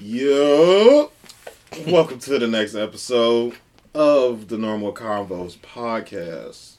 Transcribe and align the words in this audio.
Yo, 0.00 1.10
welcome 1.88 2.18
to 2.20 2.38
the 2.38 2.46
next 2.46 2.74
episode 2.76 3.54
of 3.94 4.46
the 4.48 4.56
Normal 4.56 4.92
Convos 4.92 5.56
podcast. 5.58 6.74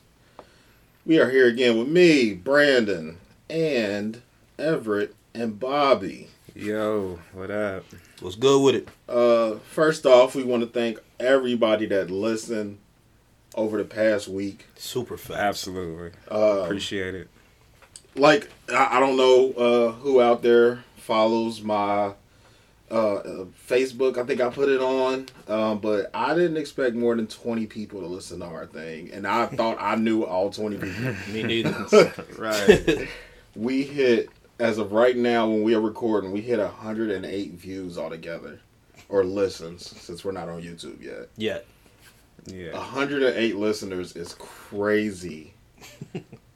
We 1.05 1.19
are 1.19 1.29
here 1.29 1.47
again 1.47 1.77
with 1.77 1.89
me, 1.89 2.33
Brandon, 2.33 3.17
and 3.49 4.21
Everett 4.57 5.15
and 5.33 5.59
Bobby. 5.59 6.29
Yo, 6.55 7.19
what 7.33 7.51
up? 7.51 7.83
What's 8.21 8.35
good 8.37 8.61
with 8.63 8.75
it? 8.75 8.87
Uh, 9.07 9.59
first 9.69 10.05
off, 10.05 10.33
we 10.35 10.43
want 10.43 10.63
to 10.63 10.67
thank 10.69 10.99
everybody 11.19 11.85
that 11.87 12.09
listened 12.09 12.77
over 13.55 13.77
the 13.77 13.85
past 13.85 14.27
week. 14.29 14.65
Super 14.75 15.17
fast. 15.17 15.39
Absolutely. 15.39 16.11
Uh, 16.31 16.61
Appreciate 16.63 17.15
it. 17.15 17.27
like 18.15 18.49
I, 18.69 18.97
I 18.97 18.99
don't 19.01 19.17
know 19.17 19.51
uh, 19.51 19.91
who 19.93 20.21
out 20.21 20.41
there 20.41 20.83
follows 20.97 21.61
my 21.61 22.13
uh, 22.91 23.15
uh, 23.15 23.45
Facebook. 23.69 24.17
I 24.17 24.23
think 24.25 24.41
I 24.41 24.49
put 24.49 24.69
it 24.69 24.81
on, 24.81 25.27
um, 25.47 25.79
but 25.79 26.09
I 26.13 26.33
didn't 26.33 26.57
expect 26.57 26.95
more 26.95 27.15
than 27.15 27.27
twenty 27.27 27.65
people 27.65 28.01
to 28.01 28.07
listen 28.07 28.39
to 28.39 28.45
our 28.45 28.65
thing, 28.65 29.11
and 29.11 29.25
I 29.27 29.45
thought 29.57 29.77
I 29.79 29.95
knew 29.95 30.23
all 30.23 30.49
twenty 30.49 30.77
people. 30.77 31.13
Me 31.31 31.43
neither. 31.63 32.13
Right. 32.37 33.07
we 33.55 33.83
hit 33.83 34.29
as 34.59 34.77
of 34.77 34.91
right 34.91 35.15
now 35.15 35.47
when 35.47 35.63
we 35.63 35.73
are 35.75 35.81
recording, 35.81 36.31
we 36.31 36.41
hit 36.41 36.59
hundred 36.59 37.11
and 37.11 37.25
eight 37.25 37.53
views 37.53 37.97
altogether, 37.97 38.59
or 39.09 39.23
listens 39.23 39.87
since 39.87 40.23
we're 40.25 40.31
not 40.31 40.49
on 40.49 40.61
YouTube 40.61 41.01
yet. 41.03 41.29
yeah. 41.37 41.59
yeah. 42.45 42.71
108 42.73 43.55
listeners 43.55 44.15
is 44.15 44.35
crazy 44.39 45.53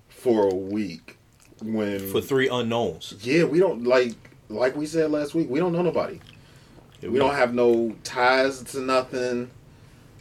for 0.10 0.48
a 0.50 0.56
week. 0.56 1.18
When 1.62 2.00
For 2.12 2.20
three 2.22 2.50
unknowns. 2.50 3.14
Yeah, 3.22 3.44
we 3.46 3.60
don't 3.60 3.84
like 3.86 4.16
like 4.54 4.76
we 4.76 4.86
said 4.86 5.12
last 5.12 5.34
week. 5.36 5.50
We 5.50 5.60
don't 5.60 5.74
know 5.74 5.82
nobody. 5.82 6.20
We 7.02 7.20
don't 7.20 7.36
have 7.36 7.54
no 7.54 7.96
ties 8.04 8.64
to 8.72 8.80
nothing. 8.80 9.52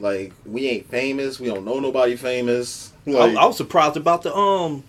Like 0.01 0.33
we 0.45 0.69
ain't 0.69 0.89
famous. 0.89 1.39
We 1.39 1.47
don't 1.47 1.65
know 1.65 1.79
nobody 1.79 2.17
famous. 2.17 2.93
I, 3.06 3.11
Like, 3.11 3.37
I 3.37 3.47
was 3.47 3.56
surprised 3.56 3.97
about 3.97 4.23
the 4.23 4.34
um 4.34 4.84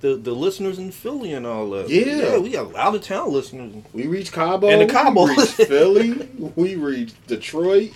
the 0.00 0.16
the 0.16 0.32
listeners 0.32 0.78
in 0.78 0.90
Philly 0.90 1.32
and 1.32 1.46
all 1.46 1.70
that. 1.70 1.88
Yeah. 1.88 2.38
we 2.38 2.50
got 2.50 2.74
out 2.76 2.94
of 2.94 3.02
town 3.02 3.32
listeners. 3.32 3.74
we 3.92 4.06
reached 4.06 4.32
Cabo. 4.32 4.68
And 4.68 4.80
the 4.88 4.92
Cabo. 4.92 5.24
We 5.24 5.36
reached 5.36 5.52
Philly. 5.54 6.28
We 6.56 6.76
reached 6.76 7.26
Detroit. 7.26 7.92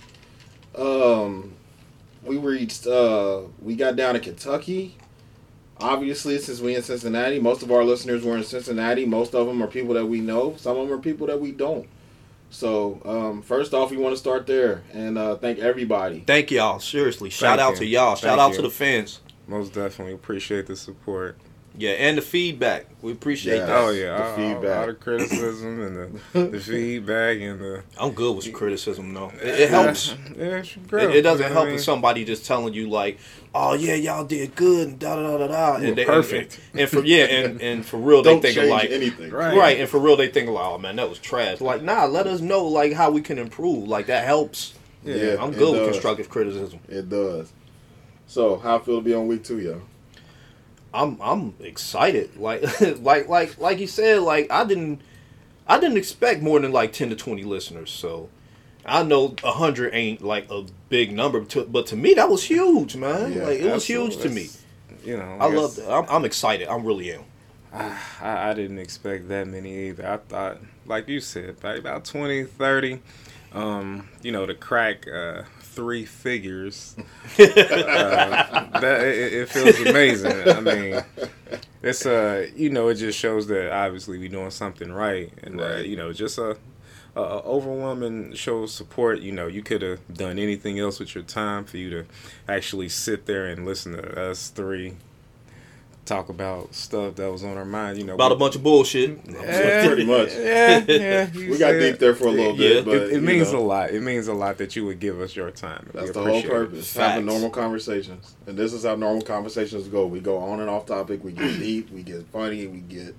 Um, 0.76 1.52
we 2.22 2.36
reached. 2.36 2.86
Uh, 2.86 3.42
we 3.60 3.76
got 3.76 3.96
down 3.96 4.14
to 4.14 4.20
Kentucky. 4.20 4.96
Obviously, 5.80 6.38
since 6.38 6.60
we 6.60 6.74
in 6.74 6.82
Cincinnati, 6.82 7.38
most 7.38 7.62
of 7.62 7.70
our 7.70 7.84
listeners 7.84 8.24
were 8.24 8.36
in 8.36 8.44
Cincinnati. 8.44 9.06
Most 9.06 9.34
of 9.34 9.46
them 9.46 9.62
are 9.62 9.68
people 9.68 9.94
that 9.94 10.06
we 10.06 10.20
know. 10.20 10.56
Some 10.56 10.76
of 10.76 10.88
them 10.88 10.98
are 10.98 11.00
people 11.00 11.26
that 11.28 11.40
we 11.40 11.52
don't. 11.52 11.88
So, 12.50 13.00
um, 13.04 13.42
first 13.42 13.74
off, 13.74 13.90
we 13.90 13.96
want 13.96 14.14
to 14.14 14.18
start 14.18 14.46
there 14.46 14.82
and 14.92 15.18
uh, 15.18 15.36
thank 15.36 15.58
everybody. 15.58 16.24
Thank 16.26 16.50
y'all. 16.50 16.80
Seriously. 16.80 17.30
Shout 17.30 17.58
Thank 17.58 17.72
out 17.72 17.76
to 17.76 17.84
you. 17.84 17.98
y'all. 17.98 18.14
Shout 18.16 18.38
Thank 18.38 18.40
out 18.40 18.50
you. 18.50 18.56
to 18.56 18.62
the 18.62 18.70
fans. 18.70 19.20
Most 19.46 19.74
definitely 19.74 20.14
appreciate 20.14 20.66
the 20.66 20.76
support. 20.76 21.38
Yeah, 21.78 21.90
and 21.92 22.18
the 22.18 22.22
feedback. 22.22 22.86
We 23.02 23.12
appreciate 23.12 23.58
Yeah. 23.58 23.66
that. 23.66 23.76
Oh 23.76 23.90
yeah, 23.90 24.16
the 24.18 24.24
all, 24.24 24.36
feedback. 24.36 24.78
all 24.80 24.86
the 24.88 24.94
criticism 24.94 25.80
and 25.80 26.20
the, 26.32 26.40
the 26.50 26.60
feedback 26.60 27.40
and 27.40 27.60
the 27.60 27.82
I'm 27.96 28.10
good 28.12 28.36
with 28.36 28.52
criticism 28.52 29.14
though. 29.14 29.30
It, 29.40 29.60
it 29.60 29.70
helps. 29.70 30.08
Yeah, 30.36 30.44
it's 30.56 30.76
It, 30.76 30.92
it 30.92 31.22
doesn't 31.22 31.44
you 31.44 31.48
know 31.48 31.54
help 31.54 31.54
what 31.54 31.56
I 31.56 31.62
with 31.64 31.68
mean? 31.70 31.78
somebody 31.78 32.24
just 32.24 32.44
telling 32.46 32.74
you 32.74 32.90
like, 32.90 33.18
"Oh 33.54 33.74
yeah, 33.74 33.94
y'all 33.94 34.24
did 34.24 34.56
good," 34.56 34.88
and 34.88 34.98
da 34.98 35.14
da 35.14 35.22
da 35.22 35.38
da 35.38 35.46
da. 35.46 35.76
And 35.76 35.96
they, 35.96 36.04
perfect. 36.04 36.58
And, 36.72 36.80
and 36.80 36.90
for 36.90 37.04
yeah, 37.04 37.24
and, 37.26 37.62
and 37.62 37.86
for 37.86 37.98
real, 37.98 38.22
they 38.22 38.40
think 38.40 38.56
change 38.56 38.70
like 38.70 38.90
anything. 38.90 39.30
Right. 39.30 39.56
Right. 39.56 39.78
and 39.80 39.88
for 39.88 40.00
real, 40.00 40.16
they 40.16 40.28
think 40.28 40.48
like, 40.50 40.64
"Oh 40.66 40.78
man, 40.78 40.96
that 40.96 41.08
was 41.08 41.18
trash." 41.20 41.60
Like, 41.60 41.82
nah, 41.82 42.06
let 42.06 42.26
us 42.26 42.40
know 42.40 42.64
like 42.64 42.92
how 42.94 43.10
we 43.12 43.20
can 43.20 43.38
improve. 43.38 43.86
Like 43.86 44.06
that 44.06 44.24
helps. 44.24 44.74
Yeah, 45.04 45.36
I'm 45.40 45.52
good 45.52 45.70
with 45.72 45.80
does. 45.82 45.90
constructive 45.92 46.28
criticism. 46.28 46.80
It 46.88 47.08
does. 47.08 47.52
So, 48.26 48.58
how 48.58 48.76
I 48.76 48.78
feel 48.80 48.96
to 48.98 49.04
be 49.04 49.14
on 49.14 49.28
week 49.28 49.44
two, 49.44 49.60
yo? 49.60 49.80
I'm 50.92 51.18
I'm 51.20 51.54
excited. 51.60 52.36
Like 52.36 52.80
like 53.00 53.28
like 53.28 53.58
like 53.58 53.78
you 53.78 53.86
said, 53.86 54.20
like 54.20 54.50
I 54.50 54.64
didn't 54.64 55.00
I 55.66 55.78
didn't 55.78 55.98
expect 55.98 56.42
more 56.42 56.60
than 56.60 56.72
like 56.72 56.92
ten 56.92 57.10
to 57.10 57.16
twenty 57.16 57.42
listeners. 57.42 57.90
So 57.90 58.28
I 58.84 59.02
know 59.02 59.34
hundred 59.42 59.94
ain't 59.94 60.22
like 60.22 60.50
a 60.50 60.64
big 60.88 61.12
number, 61.12 61.44
to, 61.44 61.64
but 61.64 61.86
to 61.88 61.96
me 61.96 62.14
that 62.14 62.28
was 62.28 62.44
huge, 62.44 62.96
man. 62.96 63.32
Yeah, 63.32 63.44
like 63.44 63.60
it 63.60 63.72
was 63.72 63.86
huge 63.86 64.16
to 64.18 64.28
me. 64.28 64.48
You 65.04 65.16
know, 65.16 65.38
I 65.40 65.50
guess 65.50 65.78
love. 65.78 66.08
I'm, 66.08 66.16
I'm 66.16 66.24
excited. 66.24 66.68
I 66.68 66.76
really 66.76 67.12
am. 67.12 67.24
I, 67.72 68.50
I 68.50 68.54
didn't 68.54 68.78
expect 68.78 69.28
that 69.28 69.46
many 69.46 69.88
either. 69.88 70.08
I 70.08 70.16
thought, 70.16 70.58
like 70.86 71.08
you 71.08 71.20
said, 71.20 71.62
like 71.62 71.78
about 71.78 72.04
20, 72.04 72.44
30. 72.44 73.00
Um, 73.52 74.08
you 74.22 74.32
know, 74.32 74.44
to 74.44 74.54
crack 74.54 75.06
uh, 75.08 75.42
three 75.78 76.04
figures, 76.04 76.96
uh, 77.38 77.38
that 77.38 79.00
it, 79.00 79.32
it 79.32 79.48
feels 79.48 79.78
amazing. 79.78 80.48
I 80.48 80.60
mean, 80.60 81.00
it's 81.84 82.04
uh, 82.04 82.48
you 82.56 82.70
know, 82.70 82.88
it 82.88 82.96
just 82.96 83.16
shows 83.16 83.46
that 83.46 83.72
obviously 83.72 84.18
we're 84.18 84.28
doing 84.28 84.50
something 84.50 84.90
right, 84.90 85.32
and 85.44 85.60
uh, 85.60 85.76
you 85.76 85.96
know, 85.96 86.12
just 86.12 86.36
a, 86.36 86.56
a, 87.14 87.20
a 87.20 87.42
overwhelming 87.44 88.34
show 88.34 88.64
of 88.64 88.70
support. 88.70 89.20
You 89.20 89.30
know, 89.30 89.46
you 89.46 89.62
could 89.62 89.82
have 89.82 90.00
done 90.12 90.40
anything 90.40 90.80
else 90.80 90.98
with 90.98 91.14
your 91.14 91.22
time 91.22 91.64
for 91.64 91.76
you 91.76 91.90
to 91.90 92.06
actually 92.48 92.88
sit 92.88 93.26
there 93.26 93.46
and 93.46 93.64
listen 93.64 93.92
to 93.92 94.20
us 94.20 94.48
three 94.48 94.96
talk 96.08 96.28
about 96.30 96.74
stuff 96.74 97.14
that 97.16 97.30
was 97.30 97.44
on 97.44 97.56
our 97.56 97.64
mind. 97.64 97.98
You 97.98 98.04
know, 98.04 98.14
About 98.14 98.30
we- 98.30 98.36
a 98.36 98.38
bunch 98.38 98.56
of 98.56 98.62
bullshit. 98.62 99.20
yeah, 99.28 99.86
Pretty 99.86 100.04
much. 100.06 100.30
Yeah, 100.34 100.84
yeah. 100.88 101.30
We 101.34 101.58
got 101.58 101.72
deep 101.72 101.98
there 101.98 102.14
for 102.14 102.26
a 102.28 102.30
little 102.30 102.56
Yeah, 102.56 102.80
bit, 102.80 102.84
but 102.86 102.94
It, 102.96 103.12
it 103.14 103.22
means 103.22 103.52
know, 103.52 103.58
a 103.58 103.60
lot. 103.60 103.90
It 103.90 104.02
means 104.02 104.26
a 104.28 104.32
lot 104.34 104.58
that 104.58 104.74
you 104.74 104.84
would 104.86 104.98
give 105.00 105.20
us 105.20 105.36
your 105.36 105.50
time. 105.50 105.88
That's 105.94 106.10
the 106.12 106.20
whole 106.20 106.28
appreciate 106.30 106.44
it. 106.46 106.50
purpose. 106.50 106.94
Having 106.94 107.26
Facts. 107.26 107.32
normal 107.32 107.50
conversations, 107.50 108.34
and 108.46 108.56
this 108.56 108.72
is 108.72 108.84
how 108.84 108.96
normal 108.96 109.22
conversations 109.22 109.86
go. 109.88 110.06
We 110.06 110.20
go 110.20 110.38
on 110.38 110.60
and 110.60 110.68
off 110.70 110.86
topic. 110.86 111.22
We 111.22 111.32
get 111.32 111.58
deep. 111.58 111.90
We 111.92 112.02
get 112.02 112.26
funny. 112.28 112.66
We 112.66 112.78
get 112.80 113.14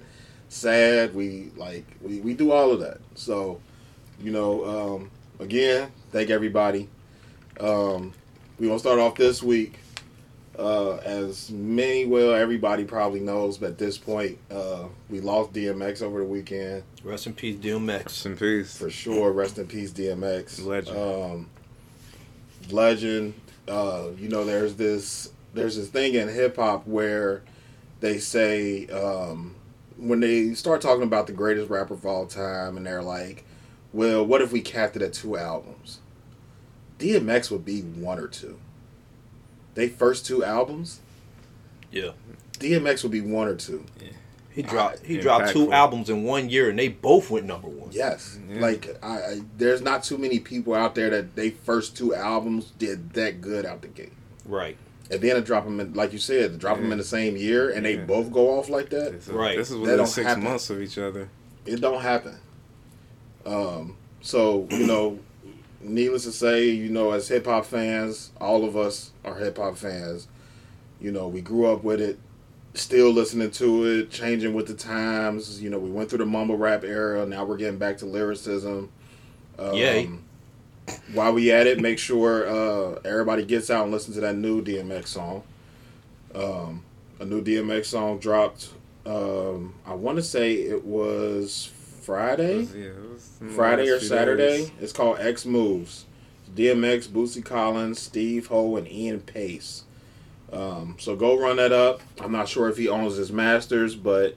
sad. 0.50 1.14
We 1.14 1.52
like 1.56 1.86
we, 2.02 2.20
we 2.22 2.34
do 2.34 2.52
all 2.52 2.72
of 2.72 2.80
that. 2.80 2.98
So, 3.16 3.60
you 4.22 4.32
know, 4.32 4.66
um, 4.66 5.12
again, 5.40 5.92
thank 6.12 6.30
everybody. 6.30 6.90
Um, 7.60 8.14
we 8.58 8.68
gonna 8.68 8.80
start 8.80 9.00
off 9.00 9.16
this 9.16 9.44
week. 9.44 9.74
Uh, 10.60 10.98
as 11.06 11.50
many, 11.52 12.06
well, 12.06 12.34
everybody 12.34 12.84
probably 12.84 13.22
knows, 13.22 13.58
but 13.58 13.68
at 13.70 13.78
this 13.78 13.98
point, 13.98 14.38
uh, 14.52 14.84
we 15.10 15.22
lost 15.22 15.54
DMX 15.54 16.02
over 16.02 16.20
the 16.20 16.26
weekend 16.26 16.84
Rest 17.02 17.28
in 17.28 17.34
peace, 17.34 17.56
DMX. 17.56 18.04
Rest 18.04 18.26
in 18.26 18.36
peace. 18.36 18.78
for 18.78 18.90
sure. 18.90 19.32
Rest 19.32 19.58
in 19.58 19.68
peace, 19.68 19.92
DMX. 19.92 20.66
Legend. 20.66 20.98
Um, 20.98 21.50
legend. 22.70 23.34
Uh, 23.70 24.10
you 24.18 24.28
know, 24.28 24.44
there's 24.44 24.76
this 24.76 25.32
there's 25.54 25.78
this 25.78 25.88
thing 25.88 26.16
in 26.16 26.28
hip 26.28 26.58
hop 26.58 26.86
where 26.86 27.42
they 28.02 28.18
say 28.18 28.88
um, 28.88 29.56
when 29.98 30.20
they 30.20 30.54
start 30.56 30.82
talking 30.82 31.04
about 31.04 31.28
the 31.28 31.34
greatest 31.34 31.70
rapper 31.70 31.94
of 31.94 32.06
all 32.06 32.26
time, 32.26 32.76
and 32.76 32.86
they're 32.86 33.02
like, 33.02 33.46
"Well, 33.94 34.26
what 34.26 34.42
if 34.42 34.52
we 34.52 34.60
capped 34.60 34.98
it 34.98 35.02
at 35.02 35.14
two 35.14 35.38
albums?" 35.38 36.00
DMX 36.98 37.50
would 37.50 37.64
be 37.64 37.82
one 37.82 38.20
or 38.20 38.28
two. 38.28 38.60
They 39.80 39.88
first 39.88 40.26
two 40.26 40.44
albums, 40.44 41.00
Yeah. 41.90 42.12
DMX 42.60 43.02
would 43.04 43.14
be 43.14 43.22
one 43.22 43.48
or 43.48 43.56
two. 43.56 43.86
He 44.52 44.62
dropped 44.62 45.06
he 45.06 45.16
Impactful. 45.18 45.22
dropped 45.22 45.50
two 45.54 45.72
albums 45.72 46.10
in 46.10 46.24
one 46.26 46.50
year 46.50 46.70
and 46.70 46.78
they 46.78 46.90
both 46.90 47.30
went 47.32 47.46
number 47.46 47.70
one. 47.70 47.88
Yes, 47.94 48.38
Yeah. 48.50 48.60
like 48.60 48.90
I, 49.02 49.08
I, 49.18 49.42
there's 49.58 49.82
not 49.82 50.04
too 50.04 50.18
many 50.18 50.40
people 50.40 50.74
out 50.76 50.96
there 50.96 51.10
that 51.12 51.38
they 51.38 51.52
first 51.52 51.96
two 51.96 52.14
albums 52.14 52.74
did 52.78 53.14
that 53.14 53.40
good 53.40 53.66
out 53.66 53.82
the 53.82 53.88
gate, 53.88 54.12
Right. 54.46 54.76
and 55.10 55.22
then 55.22 55.36
to 55.36 55.42
drop 55.42 55.64
them 55.64 55.80
in, 55.80 55.94
like 55.94 56.12
you 56.12 56.20
said, 56.20 56.52
to 56.52 56.58
drop 56.58 56.76
them 56.78 56.92
in 56.92 56.98
the 56.98 57.06
same 57.06 57.38
year, 57.38 57.70
and 57.70 57.86
they 57.86 57.96
both 57.96 58.34
go 58.34 58.60
off 58.60 58.68
like 58.68 58.90
that. 58.90 59.14
A- 59.30 59.34
Right. 59.34 59.56
This 59.56 59.70
is 59.70 59.76
That 59.76 59.80
within 59.80 59.98
don't 59.98 60.08
six 60.08 60.28
happen. 60.28 60.44
months 60.44 60.70
of 60.70 60.82
each 60.82 60.98
other. 60.98 61.30
It 61.66 61.80
don't 61.80 62.02
happen. 62.02 62.36
Um, 63.46 63.96
so 64.20 64.68
you 64.72 64.86
know, 64.88 65.20
needless 65.82 66.24
to 66.24 66.32
say, 66.32 66.70
you 66.70 66.90
know, 66.90 67.12
as 67.12 67.28
hip 67.28 67.46
hop 67.46 67.66
fans, 67.66 68.32
all 68.40 68.66
of 68.66 68.76
us 68.76 69.12
are 69.24 69.36
hip 69.36 69.58
hop 69.58 69.78
fans. 69.78 70.28
You 71.00 71.12
know, 71.12 71.28
we 71.28 71.42
grew 71.42 71.72
up 71.72 71.84
with 71.84 72.02
it, 72.02 72.20
still 72.74 73.12
listening 73.12 73.52
to 73.52 73.86
it, 73.86 74.12
changing 74.12 74.54
with 74.54 74.68
the 74.68 74.74
times. 74.74 75.62
You 75.62 75.70
know, 75.70 75.80
we 75.80 75.90
went 75.90 76.10
through 76.10 76.20
the 76.20 76.26
mumble 76.26 76.58
rap 76.58 76.84
era. 76.84 77.26
Now 77.26 77.46
we're 77.46 77.58
getting 77.58 77.80
back 77.80 77.98
to 78.00 78.06
lyricism. 78.06 78.92
Um, 79.58 79.74
Yay. 79.74 80.10
While 81.14 81.34
we 81.34 81.52
at 81.52 81.68
it, 81.68 81.80
make 81.80 82.00
sure 82.00 82.50
uh, 82.50 83.00
everybody 83.06 83.46
gets 83.46 83.70
out 83.70 83.84
and 83.84 83.92
listen 83.92 84.14
to 84.16 84.22
that 84.22 84.36
new 84.36 84.64
DMX 84.64 85.08
song. 85.08 85.44
Um, 86.34 86.84
a 87.20 87.26
new 87.26 87.44
DMX 87.44 87.86
song 87.86 88.20
dropped. 88.20 88.70
Um, 89.06 89.76
I 89.86 89.94
want 89.94 90.18
to 90.18 90.24
say 90.24 90.54
it 90.54 90.84
was 90.84 91.72
Friday. 92.10 92.62
Yeah, 92.76 92.86
it 92.88 93.12
was 93.14 93.30
Friday 93.56 93.88
or 93.90 94.00
Saturday. 94.00 94.58
days. 94.64 94.72
It's 94.82 94.92
called 94.92 95.20
X 95.20 95.46
Moves. 95.46 96.06
DMX, 96.56 97.08
Bootsy 97.08 97.46
Collins, 97.46 98.00
Steve 98.00 98.50
Aoki, 98.50 98.80
and 98.80 98.92
Ian 98.92 99.20
Pace. 99.20 99.84
Um, 100.52 100.96
so 100.98 101.16
go 101.16 101.38
run 101.38 101.58
that 101.58 101.72
up. 101.72 102.02
I'm 102.20 102.32
not 102.32 102.50
sure 102.50 102.68
if 102.68 102.78
he 102.78 102.88
owns 102.90 103.16
his 103.18 103.32
masters, 103.32 103.96
but 103.96 104.36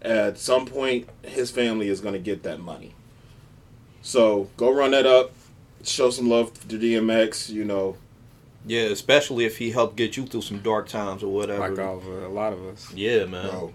at 0.00 0.38
some 0.38 0.66
point 0.66 1.08
his 1.22 1.50
family 1.50 1.88
is 1.88 2.00
going 2.00 2.12
to 2.14 2.20
get 2.20 2.44
that 2.44 2.60
money. 2.60 2.94
So 4.02 4.48
go 4.56 4.72
run 4.72 4.92
that 4.92 5.06
up. 5.06 5.32
Show 5.82 6.10
some 6.10 6.28
love 6.28 6.52
to 6.68 6.78
DMX. 6.78 7.50
You 7.50 7.64
know, 7.64 7.96
Yeah, 8.64 8.82
especially 8.82 9.44
if 9.44 9.58
he 9.58 9.72
helped 9.72 9.96
get 9.96 10.16
you 10.16 10.26
through 10.26 10.42
some 10.42 10.60
dark 10.60 10.86
times 10.88 11.24
or 11.24 11.32
whatever. 11.32 11.68
Like 11.74 11.84
all 11.84 11.98
of, 11.98 12.06
uh, 12.06 12.28
a 12.28 12.28
lot 12.28 12.52
of 12.52 12.64
us. 12.66 12.92
yeah, 12.94 13.24
man. 13.24 13.48
bro, 13.50 13.72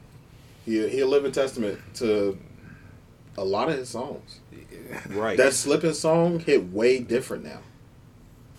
he 0.65 0.87
he 0.87 1.01
a 1.01 1.05
living 1.07 1.33
testament 1.33 1.79
to 1.95 2.37
a 3.37 3.43
lot 3.43 3.69
of 3.69 3.77
his 3.77 3.89
songs. 3.89 4.39
Right. 5.09 5.37
That 5.37 5.53
slipping 5.53 5.93
song 5.93 6.39
hit 6.39 6.71
way 6.71 6.99
different 6.99 7.43
now. 7.45 7.59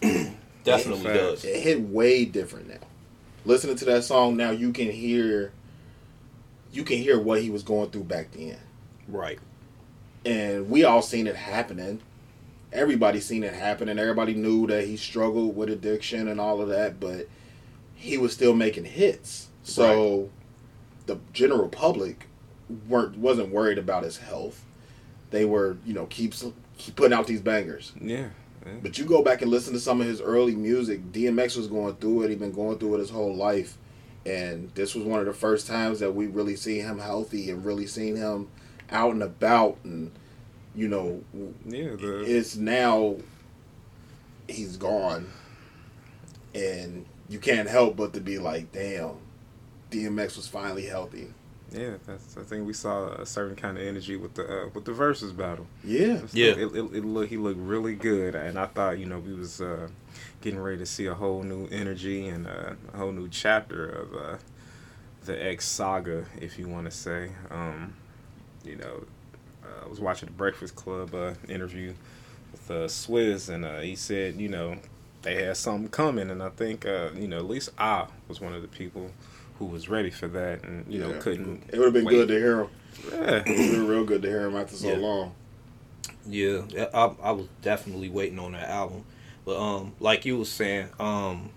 Definitely 0.64 1.04
Facts. 1.04 1.18
does. 1.18 1.44
It 1.44 1.60
hit 1.60 1.80
way 1.80 2.24
different 2.24 2.68
now. 2.68 2.86
Listening 3.44 3.76
to 3.76 3.84
that 3.86 4.04
song 4.04 4.36
now, 4.36 4.50
you 4.50 4.72
can 4.72 4.90
hear, 4.90 5.52
you 6.72 6.82
can 6.82 6.98
hear 6.98 7.18
what 7.20 7.40
he 7.42 7.50
was 7.50 7.62
going 7.62 7.90
through 7.90 8.04
back 8.04 8.32
then, 8.32 8.58
Right. 9.06 9.38
and 10.24 10.68
we 10.68 10.82
all 10.82 11.00
seen 11.02 11.28
it 11.28 11.36
happening. 11.36 12.00
Everybody 12.72 13.20
seen 13.20 13.44
it 13.44 13.54
happening. 13.54 13.98
Everybody 14.00 14.34
knew 14.34 14.66
that 14.66 14.84
he 14.86 14.96
struggled 14.96 15.56
with 15.56 15.70
addiction 15.70 16.26
and 16.26 16.40
all 16.40 16.60
of 16.60 16.68
that, 16.68 16.98
but 16.98 17.28
he 17.94 18.18
was 18.18 18.32
still 18.32 18.52
making 18.54 18.84
hits. 18.84 19.46
So 19.62 20.28
the 21.06 21.18
general 21.32 21.68
public 21.68 22.26
weren't 22.88 23.16
wasn't 23.16 23.50
worried 23.50 23.78
about 23.78 24.02
his 24.02 24.18
health. 24.18 24.64
They 25.36 25.44
were, 25.44 25.76
you 25.84 25.92
know, 25.92 26.06
keeps 26.06 26.46
keep 26.78 26.96
putting 26.96 27.12
out 27.12 27.26
these 27.26 27.42
bangers. 27.42 27.92
Yeah. 28.00 28.30
yeah. 28.64 28.72
But 28.82 28.96
you 28.96 29.04
go 29.04 29.22
back 29.22 29.42
and 29.42 29.50
listen 29.50 29.74
to 29.74 29.78
some 29.78 30.00
of 30.00 30.06
his 30.06 30.22
early 30.22 30.54
music. 30.54 31.12
DMX 31.12 31.58
was 31.58 31.66
going 31.66 31.94
through 31.96 32.22
it. 32.22 32.30
He'd 32.30 32.38
been 32.38 32.52
going 32.52 32.78
through 32.78 32.94
it 32.94 33.00
his 33.00 33.10
whole 33.10 33.34
life, 33.34 33.76
and 34.24 34.70
this 34.74 34.94
was 34.94 35.04
one 35.04 35.20
of 35.20 35.26
the 35.26 35.34
first 35.34 35.66
times 35.66 36.00
that 36.00 36.14
we 36.14 36.26
really 36.26 36.56
seen 36.56 36.86
him 36.86 36.98
healthy 36.98 37.50
and 37.50 37.66
really 37.66 37.86
seen 37.86 38.16
him 38.16 38.48
out 38.90 39.12
and 39.12 39.22
about. 39.22 39.76
And 39.84 40.10
you 40.74 40.88
know, 40.88 41.22
Yeah. 41.66 41.96
The, 41.96 42.24
it's 42.24 42.56
now 42.56 43.16
he's 44.48 44.78
gone, 44.78 45.30
and 46.54 47.04
you 47.28 47.40
can't 47.40 47.68
help 47.68 47.98
but 47.98 48.14
to 48.14 48.20
be 48.20 48.38
like, 48.38 48.72
"Damn, 48.72 49.16
DMX 49.90 50.36
was 50.38 50.48
finally 50.48 50.86
healthy." 50.86 51.28
Yeah. 51.76 51.94
That's. 52.06 52.36
I 52.36 52.42
think 52.42 52.66
we 52.66 52.72
saw 52.72 53.08
a 53.08 53.26
certain 53.26 53.56
kind 53.56 53.76
of 53.76 53.84
energy 53.84 54.16
with 54.16 54.34
the 54.34 54.44
uh, 54.44 54.68
with 54.74 54.84
the 54.84 54.92
Verzuz 54.92 55.36
battle. 55.36 55.66
Yeah, 55.84 56.20
Yeah. 56.32 56.52
It, 56.52 56.74
it, 56.74 56.84
it 56.94 57.04
look 57.04 57.28
he 57.28 57.36
looked 57.36 57.60
really 57.60 57.94
good, 57.94 58.34
and 58.34 58.58
I 58.58 58.66
thought 58.66 58.98
you 58.98 59.06
know 59.06 59.18
we 59.18 59.34
was 59.34 59.60
uh, 59.60 59.88
getting 60.40 60.58
ready 60.58 60.78
to 60.78 60.86
see 60.86 61.06
a 61.06 61.14
whole 61.14 61.42
new 61.42 61.68
energy 61.70 62.28
and 62.28 62.46
uh, 62.46 62.74
a 62.92 62.96
whole 62.96 63.12
new 63.12 63.28
chapter 63.28 63.88
of 63.88 64.14
uh, 64.14 64.36
the 65.24 65.44
X 65.44 65.66
saga, 65.66 66.24
if 66.40 66.58
you 66.58 66.68
want 66.68 66.86
to 66.86 66.90
say. 66.90 67.30
Um, 67.50 67.94
you 68.64 68.76
know, 68.76 69.04
uh, 69.64 69.84
I 69.84 69.88
was 69.88 70.00
watching 70.00 70.26
the 70.26 70.34
Breakfast 70.34 70.74
Club 70.74 71.14
uh, 71.14 71.34
interview 71.48 71.94
with 72.52 72.70
uh, 72.70 72.84
Swizz, 72.86 73.48
and 73.48 73.64
uh, 73.64 73.80
he 73.80 73.96
said 73.96 74.40
you 74.40 74.48
know 74.48 74.76
they 75.22 75.44
had 75.44 75.56
something 75.56 75.88
coming, 75.88 76.30
and 76.30 76.42
I 76.42 76.50
think 76.50 76.86
uh, 76.86 77.10
you 77.14 77.28
know 77.28 77.38
at 77.38 77.46
least 77.46 77.70
I 77.78 78.06
was 78.28 78.40
one 78.40 78.54
of 78.54 78.62
the 78.62 78.68
people 78.68 79.10
who 79.58 79.66
was 79.66 79.88
ready 79.88 80.10
for 80.10 80.28
that, 80.28 80.62
and 80.64 80.92
you 80.92 80.98
know 81.00 81.10
Yeah. 81.12 81.18
couldn't. 81.18 81.64
It 81.72 81.78
would 81.78 81.86
have 81.86 81.94
been 81.94 82.04
wait. 82.04 82.12
good 82.12 82.28
to 82.28 82.34
hear 82.38 82.60
him. 82.60 82.68
Yeah. 83.10 83.18
It 83.18 83.48
would 83.48 83.56
have 83.58 83.70
been 83.72 83.86
real 83.86 84.04
good 84.04 84.22
to 84.22 84.28
hear 84.28 84.46
him 84.46 84.56
after 84.56 84.76
so 84.76 84.88
Yeah. 84.90 84.96
long. 84.96 85.32
Yeah, 86.28 86.62
I, 86.92 87.12
I 87.22 87.30
was 87.32 87.46
definitely 87.62 88.08
waiting 88.08 88.38
on 88.38 88.52
that 88.52 88.68
album, 88.68 89.04
but 89.44 89.60
um, 89.60 89.92
like 90.00 90.24
you 90.24 90.36
were 90.38 90.44
saying, 90.44 90.88
um, 90.98 91.50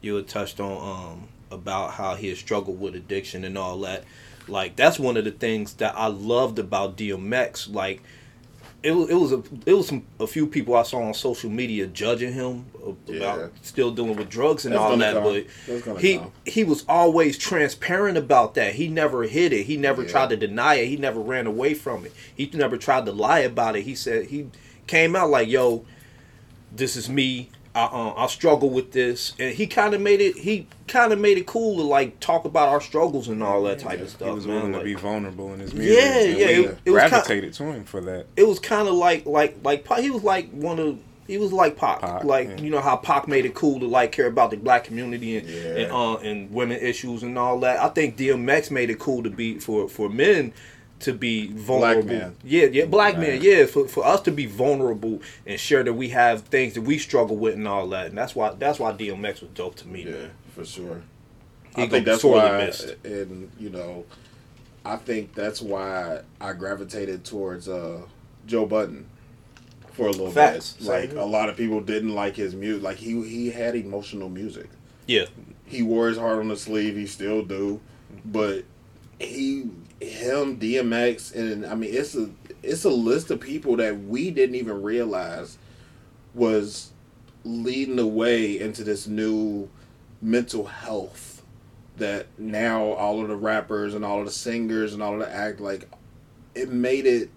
you 0.00 0.16
had 0.16 0.26
touched 0.28 0.58
on 0.60 0.72
um 1.12 1.28
about 1.52 1.92
how 1.92 2.14
he 2.14 2.28
had 2.28 2.36
struggled 2.38 2.80
with 2.80 2.94
addiction 2.94 3.44
and 3.44 3.56
all 3.58 3.78
that. 3.80 4.04
Like 4.48 4.74
that's 4.76 4.98
one 4.98 5.16
of 5.16 5.24
the 5.24 5.30
things 5.30 5.74
that 5.74 5.94
I 5.96 6.06
loved 6.08 6.58
about 6.58 6.96
DMX. 6.96 7.72
Like 7.72 8.02
it 8.82 8.92
was 8.92 9.10
it 9.10 9.14
was 9.14 9.32
a 9.32 9.42
it 9.66 9.74
was 9.74 9.88
some 9.88 10.04
a 10.18 10.26
few 10.26 10.46
people 10.46 10.74
I 10.74 10.82
saw 10.84 11.02
on 11.02 11.12
social 11.14 11.50
media 11.50 11.86
judging 11.86 12.32
him 12.32 12.64
about 12.82 12.98
Yeah. 13.06 13.46
still 13.62 13.90
dealing 13.90 14.16
with 14.16 14.28
drugs 14.30 14.64
and 14.64 14.74
That's 14.74 14.80
all 14.82 14.96
that, 14.96 15.14
come. 15.14 15.22
but 15.84 16.00
he 16.00 16.18
come. 16.18 16.32
he 16.46 16.64
was 16.64 16.84
always 16.88 17.36
transparent 17.36 18.16
about 18.16 18.54
that. 18.54 18.74
He 18.76 18.88
never 18.88 19.24
hid 19.24 19.52
it. 19.52 19.64
He 19.66 19.76
never 19.76 20.02
Yeah. 20.02 20.08
tried 20.08 20.30
to 20.30 20.36
deny 20.36 20.76
it. 20.76 20.86
He 20.86 20.96
never 20.96 21.20
ran 21.20 21.46
away 21.46 21.74
from 21.74 22.06
it. 22.06 22.12
He 22.34 22.50
never 22.54 22.76
tried 22.78 23.04
to 23.06 23.12
lie 23.12 23.40
about 23.40 23.76
it. 23.76 23.82
He 23.82 23.94
said 23.94 24.26
he 24.26 24.46
came 24.86 25.14
out 25.14 25.28
like, 25.30 25.48
"Yo, 25.48 25.84
this 26.74 26.96
is 26.96 27.08
me. 27.08 27.50
I 27.74 27.84
uh, 27.84 28.14
I 28.16 28.26
struggle 28.26 28.68
with 28.70 28.92
this," 28.92 29.32
and 29.38 29.54
he 29.54 29.66
kind 29.66 29.94
of 29.94 30.00
made 30.00 30.20
it. 30.20 30.36
He 30.36 30.66
kind 30.88 31.12
of 31.12 31.20
made 31.20 31.38
it 31.38 31.46
cool 31.46 31.76
to 31.76 31.82
like 31.82 32.18
talk 32.18 32.44
about 32.44 32.68
our 32.68 32.80
struggles 32.80 33.28
and 33.28 33.42
all 33.42 33.62
that 33.62 33.78
type 33.78 33.98
Yeah, 33.98 34.04
of 34.04 34.10
stuff. 34.10 34.28
He 34.28 34.34
was 34.34 34.46
man. 34.46 34.56
willing 34.56 34.72
Like, 34.72 34.80
to 34.80 34.84
be 34.86 34.94
vulnerable 34.94 35.54
in 35.54 35.60
his 35.60 35.72
music. 35.72 35.96
Yeah, 35.96 36.20
yeah, 36.22 36.46
it- 36.46 36.78
it 36.84 36.90
was 36.90 37.02
kinda- 37.02 37.08
gravitated 37.10 37.52
to 37.54 37.64
him 37.64 37.84
for 37.84 38.00
that. 38.00 38.26
it 38.36 38.46
was 38.48 38.58
kind 38.58 38.88
of 38.88 38.94
like 38.94 39.24
like 39.24 39.56
like 39.62 39.86
he 40.00 40.10
was 40.10 40.24
like 40.24 40.50
one 40.50 40.80
of 40.80 40.98
he 41.28 41.38
was 41.38 41.52
like 41.52 41.76
Pac, 41.76 42.00
Pac, 42.00 42.24
like 42.24 42.48
yeah. 42.48 42.56
you 42.60 42.70
know 42.70 42.80
how 42.80 42.96
Pac 42.96 43.28
made 43.28 43.44
it 43.44 43.54
cool 43.54 43.78
to 43.78 43.86
like 43.86 44.10
care 44.10 44.26
about 44.26 44.50
the 44.50 44.56
black 44.56 44.82
community 44.82 45.36
and 45.36 45.48
Yeah. 45.48 45.62
and 45.84 45.92
uh 45.92 46.16
and 46.16 46.50
women 46.52 46.80
issues 46.80 47.22
and 47.22 47.38
all 47.38 47.60
that. 47.60 47.78
I 47.78 47.88
think 47.90 48.16
DMX 48.16 48.72
made 48.72 48.90
it 48.90 48.98
cool 48.98 49.22
to 49.22 49.30
be 49.30 49.60
for 49.60 49.88
for 49.88 50.08
men 50.08 50.52
to 51.00 51.12
be 51.12 51.48
vulnerable. 51.48 52.04
man. 52.08 52.36
Yeah, 52.44 52.66
yeah, 52.66 52.84
black 52.84 53.14
Man. 53.18 53.22
men. 53.28 53.40
Yeah, 53.42 53.66
for 53.66 53.88
for 53.88 54.04
us 54.06 54.20
to 54.22 54.30
be 54.30 54.46
vulnerable 54.46 55.20
and 55.46 55.58
share 55.58 55.82
that 55.82 55.92
we 55.94 56.10
have 56.10 56.42
things 56.42 56.74
that 56.74 56.82
we 56.82 56.98
struggle 56.98 57.36
with 57.36 57.54
and 57.54 57.66
all 57.66 57.88
that. 57.88 58.06
And 58.08 58.18
that's 58.18 58.34
why 58.34 58.52
that's 58.58 58.78
why 58.78 58.92
DMX 58.92 59.40
was 59.42 59.50
dope 59.54 59.76
to 59.76 59.88
me. 59.88 60.04
Yeah, 60.04 60.10
man. 60.12 60.30
for 60.54 60.64
sure. 60.64 61.02
He 61.76 61.82
I 61.84 61.88
think 61.88 62.04
that's 62.04 62.24
why, 62.24 62.56
missed. 62.66 62.96
and 63.04 63.50
you 63.58 63.70
know, 63.70 64.04
I 64.84 64.96
think 64.96 65.34
that's 65.34 65.60
why 65.62 66.20
I 66.40 66.52
gravitated 66.52 67.24
towards 67.24 67.68
uh, 67.68 68.02
Joe 68.46 68.66
Budden 68.66 69.06
for 69.92 70.06
a 70.06 70.10
little 70.10 70.30
Facts. 70.32 70.72
bit. 70.74 70.86
Like 70.86 71.12
a 71.12 71.24
lot 71.24 71.48
of 71.48 71.56
people 71.56 71.80
didn't 71.80 72.14
like 72.14 72.36
his 72.36 72.54
music. 72.54 72.82
Like 72.82 72.96
he 72.96 73.22
he 73.26 73.50
had 73.50 73.74
emotional 73.76 74.28
music. 74.28 74.68
Yeah, 75.06 75.26
He 75.66 75.82
wore 75.82 76.08
his 76.08 76.18
heart 76.18 76.38
on 76.38 76.48
the 76.48 76.56
sleeve. 76.56 76.94
He 76.96 77.06
still 77.06 77.42
do, 77.44 77.80
but 78.24 78.64
he 79.18 79.70
him 80.00 80.58
DMX 80.58 81.34
and 81.34 81.66
I 81.66 81.74
mean 81.74 81.92
it's 81.92 82.14
a 82.14 82.30
it's 82.62 82.84
a 82.84 82.90
list 82.90 83.30
of 83.30 83.40
people 83.40 83.76
that 83.76 84.04
we 84.04 84.30
didn't 84.30 84.54
even 84.54 84.82
realize 84.82 85.58
was 86.34 86.90
leading 87.44 87.96
the 87.96 88.06
way 88.06 88.58
into 88.58 88.84
this 88.84 89.06
new 89.06 89.68
mental 90.22 90.66
health 90.66 91.42
that 91.96 92.26
now 92.38 92.92
all 92.92 93.20
of 93.20 93.28
the 93.28 93.36
rappers 93.36 93.94
and 93.94 94.04
all 94.04 94.20
of 94.20 94.24
the 94.24 94.30
singers 94.30 94.94
and 94.94 95.02
all 95.02 95.14
of 95.14 95.20
the 95.20 95.34
act 95.34 95.60
like 95.60 95.88
it 96.54 96.70
made 96.70 97.06
it 97.06 97.30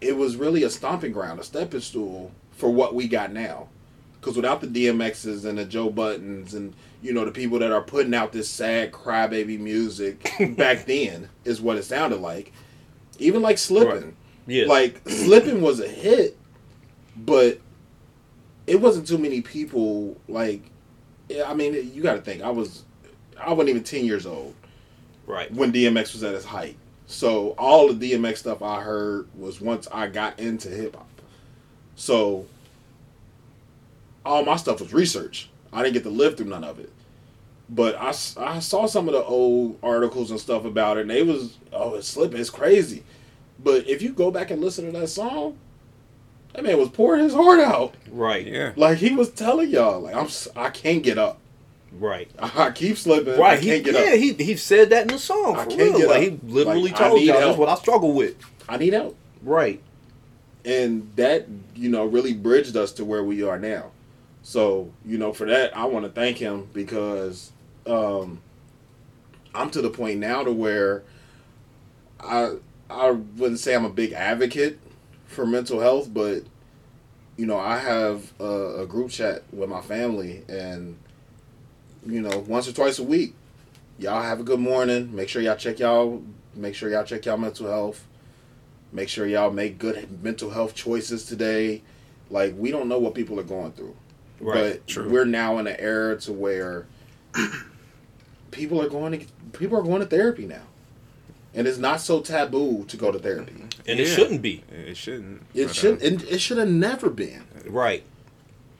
it 0.00 0.16
was 0.16 0.36
really 0.36 0.62
a 0.62 0.70
stomping 0.70 1.12
ground 1.12 1.38
a 1.38 1.44
stepping 1.44 1.80
stool 1.80 2.32
for 2.52 2.70
what 2.70 2.94
we 2.94 3.08
got 3.08 3.32
now. 3.32 3.68
Because 4.20 4.36
without 4.36 4.60
the 4.60 4.68
dmx's 4.68 5.44
and 5.44 5.58
the 5.58 5.64
joe 5.64 5.90
buddens 5.90 6.54
and 6.54 6.74
you 7.02 7.12
know 7.12 7.24
the 7.24 7.32
people 7.32 7.58
that 7.58 7.72
are 7.72 7.82
putting 7.82 8.14
out 8.14 8.32
this 8.32 8.48
sad 8.48 8.92
crybaby 8.92 9.58
music 9.58 10.32
back 10.56 10.86
then 10.86 11.28
is 11.44 11.60
what 11.60 11.76
it 11.76 11.84
sounded 11.84 12.20
like. 12.20 12.52
Even 13.18 13.42
like 13.42 13.58
slipping 13.58 14.04
Right. 14.04 14.14
yeah, 14.46 14.66
like 14.66 15.00
slipping 15.08 15.60
was 15.60 15.80
a 15.80 15.88
hit 15.88 16.36
but 17.16 17.60
it 18.66 18.80
wasn't 18.80 19.06
too 19.06 19.18
many 19.18 19.40
people 19.42 20.16
like 20.28 20.62
i 21.46 21.52
mean 21.54 21.92
you 21.94 22.02
got 22.02 22.14
to 22.14 22.22
think 22.22 22.42
i 22.42 22.50
was 22.50 22.84
i 23.38 23.52
wasn't 23.52 23.68
even 23.68 23.84
10 23.84 24.04
years 24.04 24.24
old 24.26 24.54
right. 25.26 25.52
when 25.52 25.72
dmx 25.72 26.12
was 26.14 26.22
at 26.24 26.34
his 26.34 26.44
height. 26.44 26.76
So 27.06 27.50
all 27.50 27.92
the 27.92 28.12
dmx 28.12 28.38
stuff 28.38 28.62
i 28.62 28.80
heard 28.80 29.28
was 29.38 29.60
once 29.60 29.86
i 29.92 30.06
got 30.06 30.38
into 30.38 30.68
hip-hop. 30.68 31.06
So 31.94 32.46
all 34.24 34.44
my 34.44 34.56
stuff 34.56 34.80
was 34.80 34.92
research 34.92 35.50
i 35.72 35.82
didn't 35.82 35.94
get 35.94 36.02
to 36.04 36.10
live 36.10 36.36
through 36.36 36.46
none 36.46 36.64
of 36.64 36.78
it 36.78 36.90
but 37.68 37.94
I, 37.96 38.08
I 38.38 38.58
saw 38.58 38.84
some 38.86 39.08
of 39.08 39.14
the 39.14 39.22
old 39.24 39.78
articles 39.82 40.30
and 40.30 40.38
stuff 40.38 40.64
about 40.64 40.98
it 40.98 41.02
and 41.02 41.10
they 41.10 41.22
was 41.22 41.56
oh 41.72 41.94
it's 41.94 42.08
slipping 42.08 42.40
it's 42.40 42.50
crazy 42.50 43.02
but 43.62 43.86
if 43.88 44.02
you 44.02 44.12
go 44.12 44.30
back 44.30 44.50
and 44.50 44.60
listen 44.60 44.84
to 44.92 44.98
that 44.98 45.08
song 45.08 45.56
that 46.52 46.64
man 46.64 46.76
was 46.78 46.90
pouring 46.90 47.22
his 47.24 47.32
heart 47.34 47.60
out 47.60 47.94
Right, 48.10 48.46
Yeah. 48.46 48.72
like 48.76 48.98
he 48.98 49.14
was 49.14 49.30
telling 49.30 49.70
y'all 49.70 50.00
like 50.00 50.14
i'm 50.14 50.28
I 50.56 50.68
can't 50.70 51.02
get 51.02 51.16
up 51.16 51.38
right. 51.98 52.28
i 52.38 52.70
keep 52.72 52.98
slipping 52.98 53.38
Right, 53.38 53.58
i 53.58 53.62
he, 53.62 53.68
can't 53.70 53.84
get 53.84 53.94
yeah, 53.94 54.12
up 54.12 54.18
he 54.18 54.32
he 54.34 54.56
said 54.56 54.90
that 54.90 55.02
in 55.02 55.08
the 55.08 55.18
song 55.18 55.56
I 55.56 55.64
can't 55.64 55.78
real. 55.80 55.98
get 55.98 56.08
Like 56.08 56.16
up. 56.16 56.22
he 56.22 56.30
literally 56.52 56.90
Like, 56.90 56.96
told 56.98 57.14
need 57.20 57.26
y'all 57.26 57.36
help. 57.38 57.46
that's 57.52 57.58
what 57.58 57.68
I 57.70 57.74
struggle 57.76 58.12
with. 58.12 58.34
i 58.68 58.76
need 58.76 58.92
help 58.92 59.16
Right, 59.42 59.80
and 60.64 61.10
that 61.16 61.46
you 61.74 61.88
know 61.88 62.04
really 62.04 62.34
bridged 62.34 62.76
us 62.76 62.92
to 62.92 63.04
where 63.04 63.24
we 63.24 63.42
are 63.42 63.58
now 63.58 63.91
so 64.42 64.90
you 65.04 65.18
know 65.18 65.32
for 65.32 65.46
that 65.46 65.76
i 65.76 65.84
want 65.84 66.04
to 66.04 66.10
thank 66.10 66.38
him 66.38 66.68
because 66.72 67.52
um 67.86 68.40
i'm 69.54 69.70
to 69.70 69.80
the 69.80 69.90
point 69.90 70.18
now 70.18 70.42
to 70.42 70.52
where 70.52 71.02
i 72.20 72.54
i 72.90 73.10
wouldn't 73.10 73.60
say 73.60 73.74
i'm 73.74 73.84
a 73.84 73.90
big 73.90 74.12
advocate 74.12 74.78
for 75.26 75.46
mental 75.46 75.80
health 75.80 76.12
but 76.12 76.42
you 77.36 77.46
know 77.46 77.58
i 77.58 77.78
have 77.78 78.32
a, 78.40 78.80
a 78.82 78.86
group 78.86 79.10
chat 79.10 79.42
with 79.52 79.68
my 79.68 79.80
family 79.80 80.42
and 80.48 80.96
you 82.04 82.20
know 82.20 82.38
once 82.48 82.68
or 82.68 82.72
twice 82.72 82.98
a 82.98 83.04
week 83.04 83.34
y'all 84.02 84.22
have 84.22 84.40
a 84.40 84.42
good 84.42 84.60
morning. 84.60 85.14
Make 85.14 85.28
sure 85.28 85.40
y'all 85.40 85.56
check 85.56 85.78
y'all 85.78 86.22
make 86.54 86.74
sure 86.74 86.90
y'all 86.90 87.04
check 87.04 87.24
y'all 87.24 87.36
mental 87.36 87.68
health. 87.68 88.04
Make 88.92 89.08
sure 89.08 89.26
y'all 89.26 89.50
make 89.50 89.78
good 89.78 90.22
mental 90.22 90.50
health 90.50 90.74
choices 90.74 91.24
today. 91.24 91.82
Like 92.30 92.54
we 92.56 92.70
don't 92.70 92.88
know 92.88 92.98
what 92.98 93.14
people 93.14 93.38
are 93.38 93.44
going 93.44 93.72
through, 93.72 93.94
Right. 94.42 94.74
but 94.74 94.86
true. 94.88 95.08
we're 95.08 95.24
now 95.24 95.58
in 95.58 95.68
an 95.68 95.76
era 95.78 96.16
to 96.22 96.32
where 96.32 96.86
people 98.50 98.82
are 98.82 98.88
going 98.88 99.20
to 99.20 99.26
people 99.52 99.78
are 99.78 99.82
going 99.82 100.00
to 100.00 100.06
therapy 100.06 100.46
now, 100.46 100.62
and 101.54 101.66
it's 101.66 101.78
not 101.78 102.00
so 102.00 102.20
taboo 102.20 102.84
to 102.86 102.96
go 102.96 103.12
to 103.12 103.18
therapy. 103.18 103.64
And 103.86 104.00
it 104.00 104.06
shouldn't 104.06 104.42
be. 104.42 104.64
It 104.70 104.96
shouldn't. 104.96 105.42
It 105.54 105.70
uh, 105.70 105.72
should 105.72 106.02
it, 106.02 106.22
it 106.30 106.40
should 106.40 106.58
have 106.58 106.68
never 106.68 107.08
been. 107.08 107.44
Right. 107.66 108.02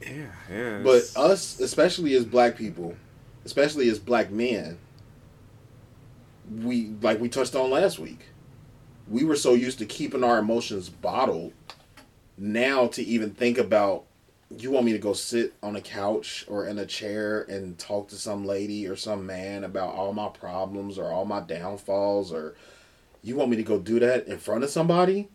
yeah, 0.02 0.26
yeah. 0.50 0.80
But 0.82 1.12
us, 1.16 1.60
especially 1.60 2.14
as 2.14 2.24
black 2.24 2.56
people, 2.56 2.96
especially 3.44 3.88
as 3.88 4.00
black 4.00 4.30
men, 4.30 4.78
we 6.60 6.92
like 7.00 7.20
we 7.20 7.28
touched 7.28 7.54
on 7.54 7.70
last 7.70 8.00
week. 8.00 8.20
We 9.08 9.24
were 9.24 9.36
so 9.36 9.54
used 9.54 9.78
to 9.78 9.86
keeping 9.86 10.24
our 10.24 10.38
emotions 10.38 10.88
bottled. 10.88 11.52
Now 12.38 12.88
to 12.88 13.02
even 13.02 13.30
think 13.30 13.58
about 13.58 14.04
you 14.58 14.70
want 14.70 14.86
me 14.86 14.92
to 14.92 14.98
go 14.98 15.12
sit 15.12 15.54
on 15.62 15.76
a 15.76 15.80
couch 15.80 16.44
or 16.48 16.66
in 16.66 16.78
a 16.78 16.86
chair 16.86 17.42
and 17.42 17.78
talk 17.78 18.08
to 18.08 18.16
some 18.16 18.44
lady 18.44 18.86
or 18.86 18.96
some 18.96 19.26
man 19.26 19.64
about 19.64 19.94
all 19.94 20.12
my 20.12 20.28
problems 20.28 20.98
or 20.98 21.10
all 21.10 21.24
my 21.24 21.40
downfalls 21.40 22.32
or 22.32 22.54
you 23.22 23.36
want 23.36 23.50
me 23.50 23.56
to 23.56 23.62
go 23.62 23.78
do 23.78 24.00
that 24.00 24.26
in 24.26 24.38
front 24.38 24.64
of 24.64 24.70
somebody 24.70 25.28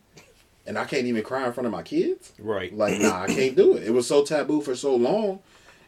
and 0.67 0.77
I 0.77 0.83
can't 0.83 1.05
even 1.05 1.23
cry 1.23 1.47
in 1.47 1.53
front 1.53 1.65
of 1.65 1.71
my 1.71 1.81
kids? 1.81 2.33
Right. 2.37 2.75
Like, 2.75 2.99
nah, 2.99 3.21
I 3.23 3.27
can't 3.27 3.55
do 3.55 3.77
it. 3.77 3.83
It 3.83 3.91
was 3.91 4.05
so 4.05 4.25
taboo 4.25 4.61
for 4.61 4.75
so 4.75 4.95
long. 4.95 5.39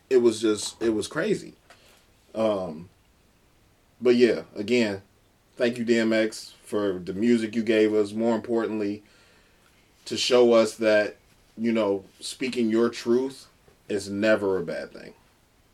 It 0.10 0.18
was 0.18 0.42
just, 0.42 0.82
it 0.82 0.90
was 0.90 1.08
crazy. 1.08 1.54
Um, 2.34 2.90
but 4.02 4.16
yeah, 4.16 4.44
again, 4.56 5.02
thank 5.58 5.78
you, 5.78 5.86
DMX, 5.86 6.54
for 6.64 7.00
the 7.00 7.14
music 7.14 7.56
you 7.56 7.64
gave 7.64 7.94
us. 7.94 8.14
More 8.14 8.36
importantly, 8.36 9.04
to 10.06 10.16
show 10.16 10.54
us 10.54 10.76
that, 10.78 11.18
you 11.60 11.72
know, 11.72 12.06
speaking 12.20 12.70
your 12.70 12.90
truth 12.90 13.48
is 13.88 14.10
never 14.10 14.58
a 14.58 14.64
bad 14.64 14.92
thing. 14.92 15.14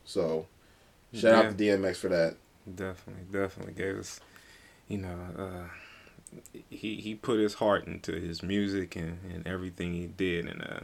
So, 0.05 0.47
shout 1.13 1.45
out 1.45 1.57
to 1.57 1.63
DMX 1.63 1.97
for 1.97 2.09
that. 2.09 2.35
Definitely, 2.73 3.23
definitely 3.31 3.73
gave 3.73 3.99
us, 3.99 4.19
you 4.87 4.97
know, 4.97 5.17
uh, 5.37 6.49
he 6.69 6.95
he 6.95 7.15
put 7.15 7.39
his 7.39 7.55
heart 7.55 7.85
into 7.85 8.13
his 8.13 8.41
music 8.41 8.95
and, 8.95 9.19
and 9.31 9.45
everything 9.47 9.93
he 9.93 10.07
did, 10.07 10.47
and 10.47 10.61
uh, 10.61 10.79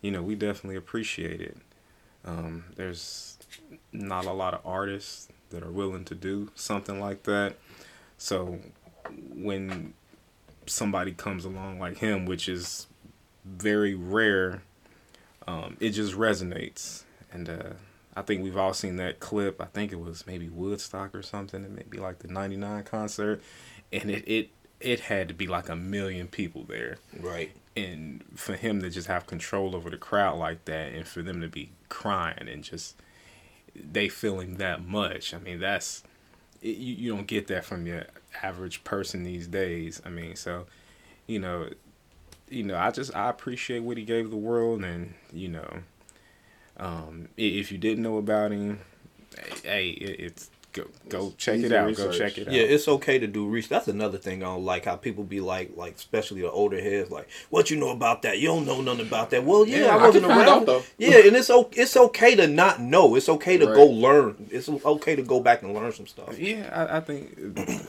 you 0.00 0.10
know, 0.10 0.22
we 0.22 0.34
definitely 0.34 0.76
appreciate 0.76 1.40
it. 1.40 1.56
Um, 2.24 2.64
there's 2.76 3.38
not 3.92 4.24
a 4.24 4.32
lot 4.32 4.54
of 4.54 4.60
artists 4.64 5.28
that 5.50 5.62
are 5.62 5.70
willing 5.70 6.04
to 6.06 6.14
do 6.14 6.50
something 6.54 7.00
like 7.00 7.22
that, 7.24 7.56
so 8.18 8.58
when 9.34 9.94
somebody 10.66 11.12
comes 11.12 11.44
along 11.44 11.78
like 11.78 11.98
him, 11.98 12.26
which 12.26 12.48
is 12.48 12.86
very 13.44 13.94
rare, 13.94 14.62
um, 15.46 15.76
it 15.80 15.90
just 15.90 16.14
resonates, 16.14 17.04
and 17.32 17.48
uh, 17.48 17.70
I 18.16 18.22
think 18.22 18.42
we've 18.42 18.56
all 18.56 18.74
seen 18.74 18.96
that 18.96 19.20
clip. 19.20 19.60
I 19.60 19.66
think 19.66 19.92
it 19.92 20.00
was 20.00 20.26
maybe 20.26 20.48
Woodstock 20.48 21.14
or 21.14 21.22
something, 21.22 21.64
and 21.64 21.74
maybe 21.76 21.98
like 21.98 22.20
the 22.20 22.28
'99 22.28 22.84
concert, 22.84 23.42
and 23.92 24.10
it 24.10 24.24
it 24.26 24.50
it 24.80 25.00
had 25.00 25.28
to 25.28 25.34
be 25.34 25.46
like 25.46 25.68
a 25.68 25.76
million 25.76 26.28
people 26.28 26.64
there, 26.64 26.98
Right. 27.20 27.52
and 27.76 28.22
for 28.34 28.54
him 28.54 28.80
to 28.82 28.90
just 28.90 29.06
have 29.08 29.26
control 29.26 29.74
over 29.76 29.88
the 29.90 29.96
crowd 29.96 30.36
like 30.38 30.64
that, 30.66 30.92
and 30.92 31.06
for 31.06 31.22
them 31.22 31.40
to 31.40 31.48
be 31.48 31.70
crying 31.88 32.48
and 32.48 32.62
just 32.64 32.96
they 33.74 34.08
feeling 34.08 34.56
that 34.56 34.84
much. 34.86 35.34
I 35.34 35.38
mean, 35.38 35.58
that's 35.60 36.02
you 36.62 36.72
you 36.94 37.14
don't 37.14 37.26
get 37.26 37.46
that 37.48 37.64
from 37.64 37.86
your 37.86 38.04
average 38.42 38.84
person 38.84 39.24
these 39.24 39.46
days. 39.48 40.00
I 40.04 40.08
mean, 40.08 40.36
so 40.36 40.66
you 41.26 41.38
know, 41.38 41.68
you 42.48 42.62
know, 42.62 42.76
I 42.76 42.90
just 42.90 43.14
I 43.14 43.28
appreciate 43.30 43.80
what 43.80 43.96
he 43.96 44.04
gave 44.04 44.30
the 44.30 44.36
world, 44.36 44.84
and 44.84 45.14
you 45.32 45.48
know, 45.48 45.78
um, 46.76 47.28
if 47.36 47.72
you 47.72 47.78
didn't 47.78 48.02
know 48.02 48.18
about 48.18 48.52
him, 48.52 48.80
hey, 49.62 49.90
it's 49.90 50.50
go 50.74 50.84
go 51.08 51.32
check 51.38 51.60
it 51.60 51.72
out. 51.72 51.94
Go 51.96 52.12
check 52.12 52.36
it 52.36 52.46
out. 52.48 52.52
Yeah, 52.52 52.62
it's 52.64 52.86
okay 52.86 53.18
to 53.18 53.26
do 53.26 53.48
research. 53.48 53.70
That's 53.70 53.88
another 53.88 54.18
thing 54.18 54.42
I 54.42 54.46
don't 54.46 54.64
like 54.66 54.84
how 54.84 54.96
people 54.96 55.24
be 55.24 55.40
like, 55.40 55.70
like 55.76 55.94
especially 55.94 56.42
the 56.42 56.50
older 56.50 56.78
heads, 56.80 57.10
like, 57.10 57.26
"What 57.48 57.70
you 57.70 57.78
know 57.78 57.88
about 57.90 58.20
that? 58.22 58.38
You 58.40 58.48
don't 58.48 58.66
know 58.66 58.82
nothing 58.82 59.06
about 59.06 59.30
that." 59.30 59.44
Well, 59.44 59.66
yeah, 59.66 59.86
Yeah, 59.86 59.96
I 59.96 59.98
I 59.98 60.06
wasn't 60.06 60.26
can 60.26 60.34
find 60.36 60.48
around. 60.48 60.68
out. 60.68 60.86
Yeah, 60.98 61.16
and 61.26 61.34
it's 61.36 61.48
o- 61.48 61.70
it's 61.72 61.96
okay 61.96 62.34
to 62.36 62.46
not 62.46 62.80
know. 62.82 63.14
It's 63.14 63.28
okay 63.30 63.56
to 63.56 63.66
Right. 63.66 63.74
go 63.74 63.86
learn. 63.86 64.48
It's 64.50 64.68
okay 64.68 65.16
to 65.16 65.22
go 65.22 65.40
back 65.40 65.62
and 65.62 65.72
learn 65.72 65.92
some 65.92 66.06
stuff. 66.06 66.38
Yeah, 66.38 66.68
I, 66.72 66.98
I 66.98 67.00
think 67.00 67.38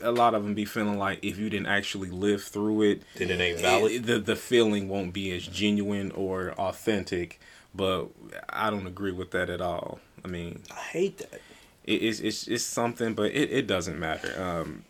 a 0.02 0.12
lot 0.12 0.34
of 0.34 0.42
them 0.44 0.54
be 0.54 0.64
feeling 0.64 0.96
like 0.98 1.18
if 1.22 1.36
you 1.38 1.50
didn't 1.50 1.66
actually 1.66 2.08
live 2.10 2.42
through 2.42 2.82
it, 2.82 3.02
Then 3.16 3.30
it 3.30 3.40
ain't 3.40 3.60
valid. 3.60 3.92
it- 3.92 4.06
the 4.06 4.18
the 4.18 4.36
feeling 4.36 4.88
won't 4.88 5.12
be 5.12 5.30
as 5.36 5.46
genuine 5.46 6.10
or 6.12 6.52
authentic. 6.52 7.38
But 7.74 8.06
I 8.48 8.70
don't 8.70 8.86
agree 8.86 9.12
with 9.12 9.32
that 9.32 9.50
at 9.50 9.60
all. 9.60 9.98
I 10.24 10.28
mean, 10.28 10.62
I 10.70 10.80
hate 10.80 11.18
that. 11.18 11.40
It, 11.86 12.02
it's 12.02 12.20
it's 12.20 12.48
it's 12.48 12.64
something, 12.64 13.14
but 13.14 13.32
it, 13.32 13.50
it 13.50 13.66
doesn't 13.66 13.98
matter. 13.98 14.34
Um, 14.40 14.84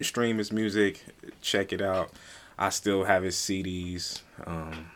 stream 0.00 0.38
his 0.38 0.52
music, 0.52 1.04
check 1.40 1.72
it 1.72 1.80
out. 1.80 2.10
I 2.58 2.70
still 2.70 3.04
have 3.04 3.22
his 3.22 3.36
CDs. 3.36 4.20
Um, 4.46 4.90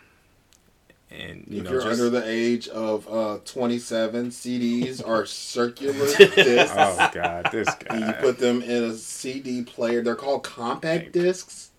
and 1.10 1.44
you 1.48 1.58
if 1.58 1.64
know, 1.64 1.70
you're 1.70 1.80
just, 1.82 2.00
under 2.00 2.10
the 2.10 2.28
age 2.28 2.68
of 2.68 3.08
uh, 3.08 3.38
27, 3.44 4.30
CDs 4.30 5.06
are 5.06 5.24
circular 5.24 6.06
discs. 6.16 6.74
oh 6.76 7.10
god, 7.12 7.48
this 7.52 7.68
and 7.90 8.06
you 8.06 8.12
put 8.14 8.38
them 8.38 8.60
in 8.62 8.84
a 8.84 8.94
CD 8.94 9.62
player. 9.62 10.02
They're 10.02 10.16
called 10.16 10.42
compact 10.42 11.12
discs, 11.12 11.70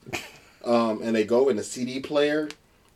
um, 0.64 1.02
and 1.04 1.16
they 1.16 1.26
go 1.26 1.50
in 1.50 1.60
a 1.60 1.64
CD 1.64 2.00
player, 2.00 2.48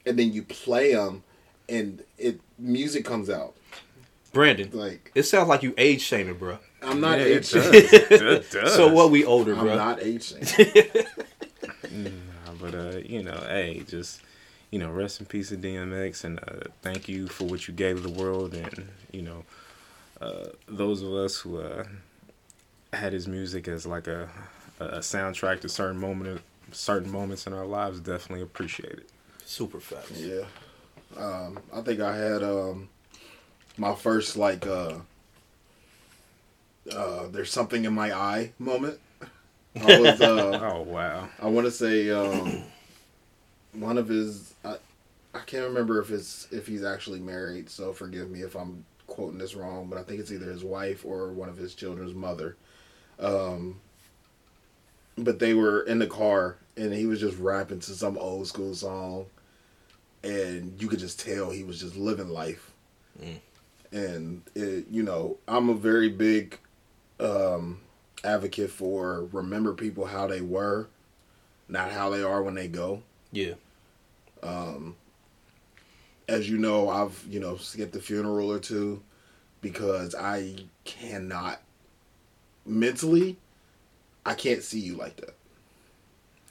and 0.06 0.18
then 0.18 0.32
you 0.32 0.44
play 0.44 0.94
them, 0.94 1.24
and 1.68 2.04
it 2.18 2.40
music 2.58 3.04
comes 3.04 3.30
out. 3.30 3.54
Brandon, 4.34 4.70
Like 4.72 5.12
it 5.16 5.24
sounds 5.24 5.50
like 5.50 5.64
you 5.64 5.74
age 5.78 6.02
shaming, 6.02 6.36
bro. 6.36 6.58
I'm 6.82 7.02
not 7.02 7.20
Yeah, 7.20 7.26
age 7.26 7.48
shaming. 7.48 7.70
It 7.74 8.50
does. 8.52 8.76
So 8.76 8.92
what? 8.92 9.12
We 9.12 9.26
older, 9.26 9.54
bro. 9.56 9.72
I'm 9.72 9.78
not 9.78 10.02
age 10.02 10.24
shaming. 10.24 10.86
Nah, 11.92 12.54
but 12.60 12.74
uh, 12.74 12.98
you 13.04 13.22
know, 13.24 13.38
hey, 13.50 13.84
just 13.88 14.22
you 14.72 14.80
know, 14.80 14.90
rest 14.90 15.20
in 15.20 15.26
peace 15.26 15.50
to 15.50 15.58
DMX, 15.58 16.24
and 16.24 16.40
uh, 16.40 16.70
thank 16.82 17.10
you 17.10 17.28
for 17.28 17.44
what 17.44 17.68
you 17.68 17.74
gave 17.74 18.02
the 18.04 18.10
world, 18.10 18.54
and 18.54 18.88
you 19.12 19.22
know, 19.22 19.44
uh, 20.22 20.46
those 20.68 21.02
of 21.02 21.14
us 21.14 21.38
who 21.38 21.60
uh, 21.60 21.84
had 22.94 23.12
his 23.12 23.28
music 23.28 23.68
as 23.68 23.86
like 23.86 24.08
a 24.08 24.30
a 24.80 25.00
soundtrack 25.00 25.60
to 25.62 25.70
certain 25.70 26.00
moment, 26.00 26.42
certain 26.72 27.12
moments 27.12 27.46
in 27.46 27.54
our 27.54 27.66
lives, 27.66 28.00
definitely 28.00 28.42
appreciate 28.44 28.94
it. 28.94 29.10
Super 29.46 29.80
facts. 29.82 30.12
Yeah. 30.20 30.46
Um, 31.18 31.60
I 31.74 31.82
think 31.82 32.00
I 32.00 32.16
had 32.16 32.42
um, 32.42 32.88
my 33.78 33.96
first 33.96 34.38
like 34.38 34.66
uh, 34.68 34.96
uh, 36.92 37.28
there's 37.28 37.52
something 37.52 37.86
in 37.86 37.94
my 37.94 38.14
eye 38.14 38.52
moment. 38.60 39.00
I 39.76 40.00
was 40.00 40.22
uh, 40.22 40.60
Oh 40.74 40.82
wow, 40.82 41.30
I 41.42 41.48
want 41.48 41.66
to 41.66 41.72
say 41.72 42.10
um, 42.10 42.64
one 43.74 43.98
of 43.98 44.08
his. 44.08 44.54
I, 44.66 44.76
I 45.34 45.40
can't 45.40 45.66
remember 45.66 46.00
if 46.02 46.12
it's 46.12 46.48
if 46.52 46.68
he's 46.68 46.84
actually 46.84 47.20
married. 47.20 47.70
So 47.70 47.94
forgive 47.94 48.30
me 48.30 48.42
if 48.42 48.56
I'm 48.56 48.86
quoting 49.08 49.38
this 49.38 49.56
wrong, 49.56 49.88
but 49.88 49.98
I 49.98 50.04
think 50.04 50.20
it's 50.20 50.32
either 50.32 50.52
his 50.52 50.64
wife 50.64 51.06
or 51.06 51.32
one 51.32 51.50
of 51.50 51.58
his 51.58 51.74
children's 51.74 52.14
mother. 52.14 52.56
Um, 53.20 53.80
but 55.18 55.40
they 55.40 55.54
were 55.54 55.82
in 55.82 56.00
the 56.00 56.08
car 56.08 56.58
and 56.78 56.94
he 56.94 57.06
was 57.06 57.20
just 57.20 57.38
rapping 57.38 57.80
to 57.80 57.92
some 57.92 58.18
old 58.18 58.48
school 58.48 58.74
song, 58.74 59.26
and 60.24 60.82
you 60.82 60.88
could 60.88 61.00
just 61.00 61.20
tell 61.20 61.50
he 61.52 61.64
was 61.64 61.80
just 61.80 61.96
living 61.96 62.30
life. 62.30 62.72
Mm. 63.22 63.40
And 63.92 64.42
it, 64.56 64.86
you 64.90 65.04
know, 65.04 65.38
I'm 65.48 65.70
a 65.70 65.74
very 65.74 66.10
big 66.10 66.58
um, 67.20 67.82
advocate 68.24 68.72
for 68.72 69.26
remember 69.32 69.74
people 69.74 70.06
how 70.06 70.28
they 70.28 70.42
were, 70.42 70.88
not 71.68 71.92
how 71.92 72.10
they 72.10 72.24
are 72.24 72.42
when 72.42 72.56
they 72.56 72.68
go. 72.68 73.04
Yeah. 73.32 73.54
Um, 74.44 74.96
as 76.28 76.50
you 76.50 76.58
know, 76.58 76.90
I've 76.90 77.24
you 77.30 77.40
know 77.40 77.58
skipped 77.58 77.96
a 77.96 78.00
funeral 78.00 78.52
or 78.52 78.60
two 78.60 79.02
because 79.62 80.16
I 80.16 80.56
cannot 80.86 81.62
mentally, 82.66 83.38
I 84.26 84.34
can't 84.34 84.64
see 84.64 84.80
you 84.80 84.96
like 84.96 85.18
that. 85.18 85.36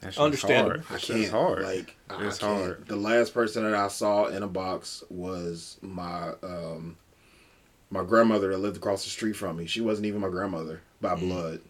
that's 0.00 0.14
just 0.16 0.24
Understandable. 0.24 0.80
I 0.90 0.98
can't. 0.98 1.20
just 1.20 1.30
hard. 1.30 1.62
Like 1.62 1.96
I 2.08 2.18
can't. 2.18 2.38
hard. 2.38 2.86
The 2.86 2.96
last 2.96 3.34
person 3.34 3.64
that 3.64 3.74
I 3.74 3.88
saw 3.88 4.26
in 4.26 4.42
a 4.42 4.48
box 4.48 5.02
was 5.10 5.78
my 5.80 6.30
um, 6.42 6.96
my 7.90 8.04
grandmother 8.04 8.48
that 8.50 8.58
lived 8.58 8.76
across 8.76 9.04
the 9.04 9.10
street 9.10 9.34
from 9.34 9.56
me. 9.56 9.66
She 9.66 9.80
wasn't 9.80 10.06
even 10.06 10.20
my 10.20 10.28
grandmother 10.28 10.80
by 11.00 11.14
Mm-hmm. 11.14 11.28
blood. 11.28 11.60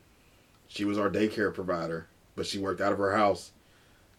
She 0.68 0.84
was 0.84 0.98
our 0.98 1.10
daycare 1.10 1.52
provider, 1.52 2.06
but 2.36 2.46
she 2.46 2.58
worked 2.58 2.80
out 2.80 2.92
of 2.92 2.98
her 2.98 3.16
house. 3.16 3.52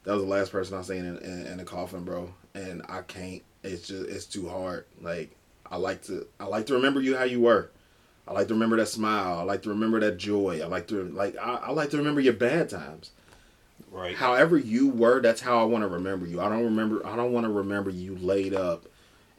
That 0.04 0.14
was 0.14 0.24
the 0.24 0.30
last 0.30 0.52
person 0.52 0.78
I 0.78 0.82
seen 0.82 1.06
in, 1.06 1.18
in, 1.20 1.46
in 1.48 1.60
a 1.60 1.64
coffin, 1.64 2.04
bro. 2.04 2.34
And 2.56 2.82
I 2.90 3.02
can't. 3.04 3.42
It's 3.64 3.88
just 3.88 4.10
it's 4.10 4.26
too 4.26 4.50
hard. 4.50 4.86
Like 5.00 5.36
I 5.70 5.78
like 5.78 6.02
to 6.04 6.26
I 6.40 6.46
like 6.46 6.66
to 6.66 6.74
remember 6.74 7.00
you 7.02 7.16
how 7.16 7.24
you 7.24 7.42
were. 7.42 7.70
I 8.28 8.34
like 8.34 8.48
to 8.48 8.54
remember 8.54 8.78
that 8.78 8.88
smile. 8.88 9.40
I 9.40 9.44
like 9.44 9.62
to 9.64 9.70
remember 9.70 10.00
that 10.00 10.18
joy. 10.18 10.60
I 10.64 10.66
like 10.68 10.88
to 10.88 11.04
like 11.10 11.38
I, 11.38 11.56
I 11.56 11.72
like 11.72 11.92
to 11.92 11.98
remember 11.98 12.20
your 12.22 12.34
bad 12.34 12.70
times. 12.70 13.12
Right. 13.92 14.16
however 14.16 14.58
you 14.58 14.88
were, 14.90 15.22
that's 15.22 15.42
how 15.42 15.60
I 15.60 15.64
want 15.66 15.84
to 15.84 15.88
remember 15.88 16.26
you. 16.26 16.40
I 16.42 16.48
don't 16.50 16.64
remember. 16.64 17.06
I 17.06 17.16
don't 17.16 17.34
want 17.34 17.46
to 17.46 17.52
remember 17.52 17.90
you 17.90 18.16
laid 18.18 18.54
up, 18.54 18.86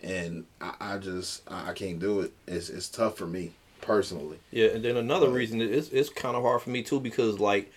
and 0.03 0.45
I, 0.61 0.75
I 0.81 0.99
just 0.99 1.43
I, 1.51 1.71
I 1.71 1.73
can't 1.73 1.99
do 1.99 2.21
it. 2.21 2.33
It's 2.47 2.69
it's 2.69 2.89
tough 2.89 3.17
for 3.17 3.27
me 3.27 3.53
personally. 3.81 4.39
Yeah, 4.51 4.69
and 4.69 4.85
then 4.85 4.97
another 4.97 5.29
reason 5.29 5.61
is 5.61 5.71
it's, 5.71 5.89
it's 5.89 6.09
kind 6.11 6.37
of 6.37 6.43
hard 6.43 6.63
for 6.63 6.71
me 6.71 6.83
too 6.83 7.01
because 7.01 7.39
like 7.41 7.71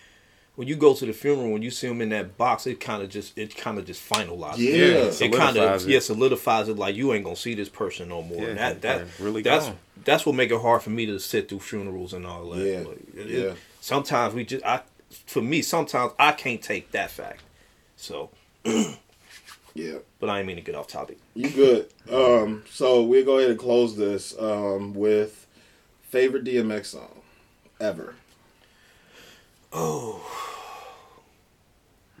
when 0.56 0.66
you 0.68 0.74
go 0.76 0.94
to 0.94 1.04
the 1.04 1.12
funeral, 1.12 1.50
when 1.50 1.60
you 1.60 1.70
see 1.70 1.86
him 1.86 2.00
in 2.00 2.08
that 2.10 2.38
box, 2.38 2.66
it 2.66 2.80
kind 2.80 3.02
of 3.02 3.10
just 3.10 3.36
it 3.36 3.54
kind 3.56 3.78
of 3.78 3.84
just 3.84 4.08
finalizes. 4.08 4.58
Yeah, 4.58 4.72
it, 4.74 5.20
it 5.22 5.32
kind 5.32 5.54
solidifies 5.54 5.82
of 5.84 5.88
it. 5.90 5.92
yeah 5.92 5.98
solidifies 6.00 6.68
it. 6.68 6.76
Like 6.78 6.94
you 6.96 7.12
ain't 7.12 7.24
gonna 7.24 7.36
see 7.36 7.54
this 7.54 7.68
person 7.68 8.08
no 8.08 8.22
more. 8.22 8.42
Yeah, 8.42 8.48
and 8.48 8.58
that 8.58 8.82
that 8.82 9.06
really 9.20 9.42
that's 9.42 9.66
gone. 9.66 9.78
that's 10.04 10.24
what 10.24 10.34
make 10.34 10.50
it 10.50 10.60
hard 10.60 10.82
for 10.82 10.90
me 10.90 11.06
to 11.06 11.18
sit 11.18 11.48
through 11.48 11.60
funerals 11.60 12.12
and 12.14 12.26
all 12.26 12.50
that. 12.50 12.64
Yeah, 12.64 12.78
Like, 12.88 12.98
it- 13.14 13.26
yeah. 13.28 13.38
it- 13.50 13.56
sometimes 13.80 14.34
we 14.34 14.44
just 14.44 14.64
I 14.64 14.80
for 15.26 15.42
me 15.42 15.60
sometimes 15.62 16.12
I 16.18 16.32
can't 16.32 16.62
take 16.62 16.90
that 16.92 17.10
fact. 17.10 17.42
So, 17.96 18.30
Yeah. 19.76 19.98
but 20.20 20.30
I 20.30 20.38
ain't 20.38 20.46
mean 20.46 20.56
to 20.56 20.62
get 20.62 20.74
off 20.74 20.88
topic. 20.88 21.18
You 21.34 21.50
good. 21.50 21.88
Um, 22.10 22.64
so 22.70 23.02
we'll 23.02 23.24
go 23.24 23.38
ahead 23.38 23.50
and 23.50 23.58
close 23.58 23.96
this 23.96 24.34
um, 24.38 24.94
with 24.94 25.46
favorite 26.02 26.44
DMX 26.44 26.86
song 26.86 27.20
ever. 27.80 28.14
Oh. 29.72 30.22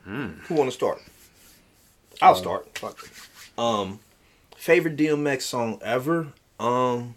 Who 0.04 0.54
want 0.54 0.70
to 0.70 0.74
start? 0.74 1.00
I'll 2.22 2.34
start. 2.36 2.78
Fuck. 2.78 3.08
Um, 3.58 3.98
favorite 4.56 4.96
DMX 4.96 5.42
song 5.42 5.80
ever. 5.82 6.28
Um, 6.60 7.16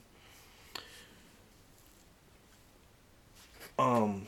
um, 3.78 4.28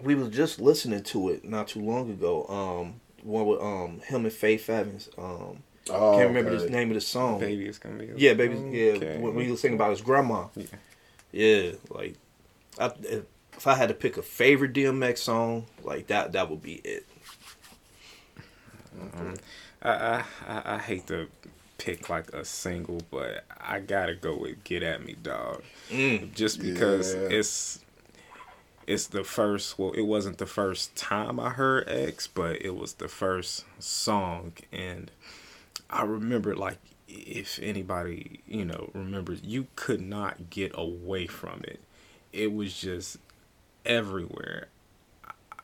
we 0.00 0.14
was 0.14 0.28
just 0.28 0.60
listening 0.60 1.02
to 1.04 1.30
it 1.30 1.44
not 1.44 1.68
too 1.68 1.80
long 1.80 2.10
ago. 2.10 2.46
Um, 2.46 3.00
one 3.22 3.46
with 3.46 3.60
um 3.60 4.00
him 4.00 4.24
and 4.24 4.32
Faith 4.32 4.68
Evans. 4.70 5.08
Um, 5.18 5.58
Oh, 5.90 6.14
can't 6.16 6.28
remember 6.28 6.50
okay. 6.52 6.64
the 6.66 6.70
name 6.70 6.90
of 6.90 6.94
the 6.94 7.00
song. 7.00 7.40
Baby, 7.40 7.66
it's 7.66 7.78
gonna 7.78 7.96
be. 7.96 8.10
Yeah, 8.16 8.34
baby. 8.34 8.54
Okay. 8.54 9.14
Yeah, 9.14 9.18
when 9.18 9.34
we 9.34 9.50
was 9.50 9.60
thinking 9.62 9.74
about 9.76 9.90
his 9.90 10.00
grandma. 10.00 10.46
Yeah. 10.54 10.66
Yeah, 11.32 11.72
like, 11.90 12.14
I, 12.78 12.92
if, 13.02 13.24
if 13.56 13.66
I 13.66 13.74
had 13.74 13.88
to 13.88 13.94
pick 13.94 14.16
a 14.16 14.22
favorite 14.22 14.74
DMX 14.74 15.18
song, 15.18 15.66
like 15.82 16.06
that, 16.06 16.32
that 16.32 16.48
would 16.50 16.62
be 16.62 16.74
it. 16.84 17.04
I, 19.82 19.88
I 19.90 20.24
I 20.46 20.62
I 20.74 20.78
hate 20.78 21.06
to 21.08 21.28
pick 21.78 22.08
like 22.08 22.32
a 22.32 22.44
single, 22.44 23.00
but 23.10 23.44
I 23.60 23.80
gotta 23.80 24.14
go 24.14 24.36
with 24.36 24.62
"Get 24.64 24.82
at 24.82 25.04
Me, 25.04 25.16
Dog," 25.20 25.62
Mm. 25.90 26.32
just 26.34 26.60
because 26.60 27.12
Yeah. 27.14 27.20
it's 27.30 27.80
it's 28.86 29.06
the 29.06 29.24
first. 29.24 29.78
Well, 29.78 29.92
it 29.92 30.02
wasn't 30.02 30.38
the 30.38 30.46
first 30.46 30.94
time 30.96 31.38
I 31.38 31.50
heard 31.50 31.88
X, 31.88 32.26
but 32.26 32.60
it 32.62 32.76
was 32.76 32.94
the 32.94 33.08
first 33.08 33.64
song, 33.78 34.52
and 34.72 35.10
I 35.90 36.02
remember 36.04 36.54
like 36.56 36.78
if 37.08 37.58
anybody 37.62 38.40
you 38.46 38.64
know 38.64 38.90
remembers, 38.94 39.42
you 39.42 39.66
could 39.76 40.00
not 40.00 40.50
get 40.50 40.72
away 40.74 41.26
from 41.26 41.60
it. 41.64 41.80
It 42.32 42.52
was 42.52 42.78
just 42.78 43.18
everywhere. 43.84 44.68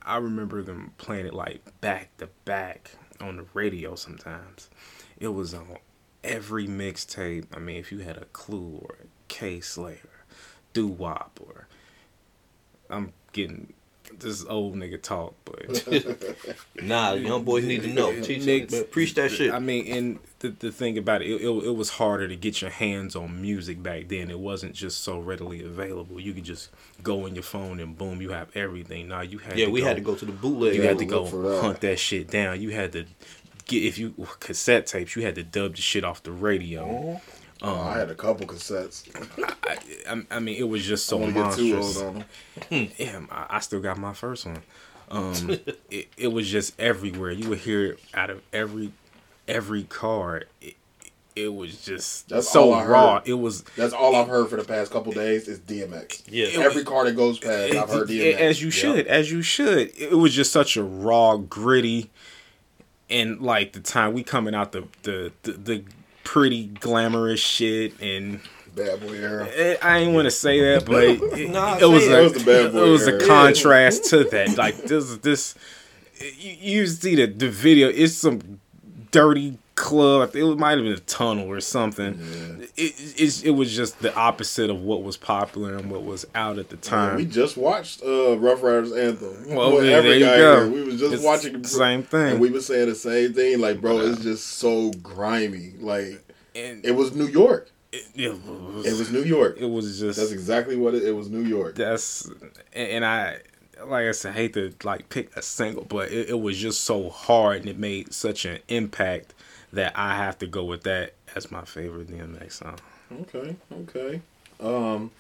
I 0.03 0.17
remember 0.17 0.63
them 0.63 0.93
playing 0.99 1.27
it 1.27 1.35
like 1.35 1.63
back 1.81 2.17
to 2.19 2.29
back 2.45 2.93
on 3.21 3.37
the 3.37 3.45
radio 3.55 3.95
sometimes. 3.95 4.71
It 5.19 5.29
was 5.29 5.53
on 5.55 5.77
every 6.25 6.67
mixtape. 6.67 7.47
I 7.55 7.59
mean, 7.59 7.77
if 7.77 7.93
you 7.93 8.01
had 8.01 8.17
a 8.17 8.25
Clue 8.27 8.81
or 8.83 8.97
a 9.03 9.07
K 9.29 9.61
Slayer, 9.61 10.25
Doo 10.73 10.87
Wop, 10.87 11.41
or 11.45 11.68
I'm 12.91 13.13
getting 13.33 13.73
this 14.19 14.45
old 14.47 14.75
nigga 14.75 15.01
talk, 15.01 15.35
but 15.45 15.87
Nah, 16.83 17.13
young 17.13 17.45
boys 17.45 17.65
need 17.65 17.83
to 17.83 17.89
know. 17.89 18.19
Teach 18.21 18.45
Nick- 18.45 18.69
them, 18.69 18.85
preach 18.91 19.15
that 19.15 19.31
shit. 19.31 19.53
I 19.53 19.59
mean, 19.59 19.87
and 19.93 20.19
the, 20.41 20.49
the 20.49 20.73
thing 20.73 20.99
about 20.99 21.23
it, 21.23 21.27
it, 21.27 21.43
it, 21.43 21.65
it 21.67 21.77
was 21.77 21.91
harder 21.91 22.29
to 22.29 22.37
get 22.37 22.61
your 22.61 22.71
hands 22.71 23.15
on 23.17 23.41
music 23.41 23.83
back 23.83 24.09
then. 24.09 24.31
It 24.31 24.39
wasn't 24.39 24.75
just 24.75 25.03
so 25.03 25.19
readily 25.19 25.63
available. 25.63 26.21
You 26.21 26.33
could 26.33 26.45
just 26.45 26.71
go 27.03 27.25
on 27.27 27.35
your 27.35 27.45
phone 27.45 27.81
and 27.81 27.97
boom, 27.97 28.23
you 28.23 28.31
have 28.31 28.49
everything. 28.57 29.09
Now 29.09 29.21
you 29.21 29.39
had 29.39 29.59
yeah, 29.59 29.67
to 29.67 29.71
we 29.71 29.81
go, 29.81 29.87
had 29.87 29.97
to 29.97 30.03
go 30.03 30.15
to 30.15 30.25
the 30.25 30.33
bootleg. 30.33 30.75
you 30.75 30.83
had 30.83 30.99
to 30.99 31.05
go 31.05 31.25
that. 31.25 31.61
hunt 31.61 31.81
that 31.83 31.99
shit 31.99 32.31
down. 32.31 32.61
You 32.61 32.71
had 32.71 32.93
to 32.93 33.05
get 33.67 33.85
if 33.85 33.99
you 33.99 34.15
cassette 34.41 34.87
tapes. 34.87 35.17
You 35.17 35.23
had 35.23 35.35
to 35.37 35.43
dub 35.43 35.77
the 35.77 35.83
shit 35.83 36.05
off 36.05 36.23
the 36.23 36.33
radio. 36.33 36.83
Oh, 36.83 37.21
I 37.63 37.99
had 37.99 38.11
a 38.11 38.15
couple 38.15 38.47
cassettes. 38.47 39.09
I, 39.65 39.79
I, 40.13 40.23
I 40.31 40.39
mean, 40.39 40.57
it 40.57 40.69
was 40.69 40.85
just 40.85 41.07
so 41.07 41.19
I 41.19 41.21
want 41.23 41.35
get 41.35 41.55
too 41.55 41.75
monstrous. 41.75 41.97
old 42.03 42.07
on 42.07 42.25
them. 42.71 42.91
Yeah, 42.99 43.21
I, 43.31 43.47
I 43.57 43.61
still 43.61 43.81
got 43.81 43.99
my 43.99 44.13
first 44.13 44.47
one. 44.47 44.63
Um, 45.11 45.51
it, 45.91 46.09
it 46.17 46.29
was 46.29 46.49
just 46.49 46.79
everywhere. 46.81 47.31
You 47.33 47.49
would 47.51 47.59
hear 47.61 47.87
it 47.93 48.01
out 48.15 48.31
of 48.31 48.43
every 48.53 48.93
every 49.47 49.85
car. 49.85 50.45
It, 50.61 50.75
it 51.35 51.55
was 51.55 51.85
just 51.85 52.29
That's 52.29 52.49
so 52.51 52.73
all 52.73 52.75
I 52.75 52.85
raw. 52.87 53.15
heard. 53.21 53.29
It 53.29 53.35
was 53.35 53.63
That's 53.77 53.95
all 53.95 54.17
I've 54.17 54.29
heard 54.29 54.49
for 54.51 54.57
the 54.57 54.65
past 54.65 54.91
couple 54.91 55.13
days 55.13 55.47
is 55.47 55.59
DMX. 55.61 56.23
Yeah. 56.27 56.47
Every 56.65 56.83
car 56.85 57.05
that 57.05 57.15
goes 57.15 57.39
past, 57.39 57.75
I've 57.75 57.89
heard 57.89 58.09
DMX. 58.09 58.35
as 58.39 58.61
you 58.63 58.71
should, 58.71 59.07
as 59.07 59.31
you 59.31 59.43
should. 59.43 59.93
It 59.97 60.19
was 60.19 60.35
just 60.35 60.51
such 60.53 60.77
a 60.77 60.83
raw, 60.83 61.37
gritty, 61.37 62.11
and 63.09 63.41
like 63.41 63.73
the 63.73 63.81
time 63.81 64.13
we 64.15 64.23
coming 64.25 64.55
out 64.55 64.73
the 64.73 64.85
the 65.05 65.33
the, 65.45 65.53
the 65.53 65.85
pretty 66.29 66.67
glamorous 66.67 67.41
shit 67.41 67.99
and 68.03 68.41
Bad 68.77 69.01
boy 69.01 69.15
era. 69.15 69.49
Eh, 69.57 69.77
I 69.83 69.99
ain't 69.99 70.15
want 70.15 70.27
to 70.27 70.31
say 70.31 70.61
that, 70.61 70.85
but 70.85 71.03
it, 71.03 71.51
Nah, 71.51 71.79
it 71.79 71.87
was 71.87 72.07
a, 72.07 72.13
it. 72.13 72.21
It 72.21 72.23
was 72.23 72.33
the 72.35 72.45
bad 72.45 72.73
boy 72.73 72.85
it 72.85 72.91
was 72.91 73.07
a 73.09 73.13
era. 73.13 73.27
contrast 73.27 74.05
to 74.11 74.25
that. 74.25 74.57
Like 74.59 74.77
this, 74.85 75.17
this 75.17 75.55
you, 76.39 76.53
you 76.61 76.87
see 76.87 77.17
the 77.17 77.27
the 77.27 77.49
video. 77.49 77.89
It's 77.89 78.15
some 78.15 78.61
dirty 79.11 79.57
club. 79.79 80.35
It 80.35 80.45
might 80.59 80.73
have 80.73 80.83
been 80.85 80.93
a 80.93 80.99
tunnel 80.99 81.47
or 81.51 81.61
something. 81.61 82.19
It, 82.77 82.95
it's, 83.17 83.43
it 83.43 83.53
was 83.53 83.75
just 83.75 84.01
the 84.01 84.15
opposite 84.15 84.69
of 84.71 84.83
what 84.83 85.03
was 85.03 85.17
popular 85.17 85.77
and 85.77 85.91
what 85.91 86.03
was 86.05 86.27
out 86.35 86.59
at 86.59 86.69
the 86.69 86.91
Man, 86.91 87.17
we 87.17 87.25
just 87.25 87.57
watched 87.57 88.03
uh, 88.03 88.37
Ruff 88.39 88.63
Ryders 88.63 88.93
Anthem. 88.93 89.55
Well, 89.55 89.75
When 89.75 89.85
there 89.87 89.99
every 89.99 90.15
you 90.19 90.25
guy 90.25 90.37
go. 90.37 90.65
here, 90.65 90.71
We 90.75 90.83
was 90.83 90.99
just 90.99 91.15
It's 91.15 91.23
watching 91.25 91.63
the 91.63 91.69
same 91.69 92.03
thing. 92.03 92.33
and 92.33 92.41
we 92.41 92.51
were 92.51 92.61
saying 92.61 92.89
the 92.89 92.95
same 92.95 93.33
thing. 93.33 93.61
Like, 93.61 93.81
bro, 93.81 93.99
it's 94.01 94.23
just 94.23 94.47
so 94.47 94.91
grimy. 95.03 95.75
Like, 95.81 96.23
And 96.55 96.85
it 96.85 96.93
was 96.93 97.15
New 97.15 97.27
York. 97.29 97.71
it, 97.93 98.05
it 98.15 98.33
was, 98.33 98.87
It 98.87 98.99
was 98.99 99.11
New 99.13 99.23
York. 99.23 99.57
it 99.61 99.67
was 99.71 99.99
just 99.99 100.19
That's 100.19 100.33
exactly 100.33 100.77
what 100.77 100.95
it, 100.95 101.05
it 101.05 101.13
was. 101.13 101.31
New 101.31 101.45
York. 101.45 101.75
that's 101.77 102.29
and 102.73 102.89
and 102.91 103.05
I 103.05 103.39
like 103.87 104.07
I 104.09 104.11
said, 104.13 104.33
I 104.33 104.35
hate 104.35 104.55
to 104.55 104.75
like 104.83 105.09
pick 105.09 105.35
a 105.37 105.43
single, 105.43 105.85
but 105.85 106.11
it, 106.11 106.31
it 106.31 106.41
was 106.41 106.59
just 106.59 106.83
so 106.83 107.09
hard 107.11 107.61
and 107.61 107.69
it 107.69 107.79
made 107.79 108.13
such 108.13 108.45
an 108.45 108.59
impact 108.69 109.35
that 109.73 109.93
I 109.97 110.17
have 110.17 110.39
to 110.39 110.47
go 110.47 110.65
with 110.65 110.83
that 110.85 111.15
as 111.35 111.51
my 111.51 111.65
favorite 111.65 112.09
DMX 112.09 112.53
song. 112.53 112.79
Okay, 113.13 113.57
okay. 113.73 114.21
Um, 114.61 115.11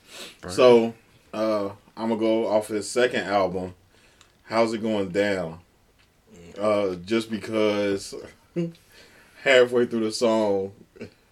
so 0.49 0.95
uh, 1.33 1.69
I'm 1.97 2.09
gonna 2.09 2.17
go 2.17 2.47
off 2.49 2.69
his 2.69 2.91
second 2.91 3.25
album. 3.25 3.75
How's 4.45 4.73
it 4.73 4.83
going 4.83 5.11
down? 5.11 5.61
Uh, 6.59 6.97
just 6.97 7.31
because 7.31 8.15
halfway 9.43 9.87
through 9.87 10.05
the 10.05 10.13
song, 10.13 10.73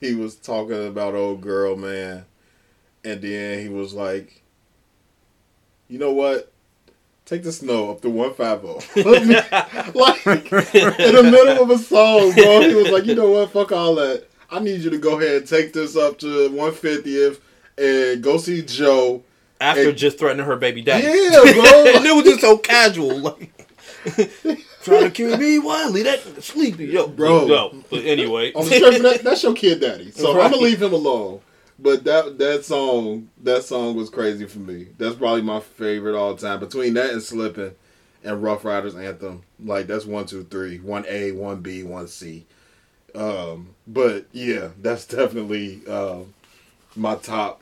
he 0.00 0.14
was 0.14 0.36
talking 0.36 0.86
about 0.86 1.14
old 1.14 1.40
girl, 1.40 1.76
man, 1.76 2.26
and 3.04 3.20
then 3.22 3.60
he 3.60 3.68
was 3.68 3.94
like, 3.94 4.42
"You 5.88 5.98
know 5.98 6.12
what? 6.12 6.52
Take 7.26 7.42
the 7.42 7.50
snow 7.52 7.90
up 7.90 8.00
to 8.02 8.08
150." 8.08 9.02
like 9.98 10.26
in 10.26 11.14
the 11.14 11.22
middle 11.24 11.62
of 11.62 11.70
a 11.70 11.76
song, 11.78 12.32
bro. 12.32 12.60
He 12.60 12.74
was 12.74 12.88
like, 12.90 13.04
"You 13.04 13.16
know 13.16 13.30
what? 13.30 13.50
Fuck 13.50 13.72
all 13.72 13.96
that. 13.96 14.28
I 14.48 14.60
need 14.60 14.80
you 14.80 14.90
to 14.90 14.98
go 14.98 15.18
ahead 15.18 15.36
and 15.38 15.46
take 15.46 15.72
this 15.72 15.96
up 15.96 16.18
to 16.20 16.48
150th 16.50 17.40
and 17.76 18.22
go 18.22 18.36
see 18.38 18.62
Joe." 18.62 19.24
After 19.60 19.84
Hey. 19.84 19.92
just 19.94 20.18
threatening 20.18 20.46
her 20.46 20.56
baby 20.56 20.82
daddy. 20.82 21.06
Yeah, 21.06 21.52
bro. 21.52 21.84
and 21.96 22.06
it 22.06 22.14
was 22.14 22.24
just 22.24 22.42
so 22.42 22.58
casual. 22.58 23.18
Like, 23.18 23.52
trying 24.84 25.04
to 25.04 25.10
kill 25.10 25.36
me? 25.38 25.58
Why? 25.58 25.86
Leave 25.86 26.04
that 26.04 26.42
sleepy. 26.44 26.86
Yo, 26.86 27.08
Bro. 27.08 27.46
No. 27.46 27.82
But 27.90 28.04
anyway. 28.04 28.52
On 28.52 28.68
the 28.68 28.78
for 28.78 28.98
that, 29.02 29.24
that's 29.24 29.42
your 29.42 29.54
kid 29.54 29.80
daddy. 29.80 30.12
So 30.12 30.32
I'm 30.40 30.50
gonna 30.50 30.62
leave 30.62 30.82
him 30.82 30.92
alone. 30.92 31.40
But 31.78 32.04
that 32.04 32.38
that 32.38 32.64
song 32.64 33.28
that 33.42 33.64
song 33.64 33.96
was 33.96 34.08
crazy 34.10 34.46
for 34.46 34.58
me. 34.60 34.88
That's 34.98 35.16
probably 35.16 35.42
my 35.42 35.60
favorite 35.60 36.16
all 36.18 36.34
time. 36.36 36.60
Between 36.60 36.94
that 36.94 37.10
and 37.10 37.22
Slippin' 37.22 37.74
and 38.24 38.42
Ruff 38.42 38.64
Ryders 38.64 38.96
Anthem, 38.96 39.42
like 39.62 39.86
that's 39.86 40.06
one, 40.06 40.26
two, 40.26 40.44
three, 40.44 40.78
one 40.78 41.04
A, 41.08 41.32
one 41.32 41.60
B, 41.60 41.82
one 41.82 42.08
C. 42.08 42.46
Um, 43.14 43.70
but 43.86 44.26
yeah, 44.32 44.68
that's 44.80 45.06
definitely 45.06 45.86
um, 45.86 46.32
my 46.94 47.14
top 47.16 47.60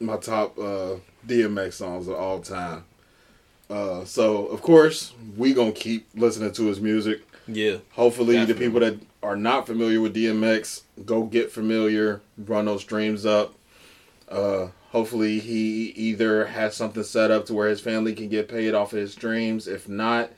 my 0.00 0.16
top 0.18 0.58
uh, 0.58 0.96
DMX 1.26 1.72
songs 1.72 2.06
of 2.06 2.14
all 2.14 2.40
time. 2.40 2.84
Uh, 3.70 4.04
so 4.04 4.46
of 4.46 4.60
course 4.62 5.12
we 5.36 5.52
gonna 5.54 5.72
keep 5.72 6.06
listening 6.14 6.52
to 6.52 6.64
his 6.66 6.80
music. 6.80 7.22
yeah. 7.46 7.78
Hopefully, 7.92 8.34
Definitely. 8.36 8.54
the 8.54 8.60
people 8.66 8.80
that 8.80 9.07
are 9.22 9.36
not 9.36 9.66
familiar 9.66 10.00
with 10.00 10.14
DMX 10.14 10.82
go 11.04 11.24
get 11.24 11.50
familiar, 11.50 12.20
run 12.36 12.66
those 12.66 12.82
streams 12.82 13.26
up. 13.26 13.54
Uh, 14.28 14.68
hopefully, 14.90 15.38
he 15.38 15.90
either 15.96 16.46
has 16.46 16.76
something 16.76 17.02
set 17.02 17.30
up 17.30 17.46
to 17.46 17.54
where 17.54 17.68
his 17.68 17.80
family 17.80 18.14
can 18.14 18.28
get 18.28 18.48
paid 18.48 18.74
off 18.74 18.92
of 18.92 18.98
his 18.98 19.12
streams. 19.12 19.66
If 19.66 19.88
not, 19.88 20.30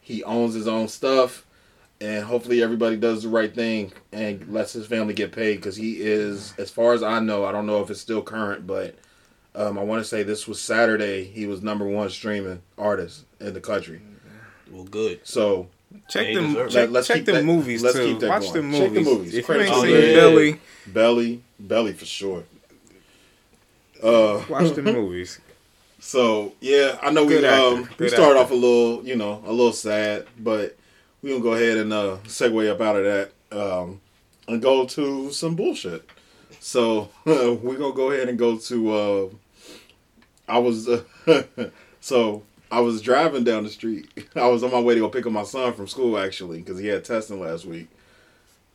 he 0.00 0.24
owns 0.24 0.54
his 0.54 0.68
own 0.68 0.88
stuff, 0.88 1.46
and 2.00 2.24
hopefully 2.24 2.62
everybody 2.62 2.96
does 2.96 3.22
the 3.22 3.28
right 3.28 3.54
thing 3.54 3.92
and 4.12 4.46
lets 4.52 4.72
his 4.72 4.86
family 4.86 5.14
get 5.14 5.32
paid 5.32 5.56
because 5.56 5.76
he 5.76 6.00
is, 6.00 6.54
as 6.58 6.70
far 6.70 6.92
as 6.92 7.02
I 7.02 7.20
know, 7.20 7.44
I 7.44 7.52
don't 7.52 7.66
know 7.66 7.82
if 7.82 7.90
it's 7.90 8.00
still 8.00 8.22
current, 8.22 8.66
but 8.66 8.96
um, 9.54 9.78
I 9.78 9.82
want 9.82 10.02
to 10.02 10.08
say 10.08 10.22
this 10.22 10.48
was 10.48 10.60
Saturday. 10.60 11.24
He 11.24 11.46
was 11.46 11.62
number 11.62 11.86
one 11.86 12.10
streaming 12.10 12.62
artist 12.76 13.24
in 13.40 13.54
the 13.54 13.60
country. 13.60 14.00
Well, 14.70 14.84
good. 14.84 15.20
So 15.24 15.68
Check 16.08 16.34
them. 16.34 16.54
Check, 16.68 16.90
Let's 16.90 17.06
check 17.08 17.16
keep 17.18 17.26
them 17.26 17.34
that- 17.36 17.44
movies 17.44 17.82
let's 17.82 17.96
too. 17.96 18.06
keep 18.06 18.18
that 18.20 18.28
Watch 18.28 18.52
going. 18.52 18.70
them 18.70 18.72
Check 18.72 18.92
the 18.92 19.00
movies. 19.00 19.06
movies. 19.06 19.34
If 19.34 19.48
you 19.48 19.54
ain't 19.54 19.74
seen 19.74 19.90
there. 19.90 20.14
Belly, 20.16 20.60
belly, 20.86 21.42
belly 21.58 21.92
for 21.92 22.04
sure. 22.04 22.44
Uh, 24.02 24.42
watch 24.48 24.74
the 24.74 24.82
movies. 24.82 25.40
So 26.00 26.52
yeah, 26.60 26.98
I 27.02 27.10
know 27.10 27.24
we 27.24 27.36
actor. 27.36 27.48
um 27.48 27.80
we 27.82 27.96
Good 27.96 28.10
started 28.10 28.38
actor. 28.38 28.44
off 28.44 28.50
a 28.50 28.54
little 28.54 29.06
you 29.06 29.16
know 29.16 29.42
a 29.46 29.50
little 29.52 29.72
sad, 29.72 30.26
but 30.38 30.76
we 31.22 31.30
gonna 31.30 31.42
go 31.42 31.54
ahead 31.54 31.78
and 31.78 31.92
uh 31.92 32.18
segue 32.24 32.68
up 32.70 32.80
out 32.82 32.96
of 32.96 33.04
that 33.04 33.58
um 33.58 34.00
and 34.46 34.60
go 34.60 34.84
to 34.84 35.32
some 35.32 35.54
bullshit. 35.56 36.06
So 36.60 37.08
we're 37.24 37.78
gonna 37.78 37.94
go 37.94 38.10
ahead 38.10 38.28
and 38.28 38.38
go 38.38 38.58
to 38.58 38.92
uh 38.92 39.28
I 40.46 40.58
was 40.58 40.86
uh, 40.88 41.02
so 42.00 42.42
I 42.74 42.80
was 42.80 43.00
driving 43.00 43.44
down 43.44 43.62
the 43.62 43.70
street. 43.70 44.08
I 44.34 44.48
was 44.48 44.64
on 44.64 44.72
my 44.72 44.80
way 44.80 44.94
to 44.94 45.00
go 45.00 45.08
pick 45.08 45.26
up 45.26 45.32
my 45.32 45.44
son 45.44 45.72
from 45.74 45.86
school 45.86 46.18
actually 46.18 46.58
because 46.58 46.80
he 46.80 46.88
had 46.88 47.04
testing 47.04 47.38
last 47.38 47.64
week. 47.64 47.86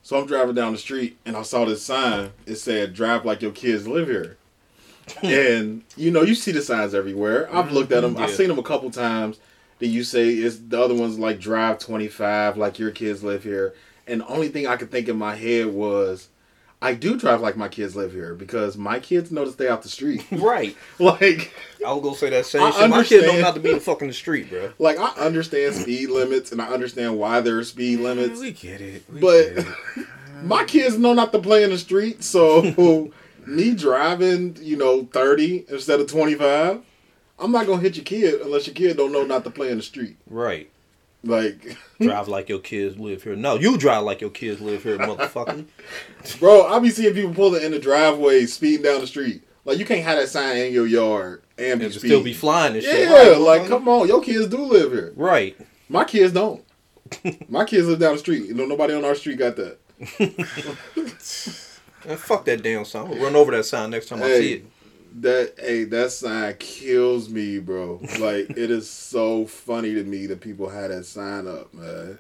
So 0.04 0.18
I'm 0.18 0.26
driving 0.26 0.56
down 0.56 0.72
the 0.72 0.78
street 0.78 1.18
and 1.26 1.36
I 1.36 1.42
saw 1.42 1.66
this 1.66 1.84
sign. 1.84 2.32
It 2.46 2.56
said 2.56 2.94
"Drive 2.94 3.26
like 3.26 3.42
your 3.42 3.52
kids 3.52 3.90
live 3.90 4.08
here." 4.08 4.38
and 5.24 5.84
you 5.98 6.12
know 6.12 6.22
you 6.22 6.34
see 6.34 6.54
the 6.54 6.62
signs 6.62 6.96
everywhere. 6.96 7.54
I've 7.54 7.66
mm-hmm. 7.66 7.74
looked 7.74 7.92
at 7.92 8.02
them. 8.02 8.16
I've 8.16 8.32
seen 8.32 8.48
them 8.48 8.58
a 8.58 8.64
couple 8.64 8.90
times. 8.90 9.40
That 9.80 9.88
you 9.88 10.06
say 10.06 10.30
is 10.30 10.70
the 10.70 10.82
other 10.82 10.96
ones 10.96 11.20
like 11.20 11.40
drive 11.40 11.80
twenty 11.80 12.08
five, 12.08 12.56
like 12.56 12.80
your 12.80 12.92
kids 12.92 13.22
live 13.22 13.44
here. 13.44 13.74
And 14.08 14.22
the 14.22 14.28
only 14.28 14.48
thing 14.48 14.66
I 14.66 14.78
could 14.78 14.92
think 14.92 15.10
in 15.10 15.18
my 15.18 15.36
head 15.36 15.68
was, 15.68 16.30
I 16.82 16.94
do 16.94 17.18
drive 17.18 17.42
like 17.42 17.58
my 17.58 17.68
kids 17.68 17.96
live 17.96 18.14
here 18.14 18.34
because 18.36 18.78
my 18.78 19.00
kids 19.00 19.32
know 19.32 19.44
to 19.44 19.52
stay 19.52 19.68
off 19.68 19.82
the 19.82 19.90
street. 19.90 20.26
Right. 20.32 20.78
like, 21.00 21.54
I 21.86 21.92
was 21.92 22.02
gonna 22.04 22.16
say 22.16 22.30
that 22.30 22.46
same 22.46 22.62
I 22.64 22.72
shit. 22.72 22.90
My 22.90 23.04
kids 23.04 23.26
don't 23.26 23.44
have 23.44 23.54
to 23.56 23.60
be 23.60 23.70
in 23.70 23.76
the 23.76 23.82
fucking 23.82 24.08
the 24.08 24.14
street, 24.14 24.50
bro. 24.50 24.72
like 24.80 24.98
I 24.98 25.10
understand 25.26 25.76
speed 25.76 26.10
limits 26.10 26.52
and 26.52 26.62
I 26.62 26.68
understand 26.68 27.18
why 27.18 27.42
there 27.42 27.58
are 27.58 27.64
speed 27.64 28.00
limits. 28.00 28.40
We 28.40 28.52
get 28.54 28.80
it. 28.82 29.04
We 29.12 29.20
But- 29.20 29.56
get 29.56 29.68
it. 29.98 30.08
my 30.44 30.64
kids 30.64 30.98
know 30.98 31.14
not 31.14 31.32
to 31.34 31.40
play 31.40 31.64
in 31.64 31.70
the 31.72 31.78
street, 31.78 32.24
so 32.24 33.12
me 33.46 33.74
driving, 33.74 34.58
you 34.62 34.78
know, 34.78 35.04
thirty 35.12 35.66
instead 35.70 36.00
of 36.00 36.08
twenty 36.08 36.36
five, 36.36 36.82
I'm 37.38 37.52
not 37.52 37.66
gonna 37.68 37.82
hit 37.82 37.96
your 37.98 38.06
kid 38.06 38.40
unless 38.42 38.68
your 38.68 38.74
kid 38.74 38.96
don't 38.98 39.12
know 39.12 39.26
not 39.26 39.44
to 39.44 39.50
play 39.50 39.70
in 39.70 39.78
the 39.78 39.84
street. 39.84 40.16
Right. 40.30 40.70
Like, 41.24 41.78
Drive 42.02 42.28
like 42.30 42.48
your 42.50 42.60
kids 42.60 42.98
live 42.98 43.24
here. 43.24 43.36
No, 43.36 43.56
you 43.56 43.78
drive 43.78 44.04
like 44.04 44.22
your 44.22 44.30
kids 44.30 44.62
live 44.62 44.84
here, 44.84 44.98
motherfucker. 44.98 45.66
bro, 46.40 46.66
I 46.66 46.80
be 46.80 46.90
seeing 46.90 47.14
people 47.14 47.34
pulling 47.34 47.64
in 47.64 47.72
the 47.72 47.80
driveway, 47.80 48.46
speeding 48.46 48.84
down 48.84 49.02
the 49.02 49.08
street. 49.08 49.44
Like, 49.66 49.78
you 49.78 49.86
can't 49.86 50.04
have 50.04 50.18
that 50.18 50.30
sign 50.30 50.58
in 50.58 50.74
your 50.74 50.88
yard 50.88 51.44
and 51.58 51.80
be 51.80 51.86
And 51.86 51.94
speeding. 51.94 52.10
still 52.10 52.24
be 52.24 52.34
flying 52.34 52.74
and 52.76 52.84
shit. 52.84 53.10
yeah, 53.10 53.14
Right, 53.32 53.38
like, 53.38 53.68
come 53.68 53.88
on, 53.90 54.08
your 54.08 54.22
kids 54.22 54.48
do 54.48 54.58
live 54.60 54.92
here. 54.94 55.12
Right. 55.16 55.58
My 55.90 56.06
kids 56.06 56.32
don't. 56.34 56.64
My 57.50 57.66
kids 57.66 57.88
live 57.88 58.00
down 58.00 58.14
the 58.14 58.20
street. 58.20 58.46
You 58.46 58.54
know, 58.54 58.66
nobody 58.66 58.94
on 58.94 59.04
our 59.04 59.16
street 59.16 59.40
got 59.40 59.56
that. 59.58 59.78
Man, 62.06 62.18
fuck 62.18 62.46
that 62.46 62.64
damn 62.64 62.86
sign. 62.86 63.04
I'm 63.06 63.10
gonna 63.12 63.24
run 63.24 63.36
over 63.36 63.52
that 63.52 63.66
sign 63.66 63.90
next 63.90 64.08
time 64.08 64.24
I 64.24 64.28
see 64.28 64.54
it. 64.54 64.66
That 65.22 65.56
hey, 65.58 65.86
that 65.86 66.12
sign 66.12 66.56
kills 66.60 67.30
me, 67.30 67.60
bro. 67.60 68.00
Like 68.20 68.50
it 68.52 68.70
is 68.72 68.90
so 68.90 69.46
funny 69.46 69.94
to 69.96 70.04
me 70.04 70.28
that 70.28 70.40
people 70.42 70.70
had 70.70 70.92
that 70.92 71.06
sign 71.06 71.48
up, 71.48 71.74
man. 71.74 72.18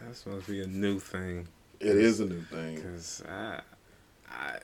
That's 0.00 0.20
supposed 0.20 0.46
to 0.46 0.52
be 0.52 0.62
a 0.62 0.66
new 0.66 0.98
thing. 0.98 1.48
It 1.80 1.96
is 1.96 2.20
a 2.20 2.26
new 2.26 2.40
thing. 2.42 2.80
Cause 2.82 3.22
I, 3.28 3.60
I, 4.30 4.58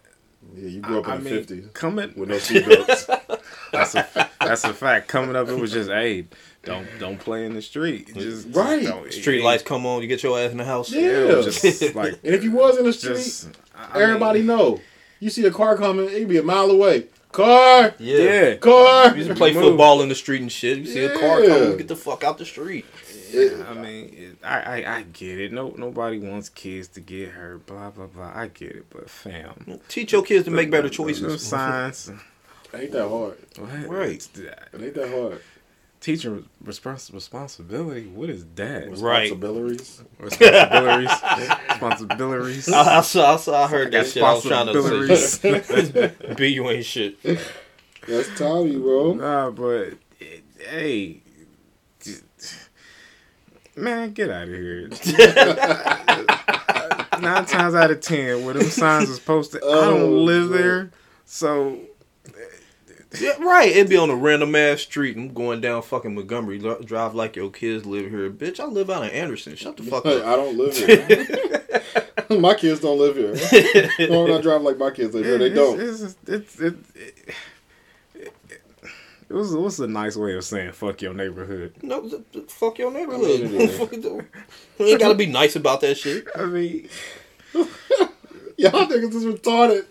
Yeah, 0.56 0.68
you 0.68 0.80
grew 0.80 1.00
up 1.00 1.06
in 1.06 1.10
I 1.12 1.16
the 1.18 1.22
mean, 1.24 1.34
fifties 1.34 1.66
coming 1.74 2.12
with 2.16 2.28
no 2.30 2.36
seatbelts. 2.38 3.40
that's 3.72 3.94
a 3.94 4.30
that's 4.40 4.64
a 4.64 4.72
fact. 4.72 5.08
Coming 5.08 5.36
up, 5.36 5.48
it 5.48 5.58
was 5.58 5.70
just 5.70 5.90
hey, 5.90 6.26
don't 6.64 6.86
don't 6.98 7.18
play 7.20 7.44
in 7.44 7.52
the 7.54 7.62
street. 7.62 8.08
Mm-hmm. 8.08 8.20
Just 8.20 8.48
Right. 8.56 8.82
don't- 8.84 9.12
Street 9.12 9.40
it- 9.40 9.44
lights 9.44 9.62
come 9.62 9.84
on, 9.84 10.00
you 10.00 10.08
get 10.08 10.22
your 10.22 10.38
ass 10.38 10.50
in 10.50 10.56
the 10.56 10.64
house. 10.64 10.90
Yeah. 10.90 11.02
it 11.28 11.36
was 11.36 11.60
just 11.60 11.94
like 11.94 12.14
and 12.24 12.34
if 12.34 12.42
you 12.42 12.52
was 12.52 12.78
in 12.78 12.84
the 12.86 12.92
street, 12.92 13.16
just 13.16 13.48
I 13.76 13.98
mean, 13.98 14.02
everybody 14.02 14.42
know. 14.42 14.80
You 15.20 15.30
see 15.30 15.44
a 15.46 15.50
car 15.50 15.76
coming, 15.76 16.06
it'd 16.06 16.28
be 16.28 16.38
a 16.38 16.42
mile 16.42 16.70
away. 16.70 17.06
Car, 17.34 17.92
Yeah. 17.98 18.18
Yeah. 18.18 18.54
car. 18.58 19.08
You 19.10 19.16
used 19.16 19.28
to 19.28 19.34
play 19.34 19.52
football 19.52 20.02
in 20.02 20.08
the 20.08 20.14
street 20.14 20.40
and 20.40 20.52
shit. 20.52 20.78
You 20.78 20.86
see 20.86 21.04
a 21.04 21.18
car 21.18 21.42
Yeah. 21.42 21.48
coming, 21.58 21.76
get 21.78 21.88
the 21.88 21.96
fuck 21.96 22.22
out 22.22 22.38
the 22.38 22.44
street. 22.44 22.84
It- 23.32 23.60
I 23.68 23.74
mean, 23.74 24.14
it, 24.16 24.36
I, 24.46 24.60
I 24.84 24.96
I 24.98 25.02
get 25.02 25.40
it. 25.40 25.52
No, 25.52 25.74
nobody 25.76 26.20
wants 26.20 26.48
kids 26.48 26.86
to 26.88 27.00
get 27.00 27.30
hurt. 27.30 27.66
Blah 27.66 27.90
blah 27.90 28.06
blah. 28.06 28.30
I 28.32 28.46
get 28.46 28.70
it, 28.70 28.86
but 28.88 29.10
fam, 29.10 29.80
Teach 29.88 30.12
your 30.12 30.22
kids 30.22 30.44
to 30.44 30.52
make 30.52 30.70
better 30.70 30.88
choices. 30.88 31.44
signs. 31.44 32.12
ain't 32.72 32.92
that 32.92 33.08
hard. 33.08 33.36
What? 33.58 33.88
Right. 33.88 34.28
It 34.36 34.80
ain't 34.80 34.94
that 34.94 35.10
hard. 35.10 35.40
Teacher 36.04 36.42
respons- 36.62 37.14
responsibility. 37.14 38.04
What 38.08 38.28
is 38.28 38.44
that? 38.56 38.90
Right. 38.98 39.22
Responsibilities. 39.22 40.02
Responsibilities. 40.18 41.08
responsibilities. 41.70 42.68
I, 42.68 42.98
I 42.98 43.00
saw, 43.00 43.32
I 43.32 43.36
saw, 43.38 43.64
I 43.64 43.68
heard 43.68 43.90
that 43.92 44.06
shit. 44.08 44.22
I 44.22 44.34
was 44.34 44.44
trying 44.44 44.66
to 44.66 44.82
responsibilities. 44.82 46.16
say, 46.20 46.34
B, 46.36 46.48
you 46.48 46.68
ain't 46.68 46.84
shit. 46.84 47.16
That's 48.06 48.28
Tommy, 48.38 48.76
bro. 48.76 49.14
Nah, 49.14 49.48
but 49.48 49.94
it, 50.20 50.42
hey, 50.68 51.22
man, 53.74 54.12
get 54.12 54.28
out 54.28 54.42
of 54.42 54.48
here. 54.50 54.90
Nine 57.18 57.46
times 57.46 57.74
out 57.74 57.90
of 57.90 58.02
ten, 58.02 58.44
where 58.44 58.52
them 58.52 58.68
signs 58.68 59.08
is 59.08 59.20
posted, 59.20 59.62
I 59.62 59.66
Oh, 59.68 59.98
don't 59.98 60.26
live 60.26 60.48
bro. 60.50 60.58
there, 60.58 60.90
so 61.24 61.78
Yeah, 63.20 63.32
right. 63.40 63.68
It'd 63.68 63.88
be 63.88 63.96
on 63.96 64.10
a 64.10 64.14
random 64.16 64.54
ass 64.54 64.80
street. 64.82 65.16
I'm 65.16 65.32
going 65.32 65.60
down 65.60 65.82
fucking 65.82 66.14
Montgomery. 66.14 66.58
Drive 66.58 67.14
like 67.14 67.36
your 67.36 67.50
kids 67.50 67.86
live 67.86 68.10
here. 68.10 68.30
Bitch, 68.30 68.58
I 68.60 68.64
live 68.64 68.90
out 68.90 69.04
in 69.04 69.10
Anderson. 69.10 69.54
Shut 69.56 69.76
the 69.76 69.82
fuck 69.84 70.04
Hey, 70.04 70.20
up. 70.20 70.26
I 70.26 70.36
don't 70.36 70.56
live 70.58 70.76
here. 70.76 72.38
my 72.40 72.54
kids 72.54 72.80
don't 72.80 72.98
live 72.98 73.16
here. 73.16 73.34
No, 74.08 74.26
not 74.26 74.42
drive 74.42 74.62
like 74.62 74.78
my 74.78 74.90
kids 74.90 75.14
live 75.14 75.24
here. 75.24 75.38
They 75.38 75.46
it's, 75.46 75.54
don't. 75.54 75.80
It's, 75.80 76.00
it's, 76.02 76.16
it's, 76.26 76.60
it, 76.60 76.76
it, 78.14 78.32
it 79.28 79.32
was 79.32 79.54
what's 79.54 79.78
a 79.78 79.86
nice 79.86 80.16
way 80.16 80.34
of 80.34 80.44
saying 80.44 80.72
fuck 80.72 81.00
your 81.02 81.14
neighborhood. 81.14 81.74
No, 81.82 82.00
th- 82.08 82.22
th- 82.32 82.50
fuck 82.50 82.78
your 82.78 82.90
neighborhood. 82.92 83.40
it 83.40 83.52
is. 83.54 83.78
Fucking 83.78 84.00
do- 84.00 84.22
You 84.78 84.86
ain't 84.86 85.00
gotta 85.00 85.14
be 85.14 85.26
nice 85.26 85.56
about 85.56 85.80
that 85.82 85.96
shit. 85.96 86.26
I 86.36 86.44
mean, 86.46 86.88
Y'all 88.56 88.86
niggas 88.86 89.14
is 89.14 89.24
retarded. 89.24 89.84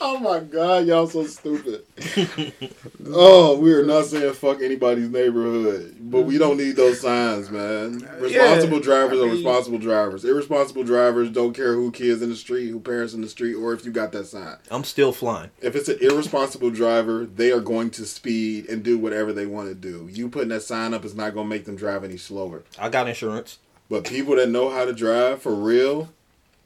Oh 0.00 0.18
my 0.18 0.40
god, 0.40 0.86
y'all 0.86 1.06
so 1.06 1.26
stupid. 1.26 1.84
oh, 3.06 3.58
we 3.58 3.72
are 3.72 3.84
not 3.84 4.06
saying 4.06 4.32
fuck 4.34 4.62
anybody's 4.62 5.08
neighborhood, 5.08 5.96
but 6.00 6.22
we 6.22 6.38
don't 6.38 6.56
need 6.56 6.76
those 6.76 7.00
signs, 7.00 7.50
man. 7.50 8.00
Responsible 8.18 8.80
drivers 8.80 9.20
I 9.20 9.24
are 9.24 9.28
responsible 9.28 9.78
drivers. 9.78 10.24
Irresponsible 10.24 10.84
drivers 10.84 11.30
don't 11.30 11.54
care 11.54 11.74
who 11.74 11.90
kids 11.90 12.22
in 12.22 12.30
the 12.30 12.36
street, 12.36 12.68
who 12.68 12.80
parents 12.80 13.14
in 13.14 13.20
the 13.20 13.28
street, 13.28 13.54
or 13.54 13.72
if 13.72 13.84
you 13.84 13.90
got 13.90 14.12
that 14.12 14.26
sign. 14.26 14.56
I'm 14.70 14.84
still 14.84 15.12
flying. 15.12 15.50
If 15.60 15.76
it's 15.76 15.88
an 15.88 15.98
irresponsible 16.00 16.70
driver, 16.70 17.24
they 17.26 17.52
are 17.52 17.60
going 17.60 17.90
to 17.92 18.06
speed 18.06 18.68
and 18.68 18.82
do 18.82 18.98
whatever 18.98 19.32
they 19.32 19.46
want 19.46 19.68
to 19.68 19.74
do. 19.74 20.08
You 20.10 20.28
putting 20.28 20.48
that 20.50 20.62
sign 20.62 20.94
up 20.94 21.04
is 21.04 21.14
not 21.14 21.34
going 21.34 21.46
to 21.46 21.50
make 21.50 21.64
them 21.64 21.76
drive 21.76 22.04
any 22.04 22.16
slower. 22.16 22.64
I 22.78 22.88
got 22.88 23.08
insurance. 23.08 23.58
But 23.90 24.04
people 24.04 24.36
that 24.36 24.48
know 24.48 24.70
how 24.70 24.84
to 24.84 24.92
drive 24.92 25.42
for 25.42 25.54
real, 25.54 26.10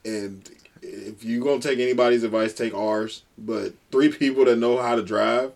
and 0.05 0.49
if 0.89 1.25
you're 1.25 1.45
gonna 1.45 1.61
take 1.61 1.79
anybody's 1.79 2.23
advice, 2.23 2.53
take 2.53 2.75
ours. 2.75 3.23
But 3.37 3.75
three 3.93 4.09
people 4.13 4.45
that 4.47 4.57
know 4.57 4.79
how 4.81 4.97
to 4.97 5.03
drive, 5.03 5.53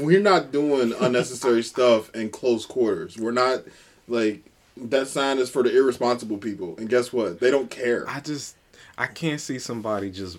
we're 0.00 0.20
not 0.20 0.52
doing 0.52 0.94
unnecessary 1.00 1.62
stuff 1.72 2.14
in 2.14 2.30
close 2.30 2.64
quarters. 2.66 3.16
We're 3.16 3.32
not 3.32 3.62
like 4.08 4.42
that 4.76 5.08
sign 5.08 5.38
is 5.38 5.50
for 5.50 5.62
the 5.62 5.76
irresponsible 5.76 6.38
people. 6.38 6.74
And 6.78 6.88
guess 6.88 7.12
what? 7.12 7.40
They 7.40 7.50
don't 7.50 7.70
care. 7.70 8.08
I 8.08 8.20
just 8.20 8.56
I 8.96 9.06
can't 9.06 9.40
see 9.40 9.58
somebody 9.58 10.10
just 10.10 10.38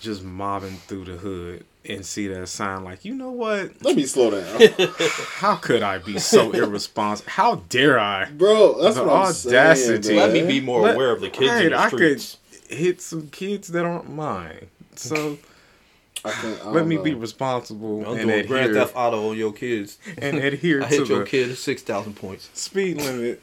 just 0.00 0.22
mobbing 0.22 0.76
through 0.88 1.04
the 1.06 1.16
hood 1.16 1.64
and 1.88 2.04
see 2.04 2.26
that 2.28 2.46
sign 2.48 2.84
like 2.84 3.04
you 3.04 3.14
know 3.14 3.30
what 3.30 3.70
Let 3.82 3.96
me 3.96 4.04
slow 4.06 4.30
down, 4.30 4.60
how 5.36 5.54
could 5.56 5.82
I 5.82 5.98
be 5.98 6.18
so 6.18 6.50
irresponsible 6.52 7.30
how 7.30 7.56
dare 7.68 7.98
I 7.98 8.26
bro. 8.30 8.82
That's 8.82 8.96
The 8.96 9.04
what 9.04 9.12
I'm 9.12 9.22
audacity. 9.26 10.02
saying. 10.02 10.18
Let 10.18 10.32
me 10.32 10.42
be 10.46 10.60
more 10.60 10.80
Let- 10.82 10.94
aware 10.96 11.12
of 11.12 11.20
the 11.20 11.30
kids 11.30 11.48
right, 11.50 11.64
in 11.66 11.70
the 11.72 11.78
I 11.78 11.86
streets. 11.88 12.32
could 12.34 12.45
hit 12.68 13.00
some 13.00 13.28
kids 13.28 13.68
that 13.68 13.84
aren't 13.84 14.08
mine 14.10 14.68
so 14.94 15.38
I 16.24 16.30
can't- 16.32 16.64
I 16.64 16.70
let 16.70 16.86
me 16.86 16.96
know. 16.96 17.02
be 17.02 17.14
responsible 17.14 18.04
I'm 18.06 18.18
and 18.18 18.28
doing 18.30 18.46
Grand 18.46 18.72
Theft 18.74 18.94
Auto 18.96 19.30
on 19.30 19.36
your 19.36 19.52
kids. 19.52 19.98
and 20.18 20.38
adhere 20.38 20.82
I 20.84 20.88
to 20.88 20.96
hit 20.96 21.08
your 21.08 21.18
the 21.20 21.24
kid 21.26 21.56
six 21.56 21.82
thousand 21.82 22.14
points. 22.14 22.48
speed 22.54 22.96
limit 22.98 23.42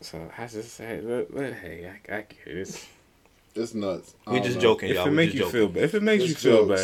so 0.00 0.30
I 0.38 0.46
just 0.46 0.72
say 0.74 1.00
but, 1.04 1.34
but 1.34 1.52
hey 1.54 1.88
I, 2.10 2.14
I 2.14 2.20
get 2.22 2.36
it 2.46 2.56
It's- 2.58 2.86
It's 3.54 3.74
nuts. 3.74 4.14
We 4.26 4.34
don't 4.34 4.42
just 4.44 4.56
know. 4.56 4.62
joking, 4.62 4.90
if 4.90 4.96
y'all. 4.96 5.06
it 5.06 5.10
We 5.10 5.16
make 5.16 5.32
you 5.32 5.40
joking. 5.40 5.52
feel 5.52 5.68
better 5.68 5.84
if 5.86 5.94
it 5.94 6.02
makes 6.02 6.24
It's 6.24 6.30
you 6.44 6.50
feel 6.50 6.66
jokes. 6.66 6.80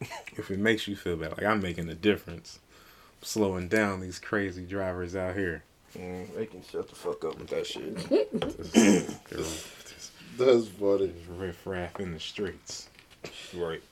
better 0.00 0.08
if 0.36 0.50
it 0.50 0.58
makes 0.58 0.86
you 0.86 0.94
feel 0.94 1.16
better, 1.16 1.34
like 1.36 1.46
I'm 1.46 1.60
making 1.62 1.88
a 1.88 1.94
difference. 1.94 2.58
slowing 3.22 3.66
down 3.68 4.00
these 4.00 4.18
crazy 4.18 4.64
drivers 4.64 5.16
out 5.16 5.34
here. 5.34 5.64
Mm, 5.98 6.34
they 6.36 6.44
can 6.46 6.62
shut 6.70 6.88
the 6.90 6.94
fuck 6.94 7.24
up 7.24 7.38
with 7.38 7.48
that 7.48 7.66
shit. 7.66 7.96
That's 10.38 10.68
funny. 10.68 11.12
Riff 11.36 11.66
raff 11.66 11.98
in 12.00 12.12
the 12.12 12.20
streets. 12.20 12.88
right. 13.54 13.82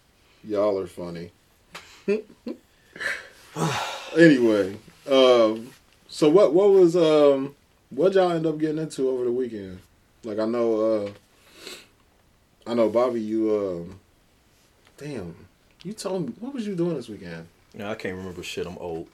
Y'all 0.42 0.78
are 0.78 0.86
funny. 0.86 1.30
anyway, 4.18 4.76
um, 5.10 5.70
so 6.08 6.28
what 6.28 6.52
what 6.52 6.70
was 6.70 6.96
um 6.96 7.54
what 7.90 8.12
y'all 8.12 8.32
end 8.32 8.44
up 8.44 8.58
getting 8.58 8.78
into 8.78 9.08
over 9.08 9.24
the 9.24 9.32
weekend? 9.32 9.78
Like 10.22 10.38
I 10.38 10.44
know 10.44 10.80
uh 10.80 11.10
I 12.66 12.74
know 12.74 12.90
Bobby 12.90 13.22
you 13.22 13.56
um 13.56 14.00
damn 14.98 15.34
you 15.82 15.92
told 15.92 16.26
me 16.26 16.34
what 16.40 16.52
was 16.52 16.66
you 16.66 16.74
doing 16.74 16.96
this 16.96 17.08
weekend? 17.08 17.46
No, 17.74 17.90
I 17.90 17.94
can't 17.94 18.16
remember 18.16 18.42
shit. 18.42 18.66
I'm 18.66 18.78
old. 18.78 19.08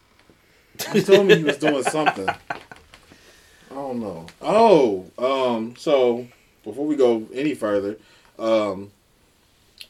You 0.95 1.03
told 1.03 1.27
me 1.27 1.35
you 1.35 1.47
was 1.47 1.59
doing 1.59 1.83
something. 1.85 2.29
I 2.29 3.75
don't 3.75 4.01
know. 4.01 4.27
Oh, 4.43 5.07
um, 5.19 5.77
so 5.77 6.27
before 6.65 6.87
we 6.87 6.97
go 6.97 7.27
any 7.33 7.55
further, 7.55 7.97
um, 8.39 8.91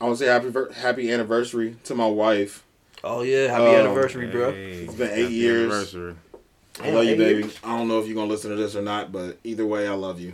I 0.01 0.05
want 0.05 0.19
to 0.19 0.25
say 0.25 0.31
happy 0.31 0.53
happy 0.75 1.13
anniversary 1.13 1.77
to 1.85 1.95
my 1.95 2.07
wife. 2.07 2.65
Oh 3.03 3.23
yeah, 3.23 3.49
happy 3.49 3.65
Oh, 3.65 3.77
anniversary, 3.77 4.27
bro. 4.27 4.53
Hey, 4.53 4.85
It's 4.85 4.95
been 4.95 5.11
eight 5.11 5.31
years. 5.31 5.73
anniversary. 5.73 6.15
I 6.83 6.91
love 6.91 7.05
you, 7.05 7.17
baby. 7.17 7.41
years. 7.43 7.59
I 7.65 7.77
don't 7.77 7.89
know 7.89 7.99
if 8.01 8.07
you're 8.07 8.15
gonna 8.15 8.29
listen 8.31 8.51
to 8.51 8.57
this 8.57 8.75
or 8.77 8.83
not, 8.83 9.13
but 9.13 9.39
either 9.45 9.67
way, 9.67 9.87
I 9.89 9.93
love 9.93 10.21
you, 10.21 10.33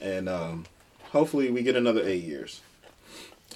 and 0.00 0.28
um, 0.28 0.64
hopefully 1.10 1.50
we 1.50 1.62
get 1.62 1.76
another 1.76 2.02
eight 2.04 2.24
years, 2.24 2.60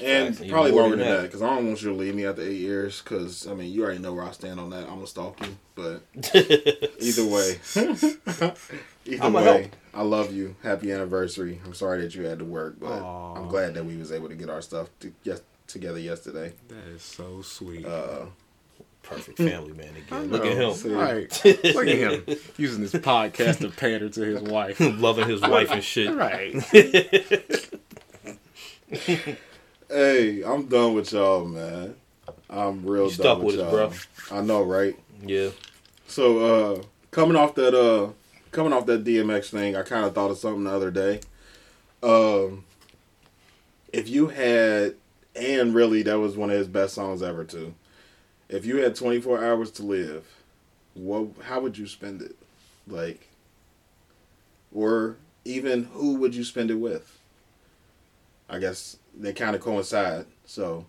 and 0.00 0.34
Facts, 0.36 0.48
probably 0.50 0.70
longer 0.72 0.96
than 0.96 1.06
than 1.06 1.08
that. 1.08 1.16
that, 1.22 1.22
because 1.24 1.42
I 1.42 1.48
don't 1.54 1.66
want 1.66 1.82
you 1.82 1.90
to 1.90 1.94
leave 1.94 2.14
me 2.14 2.24
after 2.24 2.40
eight 2.42 2.56
years. 2.60 3.02
Because 3.02 3.46
I 3.46 3.52
mean, 3.54 3.70
you 3.72 3.84
already 3.84 3.98
know 3.98 4.14
where 4.14 4.24
I 4.24 4.30
stand 4.30 4.60
on 4.60 4.70
that. 4.70 4.84
I'm 4.84 4.94
gonna 4.94 5.06
stalk 5.06 5.38
you, 5.46 5.56
but 5.74 6.02
either 7.00 7.26
way, 7.26 7.58
either 9.04 9.22
I'ma 9.24 9.38
way, 9.38 9.44
help. 9.44 9.76
I 9.96 10.02
love 10.02 10.32
you. 10.32 10.56
Happy 10.62 10.92
anniversary. 10.92 11.58
I'm 11.64 11.72
sorry 11.72 12.02
that 12.02 12.14
you 12.14 12.24
had 12.24 12.38
to 12.40 12.44
work, 12.44 12.76
but 12.78 13.00
Aw. 13.02 13.34
I'm 13.34 13.48
glad 13.48 13.72
that 13.74 13.86
we 13.86 13.96
was 13.96 14.12
able 14.12 14.28
to 14.28 14.34
get 14.34 14.50
our 14.50 14.60
stuff 14.60 14.90
to, 15.00 15.12
yes, 15.22 15.40
together 15.66 15.98
yesterday. 15.98 16.52
That 16.68 16.86
is 16.94 17.02
so 17.02 17.40
sweet. 17.40 17.86
Uh, 17.86 18.26
Perfect 19.02 19.38
family 19.38 19.72
man 19.72 19.94
again. 19.96 20.30
Look 20.30 20.44
at 20.44 20.56
him. 20.56 20.74
See? 20.74 20.92
Right. 20.92 21.40
Look 21.44 21.86
at 21.86 21.88
him 21.96 22.24
using 22.58 22.82
this 22.82 22.92
podcast 22.92 23.60
to 23.60 23.70
pander 23.70 24.08
to 24.10 24.20
his 24.20 24.42
wife. 24.42 24.78
Loving 24.80 25.28
his 25.28 25.40
wife 25.40 25.70
and 25.70 25.82
shit. 25.82 26.12
Right. 26.12 26.52
hey, 29.88 30.42
I'm 30.42 30.66
done 30.66 30.94
with 30.94 31.12
y'all, 31.12 31.44
man. 31.44 31.94
I'm 32.50 32.84
real 32.84 33.08
You 33.10 33.16
done 33.16 33.38
with 33.44 33.56
with 33.56 33.64
y'all. 33.64 33.76
us, 33.76 34.06
I 34.30 34.40
know, 34.40 34.62
right? 34.62 34.98
Yeah. 35.24 35.50
So 36.08 36.38
uh 36.78 36.82
coming 37.12 37.36
off 37.36 37.54
that 37.54 37.74
uh 37.74 38.08
coming 38.56 38.72
off 38.72 38.86
that 38.86 39.04
DMX 39.04 39.50
thing, 39.50 39.76
I 39.76 39.82
kind 39.82 40.06
of 40.06 40.14
thought 40.14 40.30
of 40.30 40.38
something 40.38 40.64
the 40.64 40.70
other 40.72 40.90
day. 40.90 41.20
Um 42.02 42.64
if 43.92 44.08
you 44.08 44.28
had 44.28 44.94
and 45.34 45.74
really 45.74 46.02
that 46.02 46.18
was 46.18 46.36
one 46.36 46.50
of 46.50 46.56
his 46.56 46.66
best 46.66 46.94
songs 46.94 47.22
ever 47.22 47.44
too. 47.44 47.74
If 48.48 48.64
you 48.64 48.78
had 48.78 48.96
24 48.96 49.44
hours 49.44 49.70
to 49.72 49.82
live, 49.82 50.26
what 50.94 51.28
how 51.42 51.60
would 51.60 51.76
you 51.76 51.86
spend 51.86 52.22
it? 52.22 52.34
Like 52.88 53.28
or 54.72 55.16
even 55.44 55.84
who 55.84 56.14
would 56.14 56.34
you 56.34 56.42
spend 56.42 56.70
it 56.70 56.76
with? 56.76 57.18
I 58.48 58.58
guess 58.58 58.96
they 59.14 59.34
kind 59.34 59.54
of 59.54 59.60
coincide. 59.60 60.24
So 60.46 60.86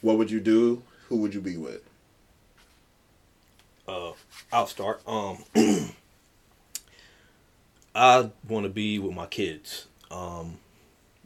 what 0.00 0.18
would 0.18 0.30
you 0.30 0.40
do? 0.40 0.82
Who 1.08 1.18
would 1.18 1.34
you 1.34 1.40
be 1.40 1.56
with? 1.56 1.82
Uh, 3.86 4.12
I'll 4.52 4.66
start. 4.66 5.02
Um, 5.06 5.44
I 7.94 8.30
want 8.48 8.64
to 8.64 8.70
be 8.70 8.98
with 8.98 9.14
my 9.14 9.26
kids. 9.26 9.86
Um, 10.10 10.58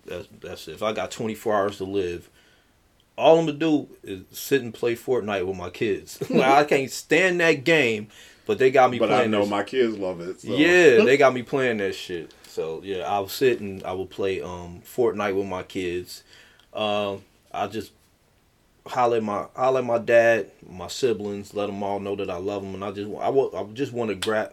that's 0.04 0.28
that's 0.40 0.68
it. 0.68 0.72
If 0.74 0.82
I 0.82 0.92
got 0.92 1.10
24 1.10 1.54
hours 1.54 1.76
to 1.78 1.84
live, 1.84 2.28
all 3.16 3.38
I'm 3.38 3.46
gonna 3.46 3.58
do 3.58 3.88
is 4.02 4.22
sit 4.32 4.62
and 4.62 4.72
play 4.72 4.94
Fortnite 4.96 5.46
with 5.46 5.56
my 5.56 5.70
kids. 5.70 6.18
like, 6.30 6.42
I 6.50 6.64
can't 6.64 6.90
stand 6.90 7.40
that 7.40 7.64
game, 7.64 8.08
but 8.46 8.58
they 8.58 8.70
got 8.70 8.90
me 8.90 8.98
playing. 8.98 9.12
but 9.12 9.20
I 9.22 9.26
know 9.26 9.40
this- 9.40 9.50
my 9.50 9.62
kids 9.62 9.96
love 9.98 10.20
it. 10.20 10.40
So. 10.40 10.48
Yeah, 10.48 11.04
they 11.04 11.16
got 11.16 11.34
me 11.34 11.42
playing 11.42 11.78
that 11.78 11.94
shit. 11.94 12.32
So 12.48 12.80
yeah, 12.84 12.98
I'll 13.10 13.28
sit 13.28 13.60
and 13.60 13.82
I 13.84 13.92
will 13.92 14.06
play 14.06 14.40
um 14.40 14.82
Fortnite 14.84 15.36
with 15.36 15.46
my 15.46 15.62
kids. 15.64 16.22
Um, 16.72 17.22
I 17.52 17.66
just 17.68 17.92
holler 18.86 19.16
at 19.16 19.22
my 19.22 19.46
holler 19.56 19.78
at 19.80 19.84
my 19.86 19.98
dad, 19.98 20.50
my 20.68 20.88
siblings, 20.88 21.54
let 21.54 21.66
them 21.66 21.82
all 21.82 22.00
know 22.00 22.14
that 22.16 22.30
I 22.30 22.36
love 22.36 22.62
them, 22.62 22.74
and 22.74 22.84
I 22.84 22.90
just 22.90 23.08
I 23.20 23.28
will 23.28 23.54
I 23.56 23.64
just 23.72 23.92
want 23.92 24.10
to 24.10 24.14
grab 24.14 24.52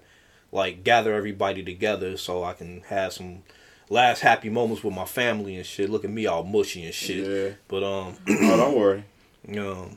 like 0.52 0.84
gather 0.84 1.14
everybody 1.14 1.64
together 1.64 2.18
so 2.18 2.44
I 2.44 2.54
can 2.54 2.82
have 2.88 3.14
some 3.14 3.44
last 3.90 4.22
happy 4.22 4.50
moments 4.50 4.84
with 4.84 4.94
my 4.94 5.06
family 5.06 5.56
and 5.56 5.66
shit. 5.66 5.90
Look 5.90 6.04
at 6.06 6.10
me 6.12 6.26
all 6.26 6.44
mushy 6.44 6.84
and 6.86 6.94
shit. 6.94 7.28
Yeah. 7.28 7.54
But 7.68 7.84
um, 7.84 8.16
oh, 8.30 8.58
don't 8.58 8.78
worry. 8.78 9.04
you 9.48 9.56
know, 9.56 9.90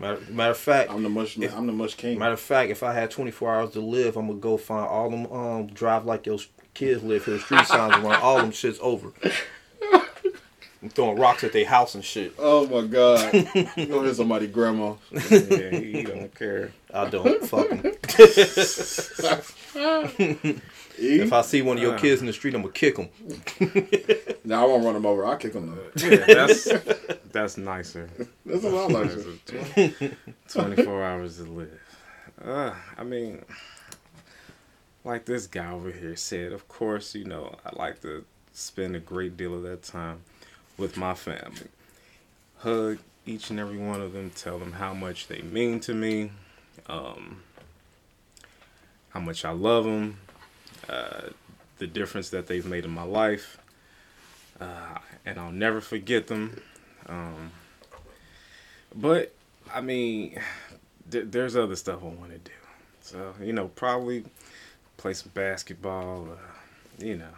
matter, 0.00 0.20
matter 0.30 0.50
of 0.52 0.58
fact, 0.58 0.90
I'm 0.90 1.02
the 1.02 1.08
mush. 1.08 1.36
I'm 1.38 1.66
the 1.66 1.72
mush 1.72 1.94
king. 1.94 2.18
Matter 2.18 2.34
of 2.34 2.40
fact, 2.40 2.70
if 2.70 2.82
I 2.82 2.92
had 2.92 3.10
24 3.10 3.54
hours 3.54 3.70
to 3.72 3.80
live, 3.80 4.16
I'm 4.16 4.26
gonna 4.28 4.38
go 4.38 4.56
find 4.56 4.86
all 4.86 5.10
them 5.10 5.26
um 5.32 5.66
drive 5.68 6.04
like 6.04 6.26
your 6.26 6.38
kids 6.74 7.02
live 7.02 7.24
here 7.24 7.38
street 7.38 7.66
signs 7.66 7.94
around 7.94 8.22
all 8.22 8.36
them 8.38 8.52
shits 8.52 8.78
over. 8.80 9.12
I'm 10.80 10.90
throwing 10.90 11.18
rocks 11.18 11.42
at 11.42 11.52
their 11.52 11.66
house 11.66 11.96
and 11.96 12.04
shit. 12.04 12.34
Oh 12.38 12.64
my 12.68 12.86
god. 12.86 13.34
you 13.76 13.86
know 13.86 14.02
there's 14.02 14.18
somebody 14.18 14.46
grandma. 14.46 14.94
yeah, 15.10 15.70
he, 15.70 15.92
he 15.92 16.02
don't 16.04 16.32
care. 16.34 16.70
I 16.94 17.08
don't 17.10 17.44
fuck 17.44 17.68
'em. 17.72 17.82
E? 17.84 17.92
If 21.00 21.32
I 21.32 21.42
see 21.42 21.62
one 21.62 21.76
of 21.76 21.82
your 21.82 21.96
kids 21.96 22.20
in 22.20 22.26
the 22.26 22.32
street, 22.32 22.54
I'm 22.56 22.62
gonna 22.62 22.72
kick 22.72 22.96
them. 22.96 23.08
Now 24.44 24.64
I 24.64 24.66
won't 24.68 24.84
run 24.84 24.94
them 24.94 25.04
over. 25.06 25.26
I'll 25.26 25.36
kick 25.36 25.52
them. 25.52 25.76
though. 25.76 26.08
Yeah, 26.08 26.24
that's 26.26 26.68
that's 27.32 27.56
nicer. 27.58 28.08
That's 28.46 28.64
a 28.64 28.68
lot 28.70 28.90
nicer. 28.90 29.24
Twenty 30.48 30.82
four 30.82 31.04
hours 31.04 31.36
to 31.36 31.42
live. 31.44 31.80
Uh, 32.42 32.72
I 32.96 33.04
mean, 33.04 33.44
like 35.04 35.24
this 35.26 35.46
guy 35.46 35.70
over 35.70 35.90
here 35.90 36.16
said, 36.16 36.52
of 36.52 36.66
course, 36.66 37.14
you 37.14 37.24
know, 37.24 37.54
I 37.64 37.76
like 37.76 38.00
to 38.02 38.24
spend 38.52 38.96
a 38.96 39.00
great 39.00 39.36
deal 39.36 39.54
of 39.54 39.62
that 39.64 39.82
time 39.82 40.20
with 40.78 40.96
my 40.96 41.14
family. 41.14 41.68
Hug 42.58 42.98
each 43.26 43.50
and 43.50 43.60
every 43.60 43.78
one 43.78 44.00
of 44.00 44.12
them, 44.14 44.30
tell 44.30 44.58
them 44.58 44.72
how 44.72 44.94
much 44.94 45.28
they 45.28 45.42
mean 45.42 45.78
to 45.80 45.94
me, 45.94 46.30
um, 46.86 47.42
how 49.18 49.24
much 49.24 49.44
I 49.44 49.50
love 49.50 49.84
them, 49.84 50.16
uh, 50.88 51.30
the 51.78 51.88
difference 51.88 52.30
that 52.30 52.46
they've 52.46 52.64
made 52.64 52.84
in 52.84 52.92
my 52.92 53.02
life, 53.02 53.58
uh, 54.60 54.98
and 55.26 55.40
I'll 55.40 55.50
never 55.50 55.80
forget 55.80 56.28
them. 56.28 56.60
Um, 57.08 57.50
but 58.94 59.34
I 59.74 59.80
mean, 59.80 60.40
th- 61.10 61.26
there's 61.30 61.56
other 61.56 61.74
stuff 61.74 62.00
I 62.02 62.06
want 62.06 62.30
to 62.30 62.38
do. 62.38 62.52
So 63.00 63.34
you 63.42 63.52
know, 63.52 63.68
probably 63.68 64.24
play 64.98 65.14
some 65.14 65.32
basketball. 65.34 66.28
You 66.98 67.16
know, 67.16 67.34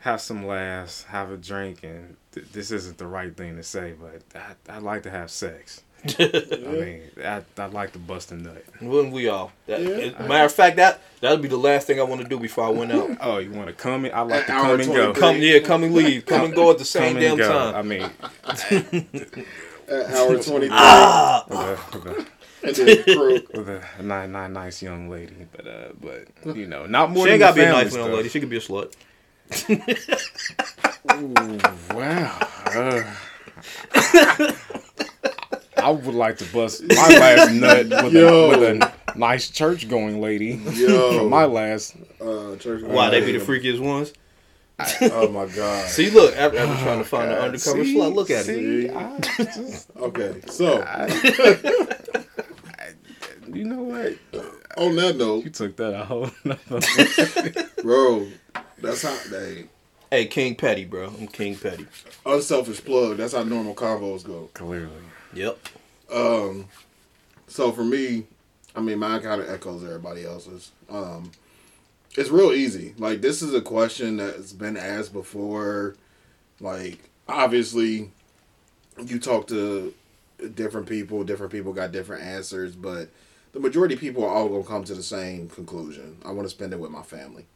have 0.00 0.20
some 0.20 0.46
laughs, 0.46 1.02
have 1.04 1.32
a 1.32 1.36
drink, 1.36 1.82
and 1.82 2.16
th- 2.30 2.52
this 2.52 2.70
isn't 2.70 2.98
the 2.98 3.06
right 3.08 3.36
thing 3.36 3.56
to 3.56 3.64
say, 3.64 3.94
but 4.00 4.22
I 4.68 4.76
I'd 4.76 4.82
like 4.82 5.02
to 5.02 5.10
have 5.10 5.30
sex. 5.30 5.82
I 6.18 6.54
mean, 6.70 7.00
I 7.24 7.42
I'd 7.58 7.72
like 7.72 7.92
to 7.92 7.98
bust 7.98 8.30
a 8.32 8.36
nut. 8.36 8.64
Wouldn't 8.80 9.12
we 9.12 9.28
all? 9.28 9.50
That, 9.66 9.80
Yeah. 9.80 9.88
it- 9.88 10.20
matter 10.20 10.44
of 10.44 10.52
fact, 10.52 10.76
that 10.76 11.00
that'd 11.20 11.42
be 11.42 11.48
the 11.48 11.56
last 11.56 11.86
thing 11.86 11.98
I 11.98 12.04
want 12.04 12.20
to 12.22 12.28
do 12.28 12.38
before 12.38 12.64
I 12.64 12.68
went 12.70 12.92
out. 12.92 13.16
Oh, 13.20 13.38
you 13.38 13.50
want 13.50 13.66
to 13.66 13.72
come 13.72 14.04
in? 14.04 14.12
I 14.14 14.20
like 14.22 14.46
to 14.46 14.52
come 14.52 14.78
and 14.80 14.86
go. 14.92 15.12
Come, 15.12 15.36
yeah, 15.38 15.58
come 15.58 15.82
and 15.84 15.94
leave, 15.94 16.24
come 16.26 16.44
and 16.44 16.54
go 16.54 16.70
at 16.70 16.78
the 16.78 16.84
same 16.84 17.16
damn 17.18 17.36
go. 17.36 17.48
time. 17.48 17.74
I 17.74 17.82
mean, 17.82 18.02
At 19.88 20.06
hour 20.14 20.36
23. 20.42 20.68
Ah! 20.70 21.44
with 21.48 21.58
a, 21.58 21.98
with 21.98 22.06
a, 22.06 22.26
and 22.62 22.76
then 22.76 23.02
crook. 23.16 23.48
with 23.54 23.68
a 23.68 24.02
nice, 24.02 24.28
nice, 24.28 24.50
nice 24.50 24.82
young 24.82 25.08
lady, 25.08 25.46
but 25.50 25.66
uh, 25.66 25.88
but 26.00 26.56
you 26.56 26.66
know, 26.66 26.86
not 26.86 27.10
more 27.10 27.26
She 27.26 27.32
ain't 27.32 27.40
gotta 27.40 27.54
be 27.56 27.62
a 27.62 27.64
family 27.66 27.84
nice 27.84 27.94
young 27.96 28.12
lady. 28.12 28.28
She 28.28 28.40
could 28.40 28.50
be 28.50 28.58
a 28.58 28.60
slut. 28.60 28.92
Ooh, 31.10 31.96
wow. 31.96 32.38
Uh, 32.66 34.52
I 35.78 35.90
would 35.90 36.14
like 36.14 36.38
to 36.38 36.44
bust 36.52 36.82
my 36.88 36.94
last 37.18 37.52
nut 37.52 38.04
with, 38.04 38.16
a, 38.16 38.48
with 38.48 38.62
a 38.82 38.92
nice 39.18 39.50
church 39.50 39.88
going 39.88 40.20
lady. 40.20 40.60
Yo. 40.72 41.28
My 41.28 41.44
last. 41.44 41.96
Uh, 42.20 42.56
church 42.56 42.82
Why 42.82 43.10
they 43.10 43.20
be 43.20 43.32
the 43.36 43.44
freakiest 43.44 43.80
ones? 43.80 44.12
Oh 45.12 45.28
my 45.28 45.46
god. 45.46 45.88
See, 45.90 46.10
look, 46.10 46.36
after, 46.36 46.58
after 46.58 46.84
trying 46.84 46.98
to 46.98 47.04
find 47.04 47.30
an 47.32 47.38
undercover 47.38 47.84
see? 47.84 47.96
slut, 47.96 48.14
look 48.14 48.30
at 48.30 48.48
it. 48.48 48.54
See, 48.54 48.90
I 48.90 49.18
just, 49.18 49.90
Okay, 49.96 50.40
so 50.46 50.78
you 53.52 53.64
know 53.64 53.82
what? 53.82 54.16
on 54.76 54.94
that 54.96 55.16
note, 55.16 55.44
You 55.44 55.50
took 55.50 55.76
that 55.76 55.94
a 56.00 56.04
whole 56.04 56.30
nother. 56.44 57.62
bro, 57.82 58.28
that's 58.80 59.02
how 59.02 59.16
they 59.30 59.64
Hey, 60.10 60.24
King 60.26 60.54
Petty, 60.54 60.84
bro. 60.86 61.08
I'm 61.08 61.26
King 61.26 61.54
Petty. 61.56 61.86
unselfish 62.24 62.82
plug. 62.82 63.18
That's 63.18 63.34
how 63.34 63.42
normal 63.42 63.74
convos 63.74 64.24
go. 64.24 64.48
Clearly. 64.54 64.88
Yep. 65.34 65.58
Um, 66.12 66.66
so 67.46 67.72
for 67.72 67.84
me, 67.84 68.24
I 68.74 68.80
mean, 68.80 68.98
mine 68.98 69.20
kind 69.20 69.40
of 69.40 69.50
echoes 69.50 69.84
everybody 69.84 70.24
else's. 70.24 70.70
Um, 70.88 71.32
it's 72.16 72.30
real 72.30 72.52
easy. 72.52 72.94
Like 72.98 73.20
this 73.20 73.42
is 73.42 73.54
a 73.54 73.60
question 73.60 74.18
that's 74.18 74.52
been 74.52 74.76
asked 74.76 75.12
before. 75.12 75.96
Like 76.60 77.10
obviously, 77.28 78.10
you 79.04 79.18
talk 79.18 79.46
to 79.48 79.94
different 80.54 80.86
people. 80.86 81.24
Different 81.24 81.52
people 81.52 81.72
got 81.72 81.92
different 81.92 82.22
answers, 82.22 82.74
but 82.74 83.08
the 83.52 83.60
majority 83.60 83.94
of 83.94 84.00
people 84.00 84.24
are 84.24 84.30
all 84.30 84.48
gonna 84.48 84.64
come 84.64 84.84
to 84.84 84.94
the 84.94 85.02
same 85.02 85.48
conclusion. 85.48 86.18
I 86.24 86.32
want 86.32 86.46
to 86.46 86.50
spend 86.50 86.72
it 86.72 86.80
with 86.80 86.90
my 86.90 87.02
family. 87.02 87.46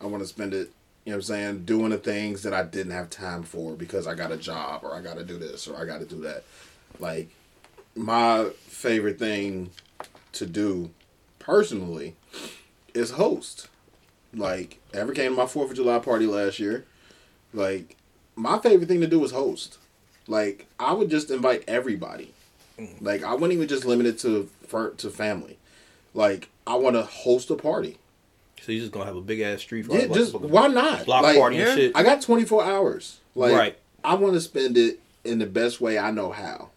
I 0.00 0.06
want 0.06 0.22
to 0.22 0.28
spend 0.28 0.54
it. 0.54 0.70
You 1.04 1.12
know 1.12 1.18
what 1.18 1.22
I'm 1.22 1.22
saying? 1.22 1.64
Doing 1.64 1.90
the 1.90 1.98
things 1.98 2.42
that 2.42 2.52
I 2.52 2.64
didn't 2.64 2.92
have 2.92 3.10
time 3.10 3.44
for 3.44 3.74
because 3.74 4.08
I 4.08 4.14
got 4.14 4.32
a 4.32 4.36
job 4.36 4.80
or 4.82 4.94
I 4.96 5.00
got 5.00 5.16
to 5.18 5.24
do 5.24 5.38
this 5.38 5.68
or 5.68 5.80
I 5.80 5.84
got 5.84 6.00
to 6.00 6.04
do 6.04 6.20
that. 6.22 6.42
Like 6.98 7.28
my 7.94 8.50
favorite 8.66 9.18
thing 9.18 9.70
to 10.32 10.46
do 10.46 10.90
personally 11.38 12.14
is 12.94 13.12
host. 13.12 13.68
Like, 14.34 14.78
ever 14.92 15.12
came 15.12 15.30
to 15.32 15.36
my 15.36 15.46
Fourth 15.46 15.70
of 15.70 15.76
July 15.76 15.98
party 15.98 16.26
last 16.26 16.58
year? 16.58 16.84
Like, 17.54 17.96
my 18.34 18.58
favorite 18.58 18.86
thing 18.88 19.00
to 19.00 19.06
do 19.06 19.24
is 19.24 19.30
host. 19.30 19.78
Like, 20.28 20.66
I 20.78 20.92
would 20.92 21.08
just 21.08 21.30
invite 21.30 21.64
everybody. 21.66 22.34
Like, 23.00 23.22
I 23.22 23.32
wouldn't 23.32 23.52
even 23.52 23.68
just 23.68 23.86
limit 23.86 24.04
it 24.06 24.18
to 24.20 24.50
for, 24.66 24.90
to 24.90 25.08
family. 25.08 25.56
Like, 26.12 26.50
I 26.66 26.74
want 26.74 26.96
to 26.96 27.02
host 27.04 27.50
a 27.50 27.54
party. 27.54 27.96
So 28.60 28.72
you're 28.72 28.80
just 28.82 28.92
gonna 28.92 29.06
have 29.06 29.16
a 29.16 29.20
big 29.22 29.40
ass 29.40 29.60
street 29.60 29.86
Yeah, 29.88 30.00
fight, 30.00 30.12
just 30.12 30.34
like 30.34 30.42
why 30.50 30.66
not? 30.66 31.06
block 31.06 31.22
Like, 31.22 31.38
party 31.38 31.56
yeah. 31.56 31.68
and 31.68 31.78
shit. 31.78 31.92
I 31.96 32.02
got 32.02 32.20
24 32.20 32.64
hours. 32.64 33.20
Like, 33.34 33.54
Right. 33.54 33.78
I 34.04 34.14
want 34.14 34.34
to 34.34 34.40
spend 34.40 34.76
it 34.76 35.00
in 35.24 35.38
the 35.38 35.46
best 35.46 35.80
way 35.80 35.98
I 35.98 36.10
know 36.10 36.30
how. 36.32 36.70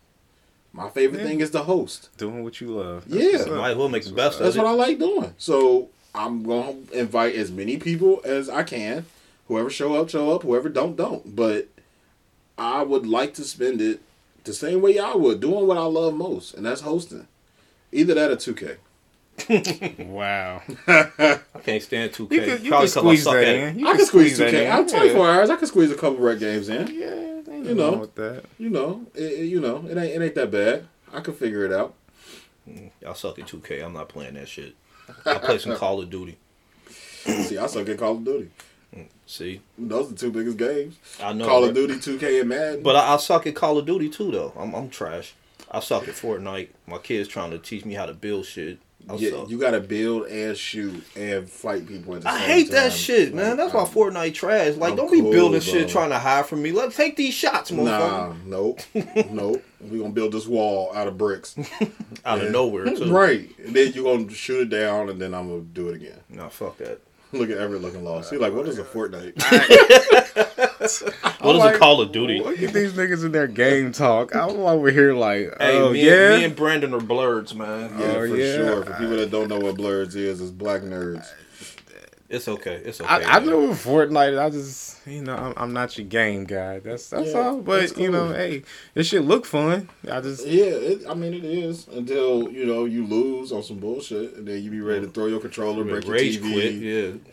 My 0.73 0.89
favorite 0.89 1.19
Yeah. 1.21 1.27
thing 1.27 1.39
is 1.41 1.51
the 1.51 1.63
host. 1.63 2.09
Doing 2.17 2.43
what 2.43 2.61
you 2.61 2.67
love. 2.67 3.05
Yeah. 3.07 3.31
what's 3.31 3.43
up. 3.47 3.53
Might 3.53 3.71
as 3.71 3.77
well 3.77 3.89
make 3.89 4.03
the 4.05 4.11
best 4.11 4.37
of 4.39 4.43
That's 4.45 4.55
it. 4.55 4.59
what 4.59 4.67
I 4.67 4.71
like 4.73 4.99
doing. 4.99 5.33
So 5.37 5.89
I'm 6.13 6.43
gonna 6.43 6.75
invite 6.93 7.35
as 7.35 7.51
many 7.51 7.77
people 7.77 8.21
as 8.23 8.49
I 8.49 8.63
can. 8.63 9.05
Whoever 9.47 9.69
show 9.69 9.95
up, 9.95 10.09
show 10.09 10.31
up. 10.35 10.43
Whoever 10.43 10.69
don't, 10.69 10.95
don't. 10.95 11.35
But 11.35 11.67
I 12.57 12.83
would 12.83 13.07
like 13.07 13.33
to 13.35 13.43
spend 13.43 13.81
it 13.81 14.01
the 14.43 14.53
same 14.53 14.81
way 14.81 14.95
y'all 14.95 15.19
would, 15.19 15.39
doing 15.39 15.65
what 15.67 15.77
I 15.77 15.85
love 15.85 16.13
most, 16.13 16.53
and 16.53 16.65
that's 16.65 16.81
hosting. 16.81 17.27
Either 17.91 18.13
that 18.13 18.29
or 18.31 18.35
2K. 18.35 18.77
Wow. 20.07 20.61
I 20.87 21.39
can't 21.63 21.81
stand 21.81 22.11
2K. 22.11 22.31
You 22.31 22.41
could, 22.41 22.63
you 22.63 22.69
Probably 22.69 22.87
could 22.87 22.93
'cause 22.93 22.97
I 22.97 22.99
squeeze 23.01 23.23
suck 23.23 23.33
that 23.33 23.47
in. 23.47 23.79
You 23.79 23.87
I 23.87 23.95
can 23.95 24.05
squeeze 24.05 24.37
that 24.37 24.51
2K. 24.53 24.65
in. 24.65 24.71
I'm 24.71 24.87
24 24.87 25.29
hours. 25.29 25.49
I 25.49 25.55
can 25.55 25.67
squeeze 25.67 25.91
a 25.91 25.95
couple 25.95 26.17
red 26.17 26.39
games 26.39 26.69
in. 26.69 26.87
Yeah, 26.93 27.38
ain't 27.59 27.69
You 27.69 27.75
know. 27.75 27.97
with 27.97 28.15
that. 28.15 28.43
You 28.57 28.69
know, 28.69 29.05
it, 29.15 29.21
it- 29.23 29.45
you 29.45 29.59
know, 29.59 29.85
it 29.87 29.97
ain't 29.97 30.15
it 30.15 30.21
ain't 30.23 30.35
that 30.35 30.51
bad. 30.51 30.87
I 31.13 31.21
can 31.21 31.33
figure 31.33 31.65
it 31.65 31.71
out. 31.73 31.93
Mm, 32.69 32.91
y'all 33.01 33.13
suck 33.15 33.39
at 33.39 33.47
2K. 33.47 33.83
I'm 33.83 33.93
not 33.93 34.09
playing 34.09 34.35
that 34.35 34.47
shit. 34.47 34.75
I 35.25 35.35
play 35.39 35.57
some 35.57 35.75
Call 35.75 36.01
of 36.01 36.09
Duty. 36.09 36.37
See, 36.87 37.57
I 37.57 37.65
suck 37.67 37.89
at 37.89 37.97
Call 37.97 38.13
of 38.17 38.23
Duty. 38.25 38.49
Mm, 38.95 39.07
see, 39.25 39.61
Those 39.77 40.07
are 40.07 40.09
the 40.13 40.15
two 40.19 40.31
biggest 40.31 40.57
games. 40.57 40.97
I 41.21 41.33
know. 41.33 41.45
Call 41.45 41.63
of 41.65 41.75
Duty, 41.75 41.95
2K, 41.95 42.39
and 42.41 42.49
Madden. 42.49 42.83
But 42.83 42.95
I, 42.95 43.13
I 43.13 43.17
suck 43.17 43.45
at 43.45 43.55
Call 43.55 43.77
of 43.77 43.85
Duty 43.85 44.09
too, 44.09 44.31
though. 44.31 44.53
I'm, 44.57 44.73
I'm 44.73 44.89
trash. 44.89 45.33
I 45.69 45.79
suck 45.79 46.07
at 46.07 46.15
Fortnite. 46.15 46.69
My 46.87 46.97
kids 46.97 47.27
trying 47.29 47.51
to 47.51 47.59
teach 47.59 47.85
me 47.85 47.93
how 47.93 48.07
to 48.07 48.13
build 48.13 48.45
shit. 48.45 48.79
I 49.07 49.15
yeah, 49.15 49.43
you 49.47 49.57
gotta 49.57 49.79
build 49.79 50.27
and 50.27 50.55
shoot 50.55 51.03
and 51.15 51.49
fight 51.49 51.87
people 51.87 52.15
at 52.15 52.21
the 52.21 52.29
I 52.29 52.37
same 52.37 52.47
hate 52.47 52.71
that 52.71 52.89
time. 52.89 52.97
shit, 52.97 53.33
man. 53.33 53.49
Like, 53.49 53.57
That's 53.57 53.73
why 53.73 53.83
Fortnite 53.85 54.33
trash. 54.35 54.75
Like, 54.75 54.91
I'm 54.91 54.97
don't 54.97 55.11
be 55.11 55.21
cool, 55.21 55.31
building 55.31 55.51
bro. 55.61 55.71
shit 55.71 55.89
trying 55.89 56.09
to 56.11 56.19
hide 56.19 56.45
from 56.45 56.61
me. 56.61 56.71
Let's 56.71 56.95
take 56.95 57.15
these 57.15 57.33
shots, 57.33 57.71
motherfucker. 57.71 57.85
Nah, 57.87 58.33
nope, 58.45 58.79
nope. 59.31 59.63
We 59.81 59.97
gonna 59.99 60.11
build 60.11 60.33
this 60.33 60.45
wall 60.45 60.91
out 60.93 61.07
of 61.07 61.17
bricks, 61.17 61.55
Out 62.25 62.39
Yeah. 62.39 62.45
of 62.45 62.51
nowhere, 62.51 62.85
too. 62.95 63.11
right? 63.11 63.49
And 63.65 63.75
then 63.75 63.93
you 63.93 64.03
gonna 64.03 64.29
shoot 64.29 64.61
it 64.61 64.69
down, 64.69 65.09
and 65.09 65.19
then 65.19 65.33
I'm 65.33 65.47
gonna 65.49 65.61
do 65.61 65.89
it 65.89 65.95
again. 65.95 66.19
No, 66.29 66.49
fuck 66.49 66.77
that. 66.77 66.99
Look 67.31 67.49
at 67.49 67.57
every 67.57 67.79
looking 67.79 68.03
lost. 68.03 68.31
He's 68.31 68.39
like, 68.39 68.53
"What 68.53 68.67
is 68.67 68.79
a 68.79 68.83
Fortnite?" 68.83 69.35
What 71.41 71.55
is 71.55 71.59
like, 71.59 71.75
a 71.75 71.79
Call 71.79 72.01
of 72.01 72.11
Duty? 72.11 72.39
Look 72.41 72.61
at 72.61 72.73
these 72.73 72.93
niggas 72.93 73.25
in 73.25 73.31
their 73.31 73.47
game 73.47 73.91
talk. 73.91 74.33
I'm 74.35 74.51
over 74.59 74.89
here 74.91 75.13
like, 75.13 75.53
Hey, 75.59 75.77
oh 75.79 75.91
me, 75.91 76.05
yeah. 76.05 76.31
and, 76.31 76.39
me 76.39 76.43
and 76.45 76.55
Brandon 76.55 76.93
are 76.93 76.99
blurs, 77.01 77.53
man. 77.53 77.91
Oh, 77.95 77.99
yeah, 77.99 78.05
Oh, 78.13 78.27
for 78.27 78.35
yeah. 78.37 78.55
sure. 78.55 78.83
For 78.85 78.93
people 78.93 79.17
that 79.17 79.31
don't 79.31 79.47
know 79.49 79.59
what 79.59 79.75
Blurs 79.77 80.15
is, 80.15 80.41
it's 80.41 80.51
black 80.51 80.81
nerds. 80.81 81.27
It's 82.29 82.47
okay. 82.47 82.75
It's 82.85 83.01
okay. 83.01 83.09
I, 83.09 83.37
I 83.37 83.39
know 83.39 83.69
with 83.69 83.83
Fortnite, 83.83 84.39
I 84.39 84.51
just 84.51 84.99
you 85.07 85.23
know 85.23 85.33
I'm, 85.35 85.53
I'm 85.57 85.73
not 85.73 85.97
your 85.97 86.05
game 86.05 86.43
guy. 86.45 86.77
That's 86.77 87.09
that's 87.09 87.31
Yeah, 87.31 87.39
all. 87.39 87.61
But 87.61 87.79
that's 87.79 87.97
you 87.97 88.11
know, 88.11 88.31
hey, 88.31 88.61
this 88.93 89.07
shit 89.07 89.23
look 89.23 89.47
fun. 89.47 89.89
I 90.11 90.21
just 90.21 90.45
Yeah, 90.45 90.65
it, 90.65 91.01
I 91.09 91.15
mean 91.15 91.33
it 91.33 91.43
is 91.43 91.87
until 91.87 92.51
you 92.51 92.65
know 92.67 92.85
you 92.85 93.03
lose 93.07 93.51
on 93.51 93.63
some 93.63 93.79
bullshit, 93.79 94.35
and 94.35 94.47
then 94.47 94.61
you 94.61 94.69
be 94.69 94.79
ready 94.79 95.07
to 95.07 95.11
throw 95.11 95.25
your 95.25 95.39
controller, 95.39 95.83
break 95.83 96.05
your 96.05 96.13
Rage 96.13 96.37
TV. 96.39 96.51
quit. 96.53 96.73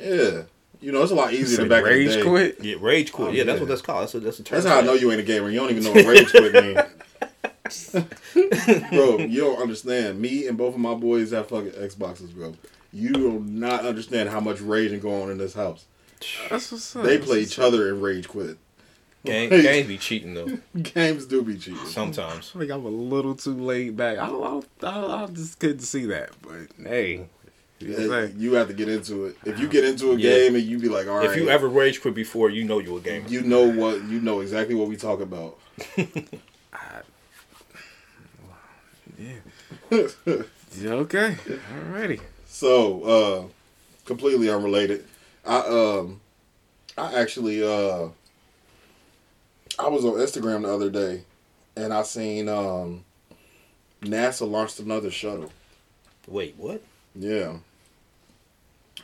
Yeah. 0.00 0.14
Yeah, 0.14 0.42
you 0.80 0.92
know 0.92 1.02
it's 1.02 1.12
a 1.12 1.14
lot 1.14 1.32
easier 1.32 1.46
say 1.46 1.56
than 1.56 1.68
back 1.68 1.84
rage 1.84 2.10
in 2.10 2.10
the 2.10 2.16
day. 2.16 2.22
quit. 2.22 2.64
Yeah, 2.64 2.76
rage 2.80 3.12
quit. 3.12 3.28
Oh, 3.28 3.32
yeah, 3.32 3.44
that's 3.44 3.60
what 3.60 3.68
that's 3.68 3.82
called. 3.82 4.02
That's 4.02 4.14
a, 4.14 4.20
that's 4.20 4.38
a 4.38 4.42
term. 4.42 4.56
That's 4.56 4.66
how 4.66 4.78
I 4.78 4.82
know 4.82 4.94
you 4.94 5.10
ain't 5.10 5.20
a 5.20 5.24
gamer. 5.24 5.50
You 5.50 5.60
don't 5.60 5.70
even 5.70 5.84
know 5.84 5.92
what 5.92 6.06
rage 6.06 6.30
quit 6.30 6.52
means. 6.52 6.80
bro, 8.90 9.18
you 9.18 9.40
don't 9.40 9.60
understand. 9.60 10.20
Me 10.20 10.46
and 10.46 10.56
both 10.56 10.74
of 10.74 10.80
my 10.80 10.94
boys 10.94 11.32
have 11.32 11.48
fucking 11.48 11.72
Xboxes, 11.72 12.34
bro. 12.34 12.54
You 12.92 13.12
do 13.12 13.40
not 13.40 13.84
understand 13.84 14.28
how 14.28 14.40
much 14.40 14.60
raging 14.60 15.00
going 15.00 15.24
on 15.24 15.30
in 15.30 15.38
this 15.38 15.54
house. 15.54 15.86
That's 16.48 16.72
what's 16.72 16.96
up. 16.96 17.04
They 17.04 17.18
play 17.18 17.40
each 17.40 17.58
other 17.58 17.88
and 17.88 18.02
rage 18.02 18.28
quit. 18.28 18.58
Gang, 19.26 19.48
games 19.50 19.88
be 19.88 19.98
cheating 19.98 20.34
though. 20.34 20.58
Games 20.80 21.26
do 21.26 21.42
be 21.42 21.58
cheating. 21.58 21.84
Sometimes. 21.86 22.52
I 22.54 22.60
think 22.60 22.70
I'm 22.70 22.86
a 22.86 22.88
little 22.88 23.34
too 23.34 23.54
laid 23.54 23.96
back. 23.96 24.18
I 24.18 24.28
I, 24.28 24.60
I, 24.84 25.24
I 25.24 25.26
just 25.26 25.58
couldn't 25.58 25.80
see 25.80 26.06
that. 26.06 26.30
But 26.40 26.68
hey, 26.88 27.26
you 27.80 27.88
know 27.88 28.08
what 28.08 28.16
I'm 28.18 28.24
Yeah. 28.30 28.34
You 28.38 28.52
have 28.54 28.68
to 28.68 28.74
get 28.74 28.88
into 28.88 29.26
it. 29.26 29.36
If 29.44 29.58
you 29.58 29.68
get 29.68 29.84
into 29.84 30.12
a 30.12 30.16
Yeah. 30.16 30.30
game 30.30 30.54
and 30.56 30.64
you 30.64 30.78
be 30.78 30.88
like, 30.88 31.06
all 31.08 31.18
right, 31.18 31.28
If 31.30 31.36
you 31.36 31.48
ever 31.48 31.68
rage 31.68 32.00
quit 32.00 32.14
before, 32.14 32.50
you 32.50 32.64
know 32.64 32.78
you're 32.78 32.98
a 32.98 33.00
gamer. 33.00 33.28
you 33.28 33.42
know 33.42 33.64
what, 33.66 34.02
you 34.04 34.20
know 34.20 34.40
exactly 34.40 34.74
what 34.74 34.88
we 34.88 34.96
talk 34.96 35.20
about. 35.20 35.58
yeah, 39.88 40.92
okay, 40.92 41.36
alrighty. 41.74 42.20
So, 42.46 43.02
uh, 43.02 43.44
completely 44.04 44.50
unrelated. 44.50 45.04
I 45.44 45.58
um, 45.58 46.20
I 46.98 47.14
actually 47.20 47.62
uh, 47.62 48.08
I 49.78 49.88
was 49.88 50.04
on 50.04 50.14
Instagram 50.14 50.62
the 50.62 50.72
other 50.72 50.90
day, 50.90 51.22
and 51.76 51.92
I 51.92 52.02
seen 52.02 52.48
um, 52.48 53.04
NASA 54.02 54.48
launched 54.50 54.80
another 54.80 55.10
shuttle. 55.10 55.52
Wait, 56.26 56.54
what? 56.56 56.82
Yeah, 57.18 57.56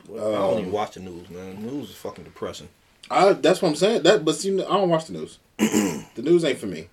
I 0.05 0.17
don't 0.17 0.53
Um, 0.53 0.59
even 0.59 0.71
watch 0.71 0.93
the 0.95 0.99
news, 0.99 1.29
man. 1.29 1.55
The 1.65 1.71
news 1.71 1.89
is 1.89 1.95
fucking 1.95 2.23
depressing. 2.25 2.69
I 3.09 3.33
that's 3.33 3.61
what 3.61 3.69
I'm 3.69 3.75
saying. 3.75 4.03
That, 4.03 4.23
but 4.23 4.35
see, 4.35 4.53
I 4.53 4.65
don't 4.65 4.89
watch 4.89 5.05
the 5.05 5.13
news. 5.13 5.39
the 5.57 6.21
news 6.21 6.43
ain't 6.45 6.59
for 6.59 6.67
me. 6.67 6.89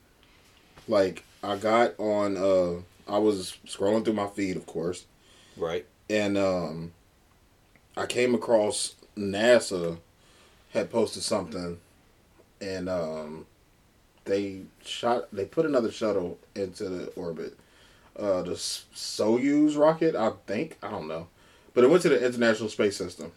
Like 0.88 1.24
I 1.42 1.56
got 1.56 1.98
on, 1.98 2.36
uh, 2.36 2.80
I 3.12 3.18
was 3.18 3.58
scrolling 3.66 4.04
through 4.04 4.14
my 4.14 4.26
feed, 4.28 4.56
of 4.56 4.66
course, 4.66 5.04
Right. 5.56 5.86
and 6.08 6.36
um, 6.38 6.92
I 7.96 8.06
came 8.06 8.34
across 8.34 8.94
NASA 9.16 9.98
had 10.70 10.90
posted 10.90 11.22
something, 11.22 11.78
and 12.60 12.88
um, 12.88 13.46
they 14.24 14.62
shot 14.84 15.28
they 15.32 15.44
put 15.44 15.66
another 15.66 15.90
shuttle 15.90 16.38
into 16.54 16.88
the 16.88 17.06
orbit. 17.10 17.56
Uh, 18.20 18.42
the 18.42 18.50
Soyuz 18.52 19.78
rocket, 19.78 20.14
I 20.14 20.32
think 20.46 20.76
I 20.82 20.90
don't 20.90 21.08
know, 21.08 21.28
but 21.72 21.84
it 21.84 21.90
went 21.90 22.02
to 22.02 22.10
the 22.10 22.24
International 22.24 22.68
Space 22.68 22.96
System, 22.96 23.32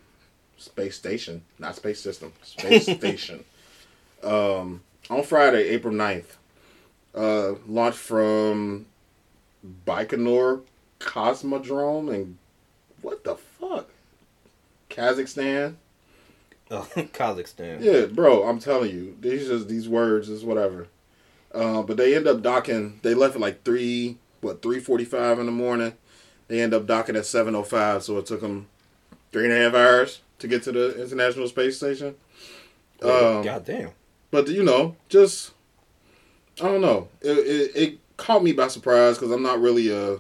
space 0.58 0.98
station, 0.98 1.44
not 1.58 1.76
space 1.76 2.02
system, 2.02 2.34
space 2.44 2.86
station. 2.98 3.46
Um, 4.22 4.82
on 5.10 5.24
Friday, 5.24 5.70
April 5.70 5.94
9th, 5.94 6.36
uh, 7.16 7.54
launched 7.68 7.98
from 8.00 8.86
Baikonur 9.86 10.62
Cosmodrome 11.00 12.14
and 12.14 12.38
what 13.02 13.24
the 13.24 13.36
fuck? 13.36 13.90
Kazakhstan. 14.90 15.76
Uh, 16.72 16.82
Kazakhstan. 16.96 17.82
Yeah, 17.82 18.06
bro, 18.06 18.48
I'm 18.48 18.60
telling 18.60 18.92
you, 18.92 19.16
these 19.20 19.48
just 19.48 19.68
these 19.68 19.88
words 19.90 20.30
is 20.30 20.44
whatever. 20.44 20.88
Uh, 21.54 21.84
but 21.84 21.98
they 21.98 22.16
end 22.16 22.28
up 22.28 22.42
docking. 22.42 23.00
They 23.04 23.14
left 23.14 23.36
at 23.36 23.42
like 23.42 23.64
three, 23.64 24.18
what 24.44 24.62
three 24.62 24.80
forty 24.80 25.06
five 25.06 25.40
in 25.40 25.46
the 25.46 25.52
morning. 25.52 25.94
They 26.48 26.62
end 26.62 26.74
up 26.74 26.86
docking 26.86 27.16
at 27.16 27.26
seven 27.26 27.56
oh 27.56 27.64
five, 27.64 28.04
so 28.04 28.18
it 28.18 28.26
took 28.26 28.42
them 28.42 28.68
three 29.32 29.46
and 29.46 29.54
a 29.54 29.58
half 29.58 29.74
hours 29.74 30.22
to 30.40 30.48
get 30.48 30.64
to 30.64 30.72
the 30.72 31.02
International 31.02 31.48
Space 31.48 31.78
Station. 31.78 32.16
Um, 33.02 33.42
God 33.44 33.66
damn. 33.66 33.92
but 34.32 34.48
you 34.48 34.64
know, 34.64 34.96
just 35.10 35.52
I 36.62 36.66
don't 36.66 36.82
know. 36.82 37.08
It 37.22 37.38
it, 37.38 37.72
it 37.76 38.00
caught 38.18 38.44
me 38.44 38.54
by 38.54 38.68
surprise 38.68 39.18
because 39.18 39.32
I'm 39.32 39.44
not 39.44 39.60
really 39.60 39.90
a 39.90 40.20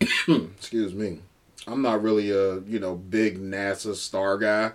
excuse 0.28 0.94
me. 0.94 1.20
I'm 1.66 1.82
not 1.82 2.02
really 2.02 2.30
a 2.30 2.60
you 2.60 2.78
know 2.78 2.94
big 2.96 3.38
NASA 3.38 3.94
star 3.94 4.38
guy 4.38 4.72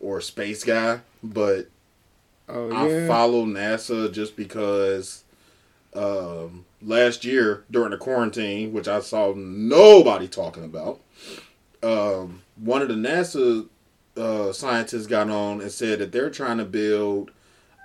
or 0.00 0.20
space 0.20 0.64
guy, 0.64 1.00
but 1.22 1.68
Oh 2.48 2.70
I 2.72 3.06
follow 3.06 3.46
NASA 3.46 4.12
just 4.12 4.36
because 4.36 5.21
um, 5.94 6.64
last 6.80 7.24
year 7.24 7.64
during 7.70 7.90
the 7.90 7.96
quarantine, 7.96 8.72
which 8.72 8.88
I 8.88 9.00
saw 9.00 9.34
nobody 9.34 10.28
talking 10.28 10.64
about. 10.64 11.00
Um, 11.82 12.42
one 12.56 12.82
of 12.82 12.88
the 12.88 12.94
NASA 12.94 13.68
uh, 14.16 14.52
scientists 14.52 15.06
got 15.06 15.30
on 15.30 15.60
and 15.60 15.70
said 15.70 15.98
that 15.98 16.12
they're 16.12 16.30
trying 16.30 16.58
to 16.58 16.64
build 16.64 17.30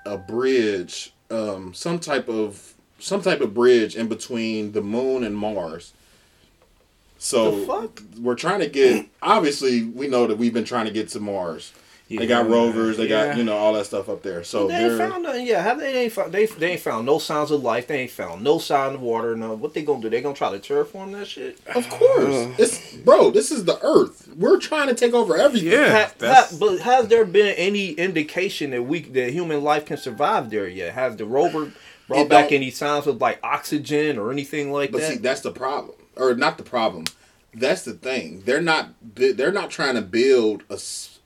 a 0.05 0.17
bridge, 0.17 1.13
um, 1.29 1.73
some 1.73 1.99
type 1.99 2.29
of 2.29 2.73
some 2.99 3.21
type 3.21 3.41
of 3.41 3.53
bridge 3.53 3.95
in 3.95 4.07
between 4.07 4.71
the 4.71 4.81
moon 4.81 5.23
and 5.23 5.37
Mars. 5.37 5.93
So 7.19 7.91
we're 8.19 8.35
trying 8.35 8.59
to 8.59 8.67
get. 8.67 9.07
Obviously, 9.21 9.83
we 9.83 10.07
know 10.07 10.27
that 10.27 10.37
we've 10.37 10.53
been 10.53 10.65
trying 10.65 10.85
to 10.85 10.91
get 10.91 11.09
to 11.09 11.19
Mars. 11.19 11.73
They 12.09 12.25
got 12.25 12.45
Yeah. 12.47 12.51
rovers. 12.55 12.95
They 12.97 13.07
Yeah. 13.07 13.27
got 13.27 13.37
you 13.37 13.43
know 13.43 13.57
all 13.57 13.73
that 13.73 13.85
stuff 13.85 14.07
up 14.07 14.23
there. 14.23 14.43
So 14.43 14.67
they 14.67 14.75
ain't 14.85 14.97
found 14.97 15.23
nothing. 15.23 15.45
Yeah, 15.45 15.61
have 15.61 15.79
they 15.79 15.93
ain't 16.03 16.13
found 16.13 16.31
they, 16.31 16.45
they 16.45 16.71
ain't 16.71 16.81
found 16.81 17.05
no 17.05 17.19
signs 17.19 17.51
of 17.51 17.61
life. 17.63 17.87
They 17.87 17.99
ain't 18.01 18.11
found 18.11 18.43
no 18.43 18.59
sign 18.59 18.95
of 18.95 19.01
water. 19.01 19.35
No, 19.35 19.53
what 19.55 19.73
they 19.73 19.81
gonna 19.83 20.01
do? 20.01 20.09
They 20.09 20.21
gonna 20.21 20.33
try 20.35 20.57
to 20.57 20.59
terraform 20.59 21.11
that 21.13 21.27
shit? 21.27 21.57
of 21.75 21.89
course 21.89 22.47
it's 22.57 22.93
bro. 22.97 23.31
This 23.31 23.51
is 23.51 23.65
the 23.65 23.77
Earth. 23.83 24.29
We're 24.37 24.57
trying 24.59 24.87
to 24.87 24.95
take 24.95 25.13
over 25.13 25.35
everything. 25.37 25.71
Yeah. 25.71 26.05
Ha- 26.05 26.13
ha- 26.21 26.49
but 26.59 26.79
has 26.79 27.09
there 27.09 27.25
been 27.25 27.53
any 27.55 27.91
indication 27.91 28.71
that 28.71 28.83
we 28.83 29.01
that 29.01 29.31
human 29.31 29.61
life 29.63 29.85
can 29.85 29.97
survive 29.97 30.49
there 30.49 30.67
yet? 30.67 30.93
Has 30.93 31.17
the 31.17 31.25
rover 31.25 31.73
brought 32.07 32.29
back 32.29 32.53
any 32.53 32.71
signs 32.71 33.05
of 33.07 33.19
like 33.19 33.37
oxygen 33.43 34.17
or 34.17 34.31
anything 34.31 34.71
like 34.71 34.91
But 34.93 35.01
that? 35.01 35.07
But 35.07 35.13
see, 35.15 35.19
that's 35.19 35.41
the 35.41 35.51
problem, 35.51 35.97
or 36.15 36.33
not 36.35 36.57
the 36.57 36.63
problem. 36.63 37.03
That's 37.53 37.81
the 37.81 37.93
thing. 37.93 38.43
They're 38.45 38.61
not. 38.61 38.89
They're 39.15 39.51
not 39.51 39.71
trying 39.71 39.95
to 39.95 40.01
build 40.01 40.63
a, 40.69 40.73
s- 40.75 41.16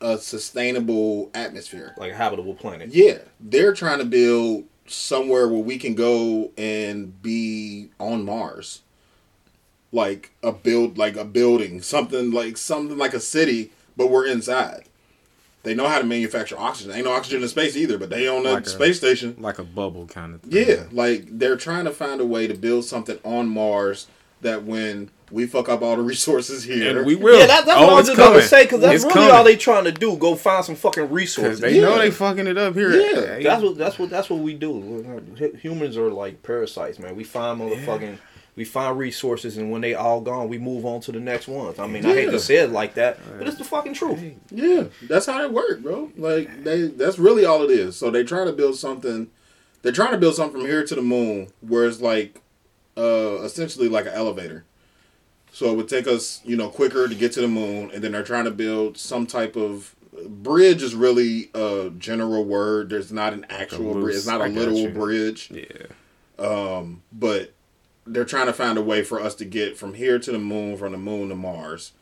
a 0.00 0.18
sustainable 0.18 1.30
atmosphere. 1.34 1.94
like 1.96 2.12
a 2.12 2.16
habitable 2.16 2.54
planet. 2.54 2.90
Yeah, 2.92 3.18
they're 3.40 3.72
trying 3.72 3.98
to 4.00 4.04
build 4.04 4.64
somewhere 4.86 5.48
where 5.48 5.60
we 5.62 5.78
can 5.78 5.94
go 5.94 6.50
and 6.58 7.20
be 7.22 7.88
on 7.98 8.24
Mars. 8.24 8.82
Like 9.92 10.32
a 10.42 10.50
build, 10.52 10.98
like 10.98 11.16
a 11.16 11.24
building, 11.24 11.80
something 11.80 12.32
like 12.32 12.56
something 12.56 12.98
like 12.98 13.14
a 13.14 13.20
city, 13.20 13.70
but 13.96 14.10
we're 14.10 14.26
inside. 14.26 14.84
They 15.62 15.72
know 15.74 15.88
how 15.88 15.98
to 16.00 16.04
manufacture 16.04 16.58
oxygen. 16.58 16.92
Ain't 16.92 17.04
no 17.06 17.12
oxygen 17.12 17.42
in 17.42 17.48
space 17.48 17.76
either, 17.76 17.96
but 17.96 18.10
they 18.10 18.28
own 18.28 18.44
a 18.44 18.52
Like 18.52 18.66
a- 18.66 18.70
space 18.70 18.98
station. 18.98 19.36
like 19.38 19.58
a 19.60 19.64
bubble 19.64 20.06
kind 20.06 20.34
of 20.34 20.42
thing. 20.42 20.66
Yeah, 20.66 20.84
like 20.90 21.38
they're 21.38 21.56
trying 21.56 21.84
to 21.84 21.92
find 21.92 22.20
a 22.20 22.26
way 22.26 22.46
to 22.48 22.54
build 22.54 22.84
something 22.84 23.18
on 23.24 23.48
Mars 23.48 24.08
that 24.42 24.64
when 24.64 25.10
we 25.34 25.46
fuck 25.46 25.68
up 25.68 25.82
all 25.82 25.96
the 25.96 26.02
resources 26.02 26.62
here, 26.62 26.96
And 26.96 27.06
we 27.06 27.16
will. 27.16 27.38
Yeah, 27.38 27.46
that, 27.46 27.66
that's 27.66 27.78
oh, 27.78 27.86
what 27.86 27.92
I 27.92 27.96
was 27.96 28.08
it's 28.08 28.16
just 28.16 28.30
gonna 28.30 28.42
say 28.42 28.62
because 28.64 28.80
that's 28.80 28.94
It's 28.94 29.04
really 29.04 29.14
coming. 29.14 29.30
all 29.32 29.44
they 29.44 29.56
trying 29.56 29.84
to 29.84 29.92
do. 29.92 30.16
Go 30.16 30.36
find 30.36 30.64
some 30.64 30.76
fucking 30.76 31.04
Cause 31.08 31.12
resources. 31.12 31.60
they 31.60 31.80
know 31.80 31.98
they 31.98 32.10
fucking 32.10 32.46
it 32.46 32.56
up 32.56 32.74
here. 32.74 32.90
Yeah. 32.92 33.34
Hey, 33.36 33.42
That's 33.42 33.62
what 33.62 33.76
that's 33.76 33.98
what 33.98 34.10
that's 34.10 34.30
what 34.30 34.40
we 34.40 34.54
do. 34.54 35.52
Humans 35.60 35.96
are 35.96 36.10
like 36.10 36.42
parasites, 36.42 36.98
man. 36.98 37.16
We 37.16 37.24
find 37.24 37.60
motherfucking 37.60 38.18
we 38.56 38.64
find 38.64 38.96
resources, 38.96 39.56
and 39.56 39.72
when 39.72 39.80
they 39.80 39.94
all 39.94 40.20
gone, 40.20 40.48
we 40.48 40.58
move 40.58 40.86
on 40.86 41.00
to 41.00 41.12
the 41.12 41.18
next 41.18 41.48
ones. 41.48 41.80
I 41.80 41.88
mean, 41.88 42.06
I 42.06 42.14
hate 42.14 42.30
to 42.30 42.38
say 42.38 42.58
it 42.58 42.70
like 42.70 42.94
that, 42.94 43.18
but 43.36 43.48
it's 43.48 43.58
the 43.58 43.64
fucking 43.64 43.94
truth. 43.94 44.22
Yeah, 44.52 44.84
that's 45.08 45.26
how 45.26 45.42
it 45.42 45.52
work, 45.52 45.80
bro. 45.80 46.12
Like 46.16 46.62
they 46.62 46.82
that's 46.82 47.18
really 47.18 47.44
all 47.44 47.62
it 47.64 47.70
is. 47.72 47.96
So 47.96 48.10
they 48.10 48.22
try 48.22 48.44
to 48.44 48.52
build 48.52 48.76
something 48.76 49.30
they're 49.82 49.92
trying 49.92 50.12
to 50.12 50.18
build 50.18 50.34
something 50.36 50.60
from 50.60 50.68
here 50.68 50.84
to 50.84 50.94
the 50.94 51.02
moon 51.02 51.48
where 51.60 51.86
it's 51.86 52.00
like 52.00 52.40
uh 52.96 53.42
essentially 53.42 53.88
like 53.88 54.06
an 54.06 54.12
elevator. 54.14 54.64
So 55.54 55.70
it 55.70 55.76
would 55.76 55.88
take 55.88 56.08
us, 56.08 56.40
you 56.44 56.56
know, 56.56 56.68
quicker 56.68 57.06
to 57.06 57.14
get 57.14 57.30
to 57.34 57.40
the 57.40 57.46
moon 57.46 57.92
and 57.94 58.02
then 58.02 58.10
they're 58.10 58.24
trying 58.24 58.46
to 58.46 58.50
build 58.50 58.98
some 58.98 59.24
type 59.24 59.54
of 59.54 59.94
bridge 60.26 60.82
is 60.82 60.96
really 60.96 61.48
a 61.54 61.92
general 61.96 62.44
word. 62.44 62.90
There's 62.90 63.12
not 63.12 63.32
an 63.32 63.46
actual 63.48 63.94
bridge. 63.94 64.16
It's 64.16 64.26
not 64.26 64.40
a 64.40 64.46
literal 64.46 64.88
bridge. 64.92 65.52
Yeah. 65.52 65.86
Um, 66.44 67.02
but 67.12 67.52
they're 68.04 68.24
trying 68.24 68.46
to 68.46 68.52
find 68.52 68.76
a 68.76 68.82
way 68.82 69.04
for 69.04 69.20
us 69.20 69.36
to 69.36 69.44
get 69.44 69.76
from 69.76 69.94
here 69.94 70.18
to 70.18 70.32
the 70.32 70.40
moon, 70.40 70.76
from 70.76 70.90
the 70.90 70.98
moon 70.98 71.28
to 71.28 71.36
Mars, 71.36 71.92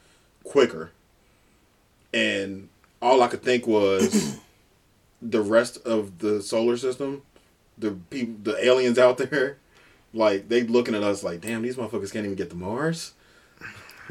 quicker. 0.44 0.92
And 2.14 2.70
all 3.03 3.22
I 3.22 3.28
could 3.28 3.42
think 3.42 3.66
was 3.66 4.38
the 5.20 5.42
rest 5.42 5.76
of 5.84 6.20
the 6.20 6.40
solar 6.40 6.78
system, 6.78 7.20
the 7.76 7.90
people, 8.09 8.36
the 8.44 8.64
aliens 8.64 8.98
out 8.98 9.18
there, 9.18 9.59
like 10.14 10.48
they 10.48 10.62
looking 10.62 10.94
at 10.94 11.03
us 11.03 11.22
like, 11.22 11.42
damn, 11.42 11.61
these 11.61 11.76
motherfuckers 11.76 12.14
can't 12.14 12.24
even 12.24 12.34
get 12.34 12.48
to 12.48 12.57
Mars. 12.57 13.12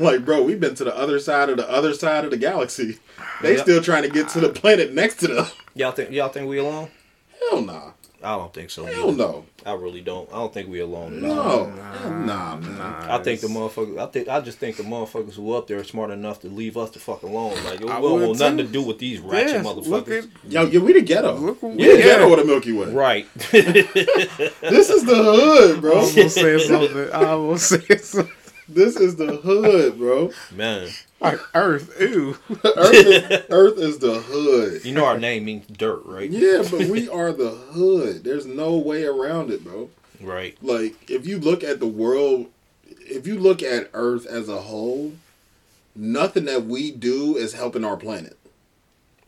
Like, 0.02 0.26
bro, 0.26 0.42
we've 0.44 0.60
been 0.60 0.76
to 0.76 0.84
the 0.84 0.96
other 0.98 1.20
side 1.20 1.50
of 1.50 1.58
the 1.58 1.70
other 1.70 1.94
side 1.94 2.26
of 2.26 2.32
the 2.32 2.38
galaxy. 2.38 2.98
They 3.42 3.54
Yep. 3.56 3.62
still 3.64 3.82
trying 3.84 4.04
to 4.04 4.10
get 4.10 4.30
to 4.30 4.40
the 4.40 4.50
ah. 4.50 4.54
planet 4.54 4.94
next 4.94 5.16
to 5.22 5.28
them. 5.28 5.46
Y'all 5.76 5.92
think 5.92 6.12
y'all 6.12 6.30
think 6.30 6.50
we 6.50 6.58
alone? 6.58 6.90
Hell 7.50 7.62
nah. 7.62 7.92
I 8.24 8.36
don't 8.38 8.54
think 8.54 8.70
so. 8.70 8.86
Hell 8.86 9.08
either. 9.10 9.18
no. 9.18 9.46
I 9.66 9.74
really 9.74 10.02
don't. 10.02 10.30
I 10.32 10.36
don't 10.36 10.54
think 10.54 10.70
we 10.70 10.80
alone. 10.80 11.22
No. 11.22 11.34
Hell 11.34 12.12
nah, 12.12 12.56
man. 12.56 12.78
Nah, 12.78 13.16
I 13.16 13.24
think 13.24 13.42
the 13.42 13.48
motherfuckers. 13.48 13.98
I 14.00 14.06
think. 14.06 14.28
I 14.28 14.40
just 14.42 14.60
think 14.60 14.78
the 14.78 14.84
motherfuckers 14.84 15.34
who 15.34 15.54
up 15.54 15.66
there 15.68 15.80
are 15.80 15.84
smart 15.84 16.12
enough 16.12 16.40
to 16.42 16.48
leave 16.48 16.78
us 16.78 16.92
the 16.92 17.00
fuck 17.00 17.24
alone. 17.24 17.56
Like 17.66 17.80
we 17.80 17.90
I 17.90 18.00
don't 18.00 18.22
would 18.28 18.38
nothing 18.38 18.58
too. 18.58 18.64
to 18.66 18.70
do 18.72 18.82
with 18.84 19.00
these 19.00 19.20
ratchet 19.22 19.50
Yes, 19.50 19.66
motherfuckers. 19.66 20.26
At, 20.46 20.52
Yo, 20.52 20.66
yeah, 20.66 20.80
we 20.82 20.94
the 20.94 21.02
ghetto. 21.02 21.34
look 21.36 21.64
what 21.64 21.72
We 21.72 21.78
we 21.88 21.96
the 21.98 22.04
ghetto 22.04 22.30
got. 22.30 22.40
of 22.40 22.46
the 22.46 22.52
Milky 22.54 22.72
Way. 22.74 22.92
right. 22.94 23.28
This 24.62 24.90
is 24.92 25.04
the 25.04 25.16
hood, 25.16 25.82
bro. 25.82 25.92
I 25.92 25.94
bro. 25.94 26.00
almost 26.02 26.36
said 26.36 26.62
something. 26.62 27.12
I 27.12 27.26
almost 27.26 27.70
said 27.70 28.02
something. 28.04 28.36
This 28.74 28.96
is 28.96 29.16
the 29.18 29.36
hood, 29.38 29.98
bro. 29.98 30.32
Man, 30.52 30.90
Like 31.20 31.40
Earth. 31.54 31.94
Ew. 32.00 32.38
Earth 32.66 32.94
is, 32.94 33.42
Earth 33.50 33.78
is 33.78 34.00
the 34.00 34.20
hood. 34.20 34.86
you 34.86 34.94
know 34.94 35.06
our 35.06 35.18
name 35.20 35.46
means 35.46 35.66
dirt, 35.68 36.02
right? 36.06 36.30
Yeah, 36.30 36.64
but 36.70 36.82
we 36.88 37.10
are 37.10 37.32
the 37.34 37.50
hood. 37.52 38.24
There's 38.24 38.46
no 38.46 38.78
way 38.78 39.04
around 39.06 39.52
it, 39.52 39.64
bro. 39.64 39.90
Right. 40.20 40.58
Like, 40.62 41.10
if 41.10 41.26
you 41.28 41.40
look 41.40 41.64
at 41.64 41.80
the 41.80 41.88
world, 41.88 42.48
if 42.88 43.28
you 43.28 43.38
look 43.40 43.62
at 43.64 43.90
Earth 43.94 44.26
as 44.26 44.48
a 44.50 44.62
whole, 44.62 45.14
nothing 45.96 46.46
that 46.46 46.66
we 46.66 46.92
do 46.92 47.36
is 47.36 47.54
helping 47.54 47.84
our 47.84 47.98
planet. 47.98 48.38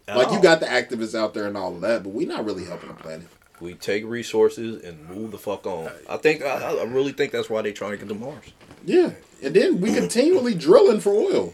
Like, 0.07 0.31
you 0.31 0.37
Oh. 0.39 0.41
got 0.41 0.59
the 0.59 0.65
activists 0.67 1.15
out 1.17 1.33
there 1.33 1.47
and 1.47 1.55
all 1.57 1.73
of 1.75 1.81
that, 1.81 2.03
but 2.03 2.09
we're 2.11 2.27
not 2.27 2.45
really 2.45 2.65
helping 2.65 2.89
the 2.89 2.95
planet. 2.95 3.27
We 3.63 3.73
take 3.75 4.05
resources 4.05 4.83
and 4.83 5.07
move 5.09 5.31
the 5.31 5.37
fuck 5.37 5.65
on. 5.65 5.89
I 6.09 6.17
think. 6.17 6.43
I, 6.43 6.57
I 6.75 6.83
really 6.83 7.13
think 7.13 7.31
that's 7.31 7.49
why 7.49 7.61
they 7.61 7.71
trying 7.71 7.91
to 7.91 7.97
get 7.97 8.09
to 8.09 8.13
Mars. 8.13 8.43
Yeah. 8.85 9.11
And 9.41 9.55
then 9.55 9.79
we 9.79 9.93
continually 9.93 10.53
drilling 10.53 10.99
for 10.99 11.13
oil. 11.13 11.53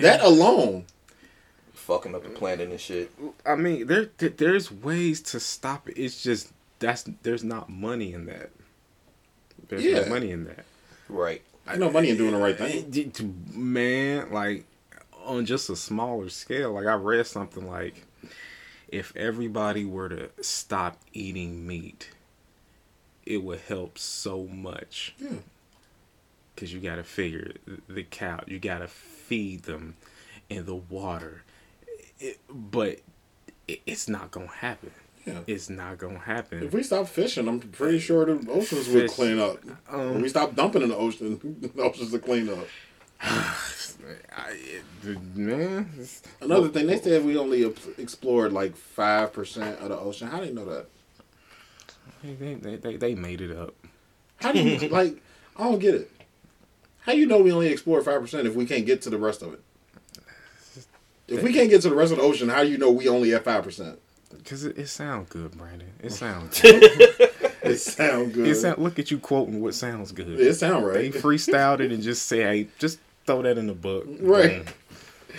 That 0.00 0.22
alone. 0.22 0.86
Fucking 1.74 2.14
up 2.14 2.22
the 2.22 2.30
planet 2.30 2.70
and 2.70 2.80
shit. 2.80 3.10
I 3.44 3.56
mean, 3.56 3.86
there, 3.88 4.08
there 4.18 4.30
there's 4.30 4.72
ways 4.72 5.20
to 5.22 5.40
stop 5.40 5.88
it. 5.88 5.98
It's 5.98 6.22
just 6.22 6.50
that's 6.78 7.04
there's 7.22 7.44
not 7.44 7.68
money 7.68 8.12
in 8.14 8.24
that. 8.26 8.50
There's 9.68 9.84
Yeah. 9.84 10.00
no 10.02 10.06
money 10.08 10.30
in 10.30 10.44
that. 10.44 10.64
Right. 11.08 11.42
Ain't 11.68 11.78
no 11.80 11.90
money 11.90 12.08
in 12.10 12.16
doing 12.16 12.32
the 12.32 12.38
right 12.38 12.56
thing. 12.56 13.12
Man, 13.52 14.32
like 14.32 14.64
on 15.24 15.44
just 15.44 15.68
a 15.70 15.76
smaller 15.76 16.28
scale, 16.30 16.72
like 16.72 16.86
I 16.86 16.94
read 16.94 17.26
something 17.26 17.68
like 17.68 18.06
if 18.92 19.16
everybody 19.16 19.84
were 19.84 20.10
to 20.10 20.30
stop 20.42 20.98
eating 21.14 21.66
meat, 21.66 22.10
it 23.24 23.42
would 23.42 23.60
help 23.60 23.98
so 23.98 24.44
much. 24.44 25.14
Yeah. 25.18 25.30
Cause 26.54 26.70
you 26.70 26.80
gotta 26.80 27.02
figure 27.02 27.54
the 27.88 28.04
cow, 28.04 28.44
you 28.46 28.58
gotta 28.60 28.86
feed 28.86 29.62
them, 29.62 29.96
and 30.50 30.66
the 30.66 30.74
water. 30.74 31.42
It, 32.20 32.38
but 32.48 33.00
it, 33.66 33.80
it's 33.86 34.06
not 34.06 34.30
gonna 34.30 34.46
happen. 34.48 34.92
Yeah. 35.24 35.40
It's 35.46 35.70
not 35.70 35.96
gonna 35.96 36.18
happen. 36.18 36.62
If 36.62 36.74
we 36.74 36.82
stop 36.82 37.08
fishing, 37.08 37.48
I'm 37.48 37.60
pretty 37.60 37.98
sure 37.98 38.26
the 38.26 38.50
oceans 38.50 38.88
would 38.90 39.10
clean 39.10 39.40
up. 39.40 39.58
Um, 39.88 40.12
when 40.12 40.22
we 40.22 40.28
stop 40.28 40.54
dumping 40.54 40.82
in 40.82 40.90
the 40.90 40.96
ocean, 40.96 41.40
the 41.74 41.82
oceans 41.82 42.12
will 42.12 42.18
clean 42.18 42.50
up. 42.50 42.66
I, 44.36 44.56
it, 45.04 45.36
man, 45.36 45.90
Another 46.40 46.68
thing, 46.68 46.86
they 46.86 46.98
said 46.98 47.24
we 47.24 47.36
only 47.36 47.64
explored 47.98 48.52
like 48.52 48.76
five 48.76 49.32
percent 49.32 49.80
of 49.80 49.88
the 49.90 49.98
ocean. 49.98 50.28
How 50.28 50.40
do 50.40 50.46
you 50.46 50.54
know 50.54 50.64
that? 50.64 50.86
they, 52.22 52.54
they, 52.54 52.76
they, 52.76 52.96
they 52.96 53.14
made 53.14 53.40
it 53.40 53.56
up. 53.56 53.74
How 54.36 54.52
do 54.52 54.60
you 54.62 54.88
like? 54.88 55.22
I 55.56 55.64
don't 55.64 55.78
get 55.78 55.94
it. 55.94 56.10
How 57.00 57.12
you 57.12 57.26
know 57.26 57.42
we 57.42 57.52
only 57.52 57.68
explored 57.68 58.04
five 58.04 58.20
percent 58.20 58.46
if 58.46 58.54
we 58.54 58.66
can't 58.66 58.86
get 58.86 59.02
to 59.02 59.10
the 59.10 59.18
rest 59.18 59.42
of 59.42 59.54
it? 59.54 59.60
If 61.28 61.42
we 61.42 61.52
can't 61.52 61.70
get 61.70 61.82
to 61.82 61.88
the 61.88 61.94
rest 61.94 62.12
of 62.12 62.18
the 62.18 62.24
ocean, 62.24 62.48
how 62.48 62.62
do 62.62 62.70
you 62.70 62.78
know 62.78 62.90
we 62.90 63.08
only 63.08 63.34
at 63.34 63.44
five 63.44 63.64
percent? 63.64 63.98
Cause 64.44 64.64
it, 64.64 64.78
it 64.78 64.88
sounds 64.88 65.28
good, 65.28 65.56
Brandon. 65.56 65.88
It 66.02 66.10
sounds. 66.12 66.60
good. 66.62 66.82
It 66.82 67.78
sound 67.78 68.32
good. 68.32 68.48
it 68.48 68.54
sound, 68.56 68.78
look 68.78 68.98
at 68.98 69.10
you 69.10 69.18
quoting 69.18 69.60
what 69.60 69.74
sounds 69.74 70.10
good. 70.10 70.28
it 70.40 70.54
sound 70.54 70.84
right. 70.86 71.12
They 71.12 71.20
freestyled 71.20 71.80
it 71.80 71.92
and 71.92 72.02
just 72.02 72.26
say, 72.26 72.42
"Hey, 72.42 72.68
just 72.78 72.98
throw 73.26 73.42
that 73.42 73.58
in 73.58 73.66
the 73.66 73.74
book." 73.74 74.06
Right. 74.20 74.64
Boom. 74.64 74.74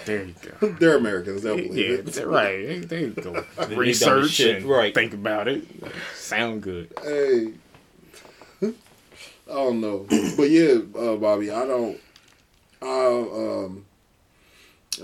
There 0.05 0.23
you 0.25 0.34
go. 0.59 0.69
They're 0.79 0.97
Americans. 0.97 1.43
They'll 1.43 1.55
believe 1.55 1.75
Yeah, 2.07 2.21
it. 2.21 2.25
right. 2.25 2.88
They, 2.88 3.05
they 3.09 3.21
go 3.21 3.45
research 3.69 4.31
shit, 4.31 4.57
and 4.57 4.65
right. 4.65 4.93
think 4.93 5.13
about 5.13 5.47
it. 5.47 5.63
Sound 6.15 6.63
good. 6.63 6.91
Hey, 7.03 7.53
I 8.61 8.71
don't 9.55 9.81
know, 9.81 10.05
but 10.38 10.49
yeah, 10.49 10.75
uh, 10.97 11.15
Bobby, 11.17 11.51
I 11.51 11.65
don't. 11.67 11.99
I 12.81 13.05
um, 13.07 13.86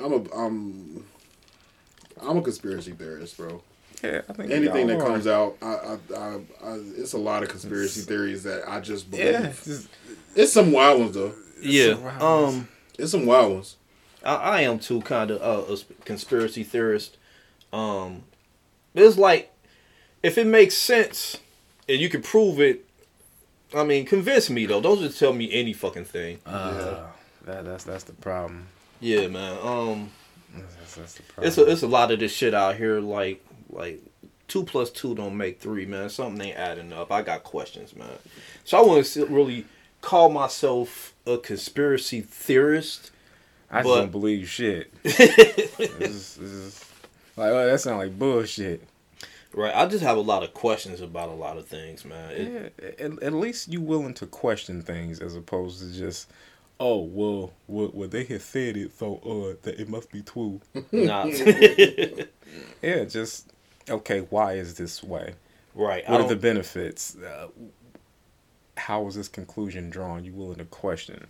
I'm 0.02 0.14
a 0.14 0.34
I'm 0.36 1.06
I'm 2.22 2.38
a 2.38 2.42
conspiracy 2.42 2.92
theorist, 2.94 3.38
bro. 3.38 3.62
Yeah, 4.04 4.22
I 4.30 4.34
think 4.34 4.52
anything 4.52 4.88
that 4.88 5.02
are. 5.02 5.06
comes 5.06 5.28
out, 5.28 5.58
I, 5.62 5.66
I, 5.68 5.98
I, 6.16 6.36
I, 6.64 6.74
it's 6.98 7.12
a 7.14 7.18
lot 7.18 7.44
of 7.44 7.50
conspiracy 7.50 8.02
theories 8.02 8.44
that 8.44 8.68
I 8.68 8.80
just 8.80 9.12
believe. 9.12 9.26
Yeah, 9.26 9.48
it's 9.48 9.66
just- 9.66 9.88
It's 10.36 10.54
some 10.54 10.72
wild 10.72 11.02
ones 11.02 11.16
though. 11.16 11.34
Yeah. 11.62 11.96
wild. 11.96 12.22
Um. 12.22 12.68
It's 12.98 13.12
some 13.12 13.26
wild 13.26 13.54
ones. 13.54 13.76
I, 14.26 14.36
I 14.36 14.62
am 14.62 14.80
too 14.80 15.02
kind 15.02 15.32
of 15.32 15.42
uh, 15.42 15.74
a 15.74 15.78
conspiracy 16.04 16.64
theorist. 16.64 17.18
Um, 17.72 18.24
it's 18.94 19.18
like 19.18 19.54
if 20.22 20.38
it 20.38 20.48
makes 20.48 20.76
sense 20.78 21.38
and 21.88 22.00
you 22.00 22.10
can 22.10 22.22
prove 22.22 22.60
it. 22.60 22.86
I 23.74 23.84
mean, 23.84 24.06
convince 24.06 24.50
me 24.50 24.66
though. 24.66 24.82
Don't 24.82 25.00
just 25.00 25.20
tell 25.20 25.32
me 25.32 25.52
any 25.52 25.74
fucking 25.74 26.06
thing. 26.06 26.40
uh, 26.46 27.06
that, 27.46 27.66
that's 27.66 27.84
that's 27.84 28.04
the 28.04 28.14
problem. 28.14 28.68
Yeah, 29.00 29.28
man. 29.28 29.58
Um, 29.64 30.10
That's, 30.54 30.96
that's 30.96 31.14
the 31.16 31.24
problem. 31.24 31.48
it's 31.48 31.58
a 31.58 31.72
it's 31.72 31.84
a 31.84 31.88
lot 31.88 32.12
of 32.12 32.20
this 32.20 32.34
shit 32.34 32.54
out 32.54 32.76
here. 32.76 33.00
Like 33.00 33.46
like 33.70 34.02
two 34.48 34.64
plus 34.64 34.90
two 34.90 35.14
don't 35.16 35.38
make 35.38 35.60
three, 35.62 35.86
man. 35.86 36.10
Something 36.10 36.48
ain't 36.48 36.58
adding 36.58 36.92
up. 36.92 37.12
I 37.12 37.22
got 37.22 37.44
questions, 37.44 37.96
man. 37.96 38.10
So 38.66 38.78
I 38.78 38.82
want 38.82 39.06
to 39.06 39.26
really 39.28 39.66
call 40.02 40.30
myself 40.30 41.14
a 41.34 41.38
conspiracy 41.38 42.22
theorist. 42.22 43.12
I 43.72 43.84
but- 43.84 43.96
don't 43.96 44.12
believe 44.12 44.50
shit. 44.50 44.92
this 45.04 45.20
is, 45.20 46.36
this 46.36 46.42
is, 46.42 46.86
like, 47.38 47.52
oh, 47.52 47.66
that 47.68 47.80
sounds 47.80 48.00
like 48.00 48.18
bullshit. 48.18 48.84
Right. 49.54 49.74
I 49.76 49.88
just 49.88 50.04
have 50.04 50.18
a 50.18 50.22
lot 50.22 50.44
of 50.44 50.54
questions 50.54 51.02
about 51.02 51.30
a 51.30 51.34
lot 51.34 51.58
of 51.58 51.68
things, 51.68 52.06
man. 52.06 52.32
It, 52.32 52.72
Yeah, 53.00 53.06
at, 53.06 53.24
at 53.24 53.34
least 53.34 53.68
you 53.72 53.82
willing 53.82 54.14
to 54.16 54.28
question 54.28 54.82
things 54.84 55.20
as 55.20 55.36
opposed 55.36 55.80
to 55.80 55.92
just, 55.98 56.30
oh 56.80 57.00
well, 57.00 57.54
well, 57.68 57.90
well 57.94 58.08
they 58.08 58.24
had 58.26 58.42
said 58.42 58.78
it, 58.78 58.92
so 58.98 59.16
uh, 59.26 59.56
that 59.64 59.80
it 59.80 59.90
must 59.90 60.12
be 60.12 60.22
true. 60.22 60.62
Nah. 60.92 61.26
Yeah, 62.82 63.04
just 63.06 63.52
okay. 63.90 64.22
Why 64.22 64.54
is 64.54 64.74
this 64.76 65.04
way? 65.04 65.34
right. 65.76 66.04
I 66.08 66.12
What 66.12 66.22
are 66.22 66.24
don't, 66.24 66.30
the 66.30 66.36
benefits? 66.36 67.16
Uh, 67.16 67.48
how 68.80 69.02
was 69.02 69.16
this 69.16 69.28
conclusion 69.28 69.90
drawn? 69.90 70.24
You 70.24 70.34
willing 70.34 70.58
to 70.58 70.66
question? 70.66 71.28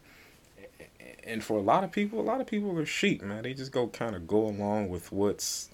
And 1.24 1.44
for 1.44 1.58
a 1.58 1.62
lot 1.62 1.84
of 1.84 1.92
people, 1.92 2.20
a 2.20 2.24
lot 2.24 2.42
of 2.42 2.48
people 2.48 2.78
are 2.78 2.86
sheep, 2.86 3.22
man. 3.22 3.44
They 3.44 3.54
just 3.54 3.72
go 3.72 3.88
kind 3.88 4.16
of 4.16 4.28
go 4.28 4.46
along 4.46 4.90
with 4.90 5.12
what's 5.12 5.70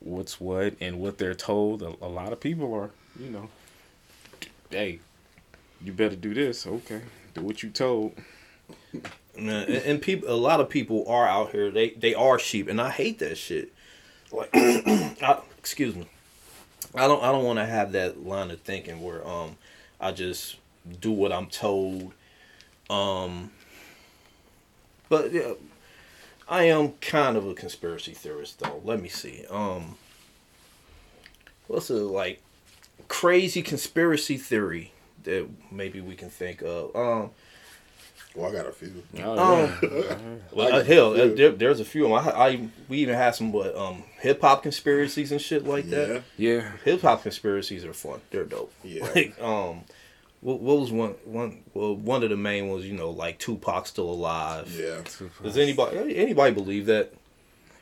what's 0.00 0.40
what 0.40 0.74
and 0.80 0.98
what 0.98 1.18
they're 1.18 1.34
told. 1.34 1.82
A, 1.82 1.94
a 2.02 2.08
lot 2.08 2.32
of 2.32 2.40
people 2.40 2.74
are, 2.74 2.90
you 3.18 3.30
know, 3.30 3.48
hey, 4.70 4.98
you 5.82 5.92
better 5.92 6.16
do 6.16 6.34
this. 6.34 6.66
Okay, 6.66 7.02
do 7.34 7.42
what 7.42 7.62
you 7.62 7.70
told. 7.70 8.14
Man, 9.36 9.64
and, 9.64 9.76
and 9.76 10.02
people, 10.02 10.28
a 10.28 10.36
lot 10.36 10.60
of 10.60 10.68
people 10.68 11.06
are 11.08 11.26
out 11.26 11.52
here. 11.52 11.70
They 11.70 11.90
they 11.90 12.14
are 12.14 12.38
sheep, 12.38 12.68
and 12.68 12.80
I 12.80 12.90
hate 12.90 13.18
that 13.20 13.36
shit. 13.36 13.72
Like, 14.30 14.50
I, 14.54 15.40
excuse 15.58 15.94
me. 15.94 16.06
I 16.94 17.08
don't 17.08 17.22
I 17.22 17.32
don't 17.32 17.44
want 17.44 17.58
to 17.58 17.66
have 17.66 17.92
that 17.92 18.26
line 18.26 18.50
of 18.50 18.60
thinking 18.60 19.02
where 19.02 19.26
um 19.26 19.56
I 20.00 20.12
just 20.12 20.56
do 21.00 21.10
what 21.12 21.32
I'm 21.32 21.46
told. 21.46 22.12
Um, 22.90 23.50
but 25.08 25.32
yeah, 25.32 25.52
I 26.48 26.64
am 26.64 26.92
kind 27.00 27.36
of 27.36 27.46
a 27.46 27.54
conspiracy 27.54 28.12
theorist 28.12 28.58
though. 28.60 28.80
Let 28.84 29.00
me 29.00 29.08
see. 29.08 29.44
Um, 29.50 29.96
what's 31.68 31.90
a 31.90 31.94
like 31.94 32.40
crazy 33.08 33.62
conspiracy 33.62 34.36
theory 34.36 34.92
that 35.24 35.46
maybe 35.70 36.00
we 36.00 36.14
can 36.14 36.30
think 36.30 36.62
of? 36.62 36.94
Um. 36.96 37.30
Well, 38.34 38.50
I 38.50 38.54
got 38.54 38.66
a 38.66 38.72
few. 38.72 39.02
Oh, 39.22 40.38
Well, 40.54 40.74
uh, 40.76 40.82
hell, 40.84 41.12
uh, 41.12 41.34
there, 41.34 41.50
there's 41.50 41.80
a 41.80 41.84
few 41.84 42.06
of 42.14 42.24
them. 42.24 42.34
I, 42.34 42.40
I 42.48 42.68
we 42.88 42.96
even 43.00 43.14
had 43.14 43.34
some, 43.34 43.52
but 43.52 43.76
um, 43.76 44.04
hip 44.20 44.40
hop 44.40 44.62
conspiracies 44.62 45.32
and 45.32 45.40
shit 45.40 45.66
like 45.66 45.84
Yeah, 45.84 45.90
that. 46.06 46.22
yeah. 46.38 46.72
Hip 46.86 47.02
hop 47.02 47.24
conspiracies 47.24 47.84
are 47.84 47.92
fun. 47.92 48.22
They're 48.30 48.44
dope. 48.46 48.72
Yeah. 48.82 49.06
Like, 49.14 49.38
um, 49.42 49.82
what, 50.42 50.60
what 50.60 50.78
was 50.80 50.92
one 50.92 51.12
one? 51.24 51.62
Well, 51.72 51.96
one 51.96 52.22
of 52.22 52.28
the 52.30 52.36
main 52.36 52.68
ones, 52.68 52.84
you 52.84 52.92
know, 52.94 53.10
like 53.10 53.38
Tupac 53.38 53.86
still 53.86 54.10
alive. 54.10 54.70
yeah. 54.78 55.00
Does 55.42 55.56
anybody 55.56 56.16
anybody 56.16 56.52
believe 56.54 56.86
that? 56.86 57.14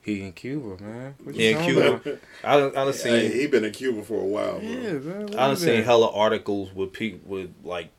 He 0.03 0.23
in 0.23 0.33
Cuba, 0.33 0.83
man. 0.83 1.15
What 1.23 1.35
you 1.35 1.45
Yeah, 1.51 1.59
in 1.59 1.65
Cuba. 1.67 1.93
about? 1.95 2.19
I 2.43 2.57
don't. 2.57 2.73
I 2.77 2.85
done 2.85 2.93
Hey, 2.95 3.29
seen. 3.29 3.33
he 3.33 3.47
been 3.49 3.65
in 3.65 3.73
Cuba 3.73 4.03
for 4.03 4.21
a 4.21 4.25
while. 4.25 4.59
Bro. 4.59 4.69
Yeah, 4.69 4.93
man. 4.93 5.23
what 5.27 5.35
I 5.35 5.37
done 5.37 5.53
is 5.53 5.61
seen 5.61 5.77
that? 5.77 5.85
hella 5.85 6.11
articles 6.15 6.73
with 6.75 6.93
people 6.95 7.21
with 7.31 7.53
like 7.65 7.91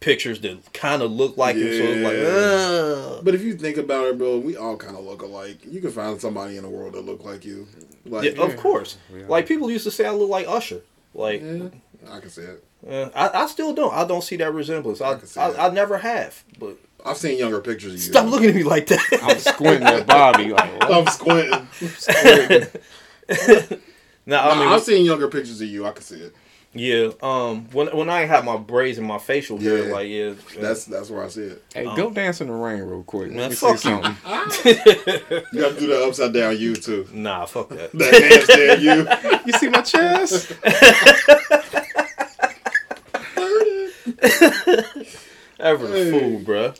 pictures 0.00 0.40
that 0.42 0.70
kind 0.74 1.00
of 1.00 1.10
look 1.10 1.38
like 1.38 1.56
him. 1.56 1.62
So 1.62 1.68
it's 1.68 2.04
like, 2.04 2.16
Yeah. 2.16 3.16
Ugh. 3.16 3.24
But 3.24 3.34
if 3.34 3.42
you 3.42 3.54
think 3.56 3.78
about 3.78 4.06
it, 4.08 4.18
bro, 4.18 4.38
we 4.38 4.54
all 4.54 4.76
kind 4.76 4.96
of 4.98 5.04
look 5.04 5.22
alike. 5.22 5.60
You 5.64 5.80
can 5.80 5.90
find 5.92 6.20
somebody 6.20 6.58
in 6.58 6.62
the 6.62 6.68
world 6.68 6.92
that 6.92 7.06
look 7.06 7.24
like 7.24 7.46
you. 7.46 7.66
Like, 8.04 8.36
yeah, 8.36 8.42
of 8.42 8.54
course. 8.58 8.98
We. 9.10 9.24
Like 9.24 9.46
people 9.48 9.70
used 9.70 9.84
to 9.84 9.90
say 9.90 10.04
I 10.04 10.10
look 10.10 10.28
like 10.28 10.46
Usher. 10.46 10.82
Like 11.14 11.40
yeah, 11.40 11.68
I 12.10 12.20
can 12.20 12.30
see 12.30 12.42
it. 12.42 12.64
Uh, 12.88 13.08
I, 13.14 13.42
I 13.42 13.46
still 13.46 13.72
don't. 13.74 13.92
I 13.92 14.04
don't 14.06 14.22
see 14.22 14.36
that 14.36 14.52
resemblance. 14.52 15.00
I, 15.00 15.12
I 15.12 15.14
can 15.16 15.26
see 15.26 15.40
I, 15.40 15.50
that. 15.50 15.60
I, 15.60 15.68
never 15.74 15.98
have. 15.98 16.44
But 16.58 16.76
I've 17.04 17.16
seen 17.16 17.38
younger 17.38 17.60
pictures 17.60 17.92
of 17.94 17.98
you. 17.98 18.04
stop 18.12 18.26
looking 18.30 18.50
at 18.50 18.54
me 18.54 18.62
like 18.62 18.86
that. 18.88 19.04
I'm 19.22 19.38
squinting 19.38 19.86
at 19.86 20.06
Bobby 20.06 20.48
like, 20.52 20.80
what? 20.80 20.92
I'm 20.92 21.06
squinting. 21.06 21.68
now, 24.26 24.40
I 24.48 24.50
I 24.54 24.58
mean, 24.58 24.68
I've 24.68 24.82
seen 24.82 25.04
younger 25.04 25.28
pictures 25.28 25.60
of 25.60 25.68
you. 25.68 25.86
I 25.86 25.92
can 25.92 26.02
see 26.02 26.16
it. 26.20 26.34
yeah. 26.74 27.10
Um, 27.22 27.64
when 27.72 27.88
when 27.96 28.08
I 28.10 28.24
have 28.26 28.44
my 28.44 28.56
braids 28.56 28.98
and 28.98 29.06
my 29.06 29.18
facial 29.18 29.58
hair, 29.58 29.86
Yeah. 29.88 29.92
like 29.94 30.08
yeah, 30.08 30.34
That's 30.60 30.84
that's 30.84 31.10
where 31.10 31.24
I 31.24 31.28
see 31.28 31.42
it. 31.42 31.64
Hey, 31.74 31.84
go 31.96 32.10
dance 32.10 32.40
in 32.40 32.48
the 32.48 32.52
rain 32.52 32.82
real 32.82 33.02
quick. 33.02 33.30
Man, 33.30 33.38
Let 33.40 33.50
me 33.50 33.56
fuck 33.56 33.78
see 33.78 33.88
something. 33.88 34.14
You 34.64 35.60
got 35.60 35.74
to 35.74 35.76
do 35.80 35.86
the 35.88 36.04
upside 36.06 36.32
down 36.34 36.56
you 36.58 36.76
too. 36.76 37.08
nah, 37.12 37.46
fuck 37.46 37.68
that. 37.70 37.92
That 37.92 38.14
handstand 38.14 38.80
you. 38.82 39.42
You 39.46 39.52
see 39.58 39.68
my 39.70 39.80
chest? 39.82 40.52
Ever 45.60 45.86
the 45.86 45.94
Hey. 45.94 46.10
fool, 46.10 46.40
bruh. 46.40 46.76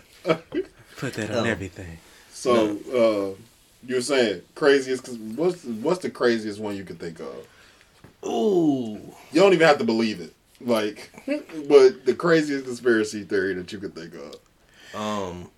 Put 0.97 1.15
that 1.15 1.31
on 1.31 1.47
everything. 1.47 1.99
So 2.31 2.77
uh, 2.93 3.43
you 3.87 3.95
were 3.97 4.01
saying 4.01 4.43
craziest? 4.55 5.05
Cause 5.05 5.17
what's 5.19 5.65
what's 5.65 6.01
the 6.01 6.11
craziest 6.11 6.61
one 6.61 6.77
you 6.77 6.85
could 6.85 6.99
think 6.99 7.21
of? 7.21 7.47
Ooh, 8.25 8.99
You 9.33 9.41
don't 9.41 9.53
even 9.53 9.67
have 9.67 9.79
to 9.79 9.85
believe 9.85 10.21
it. 10.21 10.33
Like, 10.61 11.11
but 11.69 12.05
the 12.07 12.15
craziest 12.15 12.65
conspiracy 12.65 13.23
theory 13.25 13.55
that 13.55 13.73
you 13.73 13.79
could 13.79 13.95
think 13.95 14.15
of. 14.15 14.99
um, 15.01 15.51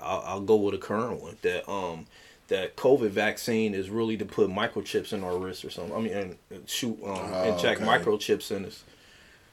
I'll, 0.00 0.22
I'll 0.26 0.40
go 0.40 0.56
with 0.56 0.74
a 0.74 0.78
current 0.78 1.22
one 1.22 1.36
that 1.42 1.68
um 1.70 2.06
that 2.48 2.76
COVID 2.76 3.10
vaccine 3.10 3.74
is 3.74 3.90
really 3.90 4.16
to 4.16 4.24
put 4.24 4.48
microchips 4.50 5.12
in 5.12 5.24
our 5.24 5.36
wrists 5.36 5.64
or 5.64 5.70
something. 5.70 5.94
I 5.94 6.00
mean, 6.00 6.12
and 6.12 6.36
and 6.50 6.68
shoot 6.68 6.98
um 7.04 7.32
Oh, 7.34 7.44
inject 7.48 7.80
okay. 7.80 7.90
microchips 7.90 8.50
in 8.54 8.64
us. 8.66 8.84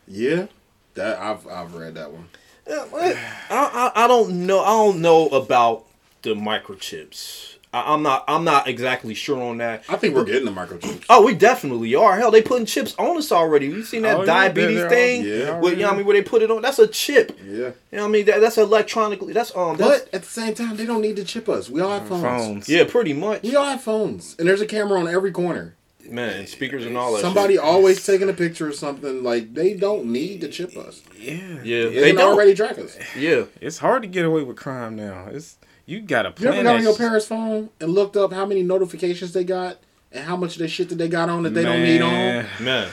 Yeah, 0.08 0.48
that 0.96 1.18
I've 1.20 1.48
I've 1.48 1.74
read 1.76 1.96
that 1.96 2.12
one. 2.12 2.30
Yeah. 2.68 2.86
I, 2.94 3.92
I 3.96 4.06
I 4.06 4.08
don't 4.08 4.46
know. 4.46 4.62
I 4.62 4.68
don't 4.68 5.02
know 5.02 5.28
about 5.30 5.86
the 6.22 6.34
microchips. 6.34 7.50
I, 7.74 7.92
I'm 7.94 8.04
not. 8.04 8.24
I'm 8.28 8.44
not 8.44 8.68
exactly 8.68 9.16
sure 9.16 9.42
on 9.42 9.58
that. 9.58 9.84
I 9.90 9.96
think 9.98 10.14
we're 10.16 10.24
getting 10.26 10.46
the 10.46 10.52
microchips. 10.52 11.06
Oh, 11.10 11.26
we 11.26 11.34
definitely 11.34 11.96
are. 11.96 12.16
Hell, 12.18 12.30
they 12.30 12.42
putting 12.44 12.68
chips 12.68 12.94
on 13.00 13.18
us 13.18 13.32
already. 13.32 13.66
You 13.66 13.84
seen 13.84 14.04
that 14.04 14.18
Oh, 14.18 14.26
diabetes 14.26 14.78
they're- 14.78 14.90
they're 14.90 14.90
thing? 14.90 15.22
all- 15.22 15.28
yeah. 15.28 15.60
With, 15.60 15.74
you 15.74 15.80
know 15.80 15.88
what 15.88 15.94
I 15.94 15.98
mean, 15.98 16.06
where 16.06 16.16
they 16.16 16.22
put 16.22 16.44
it 16.44 16.52
on? 16.52 16.62
That's 16.62 16.78
a 16.80 16.88
chip. 16.88 17.36
Yeah, 17.44 17.52
You 17.52 17.64
know 17.94 18.02
what 18.04 18.04
I 18.04 18.08
mean? 18.10 18.26
That, 18.28 18.42
that's 18.42 18.60
electronically. 18.60 19.34
That's 19.34 19.56
um. 19.58 19.78
That's, 19.78 20.04
but 20.04 20.14
at 20.14 20.22
the 20.22 20.30
same 20.30 20.54
time, 20.54 20.78
they 20.78 20.86
don't 20.86 21.02
need 21.02 21.16
to 21.16 21.24
chip 21.26 21.50
us. 21.50 21.68
We 21.70 21.82
all 21.82 21.90
have 21.98 22.08
phones. 22.08 22.24
Phones. 22.24 22.70
yeah, 22.70 22.84
pretty 22.86 23.14
much. 23.14 23.42
We 23.42 23.56
all 23.56 23.66
have 23.66 23.82
phones, 23.82 24.36
and 24.38 24.48
there's 24.48 24.62
a 24.62 24.68
camera 24.68 25.00
on 25.00 25.08
every 25.08 25.32
corner. 25.32 25.74
Man, 26.10 26.48
speakers 26.48 26.86
and 26.86 26.98
all 26.98 27.14
that. 27.14 27.22
Somebody 27.22 27.56
shit. 27.56 27.64
always 27.64 28.06
taking 28.06 28.30
a 28.30 28.34
picture 28.34 28.68
of 28.68 28.76
something. 28.76 29.24
Like 29.24 29.54
they 29.54 29.74
don't 29.74 30.06
need 30.06 30.42
to 30.42 30.50
chip 30.50 30.76
us. 30.76 31.02
Yeah. 31.18 31.62
Yeah, 31.64 31.84
They, 31.90 32.12
they 32.12 32.18
already 32.18 32.54
track 32.54 32.78
us. 32.78 32.98
Yeah. 33.18 33.46
It's 33.62 33.78
hard 33.78 34.02
to 34.02 34.08
get 34.08 34.26
away 34.26 34.44
with 34.44 34.58
crime 34.58 34.96
now. 34.96 35.28
It's 35.32 35.58
you 35.86 36.02
got 36.02 36.24
to 36.24 36.30
You 36.30 36.50
plan 36.50 36.54
ever 36.54 36.64
got 36.64 36.76
on 36.76 36.84
your 36.84 36.96
parents' 36.96 37.26
phone 37.26 37.70
and 37.80 37.94
looked 37.94 38.18
up 38.18 38.34
how 38.34 38.46
many 38.46 38.64
notifications 38.64 39.34
they 39.34 39.44
got 39.44 39.78
and 40.12 40.26
how 40.26 40.38
much 40.38 40.56
of 40.56 40.60
the 40.60 40.68
shit 40.68 40.90
that 40.90 40.96
they 40.96 41.08
got 41.10 41.30
on 41.30 41.44
that 41.44 41.52
they 41.52 41.64
don't 41.64 41.84
need 41.84 42.02
on? 42.02 42.12
Man. 42.12 42.48
Man. 42.60 42.90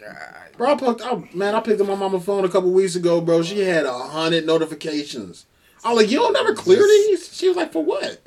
Bro, 0.56 0.72
I 0.72 0.76
picked, 0.76 1.02
I, 1.02 1.28
man, 1.34 1.54
I 1.54 1.60
picked 1.60 1.80
up 1.80 1.86
my 1.86 1.94
mama's 1.94 2.24
phone 2.24 2.44
a 2.44 2.48
couple 2.48 2.72
weeks 2.72 2.96
ago, 2.96 3.20
bro. 3.20 3.44
She 3.44 3.60
had 3.60 3.86
a 3.86 3.92
hundred 3.96 4.44
notifications. 4.44 5.46
I 5.84 5.92
was 5.92 6.02
like, 6.02 6.10
you 6.10 6.18
don't 6.18 6.32
never 6.32 6.52
clear 6.52 6.82
these? 6.82 7.32
She 7.32 7.46
was 7.46 7.56
like, 7.56 7.72
for 7.72 7.84
what? 7.84 8.20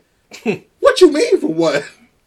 what 0.79 1.01
you 1.01 1.11
mean 1.11 1.41
for 1.41 1.47
what? 1.47 1.83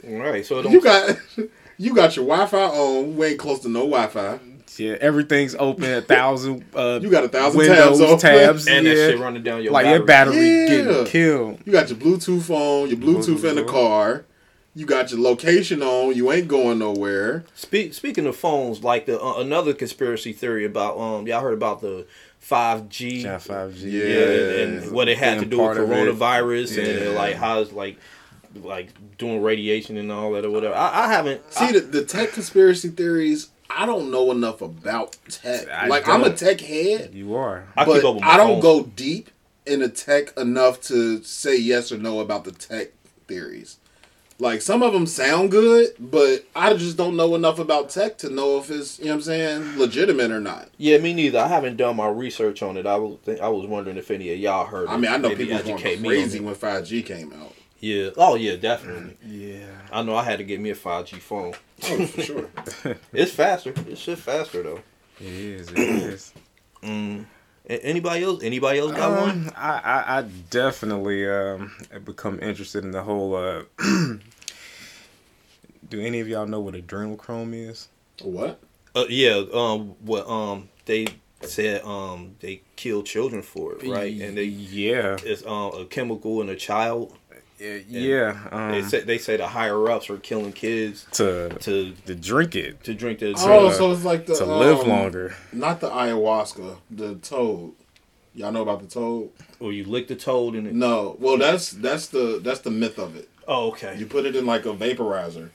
All 0.09 0.19
right. 0.19 0.45
So 0.45 0.59
You 0.69 0.81
don't. 0.81 0.85
got 0.85 1.19
you 1.79 1.95
got 1.95 2.17
your 2.17 2.27
Wi-Fi 2.27 2.59
on. 2.59 3.17
We 3.17 3.27
ain't 3.29 3.39
close 3.39 3.61
to 3.61 3.69
no 3.69 3.81
Wi-Fi. 3.81 4.39
Yeah, 4.77 4.97
everything's 5.01 5.55
open. 5.55 5.85
A 5.85 6.01
thousand. 6.03 6.65
Uh, 6.75 6.99
You 7.01 7.09
got 7.11 7.23
a 7.25 7.29
thousand 7.29 7.59
windows, 7.59 7.99
tabs 7.99 8.01
open. 8.01 8.19
tabs, 8.19 8.67
and 8.67 8.85
yeah. 8.87 8.95
that 8.95 9.11
shit 9.13 9.21
running 9.21 9.43
down 9.45 9.63
your 9.63 9.73
like 9.73 9.85
battery. 9.85 9.97
your 9.99 10.07
battery 10.07 10.37
Yeah. 10.61 10.67
getting 10.67 11.05
killed. 11.07 11.61
You 11.65 11.73
got 11.73 11.89
your 11.91 11.99
Bluetooth 11.99 12.43
phone, 12.43 12.89
your 12.89 12.99
Bluetooth 12.99 13.49
in 13.49 13.55
the 13.57 13.65
car. 13.65 14.25
You 14.77 14.87
got 14.87 15.13
your 15.13 15.21
location 15.21 15.81
on. 15.85 16.17
You 16.17 16.33
ain't 16.33 16.49
going 16.49 16.81
nowhere. 16.81 17.45
Speak, 17.55 17.95
speaking 17.95 18.27
of 18.27 18.35
phones, 18.35 18.83
like 18.83 19.07
the 19.07 19.21
uh, 19.23 19.35
another 19.41 19.73
conspiracy 19.75 20.33
theory 20.33 20.65
about 20.65 20.99
um, 20.99 21.29
y'all 21.29 21.41
heard 21.43 21.55
about 21.55 21.81
the 21.81 22.05
five 22.41 22.89
G. 22.89 23.23
Got 23.23 23.43
five 23.43 23.77
G. 23.77 23.91
Yeah. 23.91 24.05
Yeah, 24.09 24.63
and, 24.65 24.79
and 24.83 24.91
what 24.93 25.09
it 25.09 25.19
had 25.19 25.39
to 25.39 25.47
do 25.47 25.59
with 25.59 25.65
part 25.67 25.77
of 25.77 25.89
it. 25.89 25.95
coronavirus 25.95 26.77
Yeah. 26.77 27.05
and 27.07 27.15
like 27.15 27.37
how 27.37 27.61
it's 27.61 27.71
like 27.73 27.97
like 28.63 28.89
doing 29.19 29.43
radiation 29.43 29.97
and 29.97 30.11
all 30.13 30.33
that 30.33 30.45
or 30.45 30.51
whatever. 30.51 30.75
I, 30.75 31.05
I 31.05 31.09
haven't. 31.13 31.53
See 31.53 31.65
I- 31.67 31.73
the, 31.73 31.81
the 31.81 32.05
tech 32.05 32.33
conspiracy 32.33 32.89
theories. 32.89 33.49
I 33.77 33.87
don't 33.87 34.11
know 34.11 34.31
enough 34.31 34.61
about 34.63 35.17
tech. 35.29 35.69
I 35.69 35.89
like 35.89 36.07
I'm 36.07 36.23
a 36.23 36.33
tech 36.33 36.61
head, 36.61 37.13
You 37.15 37.35
are. 37.35 37.67
I 37.77 37.85
but 37.85 37.95
keep 37.97 38.05
up 38.05 38.15
with 38.17 38.23
my 38.25 38.31
I 38.31 38.37
don't 38.37 38.61
phone. 38.61 38.61
go 38.61 38.83
deep 38.85 39.31
into 39.67 39.89
tech 39.89 40.37
enough 40.37 40.81
to 40.83 41.23
say 41.25 41.57
yes 41.59 41.91
or 41.91 41.97
no 41.99 42.21
about 42.21 42.45
the 42.45 42.53
tech 42.53 42.91
theories. 43.27 43.79
Like 44.39 44.63
some 44.63 44.83
of 44.83 44.93
them 44.93 45.07
sound 45.07 45.51
good, 45.51 45.91
but 45.99 46.45
I 46.55 46.75
just 46.75 46.97
don't 46.97 47.17
know 47.17 47.35
enough 47.35 47.59
about 47.59 47.89
tech 47.89 48.19
to 48.19 48.31
know 48.31 48.59
if 48.59 48.71
it's 48.71 48.99
you 48.99 49.07
know 49.07 49.13
what 49.13 49.17
I'm 49.17 49.23
saying 49.23 49.79
legitimate 49.79 50.31
or 50.31 50.41
not. 50.41 50.69
Yeah, 50.77 50.99
me 50.99 51.13
neither. 51.15 51.39
I 51.39 51.49
haven't 51.49 51.77
done 51.77 51.97
my 51.97 52.09
research 52.09 52.63
on 52.63 52.77
it. 52.77 52.85
I 52.87 52.97
was 52.97 53.19
think, 53.25 53.41
I 53.41 53.49
was 53.49 53.67
wondering 53.67 53.97
if 53.97 54.11
any 54.11 54.33
of 54.33 54.39
y'all 54.39 54.67
heard. 54.67 54.89
I 54.89 54.95
it. 54.95 54.99
mean, 54.99 55.11
I 55.11 55.17
know 55.17 55.29
Maybe 55.31 55.45
people 55.45 55.57
was 55.59 55.63
going 55.65 55.75
educate 55.79 56.01
me 56.01 56.09
crazy 56.09 56.41
when 56.41 56.55
5G 56.55 57.07
came 57.07 57.33
out. 57.33 57.55
Yeah. 57.85 58.11
Oh 58.17 58.35
yeah, 58.35 58.57
definitely. 58.57 59.19
Yeah. 59.27 59.67
I 59.93 60.03
know. 60.03 60.17
I 60.17 60.25
had 60.25 60.39
to 60.39 60.45
get 60.45 60.59
me 60.59 60.71
a 60.71 60.75
five 60.75 61.05
G 61.05 61.17
phone. 61.17 61.53
Oh, 61.83 62.07
for 62.07 62.23
sure. 62.23 62.49
It's 63.13 63.33
faster. 63.33 63.75
It's 63.87 64.01
shit 64.01 64.19
faster 64.19 64.63
though. 64.63 64.81
It 65.21 65.27
is. 65.27 65.71
It 65.71 65.79
is. 65.79 66.33
Mm. 66.83 67.27
Anybody 67.69 68.25
else? 68.25 68.43
Anybody 68.43 68.79
else 68.79 68.93
got 68.93 69.21
one? 69.21 69.31
Um, 69.49 69.51
I, 69.55 69.71
I, 69.79 70.19
I 70.19 70.23
definitely 70.49 71.29
um, 71.29 71.73
become 72.05 72.41
interested 72.41 72.85
in 72.85 72.91
the 72.91 73.03
whole. 73.03 73.37
Uh, 73.37 73.65
do 75.91 76.01
any 76.01 76.21
of 76.21 76.29
y'all 76.29 76.47
know 76.47 76.61
what 76.61 76.75
adrenochrome 76.75 77.53
is? 77.69 77.89
what? 78.23 78.61
Uh, 78.95 79.05
yeah. 79.11 79.43
Um. 79.53 79.95
What? 80.01 80.27
Um. 80.27 80.71
They 80.87 81.07
said. 81.43 81.83
Um. 81.85 82.37
They 82.41 82.63
kill 82.77 83.03
children 83.03 83.43
for 83.43 83.75
it, 83.75 83.87
right? 83.87 84.19
And 84.23 84.39
they. 84.39 84.45
yeah, 84.45 85.19
It's 85.23 85.45
um 85.45 85.73
a 85.75 85.85
chemical 85.85 86.41
in 86.41 86.49
a 86.49 86.57
child. 86.57 87.15
Yeah. 87.89 88.49
Um, 88.51 88.73
They 88.73 88.83
say 88.83 89.01
they 89.01 89.19
say 89.19 89.37
the 89.37 89.47
higher 89.49 89.91
ups 89.91 90.11
are 90.11 90.17
killing 90.19 90.53
kids 90.53 91.07
to 91.13 91.49
to 91.61 91.93
to 92.07 92.15
drink 92.15 92.55
it 92.55 92.83
to 92.85 92.95
drink 92.95 93.19
the. 93.21 93.35
Oh, 93.39 93.67
uh, 93.67 93.73
so 93.73 93.93
it's 93.93 94.05
like 94.05 94.27
the 94.27 94.35
to 94.37 94.45
live 94.45 94.81
um, 94.81 94.89
longer. 94.89 95.35
Not 95.53 95.81
the 95.81 95.91
ayahuasca, 95.91 96.77
the 96.91 97.15
toad. 97.17 97.73
Y'all 98.35 98.51
know 98.51 98.63
about 98.63 98.81
the 98.81 98.89
toad? 98.89 99.31
or 99.61 99.73
you 99.73 99.85
lick 99.85 100.09
the 100.09 100.17
toad 100.17 100.55
and 100.55 100.67
it. 100.67 100.75
No. 100.75 101.17
Well, 101.21 101.39
that's 101.39 101.71
that's 101.71 102.09
the 102.09 102.41
that's 102.43 102.61
the 102.61 102.71
myth 102.71 102.99
of 102.99 103.17
it. 103.17 103.29
Oh, 103.47 103.69
okay. 103.69 103.97
You 103.99 104.07
put 104.07 104.27
it 104.27 104.35
in 104.35 104.45
like 104.47 104.67
a 104.67 104.75
vaporizer, 104.75 105.51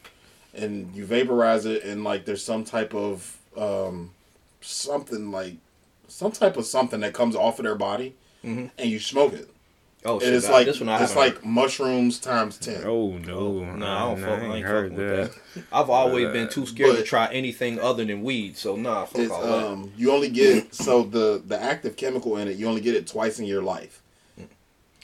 and 0.54 0.96
you 0.96 1.06
vaporize 1.06 1.66
it, 1.66 1.84
and 1.84 2.04
like 2.04 2.26
there's 2.26 2.44
some 2.44 2.64
type 2.64 2.94
of 2.96 3.38
um, 3.58 4.12
something 4.62 5.32
like 5.32 5.56
some 6.08 6.32
type 6.32 6.58
of 6.58 6.66
something 6.66 7.02
that 7.02 7.14
comes 7.14 7.36
off 7.36 7.60
of 7.60 7.66
their 7.66 7.76
body, 7.76 8.16
Mhm. 8.44 8.72
and 8.78 8.90
you 8.90 9.00
smoke 9.00 9.34
it. 9.34 9.50
Oh, 10.06 10.14
And 10.14 10.22
shit, 10.24 10.34
it's 10.34 10.46
I- 10.48 10.52
like 10.52 10.66
this 10.66 10.80
one 10.80 10.88
I 10.88 11.02
it's 11.04 11.12
haven't 11.14 11.36
like 11.36 11.46
mushrooms 11.46 12.20
times 12.20 12.58
ten. 12.58 12.84
Oh 12.86 13.18
no, 13.18 13.64
No, 13.76 13.86
I 13.86 14.00
don't 14.00 14.20
fuck, 14.22 14.30
I 14.30 14.44
ain't 14.46 14.54
ain't 14.56 14.66
heard 14.66 14.92
fucking 14.94 14.98
with 15.06 15.34
that. 15.34 15.40
that. 15.56 15.64
I've 15.74 15.90
always 15.90 16.30
been 16.30 16.48
too 16.48 16.66
scared 16.66 16.96
to 16.96 17.04
try 17.04 17.28
anything 17.34 17.80
other 17.82 18.06
than 18.06 18.24
weed, 18.24 18.56
so 18.58 18.76
nah, 18.78 19.04
fuck 19.06 19.22
It's, 19.22 19.32
all 19.32 19.42
that. 19.46 19.66
um, 19.68 19.92
you 19.98 20.12
only 20.12 20.30
get 20.30 20.74
so 20.74 21.04
the 21.04 21.42
the 21.46 21.62
active 21.62 21.98
chemical 21.98 22.38
in 22.38 22.48
it. 22.48 22.56
You 22.56 22.68
only 22.68 22.80
get 22.82 22.96
it 22.96 23.08
twice 23.08 23.40
in 23.40 23.46
your 23.46 23.62
life. 23.62 24.02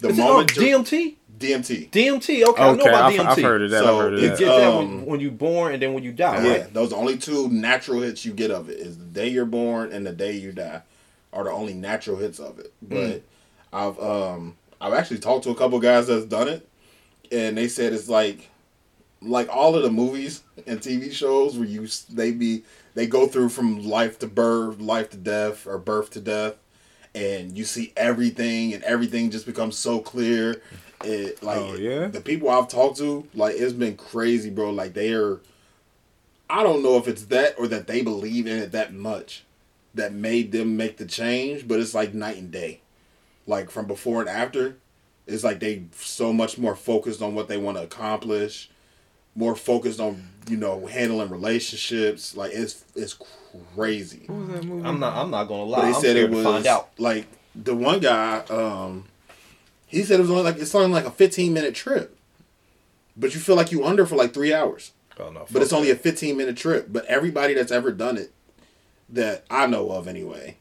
The 0.01 0.09
Is 0.09 0.17
it, 0.17 0.21
oh, 0.21 0.27
moment 0.27 0.55
you're- 0.55 0.69
DMT? 0.71 1.15
DMT. 1.37 1.89
DMT, 1.89 2.43
okay, 2.47 2.61
I 2.63 2.71
know 2.71 2.79
Okay, 2.81 2.89
about 2.89 3.11
I've, 3.11 3.13
DMT. 3.19 3.25
I've 3.27 3.41
heard 3.43 3.61
of 3.63 3.71
that. 3.71 3.83
So 3.83 3.95
I've 3.97 4.01
heard 4.03 4.13
of 4.13 4.19
You 4.21 4.29
that. 4.29 4.39
get 4.39 4.45
that 4.45 4.67
Um, 4.73 4.77
when, 4.99 5.05
when 5.05 5.19
you 5.19 5.31
born 5.31 5.73
and 5.73 5.81
then 5.81 5.93
when 5.93 6.03
you 6.03 6.13
die, 6.13 6.41
Yeah, 6.45 6.51
right? 6.61 6.73
those 6.73 6.93
only 6.93 7.17
two 7.17 7.49
natural 7.49 7.99
hits 8.01 8.23
you 8.23 8.31
get 8.31 8.51
of 8.51 8.69
it 8.69 8.77
is 8.79 8.97
the 8.97 9.03
day 9.03 9.27
you're 9.27 9.43
born 9.45 9.91
and 9.91 10.05
the 10.07 10.13
day 10.13 10.31
you 10.31 10.53
die 10.53 10.81
are 11.33 11.43
the 11.43 11.51
only 11.51 11.73
natural 11.73 12.15
hits 12.17 12.39
of 12.39 12.59
it. 12.59 12.71
But 12.81 13.21
I've 13.73 13.99
um 13.99 14.55
I've 14.79 14.93
actually 14.93 15.19
talked 15.19 15.43
to 15.45 15.51
a 15.51 15.55
couple 15.55 15.79
guys 15.79 16.07
that's 16.07 16.25
done 16.25 16.47
it, 16.47 16.67
and 17.31 17.57
they 17.57 17.67
said 17.67 17.93
it's 17.93 18.09
like 18.09 18.49
like 19.21 19.49
all 19.49 19.75
of 19.75 19.83
the 19.83 19.91
movies 19.91 20.43
and 20.67 20.79
TV 20.79 21.11
shows 21.11 21.57
where 21.57 21.67
you 21.67 21.87
they 22.09 22.31
be 22.31 22.63
they 22.93 23.07
go 23.07 23.27
through 23.27 23.49
from 23.49 23.83
life 23.83 24.19
to 24.19 24.27
birth, 24.27 24.79
life 24.79 25.09
to 25.11 25.17
death, 25.17 25.67
or 25.67 25.77
birth 25.77 26.11
to 26.11 26.21
death, 26.21 26.55
and 27.13 27.57
you 27.57 27.63
see 27.63 27.93
everything, 27.97 28.73
and 28.73 28.83
everything 28.83 29.31
just 29.31 29.45
becomes 29.45 29.77
so 29.77 29.99
clear. 29.99 30.61
It 31.03 31.39
oh, 31.41 31.45
like 31.45 31.57
Oh, 31.57 31.75
yeah? 31.75 32.07
the 32.07 32.21
people 32.21 32.49
I've 32.49 32.67
talked 32.67 32.97
to, 32.97 33.27
like 33.33 33.55
it's 33.57 33.73
been 33.73 33.97
crazy, 33.97 34.49
bro. 34.49 34.69
Like 34.71 34.93
they 34.93 35.13
are. 35.13 35.39
I 36.49 36.61
don't 36.61 36.83
know 36.83 36.97
if 36.97 37.07
it's 37.07 37.25
that 37.25 37.55
or 37.57 37.67
that 37.69 37.87
they 37.87 38.01
believe 38.03 38.45
in 38.45 38.59
it 38.59 38.71
that 38.71 38.93
much 38.93 39.43
that 39.95 40.13
made 40.13 40.51
them 40.51 40.77
make 40.77 40.97
the 40.97 41.05
change, 41.05 41.67
but 41.67 41.79
it's 41.79 41.95
like 41.95 42.13
night 42.13 42.37
and 42.37 42.51
day. 42.51 42.81
Like 43.47 43.69
from 43.69 43.85
before 43.85 44.21
and 44.21 44.29
after, 44.29 44.77
it's 45.27 45.43
like 45.43 45.59
they 45.59 45.83
so 45.95 46.33
much 46.33 46.57
more 46.57 46.75
focused 46.75 47.21
on 47.21 47.35
what 47.35 47.47
they 47.47 47.57
want 47.57 47.77
to 47.77 47.83
accomplish, 47.83 48.69
more 49.35 49.55
focused 49.55 49.99
on 49.99 50.29
you 50.49 50.57
know 50.57 50.85
handling 50.87 51.29
relationships. 51.29 52.35
Like 52.35 52.51
it's 52.53 52.85
it's 52.95 53.17
crazy. 53.75 54.23
What 54.27 54.37
was 54.39 54.47
that 54.49 54.63
movie? 54.65 54.87
I'm 54.87 54.99
not. 54.99 55.15
I'm 55.15 55.29
not 55.31 55.45
gonna 55.45 55.63
lie. 55.63 55.77
But 55.77 55.81
they 55.83 55.93
I'm 55.95 56.01
said 56.01 56.15
it 56.17 56.29
was 56.31 56.43
find 56.43 56.65
out. 56.67 56.89
like 56.97 57.27
the 57.55 57.75
one 57.75 57.99
guy. 57.99 58.39
um 58.49 59.05
He 59.87 60.03
said 60.03 60.19
it 60.19 60.23
was 60.23 60.31
only 60.31 60.43
like 60.43 60.57
it's 60.57 60.73
only 60.73 60.89
like 60.91 61.05
a 61.05 61.11
15 61.11 61.53
minute 61.53 61.75
trip, 61.75 62.17
but 63.15 63.33
you 63.35 63.39
feel 63.39 63.55
like 63.55 63.71
you 63.71 63.85
under 63.85 64.05
for 64.05 64.15
like 64.15 64.33
three 64.33 64.53
hours. 64.53 64.91
Oh 65.19 65.29
no, 65.29 65.45
But 65.51 65.61
it's 65.61 65.71
only 65.71 65.91
a 65.91 65.95
15 65.95 66.35
minute 66.35 66.57
trip. 66.57 66.87
But 66.89 67.05
everybody 67.05 67.53
that's 67.53 67.71
ever 67.71 67.91
done 67.91 68.17
it, 68.17 68.33
that 69.07 69.45
I 69.49 69.65
know 69.67 69.91
of 69.91 70.07
anyway, 70.07 70.57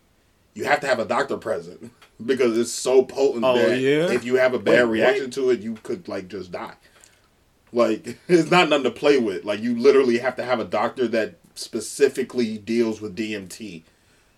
you 0.55 0.65
have 0.65 0.81
to 0.81 0.87
have 0.87 0.99
a 0.99 1.05
doctor 1.05 1.37
present 1.37 1.93
because 2.25 2.57
it's 2.57 2.73
so 2.73 3.05
potent 3.05 3.45
Oh, 3.45 3.57
that 3.57 3.81
yeah? 3.81 4.11
if 4.11 4.25
you 4.25 4.37
have 4.37 4.55
a 4.55 4.59
bad 4.59 4.89
Wait, 4.89 5.01
reaction 5.01 5.31
to 5.33 5.51
it, 5.51 5.61
you 5.61 5.75
could 5.83 6.09
like 6.09 6.29
just 6.29 6.53
die. 6.53 6.75
Like 7.73 8.19
it's 8.29 8.51
not 8.51 8.69
nothing 8.69 8.85
to 8.85 8.91
play 8.91 9.19
with. 9.19 9.45
Like 9.45 9.61
you 9.61 9.79
literally 9.79 10.19
have 10.19 10.37
to 10.37 10.45
have 10.45 10.61
a 10.61 10.65
doctor 10.65 11.09
that 11.09 11.37
specifically 11.55 12.59
deals 12.59 13.01
with 13.01 13.17
DMT 13.17 13.83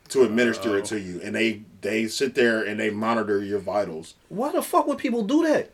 to 0.08 0.22
administer 0.22 0.76
it 0.76 0.82
oh. 0.82 0.86
to 0.86 1.00
you, 1.00 1.20
and 1.22 1.34
they 1.34 1.62
they 1.80 2.06
sit 2.08 2.34
there 2.34 2.62
and 2.62 2.78
they 2.78 2.90
monitor 2.90 3.42
your 3.42 3.58
vitals. 3.58 4.14
Why 4.28 4.52
the 4.52 4.62
fuck 4.62 4.86
would 4.86 4.98
people 4.98 5.22
do 5.22 5.42
that? 5.46 5.70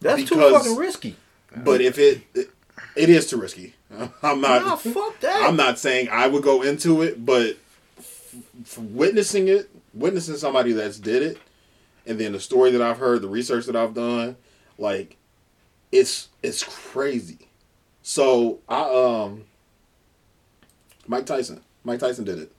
That's 0.00 0.24
too 0.24 0.36
fucking 0.36 0.76
risky. 0.76 1.16
But 1.56 1.80
if 1.80 1.98
it, 1.98 2.22
it 2.34 2.50
it 2.96 3.10
is 3.10 3.28
too 3.28 3.38
risky. 3.38 3.74
I'm 4.22 4.40
not. 4.40 4.62
Nah, 4.62 4.76
fuck 4.76 5.20
that. 5.20 5.42
I'm 5.46 5.56
not 5.56 5.78
saying 5.78 6.08
I 6.10 6.26
would 6.26 6.42
go 6.42 6.62
into 6.62 7.02
it, 7.02 7.24
but 7.24 7.56
f- 7.98 8.34
f- 8.62 8.78
witnessing 8.78 9.48
it, 9.48 9.70
witnessing 9.96 10.36
somebody 10.36 10.72
that's 10.72 10.98
did 10.98 11.22
it, 11.22 11.38
and 12.06 12.18
then 12.20 12.32
the 12.32 12.40
story 12.40 12.70
that 12.72 12.82
I've 12.82 12.98
heard, 12.98 13.22
the 13.22 13.28
research 13.28 13.66
that 13.66 13.76
I've 13.76 13.94
done, 13.94 14.36
like 14.78 15.16
it's 15.92 16.28
it's 16.42 16.62
crazy. 16.62 17.48
So 18.02 18.60
I 18.68 18.80
um 18.82 19.44
Mike 21.06 21.26
Tyson, 21.26 21.60
Mike 21.84 22.00
Tyson 22.00 22.24
did 22.24 22.38
it 22.38 22.52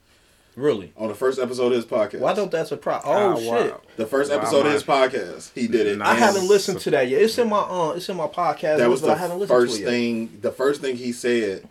Really? 0.55 0.91
on 0.97 1.07
the 1.09 1.13
first 1.15 1.37
episode 1.39 1.67
of 1.67 1.73
his 1.73 1.85
podcast. 1.85 2.19
Why 2.19 2.33
don't 2.33 2.49
that 2.51 2.67
surprise? 2.67 3.01
Oh 3.05 3.33
Ah, 3.33 3.35
shit! 3.35 3.71
wow. 3.71 3.81
the 3.97 4.05
first 4.07 4.31
Wow, 4.31 4.37
episode 4.37 4.65
of 4.65 4.71
his 4.73 4.83
podcast? 4.83 5.51
He 5.53 5.67
did 5.67 5.85
it. 5.87 5.97
Nice. 5.99 6.07
I 6.07 6.15
haven't 6.15 6.47
listened 6.47 6.79
to 6.81 6.91
that 6.91 7.07
yet. 7.07 7.21
It's 7.21 7.37
in 7.37 7.49
my 7.49 7.59
uh, 7.59 7.91
it's 7.95 8.09
in 8.09 8.17
my 8.17 8.27
podcast. 8.27 8.77
that 8.79 8.89
was 8.89 9.01
but 9.01 9.07
the 9.07 9.13
I 9.13 9.17
haven't 9.17 9.39
listened 9.39 9.57
first 9.59 9.75
to 9.77 9.81
it 9.81 9.85
yet. 9.85 9.89
thing. 9.91 10.37
The 10.41 10.51
first 10.51 10.81
thing 10.81 10.95
he 10.97 11.11
said, 11.11 11.67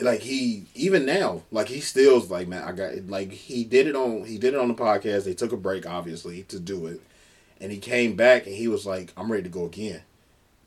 like 0.00 0.20
he 0.20 0.64
even 0.74 1.04
now, 1.04 1.42
like 1.50 1.68
he 1.68 1.80
still's 1.80 2.30
like 2.30 2.48
man, 2.48 2.62
I 2.62 2.72
got 2.72 3.08
like 3.08 3.32
he 3.32 3.64
did 3.64 3.86
it 3.86 3.96
on 3.96 4.24
he 4.24 4.38
did 4.38 4.54
it 4.54 4.60
on 4.60 4.68
the 4.68 4.74
podcast. 4.74 5.24
They 5.24 5.34
took 5.34 5.52
a 5.52 5.56
break 5.56 5.86
obviously 5.86 6.42
to 6.44 6.60
do 6.60 6.86
it, 6.86 7.00
and 7.60 7.72
he 7.72 7.78
came 7.78 8.14
back 8.14 8.46
and 8.46 8.54
he 8.54 8.68
was 8.68 8.86
like, 8.86 9.12
I'm 9.16 9.30
ready 9.30 9.44
to 9.44 9.48
go 9.48 9.64
again. 9.64 10.02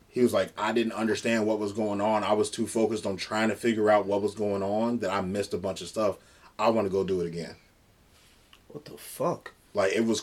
He 0.08 0.20
was 0.20 0.34
like, 0.34 0.52
I 0.58 0.72
didn't 0.72 0.92
understand 0.92 1.46
what 1.46 1.58
was 1.58 1.72
going 1.72 2.02
on. 2.02 2.22
I 2.22 2.34
was 2.34 2.50
too 2.50 2.66
focused 2.66 3.06
on 3.06 3.16
trying 3.16 3.48
to 3.48 3.56
figure 3.56 3.90
out 3.90 4.04
what 4.04 4.20
was 4.20 4.34
going 4.34 4.62
on 4.62 4.98
that 4.98 5.10
I 5.10 5.22
missed 5.22 5.54
a 5.54 5.58
bunch 5.58 5.80
of 5.80 5.88
stuff. 5.88 6.18
I 6.58 6.68
want 6.68 6.86
to 6.86 6.92
go 6.92 7.02
do 7.02 7.22
it 7.22 7.26
again. 7.26 7.56
What 8.68 8.84
the 8.84 8.98
fuck? 8.98 9.52
Like 9.72 9.92
it 9.92 10.04
was 10.04 10.20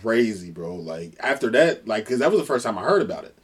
crazy, 0.00 0.50
bro. 0.50 0.76
Like 0.76 1.12
after 1.20 1.50
that, 1.50 1.86
like 1.86 2.04
because 2.04 2.20
that 2.20 2.30
was 2.30 2.40
the 2.40 2.46
first 2.46 2.64
time 2.64 2.78
I 2.78 2.82
heard 2.82 3.02
about 3.02 3.24
it, 3.24 3.36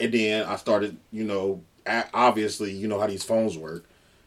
and 0.00 0.12
then 0.12 0.44
I 0.44 0.56
started, 0.56 0.96
you 1.12 1.22
know, 1.22 1.62
obviously, 1.86 2.72
you 2.72 2.88
know 2.88 2.98
how 2.98 3.06
these 3.06 3.22
phones 3.22 3.56
work. 3.56 3.84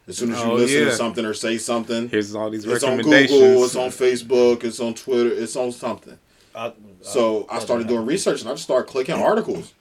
As 0.08 0.16
soon 0.18 0.32
as 0.32 0.38
you 0.42 0.50
Oh, 0.50 0.54
listen 0.54 0.78
yeah. 0.78 0.84
to 0.86 0.92
something 0.92 1.24
or 1.24 1.34
say 1.34 1.58
something, 1.58 2.08
Here's 2.08 2.34
all 2.34 2.48
these 2.50 2.64
it's 2.64 2.84
on. 2.84 2.96
Google, 2.98 3.64
it's 3.64 3.74
on 3.76 3.90
Facebook, 3.90 4.62
it's 4.64 4.78
on 4.78 4.94
Twitter, 4.94 5.30
it's 5.32 5.56
on 5.56 5.72
something. 5.72 6.18
I, 6.54 6.72
So 7.00 7.46
I 7.50 7.58
started 7.58 7.88
doing 7.88 8.06
research 8.06 8.40
and 8.40 8.48
I 8.48 8.52
just 8.54 8.64
started 8.64 8.88
clicking 8.88 9.16
articles, 9.16 9.74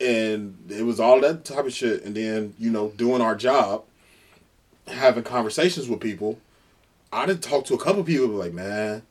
and 0.00 0.56
it 0.68 0.82
was 0.82 0.98
all 1.00 1.20
that 1.20 1.44
type 1.44 1.66
of 1.66 1.72
shit. 1.72 2.04
And 2.04 2.14
then 2.16 2.54
you 2.58 2.70
know, 2.70 2.88
doing 2.96 3.20
our 3.22 3.34
job, 3.36 3.84
having 4.88 5.22
conversations 5.22 5.88
with 5.88 6.00
people. 6.00 6.38
I 7.12 7.26
didn't 7.26 7.42
talk 7.42 7.64
to 7.66 7.74
a 7.74 7.78
couple 7.78 8.04
people 8.04 8.28
like, 8.28 8.52
man, 8.52 9.02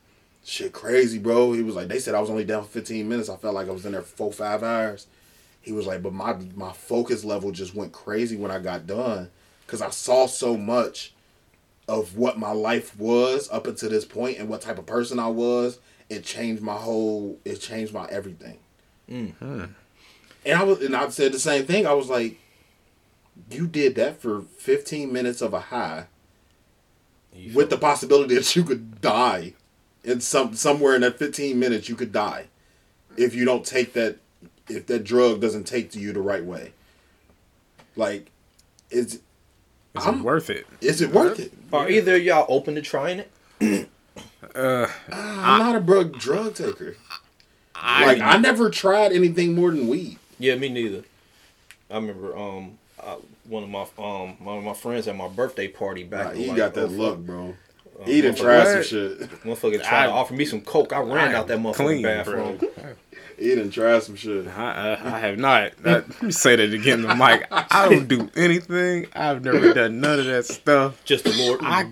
shit 0.45 0.71
crazy, 0.71 1.19
bro. 1.19 1.51
He 1.53 1.63
was 1.63 1.75
like, 1.75 1.87
they 1.89 1.99
said 1.99 2.15
I 2.15 2.21
was 2.21 2.29
only 2.29 2.45
down 2.45 2.63
for 2.63 2.69
15 2.69 3.07
minutes. 3.09 3.29
I 3.29 3.35
felt 3.35 3.55
like 3.55 3.67
I 3.67 3.71
was 3.71 3.85
in 3.85 3.91
there 3.91 4.01
for 4.01 4.15
four, 4.15 4.31
five 4.33 4.63
hours. 4.63 5.07
He 5.61 5.71
was 5.73 5.85
like, 5.85 6.01
but 6.03 6.13
my 6.13 6.35
my 6.55 6.71
focus 6.73 7.23
level 7.23 7.51
just 7.51 7.75
went 7.75 7.91
crazy 7.91 8.37
when 8.37 8.51
I 8.51 8.59
got 8.59 8.85
done 8.87 9.29
because 9.69 9.83
I 9.83 9.91
saw 9.91 10.25
so 10.25 10.57
much 10.57 11.13
of 11.87 12.17
what 12.17 12.39
my 12.39 12.51
life 12.51 12.97
was 12.99 13.47
up 13.51 13.67
until 13.67 13.91
this 13.91 14.03
point 14.03 14.39
and 14.39 14.49
what 14.49 14.61
type 14.61 14.79
of 14.79 14.87
person 14.87 15.19
I 15.19 15.27
was. 15.27 15.77
It 16.09 16.23
changed 16.23 16.63
my 16.63 16.75
whole. 16.75 17.37
It 17.45 17.57
changed 17.57 17.93
my 17.93 18.07
everything. 18.07 18.57
Mm. 19.07 19.39
And 19.39 19.75
And 20.43 20.59
I 20.59 20.63
was, 20.63 20.81
and 20.81 20.95
I 20.95 21.07
said 21.09 21.33
the 21.33 21.39
same 21.39 21.65
thing. 21.65 21.85
I 21.85 21.93
was 21.93 22.09
like, 22.09 22.39
you 23.51 23.67
did 23.67 23.93
that 23.95 24.19
for 24.19 24.41
15 24.41 25.13
minutes 25.13 25.39
of 25.39 25.53
a 25.53 25.59
high 25.59 26.07
You 27.31 27.53
with 27.53 27.69
the 27.69 27.77
possibility 27.77 28.35
that 28.35 28.55
you 28.55 28.63
could 28.63 29.01
die 29.01 29.53
in 30.03 30.19
some 30.19 30.55
somewhere 30.55 30.95
in 30.95 31.01
that 31.01 31.19
15 31.19 31.57
minutes 31.59 31.87
you 31.87 31.95
could 31.95 32.11
die 32.11 32.47
if 33.17 33.35
you 33.35 33.45
don't 33.45 33.65
take 33.65 33.93
that 33.93 34.17
if 34.67 34.87
that 34.87 35.03
drug 35.03 35.39
doesn't 35.39 35.65
take 35.65 35.91
to 35.91 35.99
you 35.99 36.11
the 36.11 36.21
right 36.21 36.43
way 36.43 36.73
like 37.95 38.31
is 38.89 39.21
Is 39.95 40.05
I'm- 40.05 40.19
it 40.19 40.23
worth 40.23 40.49
it? 40.49 40.65
is 40.81 41.01
it 41.01 41.11
worth 41.11 41.39
it 41.39 41.51
Are 41.73 41.89
either 41.89 42.15
of 42.15 42.23
y'all 42.23 42.45
open 42.49 42.75
to 42.75 42.81
trying 42.81 43.23
it? 43.61 43.89
Uh, 44.55 44.87
i'm 45.11 45.59
not 45.59 45.75
a 45.75 45.79
drug 45.81 46.17
drug 46.17 46.55
taker 46.55 46.95
like 47.75 48.19
i 48.21 48.37
never 48.37 48.69
tried 48.69 49.11
anything 49.11 49.53
more 49.53 49.71
than 49.71 49.87
weed 49.87 50.17
Yeah, 50.39 50.55
me 50.55 50.69
neither. 50.69 51.03
I 51.91 51.95
remember 51.95 52.37
um 52.37 52.77
I, 53.03 53.17
one 53.45 53.63
of 53.63 53.69
my 53.69 53.81
um 53.97 54.43
one 54.43 54.57
of 54.59 54.63
my 54.63 54.73
friends 54.73 55.07
at 55.07 55.15
my 55.15 55.27
birthday 55.27 55.67
party 55.67 56.03
back. 56.03 56.25
Nah, 56.27 56.31
in, 56.31 56.37
he 56.37 56.47
like, 56.47 56.57
got 56.57 56.73
that 56.75 56.87
04. 56.89 56.97
look 56.97 57.19
bro 57.19 57.55
Uh, 57.99 58.05
he 58.05 58.21
done 58.21 58.33
motherfucker- 58.33 58.37
tried 58.39 58.65
some 58.65 58.75
What? 58.77 58.85
shit 58.85 59.19
Motherfucker 59.43 59.83
tried 59.83 60.05
to 60.07 60.11
offer 60.13 60.33
me 60.33 60.45
some 60.45 60.61
coke. 60.61 60.93
I 60.93 60.99
ran 61.01 61.35
out 61.35 61.47
that 61.47 61.59
motherfucking 61.59 61.75
clean, 61.75 62.03
bathroom. 62.03 62.59
Bro. 63.39 63.47
he 63.47 63.55
done 63.55 63.69
tried 63.71 64.03
some 64.03 64.15
shit 64.15 64.47
I, 64.47 64.95
I, 64.95 65.15
I 65.15 65.19
have 65.19 65.37
not. 65.37 65.71
That, 65.83 66.07
let 66.09 66.21
me 66.21 66.31
say 66.31 66.55
that 66.55 66.73
again, 66.73 67.01
the 67.01 67.15
mic. 67.15 67.47
I 67.51 67.87
don't 67.89 68.07
do 68.07 68.29
anything. 68.35 69.07
I've 69.13 69.43
never 69.43 69.73
done 69.73 69.99
none 70.01 70.19
of 70.19 70.25
that 70.25 70.45
stuff. 70.45 71.03
Just 71.05 71.23
the 71.23 71.33
Lord. 71.33 71.61
I 71.63 71.89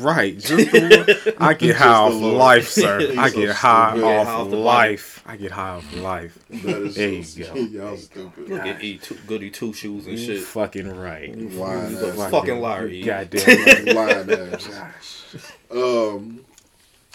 right, 0.00 0.38
just 0.38 0.70
the, 0.72 1.34
I 1.38 1.54
get 1.54 1.76
high 1.76 1.88
off 1.88 2.14
life, 2.14 2.68
sir. 2.68 3.00
He's 3.08 3.18
I 3.18 3.28
so 3.30 3.36
get 3.40 3.50
high 3.56 3.90
stupid. 3.92 4.04
Off 4.06 4.26
high 4.26 4.32
off 4.34 4.52
life. 4.52 5.22
I 5.26 5.36
get 5.36 5.52
high 5.52 5.68
off 5.70 5.96
life. 5.96 6.38
that 6.50 6.82
is 6.82 7.34
There 7.34 7.46
so 7.46 7.54
you 7.54 7.68
go. 7.68 7.86
y'all 7.88 7.96
stupid 7.96 8.48
Look 8.48 8.60
at 8.62 8.82
E 8.82 9.00
goody 9.26 9.50
two 9.50 9.72
shoes 9.72 10.06
and 10.06 10.18
You 10.18 10.36
shit. 10.36 10.42
fucking 10.44 10.88
right. 10.96 11.36
lying 11.52 11.92
You 11.92 12.06
ass. 12.10 12.30
fucking 12.30 12.60
liar, 12.60 12.86
You 12.86 13.02
E. 13.02 13.04
Goddamn. 13.04 13.84
lying 13.94 14.30
ass. 14.30 15.52
Um. 15.70 16.44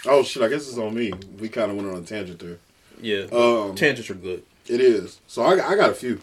Oh 0.06 0.22
shit! 0.22 0.44
I 0.44 0.50
guess 0.50 0.68
it's 0.68 0.78
on 0.78 0.94
me. 0.94 1.14
We 1.40 1.48
kind 1.50 1.72
of 1.72 1.78
went 1.78 1.90
on 1.90 1.96
a 1.96 2.02
tangent 2.06 2.40
there. 2.40 2.58
Yeah, 3.04 3.26
Um, 3.32 3.76
tangents 3.76 4.10
are 4.10 4.16
good. 4.16 4.44
it 4.68 4.80
is. 4.82 5.20
So 5.28 5.42
I, 5.44 5.72
I 5.72 5.76
got 5.76 5.90
a 5.90 5.94
few. 5.94 6.22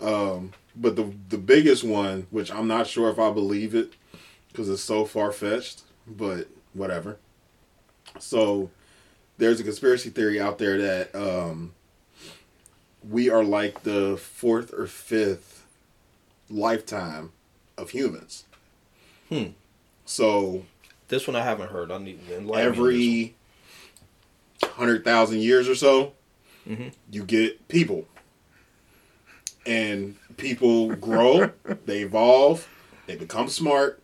Um, 0.00 0.52
but 0.76 0.94
the 0.96 1.12
the 1.28 1.38
biggest 1.38 1.82
one, 1.82 2.26
which 2.30 2.52
I'm 2.52 2.68
not 2.68 2.86
sure 2.86 3.10
if 3.10 3.18
I 3.18 3.30
believe 3.32 3.74
it, 3.74 3.94
because 4.52 4.68
it's 4.68 4.82
so 4.82 5.04
far 5.04 5.32
fetched. 5.32 5.82
But 6.06 6.48
whatever. 6.74 7.18
So 8.20 8.70
there's 9.38 9.60
a 9.60 9.64
conspiracy 9.64 10.10
theory 10.10 10.40
out 10.40 10.58
there 10.58 10.78
that 10.78 11.14
um, 11.14 11.72
we 13.08 13.28
are 13.30 13.44
like 13.44 13.82
the 13.82 14.16
fourth 14.16 14.72
or 14.72 14.86
fifth 14.86 15.64
lifetime 16.50 17.32
of 17.76 17.90
humans. 17.90 18.44
Hmm. 19.28 19.48
So 20.04 20.64
This 21.08 21.26
one 21.26 21.36
I 21.36 21.42
haven't 21.42 21.70
heard. 21.70 21.90
I 21.90 21.98
need 21.98 22.26
to 22.28 22.36
enlighten 22.38 22.46
me 22.46 22.50
on 22.50 22.72
this 22.72 22.78
one. 22.78 22.88
every 22.88 23.34
hundred 24.66 25.04
thousand 25.04 25.40
years 25.40 25.68
or 25.68 25.74
so, 25.74 26.12
Mhm. 26.68 26.92
you 27.10 27.24
get 27.24 27.68
people, 27.68 28.06
and 29.66 30.16
people 30.36 30.94
grow, 30.94 31.50
they 31.86 32.00
evolve, 32.02 32.68
they 33.06 33.16
become 33.16 33.48
smart, 33.48 34.00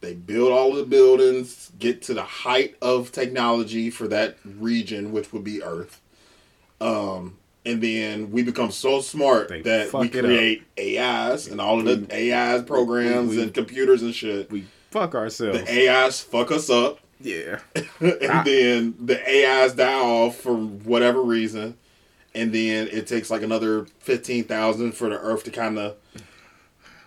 they 0.00 0.14
build 0.14 0.52
all 0.52 0.72
the 0.74 0.84
buildings, 0.84 1.72
get 1.78 2.02
to 2.02 2.14
the 2.14 2.22
height 2.22 2.76
of 2.82 3.12
technology 3.12 3.90
for 3.90 4.08
that 4.08 4.36
region, 4.44 5.12
which 5.12 5.32
would 5.32 5.44
be 5.44 5.62
Earth. 5.62 6.00
Um, 6.80 7.38
and 7.64 7.82
then 7.82 8.30
we 8.30 8.42
become 8.42 8.70
so 8.70 9.00
smart 9.00 9.48
They 9.48 9.62
that 9.62 9.92
we 9.92 10.08
create 10.08 10.62
AIs 10.78 11.48
and 11.48 11.60
all 11.60 11.80
of 11.80 11.84
the 12.08 12.14
AIs 12.32 12.62
programs 12.62 13.30
we- 13.36 13.42
and 13.42 13.52
computers 13.54 14.02
and 14.02 14.14
shit. 14.14 14.50
We 14.50 14.66
fuck 14.90 15.14
ourselves. 15.14 15.64
The 15.64 15.88
AIs 15.88 16.20
fuck 16.20 16.52
us 16.52 16.70
up 16.70 17.00
Yeah. 17.26 17.58
and 18.00 18.30
I- 18.30 18.42
then 18.44 18.94
the 19.00 19.20
AIs 19.20 19.74
die 19.74 20.00
off 20.00 20.36
for 20.36 20.54
whatever 20.54 21.20
reason, 21.22 21.76
and 22.34 22.52
then 22.52 22.88
it 22.92 23.06
takes 23.06 23.30
like 23.30 23.42
another 23.42 23.86
fifteen 24.00 24.44
thousand 24.44 24.92
for 24.92 25.08
the 25.08 25.18
Earth 25.18 25.44
to 25.44 25.50
kind 25.50 25.78
of 25.78 25.96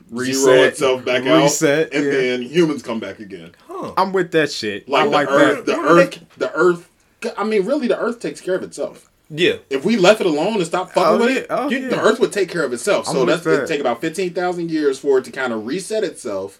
zero 0.09 0.19
Reset. 0.25 0.59
itself 0.67 1.05
back 1.05 1.23
Reset, 1.23 1.87
out, 1.87 1.93
and 1.93 2.05
yeah. 2.05 2.11
then 2.11 2.41
humans 2.41 2.81
come 2.83 2.99
back 2.99 3.19
again. 3.19 3.51
Huh. 3.67 3.93
I'm 3.97 4.11
with 4.11 4.31
that 4.31 4.51
shit. 4.51 4.89
Like, 4.89 5.03
I 5.03 5.05
like 5.07 5.27
the 5.27 5.33
Earth, 5.33 5.65
that. 5.65 5.71
the 5.75 5.79
Earth, 5.81 6.19
the 6.37 6.51
Earth. 6.53 6.89
I 7.37 7.43
mean, 7.43 7.65
really, 7.65 7.87
the 7.87 7.97
Earth 7.99 8.19
takes 8.19 8.41
care 8.41 8.55
of 8.55 8.63
itself. 8.63 9.09
Yeah. 9.29 9.57
If 9.69 9.85
we 9.85 9.95
left 9.97 10.21
it 10.21 10.25
alone 10.27 10.55
and 10.55 10.65
stopped 10.65 10.93
fucking 10.93 11.21
Oh, 11.21 11.25
with 11.25 11.35
yeah. 11.35 11.41
it, 11.41 11.47
Oh, 11.51 11.69
you- 11.69 11.77
yeah. 11.79 11.89
the 11.89 12.01
Earth 12.01 12.19
would 12.19 12.33
take 12.33 12.49
care 12.49 12.63
of 12.63 12.73
itself. 12.73 13.07
I'm 13.07 13.13
So 13.13 13.25
that's 13.25 13.45
it 13.45 13.49
that. 13.51 13.67
take 13.67 13.79
about 13.79 14.01
fifteen 14.01 14.33
thousand 14.33 14.71
years 14.71 14.97
for 14.99 15.19
it 15.19 15.25
to 15.25 15.31
kind 15.31 15.53
of 15.53 15.65
reset 15.67 16.03
itself, 16.03 16.59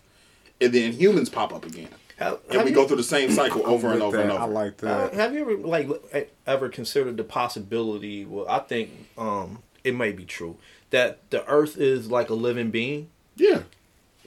and 0.62 0.72
then 0.72 0.92
humans 0.94 1.30
pop 1.30 1.52
up 1.54 1.66
again, 1.66 1.90
Have, 2.20 2.40
and 2.52 2.64
we 2.64 2.70
you, 2.72 2.76
go 2.76 2.86
through 2.86 2.98
the 2.98 3.04
same 3.04 3.32
cycle 3.32 3.66
over 3.66 3.88
and 3.88 3.96
with 3.96 4.04
over 4.04 4.20
and 4.22 4.32
over. 4.32 4.42
I 4.42 4.46
like 4.46 4.84
uh, 4.84 5.08
that. 5.08 5.14
have 5.14 5.34
you 5.34 5.42
ever 5.42 5.56
like 5.58 5.90
e- 6.14 6.26
ever 6.46 6.68
considered 6.70 7.16
the 7.18 7.24
possibility? 7.24 8.26
Well, 8.26 8.46
I 8.50 8.60
think 8.60 8.92
um 9.18 9.64
it 9.84 9.96
may 9.96 10.12
be 10.12 10.26
true 10.26 10.58
that 10.90 11.30
the 11.30 11.46
Earth 11.48 11.78
is 11.78 12.12
like 12.12 12.30
a 12.30 12.34
living 12.34 12.72
being. 12.72 13.10
yeah. 13.38 13.64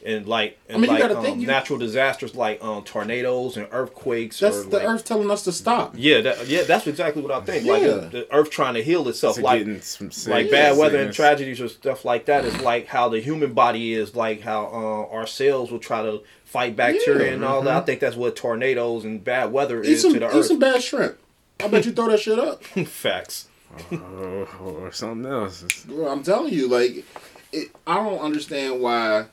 And 0.05 0.27
like 0.27 0.59
and 0.69 0.77
I 0.77 0.81
mean, 0.81 0.91
like 0.91 1.01
gotta 1.01 1.17
um, 1.19 1.25
think 1.25 1.41
you- 1.41 1.47
natural 1.47 1.79
disasters 1.79 2.35
like 2.35 2.63
um, 2.63 2.83
tornadoes 2.85 3.57
and 3.57 3.69
earthquakes. 3.71 4.41
That's 4.41 4.59
or 4.59 4.65
the 4.65 4.79
like- 4.79 4.89
Earth 4.89 5.05
telling 5.05 5.31
us 5.31 5.43
to 5.45 5.53
stop. 5.53 5.95
Yeah, 5.97 6.21
that, 6.23 6.47
yeah, 6.49 6.63
that's 6.63 6.87
exactly 6.87 7.23
what 7.23 7.31
I 7.31 7.41
think. 7.41 7.67
Like 7.67 7.83
Yeah. 7.83 7.89
the 8.11 8.27
Earth 8.33 8.51
trying 8.51 8.75
to 8.75 8.83
heal 8.83 9.09
itself, 9.09 9.37
To 9.37 9.43
like 9.43 9.67
like 9.67 9.83
sick- 9.83 10.51
bad 10.51 10.77
weather 10.77 10.99
and 10.99 11.13
tragedies 11.13 11.61
or 11.61 11.69
stuff 11.69 12.05
like 12.05 12.27
that 12.27 12.45
is 12.45 12.61
like 12.61 12.87
how 12.87 13.09
the 13.09 13.21
human 13.21 13.53
body 13.55 13.95
is, 13.95 14.15
like 14.17 14.41
how 14.41 14.65
uh, 14.67 15.15
our 15.15 15.27
cells 15.27 15.71
will 15.71 15.79
try 15.79 16.03
to 16.03 16.23
fight 16.45 16.77
bacteria 16.77 17.29
Yeah, 17.29 17.35
and 17.35 17.45
all 17.45 17.63
that. 17.63 17.77
I 17.77 17.81
think 17.87 18.01
that's 18.01 18.17
what 18.17 18.37
tornadoes 18.37 19.05
and 19.05 19.23
bad 19.25 19.53
weather 19.53 19.83
Eat 19.83 19.91
is 19.93 20.03
some, 20.03 20.13
to 20.15 20.19
the 20.21 20.27
eat 20.27 20.35
Earth. 20.35 20.47
some 20.47 20.59
bad 20.59 20.83
shrimp. 20.83 21.19
I 21.61 21.69
bet 21.69 21.87
you 21.87 21.93
throw 21.93 22.09
that 22.11 22.21
shit 22.21 22.39
up. 22.39 22.63
Facts. 22.87 23.47
or, 23.91 24.47
or 24.61 24.93
something 24.93 25.31
else. 25.31 25.63
Bro, 25.87 26.09
I'm 26.09 26.23
telling 26.23 26.53
you, 26.53 26.69
like, 26.69 27.05
it, 27.53 27.71
I 27.87 27.95
don't 27.97 28.19
understand 28.19 28.81
why. 28.81 29.27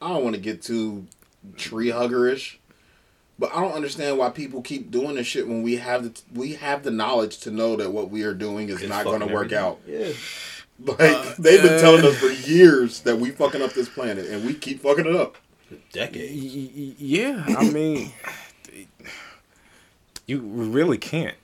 I 0.00 0.08
don't 0.08 0.22
want 0.24 0.34
to 0.36 0.40
get 0.40 0.62
too 0.62 1.06
tree 1.56 1.88
huggerish, 1.88 2.56
but 3.38 3.50
I 3.54 3.60
don't 3.60 3.72
understand 3.72 4.18
why 4.18 4.30
people 4.30 4.62
keep 4.62 4.90
doing 4.90 5.16
this 5.16 5.26
shit 5.26 5.46
when 5.48 5.62
we 5.62 5.76
have 5.76 6.04
the 6.04 6.20
we 6.34 6.54
have 6.54 6.82
the 6.82 6.90
knowledge 6.90 7.38
to 7.40 7.50
know 7.50 7.76
that 7.76 7.90
what 7.92 8.10
we 8.10 8.22
are 8.22 8.34
doing 8.34 8.68
is 8.68 8.80
It's 8.80 8.88
not 8.88 9.04
going 9.04 9.20
to 9.20 9.26
work 9.26 9.52
out. 9.52 9.80
Yeah. 9.86 10.12
Like 10.82 10.98
uh, 11.00 11.34
they've 11.38 11.62
been 11.62 11.78
telling 11.80 12.04
us 12.06 12.16
for 12.16 12.28
years 12.30 13.00
that 13.00 13.18
we 13.18 13.30
fucking 13.32 13.60
up 13.60 13.74
this 13.74 13.88
planet, 13.90 14.26
and 14.26 14.46
we 14.46 14.54
keep 14.54 14.80
fucking 14.80 15.04
it 15.06 15.14
up. 15.14 15.36
Y- 15.92 16.70
y- 16.74 16.94
Yeah, 16.98 17.44
I 17.46 17.68
mean, 17.70 18.10
you 20.26 20.40
really 20.40 20.98
can't. 20.98 21.36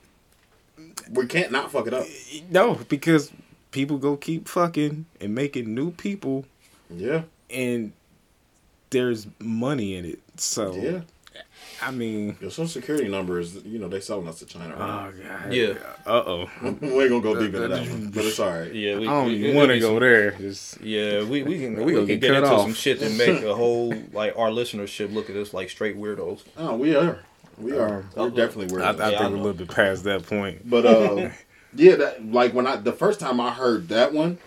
We 1.11 1.25
can't 1.27 1.51
not 1.51 1.71
fuck 1.71 1.87
it 1.87 1.93
up. 1.93 2.05
No, 2.49 2.79
because 2.89 3.31
people 3.71 3.97
go 3.97 4.17
keep 4.17 4.47
fucking 4.47 5.05
and 5.21 5.35
making 5.35 5.73
new 5.73 5.91
people, 5.91 6.45
Yeah, 6.89 7.23
and 7.49 7.93
there's 8.89 9.27
money 9.39 9.95
in 9.95 10.05
it. 10.05 10.19
So, 10.37 10.73
yeah. 10.75 11.01
I 11.79 11.91
mean, 11.91 12.35
Your 12.41 12.49
social 12.49 12.67
security 12.67 13.07
number 13.07 13.39
is, 13.39 13.55
you 13.63 13.77
know, 13.77 13.87
they 13.87 13.99
selling 13.99 14.27
us 14.27 14.39
to 14.39 14.45
China. 14.47 14.75
Right? 14.75 15.13
oh 15.13 15.23
god, 15.23 15.53
Yeah. 15.53 15.73
Uh 16.07 16.23
oh, 16.25 16.49
we 16.63 16.69
ain't 16.71 16.81
gonna 17.11 17.21
go 17.21 17.35
deep 17.39 17.53
into 17.53 17.67
that 17.67 17.87
one, 17.87 18.09
but 18.09 18.25
it's 18.25 18.39
all 18.39 18.49
right. 18.49 18.73
Yeah, 18.73 18.97
we, 18.97 19.07
I 19.07 19.11
don't 19.11 19.27
we- 19.27 19.35
even 19.35 19.55
want 19.55 19.67
to 19.69 19.73
we- 19.75 19.79
go 19.79 19.99
there. 19.99 20.31
Just 20.31 20.81
Yeah, 20.81 21.23
we, 21.23 21.43
we 21.43 21.59
can 21.59 21.75
We 21.75 21.83
we, 21.85 21.93
can 21.93 22.05
get 22.07 22.21
get 22.21 22.35
into 22.35 22.49
off. 22.49 22.61
some 22.61 22.73
shit 22.73 23.01
and 23.03 23.15
make 23.15 23.43
a 23.43 23.53
whole 23.61 23.93
like 24.11 24.35
our 24.37 24.49
listenership 24.49 25.13
look 25.13 25.29
at 25.29 25.35
us 25.35 25.53
like 25.53 25.69
straight 25.69 25.97
weirdos. 25.97 26.41
Oh, 26.57 26.75
we 26.75 26.95
are. 26.95 27.19
We 27.59 27.73
are. 27.77 27.99
Um, 27.99 28.09
We're 28.15 28.29
definitely 28.31 28.75
weird. 28.75 28.81
I, 28.83 28.91
I 28.93 29.09
Yeah, 29.11 29.15
I 29.17 29.19
think 29.19 29.31
we're 29.31 29.37
a 29.37 29.41
little 29.41 29.53
bit 29.53 29.69
past 29.69 30.03
that 30.05 30.25
point. 30.25 30.67
But 30.67 30.85
uh, 30.87 31.29
yeah, 31.75 31.95
that 31.95 32.25
like 32.25 32.53
when 32.55 32.65
I 32.65 32.77
the 32.77 32.93
first 32.93 33.19
time 33.19 33.39
I 33.39 33.51
heard 33.51 33.89
that 33.89 34.13
one, 34.13 34.39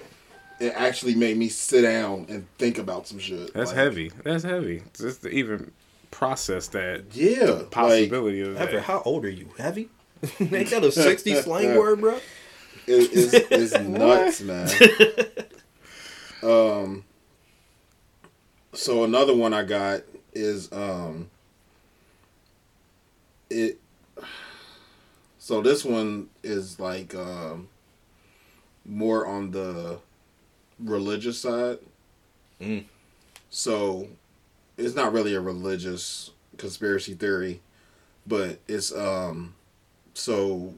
it 0.60 0.72
actually 0.76 1.14
made 1.14 1.36
me 1.36 1.48
sit 1.48 1.82
down 1.82 2.26
and 2.28 2.46
think 2.58 2.78
about 2.78 3.06
some 3.08 3.18
shit. 3.18 3.52
That's 3.54 3.70
Like, 3.70 3.76
heavy. 3.76 4.12
That's 4.24 4.44
heavy. 4.44 4.82
Just 4.96 5.22
to 5.22 5.28
even 5.30 5.72
process 6.10 6.68
that 6.68 7.04
Yeah, 7.14 7.44
like 7.50 7.70
possibility 7.70 8.40
of 8.42 8.56
Ever, 8.56 8.72
that. 8.72 8.82
how 8.82 9.02
old 9.04 9.24
are 9.24 9.30
you? 9.30 9.48
Heavy? 9.58 9.88
Ain't 10.40 10.70
that 10.70 10.84
a 10.84 10.92
sixty 10.92 11.34
slang 11.42 11.76
word, 11.78 12.00
bro? 12.00 12.16
it, 12.16 13.10
it's, 13.12 13.34
it's 13.50 13.78
nuts, 13.80 14.40
man. 14.42 14.68
um. 16.42 17.04
So 18.72 19.02
another 19.04 19.34
one 19.34 19.52
I 19.54 19.64
got 19.64 20.02
is 20.32 20.70
um. 20.72 21.30
It. 23.48 23.80
So 25.38 25.60
this 25.62 25.84
one 25.84 26.28
is 26.42 26.78
like 26.78 27.14
um. 27.14 27.68
More 28.84 29.26
on 29.26 29.50
the 29.52 29.98
religious 30.82 31.38
side. 31.38 31.78
Mm. 32.60 32.84
So, 33.50 34.08
it's 34.76 34.94
not 34.94 35.12
really 35.12 35.34
a 35.34 35.40
religious 35.40 36.30
conspiracy 36.56 37.14
theory, 37.14 37.60
but 38.26 38.58
it's 38.68 38.92
um. 38.94 39.54
So 40.14 40.74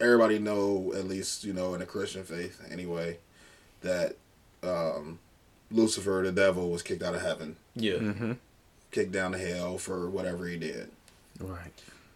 everybody 0.00 0.38
know 0.38 0.92
at 0.96 1.06
least 1.06 1.44
you 1.44 1.52
know 1.52 1.74
in 1.74 1.80
a 1.82 1.86
Christian 1.86 2.24
faith 2.24 2.60
anyway 2.70 3.18
that 3.82 4.16
um, 4.62 5.18
Lucifer, 5.70 6.22
the 6.24 6.32
devil, 6.32 6.70
was 6.70 6.82
kicked 6.82 7.02
out 7.02 7.14
of 7.14 7.22
heaven, 7.22 7.56
Yeah. 7.74 7.94
Mm-hmm. 7.94 8.32
kicked 8.90 9.12
down 9.12 9.32
to 9.32 9.38
hell 9.38 9.78
for 9.78 10.08
whatever 10.10 10.46
he 10.46 10.56
did. 10.56 10.90
Right. 11.38 11.72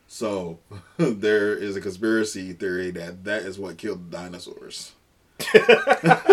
So 0.09 0.59
there 0.97 1.55
is 1.55 1.77
a 1.77 1.81
conspiracy 1.81 2.53
theory 2.53 2.91
that 2.93 3.25
that 3.25 3.43
is 3.43 3.59
what 3.59 3.77
killed 3.79 4.11
the 4.11 4.17
dinosaurs. 4.17 4.93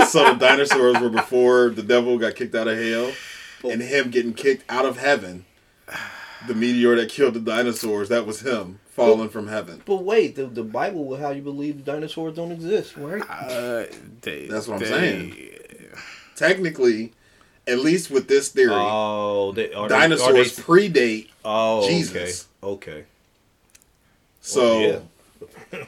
so 0.09 0.33
the 0.33 0.37
dinosaurs 0.39 0.99
were 0.99 1.09
before 1.09 1.69
the 1.69 1.83
devil 1.83 2.17
got 2.17 2.35
kicked 2.35 2.55
out 2.55 2.67
of 2.67 2.77
hell, 2.77 3.11
and 3.63 3.81
him 3.81 4.09
getting 4.09 4.33
kicked 4.33 4.63
out 4.69 4.85
of 4.85 4.97
heaven. 4.97 5.45
The 6.47 6.53
meteor 6.55 6.95
that 6.95 7.09
killed 7.09 7.33
the 7.33 7.39
dinosaurs, 7.39 8.09
that 8.09 8.25
was 8.25 8.41
him 8.41 8.79
falling 8.89 9.29
from 9.29 9.47
heaven. 9.47 9.81
But 9.85 10.03
wait, 10.03 10.35
the, 10.35 10.45
the 10.45 10.63
Bible 10.63 11.05
will 11.05 11.17
have 11.17 11.35
you 11.35 11.41
believe 11.41 11.83
the 11.83 11.91
dinosaurs 11.91 12.35
don't 12.35 12.51
exist, 12.51 12.95
right? 12.97 13.23
Uh, 13.27 13.85
they, 14.21 14.47
That's 14.47 14.67
what 14.67 14.75
I'm 14.75 14.79
they- 14.81 14.85
saying. 14.89 15.37
Technically, 16.35 17.13
at 17.67 17.79
least 17.79 18.11
with 18.11 18.27
this 18.27 18.49
theory, 18.49 18.73
Oh, 18.75 19.53
they, 19.53 19.73
are 19.73 19.87
they- 19.87 19.95
dinosaurs 19.95 20.59
are 20.59 20.61
they- 20.61 20.89
predate. 20.89 21.29
oh, 21.43 21.87
Jesus. 21.87 22.47
Okay. 22.61 22.91
okay. 22.91 23.03
So 24.41 24.79
yeah. 25.71 25.85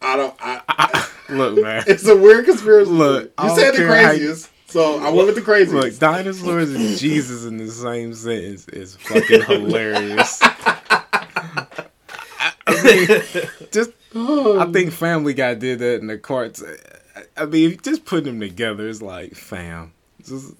I 0.00 0.16
don't. 0.16 0.34
I, 0.40 1.08
Look, 1.28 1.62
man. 1.62 1.84
it's 1.86 2.06
a 2.06 2.16
weird 2.16 2.44
conspiracy. 2.46 2.90
Look, 2.90 3.32
you 3.42 3.48
said 3.54 3.72
the 3.72 3.78
care 3.78 3.86
how 3.88 4.10
you- 4.12 4.18
craziest, 4.18 4.50
so 4.66 4.98
I 4.98 5.10
went 5.10 5.26
with 5.26 5.34
the 5.36 5.42
craziest. 5.42 5.72
Look, 5.74 5.98
dinosaurs 5.98 6.70
and 6.74 6.96
Jesus 6.98 7.44
in 7.44 7.56
the 7.58 7.70
same 7.70 8.14
sentence 8.14 8.66
is 8.68 8.96
fucking 8.96 9.42
hilarious. 9.46 10.38
I, 10.42 11.74
I 12.66 12.82
mean, 12.84 13.68
just 13.72 13.90
I 14.14 14.70
think 14.72 14.92
Family 14.92 15.34
Guy 15.34 15.54
did 15.54 15.78
that 15.80 16.00
in 16.00 16.06
the 16.06 16.18
carts. 16.18 16.62
I- 16.62 17.22
I 17.36 17.46
mean, 17.46 17.78
just 17.82 18.04
putting 18.04 18.24
them 18.24 18.40
together 18.40 18.88
is 18.88 19.00
like, 19.02 19.34
fam. 19.34 19.92
Just, 20.24 20.54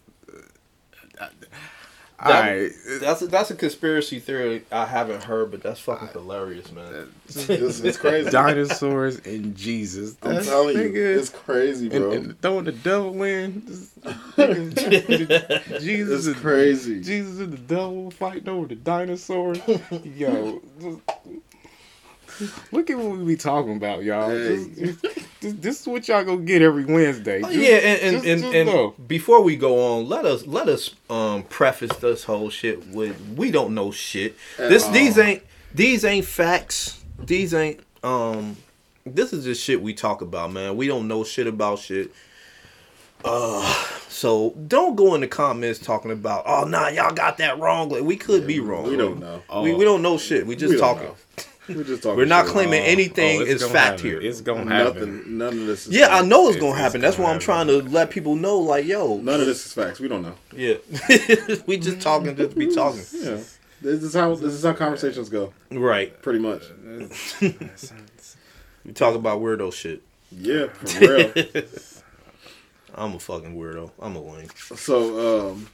all 2.21 2.33
right, 2.33 2.71
That's 3.01 3.23
a, 3.23 3.27
that's 3.29 3.51
a 3.53 3.55
conspiracy 3.55 4.19
theory 4.19 4.65
I 4.73 4.87
haven't 4.87 5.23
heard, 5.23 5.53
but 5.53 5.63
that's 5.63 5.79
fucking 5.79 6.09
hilarious, 6.09 6.73
man. 6.73 7.13
it's, 7.27 7.79
it's 7.81 7.97
crazy. 7.97 8.31
dinosaurs 8.31 9.19
and 9.21 9.57
Jesus. 9.57 10.17
I'm 10.23 10.35
That's 10.35 10.47
telling 10.49 10.77
you, 10.77 10.91
nigga- 10.91 11.17
it's 11.19 11.31
crazy, 11.31 11.89
bro. 11.89 12.11
and 12.13 12.41
throwing 12.43 12.65
the 12.65 12.73
devil 12.73 13.23
in. 13.23 13.63
Jesus 15.81 16.27
is 16.27 16.37
crazy. 16.37 17.01
Jesus 17.03 17.39
and 17.39 17.53
the 17.53 17.59
devil 17.59 18.11
fighting 18.11 18.49
over 18.49 18.67
the 18.67 18.75
dinosaurs. 18.75 19.59
Yo, 20.05 20.61
just- 20.81 21.01
look 22.73 22.91
at 22.91 22.99
what 22.99 23.17
we 23.19 23.25
be 23.25 23.37
talking 23.37 23.77
about, 23.77 24.03
y'all. 24.03 24.31
Hey. 24.31 24.67
Just- 24.77 25.05
this 25.41 25.81
is 25.83 25.87
what 25.87 26.09
y'all 26.09 26.25
gonna 26.25 26.39
get 26.43 26.63
every 26.63 26.85
Wednesday. 26.85 27.41
Oh, 27.45 27.47
Just- 27.53 27.55
yeah, 27.55 27.77
and 27.77 28.03
and, 28.03 28.13
just- 28.17 28.27
and, 28.27 28.69
just 28.69 28.77
and 28.99 29.09
before 29.09 29.41
we 29.43 29.57
go 29.57 29.97
on, 29.99 30.09
let 30.09 30.25
us 30.25 30.47
let 30.47 30.69
us 30.69 30.95
um 31.09 31.45
preface 31.45 31.97
this 31.99 32.25
whole 32.25 32.51
shit 32.51 32.89
with 32.89 33.17
we 33.37 33.51
don't 33.51 33.75
know 33.75 33.91
shit. 33.91 34.37
At 34.59 34.69
This 34.71 34.85
all. 34.85 34.93
these 34.93 35.17
ain't 35.19 35.43
these 35.75 36.05
ain't 36.05 36.25
facts. 36.27 37.03
These 37.25 37.55
ain't 37.55 37.81
um 38.03 38.57
this 39.07 39.33
is 39.33 39.45
just 39.45 39.63
shit 39.63 39.81
we 39.81 39.95
talk 39.95 40.21
about, 40.23 40.53
man. 40.53 40.77
We 40.77 40.87
don't 40.89 41.07
know 41.09 41.25
shit 41.25 41.47
about 41.47 41.79
shit. 41.79 42.11
Uh 43.25 43.75
so 44.09 44.51
don't 44.67 44.97
go 44.97 45.15
in 45.15 45.21
the 45.21 45.29
comments 45.29 45.79
talking 45.79 46.11
about 46.11 46.45
oh 46.47 46.65
nah 46.65 46.89
y'all 46.89 47.13
got 47.13 47.39
that 47.39 47.59
wrong. 47.59 47.89
Like 47.89 48.03
we 48.03 48.17
could 48.17 48.47
be 48.47 48.61
wrong. 48.61 48.85
We 48.89 48.97
don't 48.97 49.19
know. 49.21 49.43
We, 49.63 49.75
we 49.75 49.85
don't 49.85 50.03
know 50.03 50.19
shit. 50.19 50.47
We 50.47 50.57
just 50.57 50.75
We 50.75 50.81
talking. 50.81 51.11
Know. 51.69 51.77
We're 51.77 51.85
just 51.85 52.03
talking. 52.03 52.17
We're 52.19 52.25
not 52.27 52.45
shit. 52.45 52.53
claiming 52.53 52.83
anything 52.83 53.41
Oh, 53.41 53.45
it's 53.45 53.63
is 53.63 53.71
fact 53.71 54.01
happen. 54.01 54.05
here. 54.07 54.21
It's 54.21 54.41
gonna 54.41 54.71
happen. 54.73 55.17
Nothing. 55.19 55.39
None 55.39 55.49
of 55.61 55.67
this. 55.67 55.87
Is 55.87 55.93
Yeah, 55.97 56.09
I 56.15 56.23
know 56.23 56.49
it's 56.49 56.57
It's- 56.57 56.61
gonna 56.61 56.73
it's 56.73 56.81
happen. 56.81 57.01
That's 57.01 57.17
why 57.19 57.25
gonna 57.25 57.35
I'm 57.35 57.41
trying 57.41 57.67
to 57.69 57.83
let 57.83 58.11
people 58.11 58.37
know, 58.37 58.59
like, 58.59 58.87
yo, 58.87 59.19
None 59.19 59.41
of 59.41 59.47
this 59.47 59.65
is 59.67 59.73
facts. 59.73 60.01
We 60.01 60.09
don't 60.09 60.23
know. 60.23 60.35
Yeah, 60.57 60.75
we 61.67 61.77
just 61.79 62.01
talking, 62.01 62.35
just 62.37 62.57
be 62.57 62.75
talking. 62.75 63.03
Yeah, 63.13 63.39
this 63.81 64.03
is 64.03 64.15
how 64.15 64.35
this 64.35 64.53
is 64.55 64.65
how 64.65 64.73
conversations 64.73 65.29
go. 65.29 65.53
Right. 65.71 66.21
Pretty 66.23 66.39
much. 66.41 66.65
We 68.85 68.93
talk 68.95 69.15
about 69.15 69.41
weirdo 69.41 69.73
shit. 69.73 70.03
Yeah, 70.33 70.69
for 70.69 71.01
real. 71.01 71.33
I'm 72.95 73.15
a 73.15 73.19
fucking 73.19 73.55
weirdo. 73.57 73.91
I'm 74.01 74.17
a 74.17 74.21
lame. 74.23 74.49
So, 74.77 75.51
um, 75.51 75.69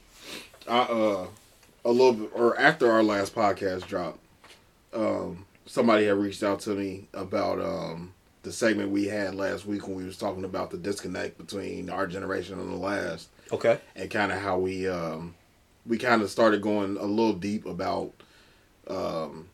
I 0.67 0.79
uh, 0.79 1.27
a 1.85 1.89
little 1.91 2.13
bit 2.13 2.29
or 2.33 2.59
after 2.59 2.91
our 2.91 3.03
last 3.03 3.33
podcast 3.33 3.87
dropped, 3.87 4.19
um, 4.93 5.45
somebody 5.65 6.05
had 6.05 6.15
reached 6.17 6.43
out 6.43 6.59
to 6.61 6.71
me 6.71 7.07
about 7.13 7.59
um 7.61 8.13
the 8.43 8.51
segment 8.51 8.91
we 8.91 9.05
had 9.07 9.33
last 9.33 9.65
week 9.65 9.87
when 9.87 9.97
we 9.97 10.03
was 10.03 10.17
talking 10.17 10.43
about 10.45 10.69
the 10.69 10.77
disconnect 10.77 11.37
between 11.37 11.89
our 11.89 12.05
generation 12.05 12.59
and 12.59 12.71
the 12.71 12.77
last, 12.77 13.29
Okay. 13.51 13.79
and 13.95 14.09
kind 14.11 14.31
of 14.31 14.39
how 14.39 14.59
we 14.59 14.87
um 14.87 15.33
we 15.87 15.97
kind 15.97 16.21
of 16.21 16.29
started 16.29 16.61
going 16.61 16.97
a 16.97 17.03
little 17.05 17.33
deep 17.33 17.65
about 17.65 18.11
um 18.87 19.47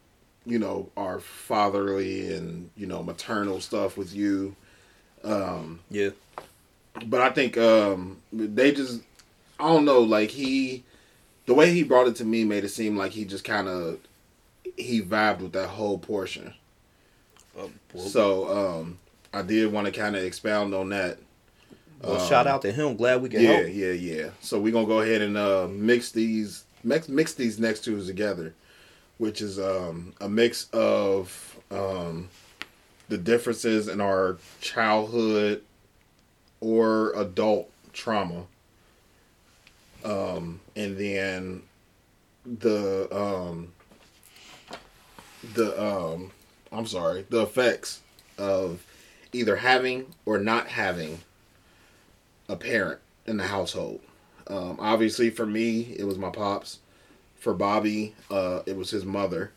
you 0.46 0.60
know 0.60 0.90
our 0.98 1.20
fatherly 1.20 2.34
and 2.34 2.70
you 2.76 2.86
know 2.88 3.02
maternal 3.04 3.62
stuff 3.62 3.96
with 3.98 4.14
you 4.14 4.56
um 5.24 5.80
Yeah. 5.90 6.10
but 7.06 7.22
I 7.22 7.30
think 7.30 7.58
um 7.58 8.18
they 8.34 8.72
just 8.74 9.02
I 9.60 9.68
don't 9.68 9.86
know 9.86 10.02
like 10.02 10.32
he 10.32 10.84
the 11.46 11.54
way 11.54 11.72
he 11.72 11.84
brought 11.84 12.08
it 12.08 12.16
to 12.18 12.26
me 12.26 12.44
made 12.44 12.64
it 12.66 12.70
seem 12.70 12.98
like 12.98 13.12
he 13.14 13.24
just 13.24 13.44
kind 13.44 13.68
of 13.68 14.00
he 14.78 15.02
vibed 15.02 15.40
with 15.40 15.54
that 15.54 15.70
whole 15.70 15.98
portion. 15.98 16.54
Well, 17.56 17.70
So 17.96 18.78
um 18.80 18.98
I 19.34 19.42
did 19.42 19.72
want 19.72 19.86
to 19.86 19.92
kind 19.94 20.16
of 20.16 20.24
expound 20.24 20.74
on 20.74 20.90
that. 20.90 21.18
well, 22.04 22.20
um, 22.20 22.28
shout 22.28 22.48
out 22.48 22.62
to 22.64 22.72
him. 22.72 22.96
Glad 22.98 23.22
we 23.22 23.30
can 23.30 23.40
Yeah, 23.42 23.60
help. 23.60 23.68
yeah, 23.68 23.92
yeah. 23.92 24.30
So 24.42 24.60
we're 24.60 24.74
gonna 24.74 24.88
go 24.88 25.02
ahead 25.02 25.22
and 25.22 25.38
uh, 25.38 25.68
mix 25.70 26.12
these 26.12 26.64
mix 26.84 27.08
mix 27.08 27.34
these 27.34 27.60
next 27.60 27.84
two 27.86 28.04
together, 28.06 28.54
which 29.20 29.42
is 29.42 29.60
um, 29.60 30.14
a 30.20 30.28
mix 30.28 30.70
of 30.74 31.60
um, 31.70 32.30
the 33.08 33.18
differences 33.18 33.88
in 33.88 34.02
our 34.02 34.38
childhood 34.60 35.64
or 36.60 37.14
adult 37.14 37.70
trauma, 37.94 38.44
um, 40.04 40.60
and 40.76 40.98
then 40.98 41.62
the 42.46 43.08
um, 43.16 43.72
the 45.54 45.82
um, 45.82 46.32
I'm 46.72 46.86
sorry, 46.86 47.26
the 47.30 47.42
effects 47.42 48.02
of 48.38 48.84
either 49.34 49.58
having 49.58 50.08
or 50.26 50.38
not 50.38 50.68
having 50.68 51.20
a 52.50 52.56
parent 52.56 53.00
in 53.26 53.38
the 53.38 53.48
household. 53.48 54.02
Um, 54.48 54.78
obviously, 54.80 55.30
for 55.30 55.46
me, 55.46 55.96
it 55.98 56.04
was 56.04 56.18
my 56.18 56.30
pops. 56.30 56.80
For 57.38 57.54
Bobby, 57.54 58.14
uh, 58.30 58.62
it 58.68 58.76
was 58.76 58.92
his 58.92 59.04
mother. 59.04 59.52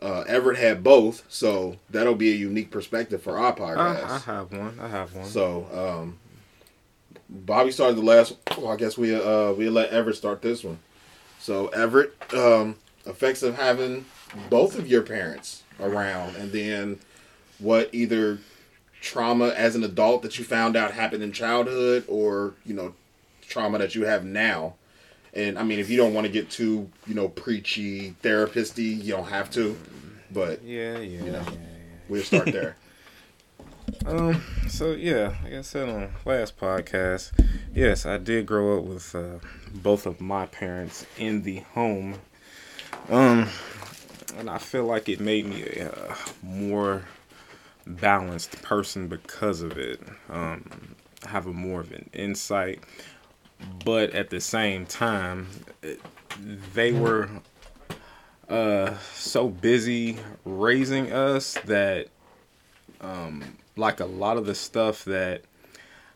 Uh, 0.00 0.24
Everett 0.28 0.58
had 0.58 0.82
both, 0.84 1.24
so 1.28 1.76
that'll 1.90 2.14
be 2.14 2.30
a 2.30 2.36
unique 2.36 2.70
perspective 2.70 3.20
for 3.22 3.36
our 3.38 3.54
podcast. 3.54 4.04
I, 4.04 4.14
I 4.14 4.18
have 4.18 4.52
one. 4.52 4.78
I 4.80 4.88
have 4.88 5.14
one. 5.14 5.26
So, 5.26 5.66
um, 5.74 6.18
Bobby 7.28 7.70
started 7.72 7.96
the 7.96 8.02
last. 8.02 8.36
Well, 8.56 8.68
I 8.68 8.76
guess 8.76 8.96
we 8.96 9.14
uh 9.14 9.52
we 9.52 9.68
let 9.68 9.90
Everett 9.90 10.16
start 10.16 10.42
this 10.42 10.64
one. 10.64 10.78
So 11.38 11.68
Everett, 11.68 12.14
um, 12.34 12.76
effects 13.06 13.42
of 13.42 13.56
having 13.56 14.04
both 14.48 14.78
of 14.78 14.86
your 14.86 15.02
parents 15.02 15.62
around, 15.80 16.36
and 16.36 16.52
then 16.52 16.98
what 17.58 17.88
either 17.92 18.38
trauma 19.00 19.48
as 19.48 19.74
an 19.74 19.82
adult 19.82 20.22
that 20.22 20.38
you 20.38 20.44
found 20.44 20.76
out 20.76 20.92
happened 20.92 21.22
in 21.22 21.32
childhood, 21.32 22.04
or 22.08 22.54
you 22.64 22.74
know, 22.74 22.94
trauma 23.42 23.78
that 23.78 23.94
you 23.94 24.04
have 24.04 24.24
now. 24.24 24.74
And 25.32 25.58
I 25.58 25.62
mean, 25.62 25.78
if 25.78 25.88
you 25.88 25.96
don't 25.96 26.12
want 26.14 26.26
to 26.26 26.32
get 26.32 26.50
too 26.50 26.90
you 27.06 27.14
know 27.14 27.28
preachy, 27.28 28.14
therapisty, 28.22 29.02
you 29.02 29.12
don't 29.12 29.28
have 29.28 29.50
to. 29.52 29.76
But 30.32 30.62
yeah, 30.62 30.98
yeah, 30.98 31.24
You 31.24 31.32
know. 31.32 31.42
yeah, 31.42 31.56
we'll 32.08 32.22
start 32.22 32.46
there. 32.52 32.76
Um. 34.06 34.42
So 34.68 34.92
yeah, 34.92 35.34
like 35.42 35.52
I 35.52 35.60
said 35.62 35.88
on 35.88 36.12
last 36.24 36.56
podcast, 36.56 37.32
yes, 37.74 38.06
I 38.06 38.18
did 38.18 38.46
grow 38.46 38.78
up 38.78 38.84
with 38.84 39.14
uh, 39.16 39.40
both 39.74 40.06
of 40.06 40.20
my 40.20 40.46
parents 40.46 41.04
in 41.18 41.42
the 41.42 41.58
home. 41.74 42.14
Um, 43.08 43.48
and 44.38 44.50
I 44.50 44.58
feel 44.58 44.84
like 44.84 45.08
it 45.08 45.20
made 45.20 45.46
me 45.46 45.62
a 45.64 46.16
more 46.42 47.04
balanced 47.86 48.62
person 48.62 49.08
because 49.08 49.62
of 49.62 49.78
it. 49.78 50.00
Um, 50.28 50.94
have 51.26 51.46
a 51.46 51.52
more 51.52 51.80
of 51.80 51.92
an 51.92 52.08
insight, 52.12 52.80
but 53.84 54.10
at 54.10 54.30
the 54.30 54.40
same 54.40 54.86
time, 54.86 55.48
they 56.74 56.92
were 56.92 57.28
uh 58.48 58.94
so 59.14 59.48
busy 59.48 60.18
raising 60.44 61.12
us 61.12 61.54
that 61.66 62.08
like 63.76 64.00
a 64.00 64.04
lot 64.04 64.36
of 64.36 64.46
the 64.46 64.54
stuff 64.54 65.04
that 65.06 65.42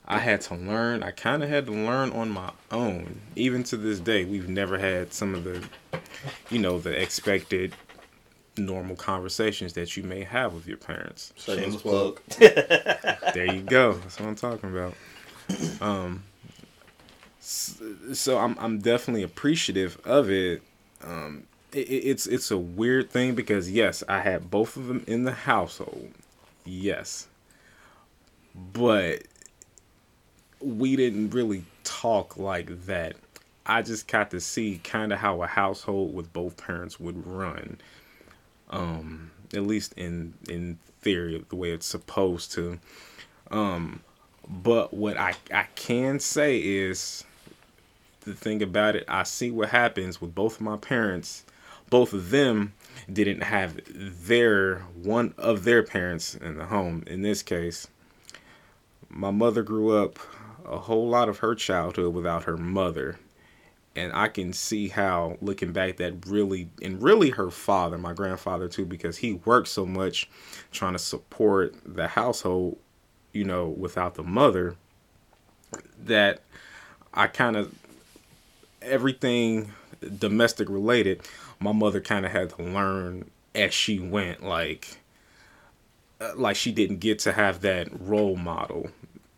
I 0.06 0.18
had 0.18 0.42
to 0.42 0.54
learn, 0.54 1.02
I 1.02 1.10
kind 1.12 1.42
of 1.42 1.48
had 1.48 1.66
to 1.66 1.72
learn 1.72 2.10
on 2.12 2.30
my 2.30 2.52
own. 2.70 3.22
Even 3.36 3.64
to 3.64 3.76
this 3.76 3.98
day, 3.98 4.24
we've 4.24 4.48
never 4.48 4.78
had 4.78 5.14
some 5.14 5.34
of 5.34 5.44
the, 5.44 5.64
you 6.50 6.58
know, 6.58 6.78
the 6.78 6.90
expected 6.90 7.74
normal 8.56 8.96
conversations 8.96 9.72
that 9.74 9.96
you 9.96 10.02
may 10.02 10.22
have 10.22 10.54
with 10.54 10.66
your 10.66 10.76
parents. 10.76 11.32
Shameless 11.36 11.82
plug. 11.82 12.20
there 12.38 13.52
you 13.52 13.62
go. 13.62 13.94
That's 13.94 14.20
what 14.20 14.28
I'm 14.28 14.36
talking 14.36 14.70
about. 14.70 14.94
Um, 15.80 16.22
so 17.40 18.38
I'm 18.38 18.56
I'm 18.58 18.78
definitely 18.78 19.22
appreciative 19.22 20.00
of 20.04 20.30
it. 20.30 20.62
Um, 21.02 21.44
it, 21.72 21.88
it's 21.88 22.26
it's 22.26 22.50
a 22.50 22.58
weird 22.58 23.10
thing 23.10 23.34
because 23.34 23.70
yes, 23.70 24.02
I 24.08 24.20
had 24.20 24.50
both 24.50 24.76
of 24.76 24.86
them 24.86 25.04
in 25.06 25.24
the 25.24 25.32
household. 25.32 26.10
Yes, 26.64 27.26
but 28.54 29.22
we 30.60 30.96
didn't 30.96 31.30
really 31.30 31.64
talk 31.82 32.36
like 32.36 32.86
that. 32.86 33.16
I 33.66 33.82
just 33.82 34.08
got 34.08 34.30
to 34.30 34.40
see 34.40 34.80
kind 34.82 35.12
of 35.12 35.18
how 35.18 35.42
a 35.42 35.46
household 35.46 36.14
with 36.14 36.32
both 36.32 36.56
parents 36.56 37.00
would 37.00 37.26
run. 37.26 37.78
Um, 38.74 39.30
at 39.54 39.62
least 39.62 39.92
in 39.96 40.34
in 40.48 40.78
theory, 41.00 41.44
the 41.48 41.56
way 41.56 41.70
it's 41.70 41.86
supposed 41.86 42.52
to. 42.52 42.78
Um, 43.50 44.00
but 44.48 44.92
what 44.92 45.16
I 45.16 45.34
I 45.52 45.64
can 45.74 46.18
say 46.18 46.58
is 46.58 47.24
the 48.22 48.34
thing 48.34 48.62
about 48.62 48.96
it, 48.96 49.04
I 49.06 49.22
see 49.22 49.50
what 49.50 49.68
happens 49.68 50.20
with 50.20 50.34
both 50.34 50.56
of 50.56 50.60
my 50.62 50.76
parents. 50.76 51.44
Both 51.90 52.12
of 52.12 52.30
them 52.30 52.72
didn't 53.12 53.42
have 53.42 53.78
their 53.86 54.78
one 55.02 55.34
of 55.38 55.64
their 55.64 55.82
parents 55.82 56.34
in 56.34 56.56
the 56.56 56.66
home. 56.66 57.04
In 57.06 57.22
this 57.22 57.42
case, 57.42 57.86
my 59.08 59.30
mother 59.30 59.62
grew 59.62 59.96
up 59.96 60.18
a 60.64 60.78
whole 60.78 61.08
lot 61.08 61.28
of 61.28 61.38
her 61.38 61.54
childhood 61.54 62.14
without 62.14 62.44
her 62.44 62.56
mother. 62.56 63.18
And 63.96 64.12
I 64.12 64.28
can 64.28 64.52
see 64.52 64.88
how 64.88 65.36
looking 65.40 65.72
back 65.72 65.98
that 65.98 66.26
really 66.26 66.68
and 66.82 67.00
really 67.00 67.30
her 67.30 67.50
father, 67.50 67.96
my 67.96 68.12
grandfather 68.12 68.68
too, 68.68 68.84
because 68.84 69.18
he 69.18 69.34
worked 69.34 69.68
so 69.68 69.86
much 69.86 70.28
trying 70.72 70.94
to 70.94 70.98
support 70.98 71.74
the 71.86 72.08
household, 72.08 72.78
you 73.32 73.44
know, 73.44 73.68
without 73.68 74.14
the 74.14 74.24
mother, 74.24 74.74
that 76.04 76.40
I 77.12 77.28
kind 77.28 77.56
of 77.56 77.72
everything 78.82 79.72
domestic 80.18 80.68
related, 80.68 81.22
my 81.60 81.72
mother 81.72 82.00
kind 82.00 82.26
of 82.26 82.32
had 82.32 82.50
to 82.50 82.62
learn 82.62 83.30
as 83.54 83.72
she 83.72 83.98
went. 83.98 84.42
Like, 84.42 84.98
uh, 86.20 86.32
like 86.36 86.56
she 86.56 86.72
didn't 86.72 86.98
get 86.98 87.18
to 87.20 87.32
have 87.32 87.60
that 87.60 87.88
role 88.00 88.36
model, 88.36 88.90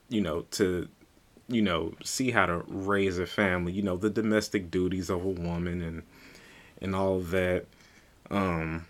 you 0.08 0.20
know, 0.20 0.42
to, 0.52 0.88
you 1.48 1.62
know, 1.62 1.94
see 2.04 2.30
how 2.30 2.46
to 2.46 2.64
raise 2.66 3.18
a 3.18 3.26
family. 3.26 3.72
You 3.72 3.82
know, 3.82 3.96
the 3.96 4.10
domestic 4.10 4.70
duties 4.70 5.10
of 5.10 5.24
a 5.24 5.28
woman 5.28 5.82
and 5.82 6.02
and 6.80 6.94
all 6.94 7.16
of 7.16 7.30
that. 7.30 7.66
Um, 8.30 8.86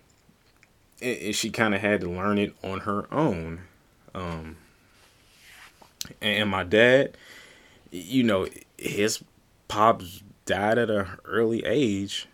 and, 1.01 1.19
and 1.19 1.35
she 1.35 1.51
kind 1.51 1.75
of 1.75 1.81
had 1.81 2.01
to 2.01 2.11
learn 2.11 2.39
it 2.39 2.55
on 2.65 2.81
her 2.81 3.13
own. 3.13 3.61
Um, 4.15 4.57
and 6.23 6.51
my 6.51 6.65
dad, 6.65 7.17
you 7.91 8.23
know, 8.23 8.47
his 8.79 9.23
pops 9.69 10.23
died 10.47 10.79
at 10.79 10.91
an 10.91 11.07
early 11.25 11.65
age. 11.65 12.27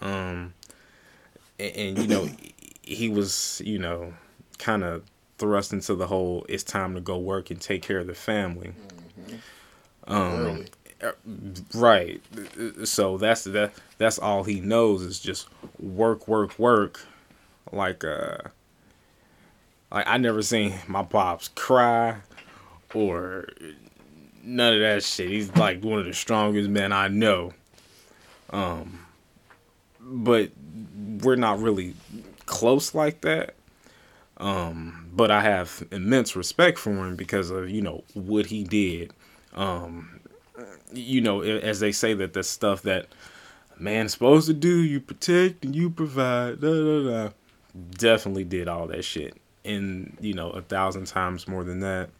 Um, 0.00 0.54
and, 1.58 1.76
and, 1.76 1.98
you 1.98 2.06
know, 2.06 2.28
he 2.82 3.08
was, 3.08 3.60
you 3.64 3.78
know, 3.78 4.14
kind 4.58 4.84
of 4.84 5.02
thrust 5.38 5.72
into 5.72 5.94
the 5.94 6.06
whole 6.06 6.44
it's 6.48 6.62
time 6.62 6.94
to 6.94 7.00
go 7.00 7.18
work 7.18 7.50
and 7.50 7.60
take 7.60 7.82
care 7.82 7.98
of 7.98 8.06
the 8.06 8.14
family. 8.14 8.72
Um, 10.06 10.64
right. 11.74 12.20
So 12.84 13.18
that's 13.18 13.44
that. 13.44 13.72
That's 13.98 14.18
all 14.18 14.44
he 14.44 14.60
knows 14.60 15.02
is 15.02 15.20
just 15.20 15.48
work, 15.78 16.28
work, 16.28 16.58
work. 16.58 17.00
Like 17.72 18.04
uh, 18.04 18.38
like 19.92 20.06
I 20.06 20.18
never 20.18 20.42
seen 20.42 20.74
my 20.88 21.02
pops 21.02 21.48
cry 21.48 22.16
or 22.94 23.48
none 24.42 24.74
of 24.74 24.80
that 24.80 25.02
shit. 25.02 25.28
He's 25.28 25.54
like 25.56 25.84
one 25.84 25.98
of 25.98 26.04
the 26.04 26.14
strongest 26.14 26.68
men 26.68 26.92
I 26.92 27.08
know. 27.08 27.52
Um, 28.50 29.06
but 30.00 30.50
we're 31.22 31.36
not 31.36 31.60
really 31.60 31.94
close 32.46 32.94
like 32.94 33.20
that. 33.20 33.54
Um, 34.38 35.10
but 35.12 35.30
I 35.30 35.42
have 35.42 35.86
immense 35.90 36.34
respect 36.34 36.78
for 36.78 36.90
him 36.90 37.14
because 37.14 37.50
of 37.50 37.68
you 37.68 37.82
know 37.82 38.04
what 38.14 38.46
he 38.46 38.64
did. 38.64 39.12
Um, 39.54 40.20
you 40.92 41.20
know, 41.20 41.42
as 41.42 41.80
they 41.80 41.92
say 41.92 42.14
that 42.14 42.32
the 42.32 42.42
stuff 42.42 42.82
that 42.82 43.06
a 43.78 43.82
man's 43.82 44.12
supposed 44.12 44.46
to 44.48 44.54
do, 44.54 44.78
you 44.82 45.00
protect 45.00 45.64
and 45.64 45.74
you 45.74 45.90
provide. 45.90 46.60
Da, 46.60 46.68
da, 46.68 47.10
da. 47.10 47.30
Definitely 47.90 48.44
did 48.44 48.66
all 48.66 48.88
that 48.88 49.04
shit, 49.04 49.36
and 49.64 50.16
you 50.20 50.34
know 50.34 50.50
a 50.50 50.60
thousand 50.60 51.06
times 51.06 51.46
more 51.46 51.62
than 51.62 51.80
that. 51.80 52.10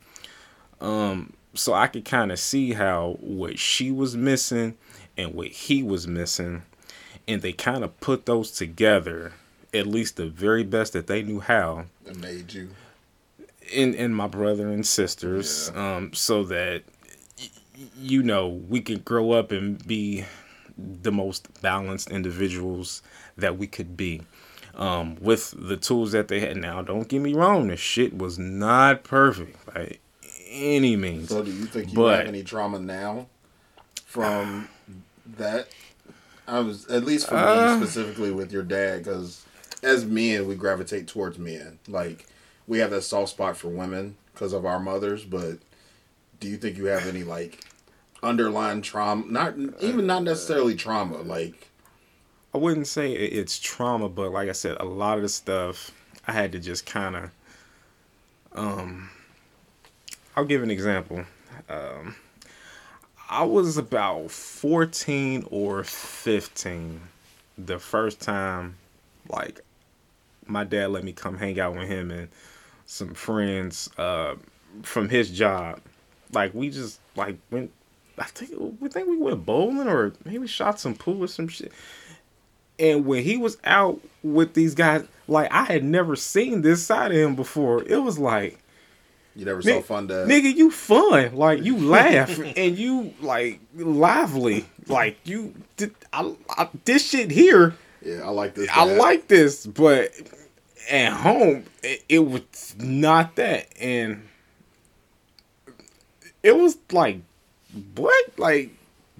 Um, 0.81 1.33
so 1.55 1.75
I 1.75 1.89
could 1.89 2.05
kind 2.05 2.31
of 2.31 2.39
see 2.39 2.73
how 2.73 3.17
what 3.21 3.59
she 3.59 3.91
was 3.91 4.17
missing 4.17 4.77
and 5.17 5.35
what 5.35 5.49
he 5.49 5.83
was 5.83 6.07
missing, 6.07 6.63
and 7.27 7.43
they 7.43 7.53
kind 7.53 7.85
of 7.85 7.99
put 8.01 8.27
those 8.27 8.53
together, 8.53 9.33
at 9.75 9.87
least 9.87 10.17
the 10.17 10.27
very 10.27 10.63
best 10.63 10.93
that 10.93 11.07
they 11.07 11.23
knew 11.23 11.41
how, 11.41 11.87
It 12.07 12.17
made 12.17 12.53
you. 12.53 12.71
And, 13.75 13.95
and 13.95 14.17
my 14.17 14.27
brother 14.27 14.69
and 14.69 14.87
sisters, 14.87 15.71
um, 15.75 16.13
so 16.13 16.43
that 16.45 16.83
you 17.99 18.23
know 18.23 18.49
we 18.49 18.81
could 18.81 19.05
grow 19.05 19.33
up 19.33 19.53
and 19.53 19.85
be 19.87 20.25
the 20.79 21.13
most 21.13 21.61
balanced 21.63 22.11
individuals 22.11 23.03
that 23.37 23.59
we 23.59 23.67
could 23.67 23.97
be. 23.97 24.23
Um, 24.75 25.17
with 25.21 25.53
the 25.59 25.77
tools 25.77 26.13
that 26.13 26.29
they 26.29 26.39
had. 26.41 26.57
Now, 26.57 26.81
don't 26.81 27.09
get 27.09 27.21
me 27.21 27.35
wrong, 27.35 27.67
the 27.67 27.77
shit 27.77 28.17
was 28.17 28.39
not 28.39 29.03
perfect 29.03 29.67
by 29.67 29.99
any 30.49 30.95
means. 30.97 31.29
So, 31.29 31.43
do 31.43 31.51
you 31.51 31.67
think 31.67 31.89
you 31.91 31.97
But- 31.97 32.19
have 32.21 32.29
any 32.29 32.45
trauma 32.45 32.79
now 32.79 33.27
from 34.07 34.69
that? 35.37 35.69
I 36.47 36.61
was 36.61 36.87
at 36.87 37.05
least 37.05 37.29
for 37.29 37.35
Uh. 37.37 37.77
me 37.79 37.85
specifically 37.85 38.31
with 38.31 38.53
your 38.53 38.63
dad, 38.63 38.99
because 39.05 39.43
as 39.83 40.05
men, 40.05 40.47
we 40.47 40.55
gravitate 40.55 41.09
towards 41.09 41.37
men. 41.37 41.79
Like 41.89 42.27
we 42.69 42.79
have 42.79 42.91
that 42.91 43.03
soft 43.03 43.31
spot 43.33 43.57
for 43.57 43.69
women 43.69 44.17
because 44.33 44.53
of 44.53 44.65
our 44.65 44.79
mothers. 44.81 45.25
But 45.25 45.59
do 46.39 46.49
you 46.49 46.57
think 46.57 46.79
you 46.79 46.87
have 46.87 47.07
any 47.07 47.25
like 47.25 47.59
underlying 48.23 48.83
trauma? 48.83 49.25
Not 49.27 49.55
even 49.81 50.07
not 50.07 50.23
necessarily 50.23 50.75
trauma. 50.75 51.19
Like 51.19 51.69
I 52.55 52.59
wouldn't 52.59 52.87
say 52.87 53.13
it's 53.13 53.59
trauma, 53.59 54.09
but 54.09 54.33
like 54.33 54.49
I 54.49 54.53
said, 54.53 54.77
a 54.81 54.85
lot 54.85 55.17
of 55.17 55.23
the 55.23 55.29
stuff 55.29 55.93
I 56.27 56.33
had 56.33 56.53
to 56.53 56.59
just 56.59 56.87
kind 56.87 57.17
of. 57.17 57.31
Um, 58.53 59.11
I'll 60.37 60.45
give 60.45 60.63
an 60.63 60.71
example. 60.71 61.25
Um, 61.69 62.17
I 63.29 63.45
was 63.45 63.77
about 63.77 64.31
fourteen 64.31 65.47
or 65.51 65.85
fifteen 65.85 67.01
the 67.57 67.79
first 67.79 68.21
time, 68.21 68.77
like, 69.29 69.61
my 70.47 70.65
dad 70.65 70.91
let 70.91 71.05
me 71.05 71.13
come 71.13 71.37
hang 71.37 71.61
out 71.61 71.77
with 71.77 71.89
him 71.89 72.11
and 72.11 72.29
some 72.87 73.15
friends 73.15 73.89
uh, 73.99 74.35
from 74.83 75.09
his 75.09 75.31
job. 75.31 75.81
Like 76.33 76.55
we 76.55 76.71
just 76.71 76.99
like 77.15 77.37
went. 77.51 77.71
I 78.21 78.25
think 78.25 78.53
we 78.81 78.89
think 78.91 79.09
we 79.09 79.17
went 79.17 79.47
bowling 79.47 79.89
or 79.89 80.13
maybe 80.25 80.47
shot 80.47 80.79
some 80.79 80.95
pool 80.95 81.25
or 81.25 81.27
some 81.27 81.49
shit. 81.49 81.73
And 82.79 83.07
when 83.07 83.25
he 83.25 83.39
was 83.39 83.57
out 83.65 84.01
with 84.23 84.53
these 84.53 84.75
guys, 84.75 85.07
like 85.27 85.51
I 85.51 85.65
had 85.65 85.83
never 85.83 86.17
seen 86.17 86.61
this 86.61 86.85
side 86.85 87.13
of 87.13 87.17
him 87.17 87.35
before. 87.35 87.83
It 87.83 87.97
was 87.97 88.19
like, 88.19 88.59
you 89.35 89.47
never 89.47 89.63
saw 89.63 89.81
fun 89.81 90.07
dad. 90.07 90.29
nigga, 90.29 90.55
you 90.55 90.71
fun. 90.71 91.35
Like 91.35 91.63
you 91.63 91.79
laugh 91.91 92.39
and 92.39 92.79
you 92.79 93.15
like 93.23 93.61
lively. 93.75 94.67
Like 94.87 95.17
you, 95.25 95.55
did, 95.79 95.95
I, 96.13 96.35
I, 96.51 96.69
this 96.85 97.09
shit 97.09 97.31
here, 97.31 97.75
Yeah, 98.03 98.27
I 98.27 98.29
like 98.29 98.55
this. 98.55 98.69
I 98.71 98.85
like 98.85 99.29
this, 99.29 99.67
but 99.67 100.13
at 100.91 101.13
home 101.13 101.65
it, 101.83 102.05
it 102.09 102.19
was 102.19 102.75
not 102.79 103.37
that, 103.37 103.69
and 103.81 104.27
it 106.43 106.57
was 106.57 106.77
like, 106.93 107.21
what? 107.95 108.39
Like 108.39 108.71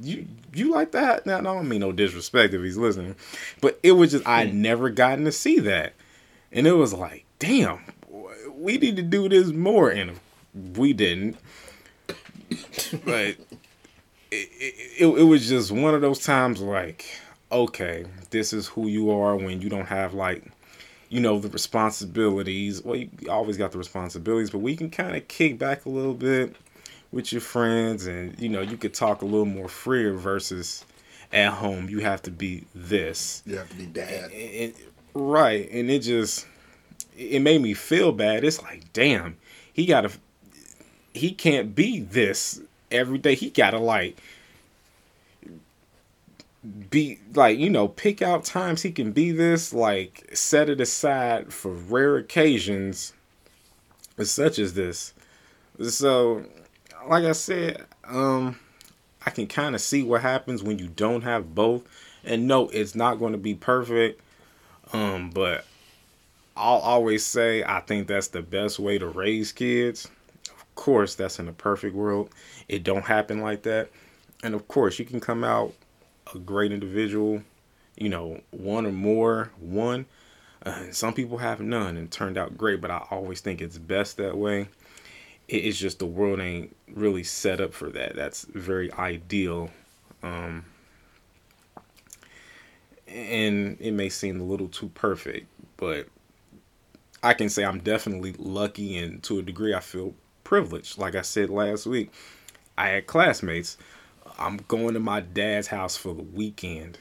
you 0.01 0.27
you 0.55 0.71
like 0.71 0.93
that? 0.93 1.27
Now, 1.27 1.39
I 1.39 1.43
don't 1.43 1.69
mean 1.69 1.81
no 1.81 1.93
disrespect 1.93 2.55
if 2.55 2.63
he's 2.63 2.77
listening, 2.77 3.17
but 3.61 3.79
it 3.83 3.93
was 3.93 4.13
just 4.13 4.27
I 4.27 4.47
hmm. 4.47 4.63
never 4.63 4.91
gotten 4.91 5.25
to 5.25 5.33
see 5.33 5.59
that, 5.61 5.95
and 6.53 6.67
it 6.67 6.73
was 6.73 6.93
like, 6.93 7.25
damn, 7.39 7.81
we 8.55 8.79
need 8.79 8.97
to 8.97 9.03
do 9.03 9.29
this 9.29 9.49
more, 9.49 9.91
and 9.91 10.19
we 10.77 10.93
didn't. 10.93 11.37
But 13.05 13.37
it, 14.31 14.49
it, 14.99 15.07
it 15.07 15.25
was 15.25 15.49
just 15.49 15.71
one 15.71 15.95
of 15.95 16.01
those 16.01 16.25
times 16.25 16.61
like, 16.61 17.05
okay, 17.53 18.05
this 18.31 18.53
is 18.53 18.67
who 18.67 18.89
you 18.89 19.11
are 19.11 19.37
when 19.37 19.61
you 19.61 19.69
don't 19.69 19.87
have 19.87 20.15
like, 20.15 20.45
you 21.09 21.21
know, 21.21 21.39
the 21.39 21.49
responsibilities. 21.49 22.83
Well, 22.83 22.97
you 22.97 23.11
always 23.29 23.57
got 23.57 23.73
the 23.73 23.79
responsibilities, 23.79 24.51
but 24.51 24.59
we 24.59 24.77
can 24.77 24.91
kind 24.91 25.17
of 25.17 25.29
kick 25.29 25.59
back 25.59 25.85
a 25.85 25.89
little 25.89 26.15
bit 26.15 26.57
with 27.13 27.33
your 27.33 27.41
friends 27.41 28.07
and, 28.07 28.39
you 28.39 28.49
know, 28.49 28.61
you 28.61 28.77
could 28.77 28.95
talk 28.95 29.23
a 29.23 29.25
little 29.25 29.47
more 29.47 29.69
freer 29.69 30.15
versus 30.15 30.85
at 31.33 31.53
home, 31.55 31.89
you 31.89 32.01
have 32.01 32.23
to 32.23 32.31
be 32.31 32.65
this. 32.75 33.43
You 33.47 33.57
have 33.57 33.69
to 33.71 33.77
be 33.77 33.87
dad. 33.87 34.31
And- 34.33 34.75
Right, 35.13 35.69
and 35.73 35.91
it 35.91 36.01
just 36.03 36.47
it 37.19 37.43
made 37.43 37.61
me 37.61 37.75
feel 37.75 38.13
bad. 38.13 38.45
It's 38.45 38.63
like, 38.63 38.93
damn, 38.93 39.37
he 39.73 39.85
gotta 39.85 40.11
he 41.13 41.33
can't 41.33 41.75
be 41.75 41.99
this 41.99 42.61
every 42.93 43.19
day. 43.19 43.35
He 43.35 43.51
gotta 43.51 43.79
like 43.79 44.17
be 46.91 47.19
like 47.35 47.59
you 47.59 47.71
know 47.71 47.89
pick 47.89 48.21
out 48.21 48.45
times 48.45 48.83
he 48.83 48.93
can 48.93 49.13
be 49.13 49.33
this 49.33 49.73
like 49.73 50.29
set 50.35 50.69
it 50.69 50.79
aside 50.81 51.53
for 51.53 51.73
rare 51.73 52.17
occasions 52.19 53.15
such 54.23 54.59
as 54.59 54.75
this 54.75 55.15
so 55.89 56.45
like 57.09 57.25
i 57.25 57.33
said 57.33 57.85
um 58.05 58.59
i 59.27 59.31
can 59.31 59.47
kind 59.47 59.75
of 59.75 59.81
see 59.81 60.03
what 60.03 60.23
happens 60.23 60.63
when 60.63 60.79
you 60.79 60.89
don't 60.89 61.23
have 61.23 61.55
both 61.55 61.83
and 62.25 62.47
no 62.47 62.69
it's 62.71 62.95
not 62.95 63.19
going 63.19 63.33
to 63.33 63.39
be 63.39 63.55
perfect 63.55 64.21
um 64.93 65.31
but 65.31 65.65
i'll 66.57 66.79
always 66.79 67.25
say 67.25 67.63
i 67.65 67.81
think 67.81 68.07
that's 68.07 68.29
the 68.29 68.43
best 68.43 68.79
way 68.79 68.99
to 68.99 69.07
raise 69.07 69.53
kids 69.53 70.09
of 70.51 70.75
course 70.75 71.15
that's 71.15 71.39
in 71.39 71.49
a 71.49 71.53
perfect 71.53 71.95
world 71.95 72.31
it 72.69 72.83
don't 72.83 73.05
happen 73.05 73.41
like 73.41 73.63
that 73.63 73.91
and 74.43 74.55
of 74.55 74.67
course 74.69 74.99
you 74.99 75.05
can 75.05 75.21
come 75.21 75.45
out 75.45 75.73
a 76.35 76.39
great 76.39 76.73
individual, 76.73 77.43
you 77.97 78.09
know, 78.09 78.41
one 78.51 78.87
or 78.87 78.93
more, 78.93 79.51
one. 79.59 80.07
Uh, 80.65 80.85
some 80.91 81.15
people 81.15 81.39
have 81.39 81.61
none 81.61 81.97
and 81.97 82.11
turned 82.11 82.37
out 82.37 82.57
great, 82.57 82.81
but 82.81 82.91
I 82.91 83.07
always 83.11 83.41
think 83.41 83.61
it's 83.61 83.79
best 83.79 84.17
that 84.19 84.37
way. 84.37 84.69
It's 85.53 85.79
just 85.79 85.99
the 85.99 86.07
world 86.07 86.41
ain't 86.41 86.77
really 86.93 87.25
set 87.25 87.61
up 87.61 87.75
for 87.75 87.91
that. 87.91 88.15
That's 88.15 88.45
very 88.45 88.93
ideal. 88.93 89.71
Um, 90.23 90.65
and 93.09 93.77
it 93.81 93.91
may 93.91 94.09
seem 94.09 94.41
a 94.41 94.45
little 94.45 94.69
too 94.69 94.91
perfect, 94.91 95.49
but 95.77 96.07
I 97.23 97.35
can 97.35 97.49
say 97.49 97.65
I'm 97.65 97.81
definitely 97.81 98.35
lucky 98.39 98.97
and 98.97 99.23
to 99.25 99.41
a 99.41 99.43
degree 99.43 99.75
I 99.75 99.81
feel 99.81 100.15
privileged. 100.45 100.99
Like 100.99 101.17
I 101.17 101.23
said 101.23 101.51
last 101.51 101.87
week, 101.87 102.13
I 102.79 102.89
had 102.89 103.07
classmates 103.07 103.77
I'm 104.39 104.59
going 104.69 104.95
to 104.95 105.01
my 105.01 105.21
dad's 105.21 105.67
house 105.67 105.97
for 105.97 106.15
the 106.15 106.23
weekend. 106.23 106.99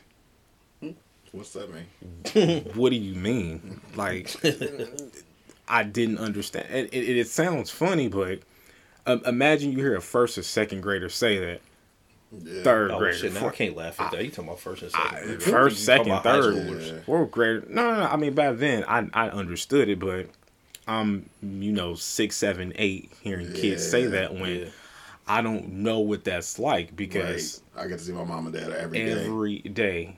What's 1.32 1.54
that 1.54 1.70
mean? 1.72 2.66
what 2.76 2.90
do 2.90 2.96
you 2.96 3.16
mean? 3.16 3.82
Like, 3.96 4.36
I 5.70 5.84
didn't 5.84 6.18
understand. 6.18 6.68
It, 6.70 6.94
it, 6.94 7.18
it 7.18 7.28
sounds 7.28 7.70
funny, 7.70 8.08
but 8.08 8.40
um, 9.06 9.22
imagine 9.26 9.72
you 9.72 9.78
hear 9.78 9.96
a 9.96 10.02
first 10.02 10.38
or 10.38 10.44
second 10.44 10.82
grader 10.82 11.10
say 11.10 11.38
that. 11.40 11.62
Yeah. 12.32 12.64
Third 12.64 12.92
oh, 12.92 13.00
grader. 13.00 13.18
Shit, 13.18 13.34
now 13.34 13.48
I 13.48 13.52
can't 13.52 13.76
laugh 13.76 14.00
at 14.00 14.12
that. 14.12 14.24
You 14.24 14.30
talking 14.30 14.46
about 14.46 14.60
first 14.60 14.84
and 14.84 14.92
second? 14.92 15.18
I, 15.18 15.38
first, 15.38 15.84
second, 15.84 16.22
third, 16.22 16.82
yeah. 16.82 17.00
fourth 17.06 17.32
grader. 17.32 17.66
No, 17.68 17.92
no, 17.92 18.00
no. 18.02 18.06
I 18.06 18.18
mean, 18.18 18.34
back 18.34 18.58
then 18.58 18.84
I 18.88 19.08
I 19.14 19.30
understood 19.30 19.90
it, 19.90 20.00
but 20.00 20.28
I'm 20.88 21.28
you 21.42 21.72
know 21.72 21.96
six, 21.96 22.36
seven, 22.36 22.74
eight, 22.76 23.12
hearing 23.22 23.48
yeah. 23.48 23.62
kids 23.62 23.90
say 23.90 24.06
that 24.06 24.36
when 24.36 24.72
I 25.28 25.42
don't 25.42 25.70
know 25.70 26.00
what 26.00 26.24
that's 26.24 26.60
like 26.60 26.96
because 26.96 27.62
right. 27.76 27.86
I 27.86 27.88
get 27.88 28.00
to 28.00 28.06
see 28.06 28.12
my 28.12 28.24
mom 28.24 28.46
and 28.46 28.56
dad 28.56 28.72
every 28.72 28.98
day. 29.00 29.26
Every 29.26 29.60
day. 29.60 30.18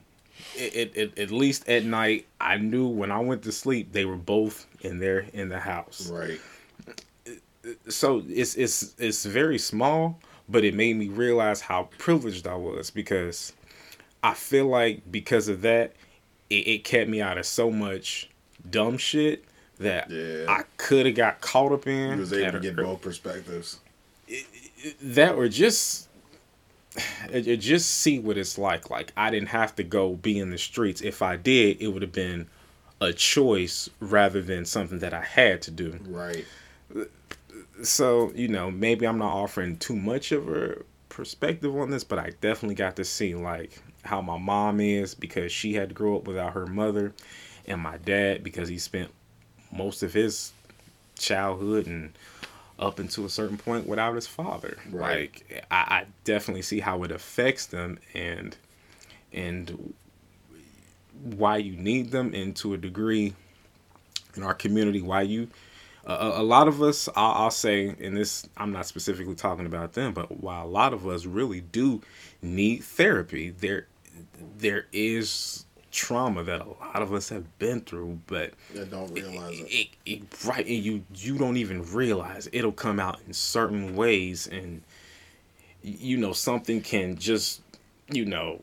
It, 0.56 0.74
it, 0.74 0.96
it, 0.96 1.18
at 1.18 1.30
least 1.30 1.68
at 1.68 1.84
night, 1.84 2.26
I 2.40 2.58
knew 2.58 2.86
when 2.86 3.10
I 3.10 3.18
went 3.18 3.42
to 3.44 3.52
sleep 3.52 3.92
they 3.92 4.04
were 4.04 4.16
both 4.16 4.66
in 4.80 4.98
there 4.98 5.26
in 5.32 5.48
the 5.48 5.60
house. 5.60 6.10
Right. 6.10 6.40
So 7.88 8.22
it's 8.28 8.54
it's 8.56 8.94
it's 8.98 9.24
very 9.24 9.58
small, 9.58 10.18
but 10.48 10.64
it 10.64 10.74
made 10.74 10.96
me 10.96 11.08
realize 11.08 11.60
how 11.60 11.88
privileged 11.98 12.46
I 12.46 12.56
was 12.56 12.90
because 12.90 13.52
I 14.22 14.34
feel 14.34 14.66
like 14.66 15.10
because 15.10 15.48
of 15.48 15.62
that, 15.62 15.94
it, 16.50 16.66
it 16.66 16.84
kept 16.84 17.08
me 17.08 17.20
out 17.20 17.38
of 17.38 17.46
so 17.46 17.70
much 17.70 18.28
dumb 18.68 18.98
shit 18.98 19.44
that 19.78 20.10
yeah. 20.10 20.46
I 20.48 20.64
could 20.76 21.06
have 21.06 21.14
got 21.14 21.40
caught 21.40 21.72
up 21.72 21.86
in. 21.86 22.12
You 22.12 22.18
was 22.18 22.32
able 22.32 22.52
to 22.52 22.60
get 22.60 22.76
both 22.76 23.00
perspectives 23.00 23.78
that 25.02 25.34
or 25.34 25.48
just 25.48 26.08
just 27.30 27.90
see 27.90 28.18
what 28.18 28.36
it's 28.36 28.58
like. 28.58 28.90
Like 28.90 29.12
I 29.16 29.30
didn't 29.30 29.48
have 29.48 29.74
to 29.76 29.82
go 29.82 30.14
be 30.14 30.38
in 30.38 30.50
the 30.50 30.58
streets. 30.58 31.00
If 31.00 31.22
I 31.22 31.36
did, 31.36 31.80
it 31.80 31.88
would 31.88 32.02
have 32.02 32.12
been 32.12 32.48
a 33.00 33.12
choice 33.12 33.90
rather 34.00 34.42
than 34.42 34.64
something 34.64 35.00
that 35.00 35.12
I 35.12 35.22
had 35.22 35.62
to 35.62 35.70
do. 35.70 35.98
Right. 36.06 36.46
So, 37.82 38.30
you 38.34 38.48
know, 38.48 38.70
maybe 38.70 39.06
I'm 39.06 39.18
not 39.18 39.32
offering 39.32 39.76
too 39.76 39.96
much 39.96 40.30
of 40.30 40.48
a 40.48 40.76
perspective 41.08 41.74
on 41.76 41.90
this, 41.90 42.04
but 42.04 42.18
I 42.18 42.32
definitely 42.40 42.76
got 42.76 42.96
to 42.96 43.04
see 43.04 43.34
like 43.34 43.82
how 44.04 44.20
my 44.20 44.38
mom 44.38 44.80
is 44.80 45.14
because 45.14 45.50
she 45.52 45.74
had 45.74 45.88
to 45.90 45.94
grow 45.94 46.16
up 46.16 46.26
without 46.26 46.52
her 46.52 46.66
mother 46.66 47.12
and 47.66 47.80
my 47.80 47.96
dad 47.98 48.42
because 48.44 48.68
he 48.68 48.78
spent 48.78 49.10
most 49.72 50.02
of 50.02 50.12
his 50.12 50.52
childhood 51.18 51.86
and 51.86 52.12
up 52.82 52.98
until 52.98 53.24
a 53.24 53.30
certain 53.30 53.56
point 53.56 53.86
without 53.86 54.14
his 54.14 54.26
father. 54.26 54.76
Right. 54.90 55.32
Like 55.32 55.66
I, 55.70 55.76
I 55.76 56.06
definitely 56.24 56.62
see 56.62 56.80
how 56.80 57.04
it 57.04 57.12
affects 57.12 57.66
them 57.66 57.98
and 58.12 58.56
and 59.32 59.94
why 61.22 61.58
you 61.58 61.76
need 61.76 62.10
them 62.10 62.34
and 62.34 62.54
to 62.56 62.74
a 62.74 62.76
degree 62.76 63.34
in 64.34 64.42
our 64.42 64.54
community 64.54 65.00
why 65.00 65.22
you 65.22 65.48
uh, 66.06 66.32
a 66.34 66.42
lot 66.42 66.66
of 66.66 66.82
us 66.82 67.08
I'll, 67.14 67.44
I'll, 67.44 67.50
say 67.50 67.94
and 68.00 68.16
this 68.16 68.48
i'm 68.56 68.72
not 68.72 68.86
specifically 68.86 69.34
talking 69.34 69.66
about 69.66 69.92
them 69.92 70.14
but 70.14 70.42
while 70.42 70.66
a 70.66 70.68
lot 70.68 70.92
of 70.92 71.06
us 71.06 71.26
really 71.26 71.60
do 71.60 72.02
need 72.40 72.82
therapy 72.82 73.50
there 73.50 73.86
there 74.58 74.86
is 74.92 75.64
trauma 75.92 76.42
that 76.42 76.60
a 76.60 76.64
lot 76.64 77.02
of 77.02 77.12
us 77.12 77.28
have 77.28 77.58
been 77.58 77.82
through, 77.82 78.18
but 78.26 78.52
that 78.74 78.90
don't 78.90 79.12
realize 79.12 79.60
it, 79.60 79.62
it. 79.62 79.88
it, 80.04 80.12
it 80.22 80.44
right, 80.44 80.66
and 80.66 80.76
you 80.76 81.04
you 81.14 81.38
don't 81.38 81.58
even 81.58 81.84
realize 81.92 82.46
it. 82.48 82.54
it'll 82.54 82.72
come 82.72 82.98
out 82.98 83.20
in 83.26 83.32
certain 83.32 83.94
ways, 83.94 84.48
and 84.48 84.82
you 85.82 86.16
know 86.16 86.32
something 86.32 86.80
can 86.80 87.16
just 87.16 87.60
you 88.10 88.24
know 88.24 88.62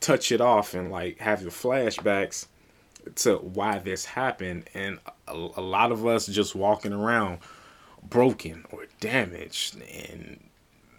touch 0.00 0.32
it 0.32 0.40
off 0.40 0.74
and 0.74 0.90
like 0.90 1.18
have 1.18 1.40
your 1.40 1.52
flashbacks 1.52 2.46
to 3.14 3.36
why 3.36 3.78
this 3.78 4.04
happened, 4.04 4.68
and 4.74 4.98
a, 5.28 5.32
a 5.32 5.62
lot 5.62 5.92
of 5.92 6.06
us 6.06 6.26
just 6.26 6.54
walking 6.54 6.92
around 6.92 7.38
broken 8.02 8.64
or 8.70 8.86
damaged 8.98 9.76
and 9.76 10.40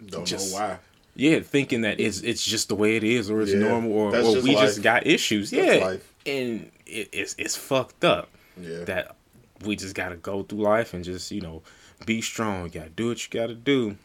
don't 0.06 0.24
just, 0.24 0.52
know 0.52 0.58
why 0.58 0.78
yeah, 1.14 1.40
thinking 1.40 1.82
that 1.82 2.00
it's 2.00 2.20
it's 2.20 2.44
just 2.44 2.68
the 2.68 2.74
way 2.74 2.96
it 2.96 3.04
is, 3.04 3.30
or 3.30 3.42
it's 3.42 3.52
yeah, 3.52 3.58
normal, 3.58 3.92
or, 3.92 4.08
or 4.08 4.12
just 4.12 4.42
we 4.42 4.54
life. 4.54 4.66
just 4.66 4.82
got 4.82 5.06
issues. 5.06 5.52
Yeah, 5.52 5.96
and 6.24 6.70
it, 6.86 7.08
it's 7.12 7.34
it's 7.38 7.56
fucked 7.56 8.04
up. 8.04 8.30
Yeah, 8.58 8.84
that 8.84 9.16
we 9.64 9.76
just 9.76 9.94
gotta 9.94 10.16
go 10.16 10.42
through 10.42 10.60
life 10.60 10.94
and 10.94 11.04
just 11.04 11.30
you 11.30 11.40
know 11.40 11.62
be 12.06 12.22
strong. 12.22 12.64
You 12.64 12.70
gotta 12.70 12.90
do 12.90 13.08
what 13.08 13.22
you 13.24 13.40
gotta 13.40 13.54
do, 13.54 13.96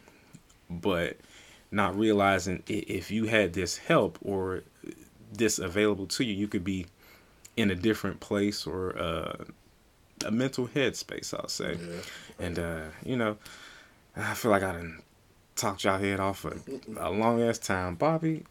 but 0.68 1.16
not 1.70 1.98
realizing 1.98 2.62
if 2.66 3.10
you 3.10 3.24
had 3.26 3.54
this 3.54 3.78
help 3.78 4.18
or 4.22 4.62
this 5.32 5.58
available 5.58 6.06
to 6.06 6.24
you, 6.24 6.34
you 6.34 6.48
could 6.48 6.64
be 6.64 6.86
in 7.56 7.70
a 7.70 7.74
different 7.74 8.20
place 8.20 8.66
or 8.66 8.98
uh, 8.98 9.44
a 10.24 10.30
mental 10.30 10.68
headspace. 10.68 11.32
I'll 11.32 11.48
say, 11.48 11.78
yeah. 11.80 12.46
and 12.46 12.58
uh, 12.58 12.82
you 13.04 13.16
know, 13.16 13.38
I 14.14 14.34
feel 14.34 14.50
like 14.50 14.62
I 14.62 14.72
didn't 14.72 15.02
talked 15.58 15.84
y'all 15.84 15.98
head 15.98 16.20
off 16.20 16.38
for 16.40 16.56
a 16.98 17.10
long 17.10 17.42
ass 17.42 17.58
time. 17.58 17.96
Bobby, 17.96 18.44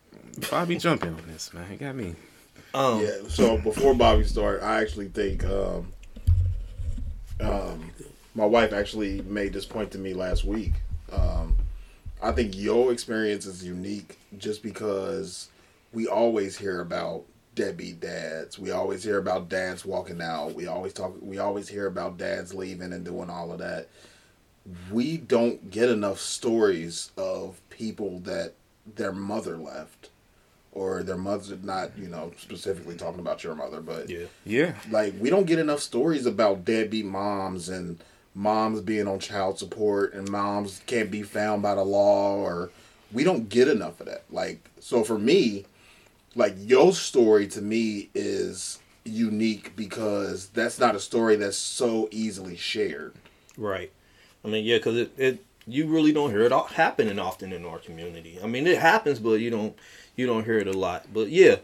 Bobby, 0.52 0.78
jump 0.78 1.04
in 1.04 1.14
on 1.14 1.24
this, 1.28 1.54
man. 1.54 1.72
You 1.72 1.78
got 1.78 1.96
me. 1.96 2.16
Um, 2.74 3.02
yeah. 3.02 3.28
So 3.30 3.58
before 3.58 3.96
Bobby 3.96 4.24
start, 4.24 4.62
I 4.62 4.82
actually 4.82 5.08
think 5.08 5.44
um, 5.46 5.94
um, 7.40 7.92
my 8.36 8.46
wife 8.46 8.74
actually 8.74 9.22
made 9.22 9.54
this 9.54 9.66
point 9.66 9.92
to 9.92 9.98
me 9.98 10.14
last 10.14 10.44
week. 10.44 10.74
Um, 11.12 11.58
I 12.22 12.32
think 12.34 12.56
your 12.56 12.92
experience 12.92 13.46
is 13.46 13.64
unique 13.64 14.20
just 14.38 14.62
because 14.62 15.50
we 15.94 16.08
always 16.08 16.58
hear 16.58 16.82
about 16.82 17.24
deadbeat 17.56 18.00
dads. 18.02 18.60
We 18.60 18.72
always 18.72 19.04
hear 19.04 19.18
about 19.18 19.50
dads 19.50 19.86
walking 19.86 20.22
out. 20.22 20.54
We 20.54 20.68
always 20.68 20.94
talk. 20.94 21.16
We 21.22 21.40
always 21.40 21.70
hear 21.70 21.88
about 21.88 22.18
dads 22.18 22.54
leaving 22.54 22.92
and 22.94 23.06
doing 23.06 23.30
all 23.30 23.52
of 23.52 23.60
that 23.60 23.88
we 24.92 25.18
don't 25.18 25.70
get 25.70 25.90
enough 25.90 26.20
stories 26.20 27.12
of 27.18 27.62
people 27.70 28.20
that 28.20 28.54
their 28.96 29.12
mother 29.12 29.58
left 29.58 30.10
or 30.72 31.04
their 31.04 31.18
mother 31.18 31.58
not 31.64 31.98
you 31.98 32.08
know 32.08 32.32
specifically 32.38 32.96
talking 32.96 33.20
about 33.20 33.44
your 33.44 33.56
mother 33.56 33.82
but 33.82 34.10
yeah. 34.10 34.26
Yeah. 34.46 34.76
like 34.90 35.14
we 35.20 35.30
don't 35.30 35.46
get 35.46 35.60
enough 35.60 35.80
stories 35.80 36.26
about 36.26 36.66
deadbeat 36.66 37.06
moms 37.06 37.70
and 37.70 38.04
moms 38.36 38.82
being 38.82 39.08
on 39.08 39.20
child 39.20 39.58
support 39.58 40.14
and 40.14 40.30
moms 40.30 40.82
can't 40.86 41.10
be 41.10 41.24
found 41.24 41.62
by 41.62 41.76
the 41.76 41.84
law 41.84 42.36
or 42.36 42.70
we 43.12 43.24
don't 43.24 43.50
get 43.50 43.68
enough 43.70 44.00
of 44.00 44.06
that. 44.06 44.26
Like 44.30 44.70
so 44.80 45.04
for 45.04 45.18
me 45.18 45.66
like 46.36 46.54
your 46.58 46.94
story 46.94 47.48
to 47.48 47.62
me 47.62 48.10
is 48.14 48.80
unique 49.04 49.76
because 49.76 50.50
that's 50.50 50.78
not 50.78 50.96
a 50.96 51.00
story 51.00 51.36
that's 51.38 51.58
so 51.58 52.08
easily 52.12 52.56
shared. 52.56 53.16
Right 53.58 53.92
I 54.44 54.48
mean, 54.48 54.66
yeah, 54.66 54.78
because 54.78 54.98
it, 54.98 55.12
it 55.18 55.46
you 55.66 55.88
really 55.88 56.14
don't 56.14 56.30
hear 56.30 56.42
it 56.42 56.52
all 56.52 56.66
happening 56.66 57.20
often 57.20 57.52
in 57.52 57.66
our 57.66 57.80
community. 57.80 58.40
I 58.42 58.48
mean, 58.48 58.66
it 58.68 58.80
happens, 58.80 59.20
but 59.20 59.34
you 59.34 59.50
don't 59.50 59.78
you 60.16 60.26
don't 60.26 60.46
hear 60.46 60.60
it 60.60 60.68
a 60.68 60.74
lot. 60.74 61.08
But 61.14 61.30
yeah, 61.30 61.58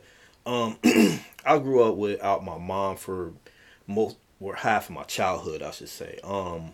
um, 0.45 0.77
I 1.45 1.57
grew 1.59 1.83
up 1.83 1.95
without 1.95 2.43
my 2.43 2.57
mom 2.57 2.97
for 2.97 3.33
most 3.87 4.17
or 4.39 4.55
half 4.55 4.89
of 4.89 4.95
my 4.95 5.03
childhood, 5.03 5.61
I 5.61 5.71
should 5.71 5.89
say. 5.89 6.19
Um, 6.23 6.73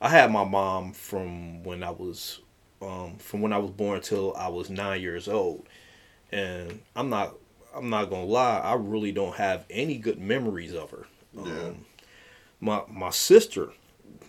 I 0.00 0.10
had 0.10 0.30
my 0.30 0.44
mom 0.44 0.92
from 0.92 1.62
when 1.64 1.82
I 1.82 1.90
was 1.90 2.40
um, 2.82 3.16
from 3.16 3.40
when 3.40 3.52
I 3.52 3.58
was 3.58 3.70
born 3.70 4.02
till 4.02 4.34
I 4.36 4.48
was 4.48 4.68
nine 4.68 5.00
years 5.00 5.28
old, 5.28 5.66
and 6.30 6.82
I'm 6.94 7.08
not 7.08 7.34
I'm 7.74 7.90
not 7.90 8.10
gonna 8.10 8.24
lie, 8.24 8.58
I 8.58 8.74
really 8.74 9.12
don't 9.12 9.36
have 9.36 9.64
any 9.70 9.96
good 9.98 10.18
memories 10.18 10.74
of 10.74 10.90
her. 10.90 11.06
Yeah. 11.34 11.42
Um, 11.42 11.84
my 12.60 12.82
my 12.88 13.10
sister, 13.10 13.70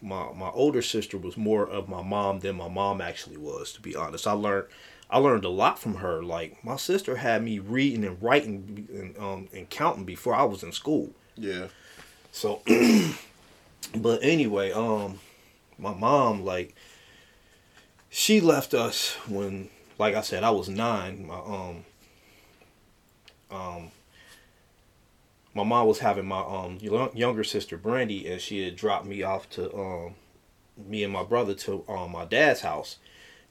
my 0.07 0.31
my 0.33 0.49
older 0.49 0.81
sister 0.81 1.17
was 1.17 1.37
more 1.37 1.67
of 1.67 1.89
my 1.89 2.01
mom 2.01 2.39
than 2.39 2.55
my 2.55 2.69
mom 2.69 3.01
actually 3.01 3.37
was. 3.37 3.73
To 3.73 3.81
be 3.81 3.95
honest, 3.95 4.27
I 4.27 4.31
learned 4.31 4.67
I 5.09 5.19
learned 5.19 5.45
a 5.45 5.49
lot 5.49 5.79
from 5.79 5.95
her. 5.95 6.23
Like 6.23 6.63
my 6.63 6.75
sister 6.77 7.17
had 7.17 7.43
me 7.43 7.59
reading 7.59 8.03
and 8.05 8.21
writing 8.21 8.87
and 8.91 9.17
um 9.17 9.47
and 9.53 9.69
counting 9.69 10.05
before 10.05 10.35
I 10.35 10.43
was 10.43 10.63
in 10.63 10.71
school. 10.71 11.11
Yeah. 11.35 11.67
So, 12.31 12.61
but 13.95 14.19
anyway, 14.21 14.71
um, 14.71 15.19
my 15.77 15.93
mom 15.93 16.43
like 16.43 16.75
she 18.09 18.41
left 18.41 18.73
us 18.73 19.15
when, 19.27 19.69
like 19.97 20.15
I 20.15 20.21
said, 20.21 20.43
I 20.43 20.51
was 20.51 20.69
nine. 20.69 21.27
My 21.27 21.37
um, 21.37 21.85
um, 23.49 23.91
my 25.57 25.63
mom 25.63 25.87
was 25.87 25.99
having 25.99 26.27
my 26.27 26.39
um 26.39 26.77
younger 26.79 27.43
sister 27.43 27.77
Brandy, 27.77 28.31
and 28.31 28.39
she 28.39 28.63
had 28.63 28.75
dropped 28.75 29.05
me 29.05 29.23
off 29.23 29.49
to 29.51 29.75
um 29.75 30.15
me 30.77 31.03
and 31.03 31.11
my 31.11 31.23
brother 31.23 31.55
to 31.55 31.83
um 31.89 32.11
my 32.11 32.25
dad's 32.25 32.61
house, 32.61 32.97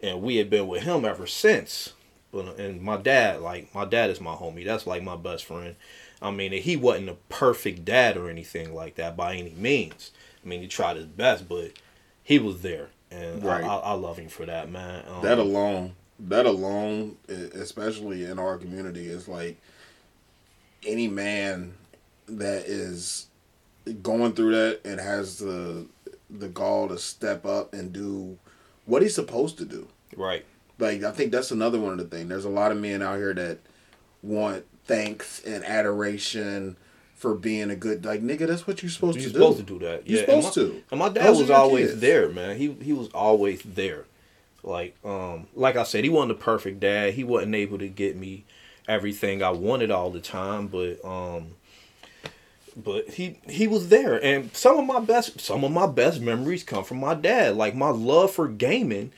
and 0.00 0.22
we 0.22 0.36
had 0.36 0.48
been 0.48 0.68
with 0.68 0.84
him 0.84 1.04
ever 1.04 1.26
since. 1.26 1.92
But 2.32 2.58
and 2.58 2.80
my 2.80 2.96
dad, 2.96 3.40
like 3.40 3.74
my 3.74 3.84
dad 3.84 4.10
is 4.10 4.20
my 4.20 4.34
homie. 4.34 4.64
That's 4.64 4.86
like 4.86 5.02
my 5.02 5.16
best 5.16 5.44
friend. 5.44 5.74
I 6.22 6.30
mean, 6.30 6.52
he 6.52 6.76
wasn't 6.76 7.10
a 7.10 7.16
perfect 7.28 7.84
dad 7.84 8.16
or 8.16 8.30
anything 8.30 8.72
like 8.72 8.94
that 8.94 9.16
by 9.16 9.34
any 9.34 9.50
means. 9.50 10.12
I 10.44 10.48
mean, 10.48 10.60
he 10.62 10.68
tried 10.68 10.96
his 10.96 11.06
best, 11.06 11.48
but 11.48 11.72
he 12.22 12.38
was 12.38 12.62
there, 12.62 12.88
and 13.10 13.44
Right. 13.44 13.64
I, 13.64 13.66
I, 13.66 13.76
I 13.78 13.92
love 13.92 14.16
him 14.16 14.28
for 14.28 14.46
that, 14.46 14.70
man. 14.70 15.04
Um, 15.08 15.22
That 15.22 15.38
alone, 15.38 15.96
that 16.20 16.46
alone, 16.46 17.16
especially 17.28 18.24
in 18.24 18.38
our 18.38 18.56
community, 18.58 19.06
is 19.08 19.26
like 19.28 19.58
any 20.86 21.08
man 21.08 21.74
that 22.28 22.64
is 22.66 23.26
going 24.02 24.32
through 24.32 24.52
that 24.52 24.80
and 24.84 25.00
has 25.00 25.38
the 25.38 25.86
the 26.28 26.48
gall 26.48 26.88
to 26.88 26.98
step 26.98 27.46
up 27.46 27.72
and 27.72 27.92
do 27.92 28.36
what 28.84 29.00
he's 29.02 29.14
supposed 29.14 29.58
to 29.58 29.64
do. 29.64 29.86
right, 30.16 30.44
Like 30.78 31.04
I 31.04 31.12
think 31.12 31.30
that's 31.32 31.50
another 31.52 31.78
one 31.78 31.92
of 31.92 31.98
the 31.98 32.16
things. 32.16 32.28
There's 32.28 32.44
a 32.44 32.50
lot 32.50 32.72
of 32.72 32.78
men 32.78 33.00
out 33.02 33.16
here 33.16 33.32
that 33.34 33.58
want 34.22 34.64
thanks 34.86 35.40
and 35.44 35.64
adoration 35.64 36.76
for 37.14 37.34
being 37.34 37.70
a 37.70 37.76
good 37.76 38.04
like 38.04 38.22
nigga. 38.22 38.46
That's 38.46 38.66
what 38.66 38.82
you're 38.82 38.90
supposed 38.90 39.18
to 39.18 39.24
do. 39.24 39.30
you're 39.30 39.32
to 39.32 39.38
supposed 39.38 39.58
do. 39.66 39.74
to 39.74 39.78
do 39.78 39.86
that. 39.86 40.06
You're 40.08 40.20
yeah, 40.22 40.32
and 40.34 40.42
supposed 40.44 40.56
my, 40.58 40.62
to. 40.64 40.82
And 40.90 40.98
my 40.98 41.08
dad 41.08 41.26
Those 41.28 41.40
was 41.42 41.50
always 41.50 41.88
kids. 41.90 42.00
there, 42.00 42.28
man. 42.28 42.56
He 42.56 42.72
he 42.82 42.92
was 42.92 43.08
always 43.08 43.62
there. 43.62 44.04
Like 44.64 44.96
um, 45.04 45.46
like 45.54 45.76
I 45.76 45.84
said, 45.84 46.02
he 46.02 46.10
wasn't 46.10 46.32
a 46.32 46.36
perfect 46.42 46.80
dad. 46.80 47.14
He 47.14 47.22
wasn't 47.24 47.54
able 47.54 47.78
to 47.78 47.88
get 47.88 48.16
me 48.16 48.44
everything 48.88 49.42
I 49.42 49.50
wanted 49.50 49.90
all 49.92 50.10
the 50.10 50.20
time, 50.20 50.66
but 50.68 51.04
um, 51.04 51.52
but 52.76 53.08
he 53.10 53.38
he 53.48 53.66
was 53.66 53.88
there. 53.88 54.22
And 54.22 54.54
some 54.54 54.78
of 54.78 54.84
my 54.86 55.00
best 55.00 55.40
some 55.40 55.64
of 55.64 55.72
my 55.72 55.86
best 55.86 56.20
memories 56.20 56.62
come 56.62 56.84
from 56.84 56.98
my 57.00 57.14
dad. 57.14 57.56
Like 57.56 57.74
my 57.74 57.88
love 57.90 58.32
for 58.32 58.48
gaming 58.48 59.12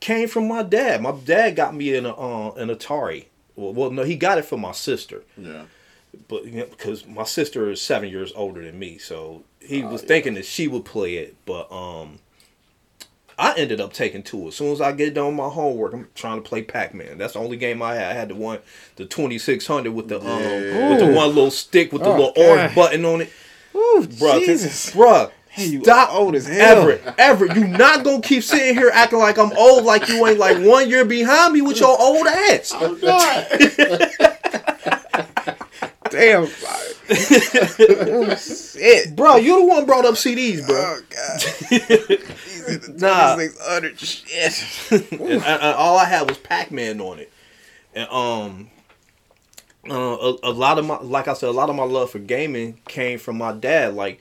came 0.00 0.28
from 0.28 0.48
my 0.48 0.62
dad. 0.62 1.00
My 1.02 1.12
dad 1.12 1.56
got 1.56 1.74
me 1.74 1.94
an 1.96 2.06
uh, 2.06 2.50
an 2.56 2.68
Atari. 2.68 3.26
Well, 3.56 3.72
well, 3.72 3.90
no, 3.90 4.02
he 4.04 4.16
got 4.16 4.38
it 4.38 4.44
for 4.44 4.56
my 4.56 4.70
sister 4.72 5.22
Yeah. 5.36 5.64
but 6.28 6.44
you 6.44 6.60
know, 6.60 6.66
because 6.66 7.04
my 7.06 7.24
sister 7.24 7.70
is 7.70 7.82
seven 7.82 8.08
years 8.08 8.32
older 8.36 8.62
than 8.64 8.78
me, 8.78 8.98
so 8.98 9.42
he 9.60 9.82
Oh, 9.82 9.88
was 9.88 10.02
yeah. 10.02 10.08
thinking 10.08 10.34
that 10.34 10.44
she 10.44 10.68
would 10.68 10.84
play 10.84 11.16
it, 11.16 11.34
but 11.44 11.70
um, 11.72 12.20
I 13.38 13.54
ended 13.56 13.80
up 13.80 13.92
taking 13.92 14.24
two. 14.24 14.48
As 14.48 14.56
soon 14.56 14.72
as 14.72 14.80
I 14.80 14.90
get 14.92 15.14
done 15.14 15.26
with 15.28 15.36
my 15.36 15.48
homework, 15.48 15.92
I'm 15.94 16.08
trying 16.16 16.42
to 16.42 16.48
play 16.48 16.62
Pac 16.62 16.92
Man. 16.92 17.18
That's 17.18 17.34
the 17.34 17.38
only 17.38 17.56
game 17.56 17.80
I 17.82 17.94
had. 17.94 18.10
I 18.10 18.14
had 18.14 18.28
the 18.30 18.34
one, 18.34 18.58
the 18.96 19.06
twenty 19.06 19.38
six 19.38 19.64
hundred 19.66 19.92
with 19.92 20.08
the 20.08 20.20
um, 20.20 20.42
Yeah. 20.42 20.88
with 20.88 20.98
the 20.98 21.06
one 21.06 21.28
little 21.28 21.52
stick 21.52 21.92
with 21.92 22.02
the 22.02 22.08
Oh, 22.10 22.16
little 22.16 22.32
God. 22.34 22.42
orange 22.44 22.74
button 22.74 23.04
on 23.04 23.20
it, 23.20 23.30
Woo, 23.72 24.02
bruh. 24.06 24.40
Jesus. 24.40 24.90
Bruh, 24.94 25.30
Hey, 25.50 25.80
stop, 25.80 26.12
old 26.14 26.34
as 26.36 26.46
hell. 26.46 26.82
Everett, 26.82 27.02
Everett, 27.18 27.56
you 27.56 27.66
not 27.66 28.04
gonna 28.04 28.20
keep 28.22 28.42
sitting 28.44 28.74
here 28.74 28.90
acting 28.92 29.18
like 29.18 29.38
I'm 29.38 29.52
old, 29.56 29.84
like 29.84 30.08
you 30.08 30.24
ain't 30.26 30.38
like 30.38 30.58
one 30.58 30.88
year 30.90 31.04
behind 31.04 31.52
me 31.52 31.62
with 31.62 31.78
your 31.80 31.96
old 32.00 32.26
ass. 32.26 32.72
I'm 32.74 33.00
not. 33.00 33.48
Damn. 36.10 36.48
oh, 37.10 38.34
shit. 38.36 39.14
Bro, 39.16 39.36
you 39.36 39.58
the 39.60 39.64
one 39.64 39.84
brought 39.84 40.04
up 40.06 40.14
CDs, 40.14 40.66
bro. 40.66 40.76
Oh, 40.76 41.00
God. 41.10 42.18
He's 42.68 42.88
in 42.88 42.96
the 42.96 43.06
Nah. 43.06 43.36
2600 43.36 43.98
shit. 43.98 45.12
and, 45.12 45.42
and- 45.42 45.62
all 45.74 45.98
I 45.98 46.04
had 46.04 46.28
was 46.28 46.38
Pac 46.38 46.70
Man 46.70 47.00
on 47.00 47.18
it, 47.18 47.32
and 47.94 48.08
um, 48.10 48.70
uh, 49.88 49.94
a, 49.94 50.36
a 50.44 50.52
lot 50.52 50.78
of 50.78 50.84
my 50.86 50.98
like 51.00 51.28
I 51.28 51.34
said, 51.34 51.48
a 51.48 51.52
lot 51.52 51.70
of 51.70 51.76
my 51.76 51.84
love 51.84 52.10
for 52.10 52.18
gaming 52.18 52.80
came 52.88 53.18
from 53.18 53.38
my 53.38 53.52
dad. 53.52 53.94
Like 53.94 54.20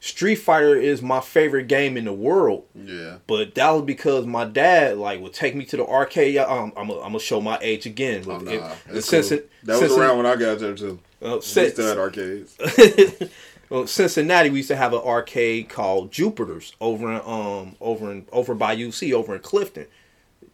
Street 0.00 0.36
Fighter 0.36 0.76
is 0.76 1.02
my 1.02 1.20
favorite 1.20 1.66
game 1.66 1.96
in 1.96 2.04
the 2.04 2.12
world, 2.12 2.64
yeah. 2.74 3.16
but 3.26 3.54
that 3.56 3.70
was 3.70 3.82
because 3.82 4.26
my 4.26 4.44
dad 4.44 4.96
like 4.96 5.20
would 5.20 5.32
take 5.34 5.56
me 5.56 5.64
to 5.66 5.76
the 5.76 5.84
arcade. 5.86 6.36
Um, 6.38 6.72
I'm 6.76 6.88
gonna 6.88 7.00
I'm 7.00 7.18
show 7.18 7.40
my 7.40 7.58
age 7.60 7.84
again. 7.86 8.22
Oh, 8.28 8.38
nah. 8.38 8.50
it- 8.52 8.60
cool. 8.60 9.40
that 9.64 9.82
was 9.82 9.96
around 9.96 10.18
when 10.18 10.26
I 10.26 10.36
got 10.36 10.60
there 10.60 10.74
too. 10.74 11.00
uh, 11.20 11.40
since- 11.40 11.78
arcades. 11.80 12.56
well, 13.70 13.86
Cincinnati, 13.86 14.50
we 14.50 14.58
used 14.58 14.68
to 14.68 14.76
have 14.76 14.92
an 14.92 15.00
arcade 15.00 15.68
called 15.68 16.10
Jupiter's 16.10 16.74
over 16.80 17.10
in 17.12 17.20
um 17.24 17.76
over 17.80 18.10
in 18.10 18.26
over 18.32 18.54
by 18.54 18.76
UC 18.76 19.12
over 19.12 19.34
in 19.34 19.40
Clifton. 19.42 19.86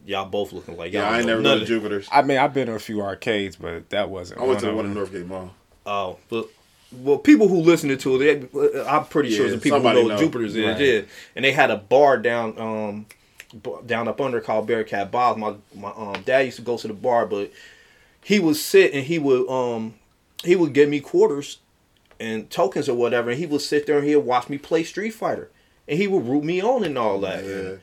Y'all 0.05 0.25
both 0.29 0.53
looking 0.53 0.77
like 0.77 0.93
y'all. 0.93 1.03
Yeah, 1.03 1.09
I 1.09 1.17
ain't 1.17 1.27
never 1.27 1.41
none 1.41 1.57
been 1.59 1.67
to 1.67 1.73
Jupiter's. 1.73 2.07
I 2.11 2.21
mean, 2.21 2.37
I've 2.37 2.53
been 2.53 2.67
to 2.67 2.73
a 2.73 2.79
few 2.79 3.01
arcades, 3.01 3.55
but 3.55 3.89
that 3.89 4.09
wasn't 4.09 4.41
I 4.41 4.45
went 4.45 4.59
to 4.59 4.67
one 4.67 4.75
one 4.77 4.85
in. 4.85 4.93
Northgate 4.95 5.27
Mall. 5.27 5.53
Oh, 5.85 6.17
but 6.29 6.47
well, 6.91 7.17
people 7.17 7.47
who 7.47 7.61
listening 7.61 7.97
to 7.97 8.21
it, 8.21 8.51
they, 8.53 8.83
I'm 8.85 9.05
pretty 9.05 9.31
sure 9.31 9.45
Yeah, 9.45 9.51
some 9.53 9.59
people 9.61 9.79
who 9.79 9.85
somebody 9.85 10.01
know, 10.01 10.07
what 10.07 10.13
know. 10.13 10.19
Jupiter's 10.19 10.55
is, 10.55 10.65
Right. 10.65 10.79
yeah. 10.79 11.01
And 11.35 11.43
they 11.45 11.51
had 11.51 11.71
a 11.71 11.77
bar 11.77 12.17
down, 12.17 12.57
um, 12.59 13.05
down 13.85 14.07
up 14.07 14.21
under 14.21 14.41
called 14.41 14.67
Bearcat 14.67 15.11
Bob's. 15.11 15.39
My 15.39 15.55
my 15.75 15.91
um 15.91 16.21
dad 16.23 16.41
used 16.41 16.57
to 16.57 16.63
go 16.63 16.77
to 16.77 16.87
the 16.87 16.93
bar, 16.93 17.25
but 17.25 17.51
he 18.23 18.39
would 18.39 18.55
sit 18.55 18.93
and 18.93 19.03
he 19.05 19.17
would 19.19 19.47
um 19.49 19.95
he 20.43 20.55
would 20.55 20.73
give 20.73 20.89
me 20.89 20.99
quarters 20.99 21.57
and 22.19 22.49
tokens 22.49 22.87
or 22.89 22.95
whatever, 22.95 23.29
and 23.31 23.39
he 23.39 23.45
would 23.45 23.61
sit 23.61 23.85
there 23.87 23.97
and 23.99 24.07
he'd 24.07 24.15
watch 24.17 24.49
me 24.49 24.57
play 24.57 24.83
Street 24.83 25.11
Fighter, 25.13 25.49
and 25.87 25.97
he 25.99 26.07
would 26.07 26.27
root 26.27 26.43
me 26.43 26.61
on 26.61 26.83
and 26.83 26.97
all 26.97 27.19
that. 27.21 27.43
Yeah. 27.43 27.75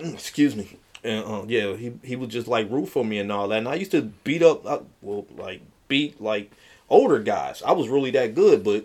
And- 0.00 0.14
excuse 0.14 0.56
me. 0.56 0.78
And 1.02 1.24
uh, 1.24 1.44
yeah, 1.46 1.74
he 1.76 1.92
he 2.04 2.14
would 2.16 2.30
just 2.30 2.46
like 2.48 2.70
root 2.70 2.86
for 2.86 3.04
me 3.04 3.18
and 3.18 3.32
all 3.32 3.48
that. 3.48 3.58
And 3.58 3.68
I 3.68 3.74
used 3.74 3.90
to 3.92 4.02
beat 4.02 4.42
up, 4.42 4.66
uh, 4.66 4.80
well, 5.00 5.26
like 5.36 5.62
beat 5.88 6.20
like 6.20 6.50
older 6.90 7.18
guys. 7.18 7.62
I 7.62 7.72
was 7.72 7.88
really 7.88 8.10
that 8.12 8.34
good, 8.34 8.62
but 8.62 8.84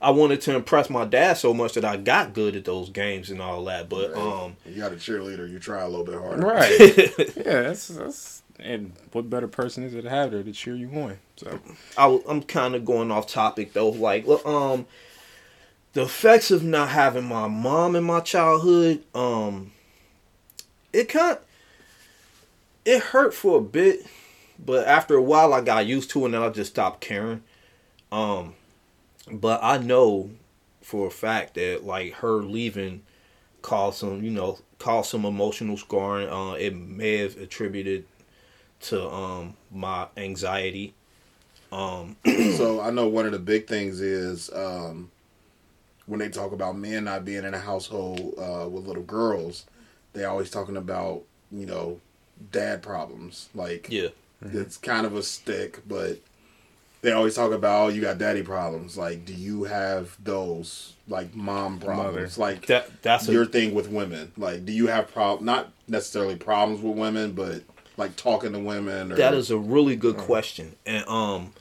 I 0.00 0.10
wanted 0.10 0.40
to 0.42 0.54
impress 0.54 0.88
my 0.88 1.04
dad 1.04 1.34
so 1.34 1.52
much 1.52 1.74
that 1.74 1.84
I 1.84 1.96
got 1.96 2.32
good 2.34 2.54
at 2.56 2.64
those 2.64 2.88
games 2.88 3.30
and 3.30 3.42
all 3.42 3.64
that. 3.64 3.88
But 3.88 4.14
um, 4.16 4.56
You 4.64 4.76
got 4.80 4.92
a 4.92 4.96
cheerleader, 4.96 5.50
you 5.50 5.58
try 5.58 5.82
a 5.82 5.88
little 5.88 6.06
bit 6.06 6.14
harder. 6.18 6.46
Right. 6.46 6.78
yeah, 7.36 7.62
that's, 7.62 7.88
that's. 7.88 8.39
And 8.62 8.92
what 9.12 9.30
better 9.30 9.48
person 9.48 9.84
is 9.84 9.94
it 9.94 10.02
to 10.02 10.10
have 10.10 10.30
there 10.30 10.42
to 10.42 10.52
cheer 10.52 10.74
you 10.74 10.90
on? 10.90 11.18
So, 11.36 11.58
I, 11.96 12.20
am 12.28 12.42
kind 12.42 12.74
of 12.74 12.84
going 12.84 13.10
off 13.10 13.26
topic 13.26 13.72
though. 13.72 13.90
Like, 13.90 14.26
um, 14.44 14.86
the 15.92 16.02
effects 16.02 16.50
of 16.50 16.62
not 16.62 16.90
having 16.90 17.24
my 17.24 17.48
mom 17.48 17.96
in 17.96 18.04
my 18.04 18.20
childhood, 18.20 19.02
um, 19.14 19.72
it 20.92 21.08
kind, 21.08 21.38
it 22.84 23.02
hurt 23.02 23.34
for 23.34 23.58
a 23.58 23.62
bit, 23.62 24.06
but 24.64 24.86
after 24.86 25.14
a 25.14 25.22
while, 25.22 25.52
I 25.52 25.60
got 25.60 25.86
used 25.86 26.10
to 26.10 26.22
it, 26.24 26.26
and 26.26 26.36
I 26.36 26.48
just 26.50 26.72
stopped 26.72 27.00
caring. 27.00 27.42
Um, 28.12 28.54
but 29.30 29.60
I 29.62 29.78
know 29.78 30.30
for 30.80 31.06
a 31.06 31.10
fact 31.10 31.54
that 31.54 31.84
like 31.84 32.14
her 32.14 32.42
leaving 32.42 33.02
caused 33.62 33.98
some, 33.98 34.22
you 34.22 34.30
know, 34.30 34.58
caused 34.78 35.10
some 35.10 35.24
emotional 35.24 35.76
scarring. 35.76 36.28
Uh, 36.28 36.52
it 36.52 36.74
may 36.74 37.18
have 37.18 37.36
attributed 37.36 38.06
to 38.80 39.08
um 39.10 39.54
my 39.70 40.06
anxiety. 40.16 40.94
Um, 41.72 42.16
so 42.56 42.80
I 42.80 42.90
know 42.90 43.06
one 43.06 43.26
of 43.26 43.32
the 43.32 43.38
big 43.38 43.66
things 43.66 44.00
is 44.00 44.50
um, 44.52 45.10
when 46.06 46.18
they 46.18 46.28
talk 46.28 46.52
about 46.52 46.76
men 46.76 47.04
not 47.04 47.24
being 47.24 47.44
in 47.44 47.54
a 47.54 47.58
household 47.58 48.34
uh, 48.38 48.68
with 48.68 48.86
little 48.86 49.04
girls, 49.04 49.66
they 50.12 50.24
always 50.24 50.50
talking 50.50 50.76
about 50.76 51.22
you 51.52 51.66
know 51.66 52.00
dad 52.50 52.82
problems. 52.82 53.48
Like 53.54 53.88
yeah, 53.90 54.08
it's 54.42 54.76
kind 54.76 55.06
of 55.06 55.14
a 55.14 55.22
stick, 55.22 55.80
but 55.86 56.18
they 57.02 57.12
always 57.12 57.34
talk 57.34 57.52
about 57.52 57.84
oh, 57.84 57.88
you 57.88 58.00
got 58.00 58.18
daddy 58.18 58.42
problems. 58.42 58.98
Like, 58.98 59.24
do 59.24 59.32
you 59.32 59.64
have 59.64 60.16
those 60.22 60.94
like 61.08 61.34
mom 61.34 61.78
problems? 61.78 62.38
Like 62.38 62.66
that 62.66 63.02
that's 63.02 63.28
a 63.28 63.32
your 63.32 63.46
thing 63.46 63.74
with 63.74 63.88
women. 63.88 64.32
Like, 64.36 64.64
do 64.66 64.72
you 64.72 64.88
have 64.88 65.12
prob 65.12 65.40
not 65.40 65.72
necessarily 65.88 66.36
problems 66.36 66.82
with 66.82 66.96
women, 66.96 67.32
but 67.32 67.62
like 68.00 68.16
talking 68.16 68.52
to 68.52 68.58
women? 68.58 69.12
Or, 69.12 69.16
that 69.16 69.34
is 69.34 69.50
a 69.50 69.58
really 69.58 69.94
good 69.94 70.16
question, 70.16 70.74
and 70.84 71.06
um, 71.06 71.52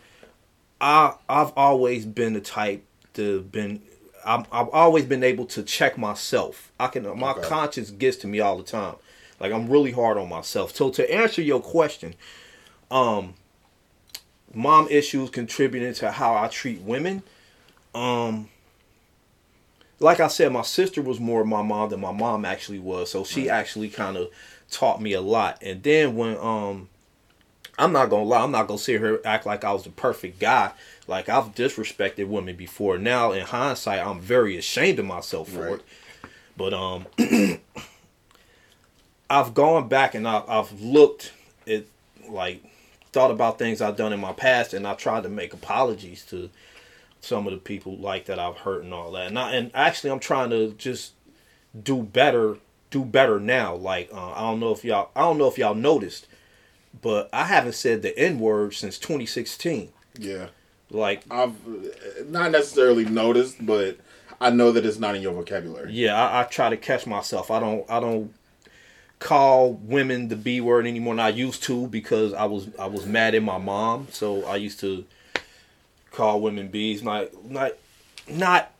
I 0.81 1.13
I've 1.27 1.53
always 1.55 2.05
been 2.05 2.33
the 2.33 2.41
type 2.41 2.83
to 3.13 3.41
been 3.41 3.81
I'm, 4.25 4.45
I've 4.51 4.69
always 4.69 5.05
been 5.05 5.23
able 5.23 5.45
to 5.47 5.63
check 5.63 5.97
myself. 5.97 6.71
I 6.79 6.87
can 6.87 7.03
my 7.17 7.31
Okay. 7.31 7.41
conscience 7.41 7.91
gets 7.91 8.17
to 8.17 8.27
me 8.27 8.39
all 8.39 8.57
the 8.57 8.63
time. 8.63 8.95
Like 9.39 9.51
I'm 9.51 9.69
really 9.69 9.91
hard 9.91 10.17
on 10.17 10.29
myself. 10.29 10.75
So 10.75 10.89
to 10.89 11.13
answer 11.13 11.41
your 11.41 11.61
question, 11.61 12.15
um, 12.91 13.35
mom 14.53 14.87
issues 14.89 15.29
contributing 15.29 15.93
to 15.95 16.11
how 16.11 16.35
I 16.35 16.47
treat 16.47 16.81
women. 16.81 17.23
Um, 17.93 18.49
like 19.99 20.19
I 20.19 20.27
said, 20.27 20.51
my 20.53 20.61
sister 20.61 21.01
was 21.01 21.19
more 21.19 21.43
my 21.43 21.61
mom 21.61 21.89
than 21.89 21.99
my 21.99 22.11
mom 22.11 22.45
actually 22.45 22.79
was. 22.79 23.11
So 23.11 23.23
she 23.23 23.49
actually 23.49 23.89
kind 23.89 24.15
of 24.15 24.29
taught 24.69 25.01
me 25.01 25.13
a 25.13 25.21
lot. 25.21 25.61
And 25.61 25.81
then 25.83 26.15
when 26.15 26.37
um 26.37 26.89
I'm 27.77 27.91
not 27.93 28.09
gonna 28.09 28.23
lie, 28.23 28.43
I'm 28.43 28.51
not 28.51 28.67
gonna 28.67 28.77
sit 28.79 28.99
here 28.99 29.21
act 29.23 29.45
like 29.45 29.63
I 29.63 29.71
was 29.73 29.83
the 29.83 29.89
perfect 29.89 30.39
guy. 30.39 30.71
Like 31.07 31.29
I've 31.29 31.55
disrespected 31.55 32.27
women 32.27 32.55
before. 32.55 32.97
Now 32.97 33.31
in 33.31 33.45
hindsight, 33.45 34.05
I'm 34.05 34.19
very 34.19 34.57
ashamed 34.57 34.99
of 34.99 35.05
myself 35.05 35.49
for 35.49 35.61
Right. 35.65 35.73
it. 35.75 35.81
But 36.57 36.73
um 36.73 37.05
I've 39.29 39.53
gone 39.53 39.87
back 39.87 40.15
and 40.15 40.27
I've, 40.27 40.49
I've 40.49 40.81
looked 40.81 41.33
at 41.67 41.85
like 42.27 42.63
thought 43.11 43.31
about 43.31 43.59
things 43.59 43.81
I've 43.81 43.95
done 43.95 44.13
in 44.13 44.19
my 44.19 44.33
past 44.33 44.73
and 44.73 44.85
I 44.87 44.93
tried 44.95 45.23
to 45.23 45.29
make 45.29 45.53
apologies 45.53 46.23
to 46.25 46.49
some 47.21 47.45
of 47.47 47.53
the 47.53 47.59
people 47.59 47.97
like 47.97 48.25
that 48.25 48.39
I've 48.39 48.57
hurt 48.57 48.83
and 48.83 48.93
all 48.93 49.11
that. 49.11 49.27
And 49.27 49.37
I, 49.37 49.51
and 49.53 49.71
actually 49.73 50.11
I'm 50.11 50.19
trying 50.19 50.49
to 50.51 50.71
just 50.71 51.13
do 51.81 52.01
better 52.01 52.57
do 52.91 53.05
better 53.05 53.39
now. 53.39 53.75
Like 53.75 54.09
uh, 54.13 54.31
I 54.31 54.41
don't 54.41 54.59
know 54.59 54.71
if 54.71 54.83
y'all 54.83 55.09
I 55.15 55.21
don't 55.21 55.37
know 55.37 55.47
if 55.47 55.57
y'all 55.57 55.75
noticed, 55.75 56.27
but 57.01 57.29
I 57.33 57.45
haven't 57.45 57.73
said 57.73 58.01
the 58.01 58.17
N 58.17 58.39
word 58.39 58.73
since 58.73 58.97
2016. 58.97 59.89
Yeah. 60.17 60.47
Like 60.89 61.23
I've 61.29 61.55
not 62.27 62.51
necessarily 62.51 63.05
noticed, 63.05 63.63
but 63.65 63.97
I 64.41 64.49
know 64.49 64.71
that 64.71 64.85
it's 64.85 64.99
not 64.99 65.15
in 65.15 65.21
your 65.21 65.33
vocabulary. 65.33 65.91
yeah, 65.91 66.15
I, 66.15 66.41
I 66.41 66.43
try 66.45 66.69
to 66.69 66.77
catch 66.77 67.05
myself. 67.05 67.51
I 67.51 67.59
don't 67.59 67.89
I 67.89 67.99
don't 67.99 68.33
call 69.19 69.73
women 69.73 70.29
the 70.29 70.35
B 70.35 70.61
word 70.61 70.87
anymore 70.87 71.13
than 71.13 71.19
I 71.19 71.29
used 71.29 71.61
to 71.63 71.87
because 71.87 72.33
I 72.33 72.45
was 72.45 72.69
I 72.79 72.87
was 72.87 73.05
mad 73.05 73.35
at 73.35 73.43
my 73.43 73.57
mom. 73.57 74.07
So 74.11 74.45
I 74.45 74.55
used 74.55 74.79
to 74.79 75.05
call 76.11 76.41
women 76.41 76.69
B's. 76.69 77.03
Not 77.03 77.27
not 77.45 77.73
not 78.27 78.71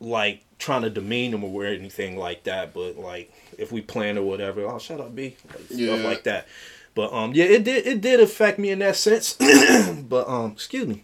like 0.00 0.42
trying 0.60 0.82
to 0.82 0.90
demean 0.90 1.32
them 1.32 1.42
or 1.42 1.50
wear 1.50 1.68
anything 1.74 2.16
like 2.16 2.44
that, 2.44 2.72
but 2.72 2.96
like 2.96 3.32
if 3.58 3.72
we 3.72 3.80
plan 3.80 4.16
or 4.16 4.22
whatever, 4.22 4.64
oh 4.66 4.78
shut 4.78 5.00
up 5.00 5.14
B, 5.14 5.36
like, 5.52 5.64
Yeah. 5.70 5.94
stuff 5.96 6.04
like 6.04 6.22
that. 6.24 6.46
But 6.94 7.12
um 7.12 7.32
yeah, 7.34 7.46
it 7.46 7.64
did 7.64 7.86
it 7.86 8.00
did 8.00 8.20
affect 8.20 8.58
me 8.58 8.70
in 8.70 8.78
that 8.80 8.96
sense. 8.96 9.32
but 10.02 10.28
um 10.28 10.52
excuse 10.52 10.86
me. 10.86 11.02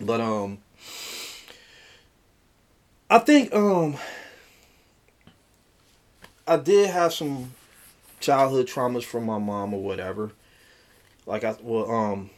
But 0.00 0.20
um 0.20 0.58
I 3.10 3.18
think 3.18 3.52
um 3.54 3.96
I 6.46 6.56
did 6.56 6.90
have 6.90 7.12
some 7.12 7.54
childhood 8.20 8.66
traumas 8.68 9.04
from 9.04 9.24
my 9.26 9.38
mom 9.38 9.74
or 9.74 9.82
whatever. 9.82 10.32
Like 11.24 11.44
I 11.44 11.56
well 11.62 11.90
um 11.90 12.30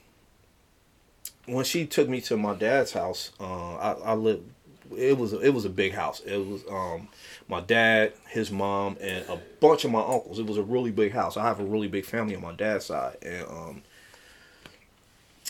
when 1.47 1.65
she 1.65 1.87
took 1.87 2.09
me 2.09 2.21
to 2.23 2.37
my 2.37 2.55
dad's 2.55 2.93
house, 2.93 3.33
uh, 3.41 3.77
I, 3.77 3.93
I 3.93 4.15
lived. 4.15 4.51
It 4.97 5.17
was 5.19 5.33
it 5.33 5.51
was 5.51 5.65
a 5.65 5.71
big 5.71 5.93
house. 5.93 6.21
It 6.21 6.39
was 6.39 6.63
um 6.71 7.09
my 7.49 7.61
dad, 7.61 8.13
his 8.29 8.51
mom, 8.51 8.97
and 9.01 9.27
a 9.29 9.39
bunch 9.61 9.85
of 9.85 9.91
my 9.91 10.01
uncles. 10.01 10.39
It 10.39 10.47
was 10.47 10.57
a 10.59 10.63
really 10.63 10.91
big 10.91 11.13
house. 11.13 11.37
I 11.37 11.45
have 11.45 11.61
a 11.61 11.65
really 11.65 11.89
big 11.89 12.05
family 12.05 12.35
on 12.35 12.43
my 12.43 12.53
dad's 12.53 12.87
side, 12.87 13.17
and 13.23 13.47
um 13.49 13.83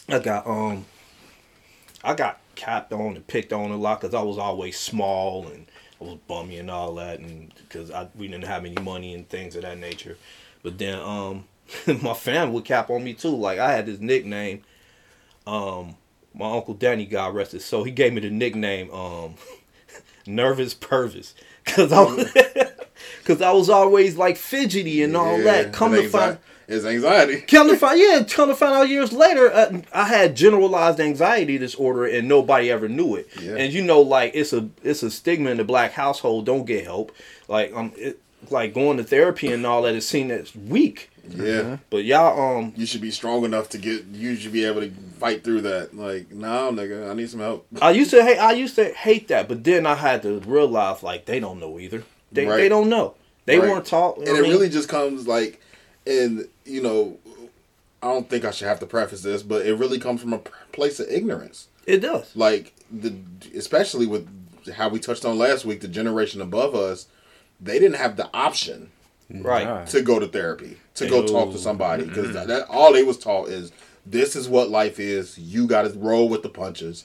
I 0.09 0.19
got 0.19 0.47
um 0.47 0.86
I 2.02 2.15
got 2.15 2.40
capped 2.55 2.93
on 2.93 3.16
and 3.16 3.27
picked 3.27 3.52
on 3.52 3.70
a 3.70 3.77
lot 3.77 4.01
because 4.01 4.15
I 4.15 4.23
was 4.23 4.39
always 4.39 4.78
small 4.78 5.47
and 5.47 5.66
I 6.01 6.05
was 6.05 6.19
bummy 6.27 6.59
and 6.59 6.70
all 6.70 6.94
that, 6.97 7.20
and 7.20 7.52
because 7.56 7.90
I 7.90 8.09
we 8.16 8.28
didn't 8.28 8.44
have 8.44 8.65
any 8.65 8.81
money 8.82 9.15
and 9.15 9.28
things 9.28 9.56
of 9.56 9.62
that 9.62 9.78
nature. 9.78 10.16
But 10.62 10.78
then 10.78 10.98
um 10.98 11.44
my 12.02 12.15
family 12.15 12.55
would 12.55 12.65
cap 12.65 12.90
on 12.90 13.05
me 13.05 13.15
too. 13.15 13.36
Like 13.36 13.59
I 13.59 13.73
had 13.73 13.86
this 13.86 14.01
nickname. 14.01 14.62
Um, 15.47 15.97
my 16.34 16.52
uncle 16.52 16.74
Danny 16.74 17.06
got 17.06 17.32
arrested, 17.32 17.62
so 17.62 17.84
he 17.84 17.90
gave 17.90 18.12
me 18.12 18.20
the 18.20 18.30
nickname 18.30 18.90
um 18.90 19.34
Nervous 20.26 20.74
Purvis 20.74 21.34
because 21.64 21.92
I 21.92 22.00
was 22.02 22.32
because 23.22 23.42
I 23.42 23.52
was 23.52 23.68
always 23.68 24.16
like 24.16 24.36
fidgety 24.36 25.02
and 25.02 25.16
all 25.16 25.38
that. 25.38 25.72
Come 25.72 25.92
to 25.92 26.09
find. 26.09 26.38
It's 26.68 26.84
anxiety. 26.84 27.40
Come 27.48 27.68
to 27.68 27.78
find, 27.78 27.98
yeah, 27.98 28.22
come 28.24 28.50
to 28.50 28.55
find 28.55 28.74
out 28.74 28.90
years 28.90 29.10
later, 29.10 29.50
uh, 29.50 29.80
I 29.90 30.05
had 30.05 30.36
generalized 30.36 31.00
anxiety 31.00 31.56
disorder 31.56 32.05
and 32.05 32.28
nobody 32.28 32.70
ever 32.70 32.90
knew 32.90 33.16
it. 33.16 33.26
Yeah. 33.40 33.56
And 33.56 33.72
you 33.72 33.82
know, 33.82 34.02
like 34.02 34.32
it's 34.34 34.52
a 34.52 34.68
it's 34.84 35.02
a 35.02 35.10
stigma 35.10 35.48
in 35.48 35.56
the 35.56 35.64
black 35.64 35.92
household. 35.92 36.44
Don't 36.44 36.66
get 36.66 36.84
help. 36.84 37.12
Like 37.48 37.74
um, 37.74 37.92
it, 37.96 38.20
like 38.50 38.74
going 38.74 38.98
to 38.98 39.05
therapy 39.05 39.50
and 39.50 39.64
all 39.64 39.80
that 39.82 39.94
is 39.94 40.06
seen 40.06 40.30
as 40.30 40.55
weak. 40.55 41.10
Yeah. 41.34 41.78
But 41.90 42.05
y'all, 42.05 42.59
um, 42.59 42.72
You 42.76 42.86
should 42.86 43.00
be 43.00 43.10
strong 43.10 43.44
enough 43.44 43.68
to 43.70 43.78
get. 43.78 44.05
You 44.06 44.36
should 44.36 44.52
be 44.52 44.64
able 44.64 44.80
to 44.82 44.90
fight 45.18 45.44
through 45.44 45.62
that. 45.62 45.96
Like, 45.96 46.30
no, 46.32 46.70
nigga, 46.72 47.10
I 47.10 47.14
need 47.14 47.30
some 47.30 47.40
help. 47.40 47.66
I 47.80 47.90
used 47.90 48.10
to 48.10 48.22
hate 48.24 48.38
I 48.38 48.52
used 48.52 48.74
to 48.76 48.86
hate 48.92 49.28
that, 49.28 49.48
but 49.48 49.64
then 49.64 49.86
I 49.86 49.94
had 49.94 50.22
to 50.22 50.40
realize 50.40 51.02
like 51.02 51.26
they 51.26 51.40
don't 51.40 51.60
know 51.60 51.78
either. 51.78 52.02
They 52.32 52.46
Right. 52.46 52.56
they 52.59 52.68
don't 52.68 52.88
know. 52.88 53.14
They 53.46 53.59
Right. 53.59 53.70
weren't 53.70 53.86
taught. 53.86 54.18
and 54.18 54.28
it 54.28 54.42
mean, 54.42 54.50
really 54.50 54.68
just 54.68 54.88
comes 54.88 55.26
like, 55.26 55.60
and 56.06 56.46
you 56.64 56.82
know, 56.82 57.16
I 58.02 58.12
don't 58.12 58.28
think 58.30 58.44
I 58.44 58.50
should 58.50 58.68
have 58.68 58.80
to 58.80 58.86
preface 58.86 59.22
this, 59.22 59.42
but 59.42 59.66
it 59.66 59.74
really 59.74 59.98
comes 59.98 60.20
from 60.20 60.32
a 60.32 60.40
place 60.72 61.00
of 61.00 61.09
ignorance. 61.10 61.68
it 61.86 62.00
does. 62.00 62.30
Like 62.36 62.74
the, 62.92 63.14
especially 63.56 64.06
with 64.06 64.28
how 64.74 64.88
we 64.90 64.98
touched 65.00 65.24
on 65.24 65.38
last 65.38 65.64
week, 65.64 65.80
the 65.80 65.88
generation 65.88 66.40
above 66.42 66.74
us, 66.74 67.06
they 67.60 67.78
didn't 67.78 67.96
have 67.96 68.16
the 68.16 68.28
option 68.34 68.90
Right. 69.30 69.64
Nah. 69.66 69.84
to 69.86 70.00
go 70.02 70.18
to 70.18 70.26
therapy, 70.26 70.78
to 70.94 71.09
go 71.09 71.26
talk 71.26 71.52
to 71.52 71.59
somebody, 71.59 72.05
because 72.05 72.32
that 72.32 72.66
all 72.68 72.92
they 72.92 73.02
was 73.02 73.18
taught 73.18 73.48
is 73.48 73.72
this 74.06 74.34
is 74.34 74.48
what 74.48 74.70
life 74.70 74.98
is. 74.98 75.36
You 75.38 75.66
got 75.66 75.82
to 75.82 75.90
roll 75.98 76.28
with 76.30 76.42
the 76.42 76.48
punches, 76.48 77.05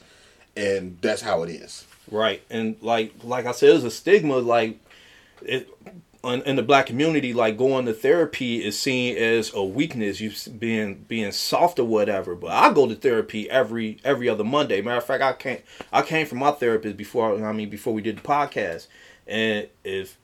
and 0.55 0.97
that's 1.01 1.21
how 1.21 1.43
it 1.43 1.49
is. 1.49 1.85
Right, 2.09 2.41
and 2.49 2.77
like 2.81 3.13
like 3.23 3.45
I 3.45 3.51
said, 3.51 3.71
there's 3.71 3.83
a 3.83 3.91
stigma 3.91 4.37
like 4.37 4.79
it 5.41 5.69
in, 6.23 6.41
in 6.43 6.55
the 6.55 6.63
black 6.63 6.85
community. 6.85 7.33
Like 7.33 7.57
going 7.57 7.85
to 7.87 7.93
therapy 7.93 8.63
is 8.63 8.79
seen 8.79 9.17
as 9.17 9.53
a 9.53 9.63
weakness, 9.63 10.21
you 10.21 10.29
s- 10.29 10.47
being 10.47 11.03
being 11.07 11.33
soft 11.33 11.77
or 11.79 11.83
whatever. 11.85 12.35
But 12.35 12.51
I 12.51 12.71
go 12.71 12.87
to 12.87 12.95
therapy 12.95 13.49
every 13.49 13.99
every 14.05 14.29
other 14.29 14.45
Monday. 14.45 14.81
Matter 14.81 14.97
of 14.97 15.05
fact, 15.05 15.23
I 15.23 15.33
can't. 15.33 15.61
I 15.91 16.01
came 16.03 16.25
from 16.25 16.39
my 16.39 16.51
therapist 16.51 16.95
before. 16.95 17.43
I 17.43 17.51
mean, 17.51 17.69
before 17.69 17.93
we 17.93 18.01
did 18.01 18.17
the 18.17 18.21
podcast, 18.21 18.87
and 19.27 19.67
if 19.83 20.17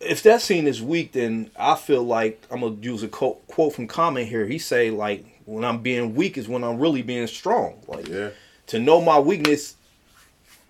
if 0.00 0.22
that 0.22 0.40
scene 0.42 0.66
is 0.66 0.80
weak, 0.82 1.12
then 1.12 1.50
I 1.58 1.74
feel 1.76 2.02
like 2.02 2.42
I'm 2.50 2.60
gonna 2.60 2.76
use 2.80 3.02
a 3.02 3.08
quote, 3.08 3.46
quote 3.46 3.74
from 3.74 3.86
Common 3.86 4.26
here. 4.26 4.46
He 4.46 4.58
say 4.58 4.90
like, 4.90 5.24
"When 5.44 5.64
I'm 5.64 5.78
being 5.82 6.14
weak 6.14 6.38
is 6.38 6.48
when 6.48 6.64
I'm 6.64 6.78
really 6.78 7.02
being 7.02 7.26
strong." 7.26 7.74
Like 7.86 8.08
Yeah, 8.08 8.30
to 8.68 8.78
know 8.78 9.00
my 9.00 9.18
weakness 9.18 9.76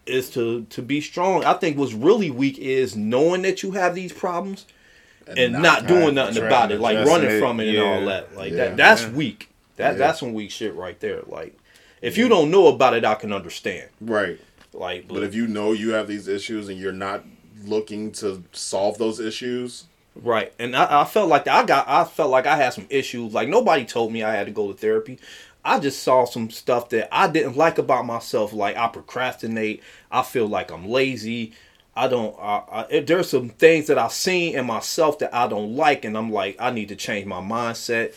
is 0.06 0.30
to 0.30 0.64
to 0.70 0.82
be 0.82 1.00
strong. 1.00 1.44
I 1.44 1.54
think 1.54 1.78
what's 1.78 1.92
really 1.92 2.30
weak 2.30 2.58
is 2.58 2.96
knowing 2.96 3.42
that 3.42 3.62
you 3.62 3.72
have 3.72 3.94
these 3.94 4.12
problems 4.12 4.66
and 5.26 5.52
not, 5.52 5.86
doing 5.86 6.14
nothing 6.16 6.42
about 6.42 6.72
it, 6.72 6.80
like 6.80 7.06
running 7.06 7.30
it, 7.30 7.38
from 7.38 7.60
it 7.60 7.68
and 7.68 7.78
all 7.78 8.04
that. 8.06 8.34
Like 8.34 8.50
Yeah. 8.50 8.56
that 8.70 8.76
that's 8.76 9.02
Yeah. 9.02 9.10
weak. 9.10 9.48
That 9.76 9.92
Yeah. 9.92 9.98
that's 9.98 10.18
some 10.20 10.34
weak 10.34 10.50
shit 10.50 10.74
right 10.74 10.98
there. 10.98 11.20
Like 11.26 11.54
if 12.02 12.18
you 12.18 12.28
don't 12.28 12.50
know 12.50 12.66
about 12.66 12.94
it, 12.94 13.04
I 13.04 13.14
can 13.14 13.32
understand. 13.32 13.88
right. 14.00 14.38
Like 14.72 15.06
But 15.08 15.22
if 15.24 15.34
you 15.34 15.46
know 15.46 15.72
you 15.72 15.90
have 15.92 16.06
these 16.08 16.26
issues 16.28 16.68
and 16.68 16.78
you're 16.78 16.92
not 16.92 17.24
looking 17.64 18.12
to 18.12 18.44
solve 18.52 18.98
those 18.98 19.20
issues, 19.20 19.86
Right, 20.16 20.52
and 20.58 20.74
I, 20.76 21.02
I 21.02 21.04
felt 21.04 21.28
like 21.28 21.46
I 21.46 21.64
got, 21.64 21.88
I 21.88 22.04
felt 22.04 22.30
like 22.30 22.46
I 22.46 22.56
had 22.56 22.72
some 22.72 22.86
issues. 22.90 23.32
Like 23.32 23.48
nobody 23.48 23.84
told 23.84 24.12
me 24.12 24.22
I 24.22 24.34
had 24.34 24.46
to 24.46 24.52
go 24.52 24.70
to 24.70 24.76
therapy. 24.76 25.18
I 25.64 25.78
just 25.78 26.02
saw 26.02 26.24
some 26.24 26.50
stuff 26.50 26.88
that 26.90 27.08
I 27.12 27.28
didn't 27.28 27.56
like 27.56 27.78
about 27.78 28.06
myself. 28.06 28.52
Like 28.52 28.76
I 28.76 28.88
procrastinate. 28.88 29.82
I 30.10 30.22
feel 30.22 30.46
like 30.46 30.70
I'm 30.72 30.88
lazy. 30.88 31.52
I 31.94 32.08
don't. 32.08 32.36
I, 32.40 32.86
I, 32.90 33.00
there's 33.00 33.30
some 33.30 33.50
things 33.50 33.86
that 33.86 33.98
I've 33.98 34.12
seen 34.12 34.56
in 34.56 34.66
myself 34.66 35.18
that 35.20 35.34
I 35.34 35.46
don't 35.46 35.76
like, 35.76 36.04
and 36.04 36.16
I'm 36.16 36.32
like, 36.32 36.56
I 36.58 36.70
need 36.70 36.88
to 36.88 36.96
change 36.96 37.26
my 37.26 37.40
mindset. 37.40 38.14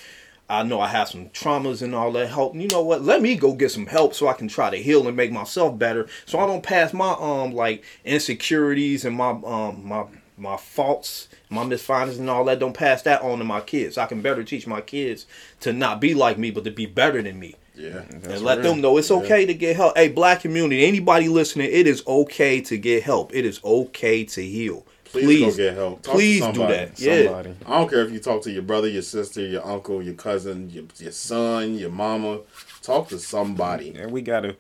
I 0.49 0.63
know 0.63 0.79
I 0.81 0.87
have 0.87 1.07
some 1.07 1.29
traumas 1.29 1.81
and 1.81 1.95
all 1.95 2.11
that 2.11 2.27
help. 2.27 2.53
You 2.55 2.67
know 2.67 2.81
what? 2.83 3.01
Let 3.01 3.21
me 3.21 3.35
go 3.35 3.53
get 3.53 3.71
some 3.71 3.85
help 3.87 4.13
so 4.13 4.27
I 4.27 4.33
can 4.33 4.47
try 4.47 4.69
to 4.69 4.77
heal 4.77 5.07
and 5.07 5.15
make 5.17 5.31
myself 5.31 5.77
better. 5.79 6.07
So 6.25 6.37
I 6.39 6.45
don't 6.45 6.61
pass 6.63 6.93
my 6.93 7.15
um 7.19 7.51
like 7.53 7.83
insecurities 8.03 9.05
and 9.05 9.15
my 9.15 9.29
um 9.45 9.85
my 9.87 10.05
my 10.35 10.57
faults, 10.57 11.27
my 11.49 11.63
misfindings 11.63 12.17
and 12.19 12.29
all 12.29 12.43
that. 12.45 12.59
Don't 12.59 12.75
pass 12.75 13.03
that 13.03 13.21
on 13.21 13.37
to 13.37 13.43
my 13.43 13.61
kids. 13.61 13.97
I 13.97 14.05
can 14.07 14.21
better 14.21 14.43
teach 14.43 14.65
my 14.67 14.81
kids 14.81 15.25
to 15.61 15.71
not 15.71 16.01
be 16.01 16.13
like 16.13 16.37
me, 16.37 16.51
but 16.51 16.63
to 16.65 16.71
be 16.71 16.87
better 16.87 17.21
than 17.21 17.39
me. 17.39 17.55
yeah, 17.75 18.03
and 18.11 18.41
let 18.41 18.61
them 18.63 18.81
know 18.81 18.97
it's 18.97 19.11
okay 19.11 19.45
to 19.45 19.53
get 19.53 19.75
help. 19.75 19.95
Hey, 19.97 20.09
black 20.09 20.41
community, 20.41 20.85
anybody 20.85 21.27
listening, 21.29 21.69
it 21.71 21.87
is 21.87 22.05
okay 22.07 22.61
to 22.61 22.77
get 22.77 23.03
help. 23.03 23.33
It 23.33 23.45
is 23.45 23.59
okay 23.63 24.23
to 24.25 24.41
heal. 24.41 24.85
Please, 25.13 25.25
Please. 25.25 25.57
go 25.57 25.63
get 25.63 25.75
help. 25.75 26.01
Talk 26.01 26.13
to 26.13 26.17
Please 26.17 26.39
do 26.39 26.45
somebody. 26.45 26.73
that. 26.73 26.99
Yeah. 26.99 27.23
Somebody. 27.25 27.55
I 27.67 27.69
don't 27.77 27.89
care 27.89 28.01
if 28.03 28.11
you 28.11 28.19
talk 28.19 28.41
to 28.43 28.51
your 28.51 28.63
brother, 28.63 28.87
your 28.87 29.03
sister, 29.03 29.41
your 29.45 29.65
uncle, 29.65 30.01
your 30.01 30.15
cousin, 30.15 30.71
your, 30.71 30.85
your 30.97 31.11
son, 31.11 31.77
your 31.77 31.91
mama. 31.91 32.39
Talk 32.81 33.09
to 33.09 33.19
somebody. 33.19 33.95
And 33.95 34.11
we 34.11 34.23
gotta, 34.23 34.55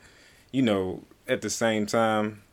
you 0.51 0.61
know, 0.61 1.01
at 1.27 1.41
the 1.41 1.49
same 1.49 1.87
time, 1.87 2.43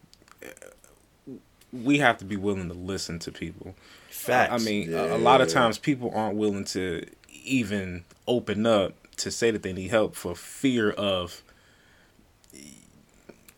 we 1.72 1.98
have 1.98 2.16
to 2.18 2.24
be 2.24 2.36
willing 2.36 2.68
to 2.68 2.74
listen 2.74 3.18
to 3.20 3.30
people. 3.30 3.74
Facts. 4.08 4.50
I 4.50 4.64
mean, 4.64 4.94
a, 4.94 5.16
a 5.16 5.18
lot 5.18 5.42
of 5.42 5.48
times 5.48 5.76
people 5.76 6.10
aren't 6.14 6.36
willing 6.36 6.64
to 6.66 7.04
even 7.44 8.04
open 8.26 8.64
up 8.64 8.94
to 9.18 9.30
say 9.30 9.50
that 9.50 9.62
they 9.62 9.74
need 9.74 9.90
help 9.90 10.14
for 10.16 10.34
fear 10.34 10.90
of, 10.90 11.42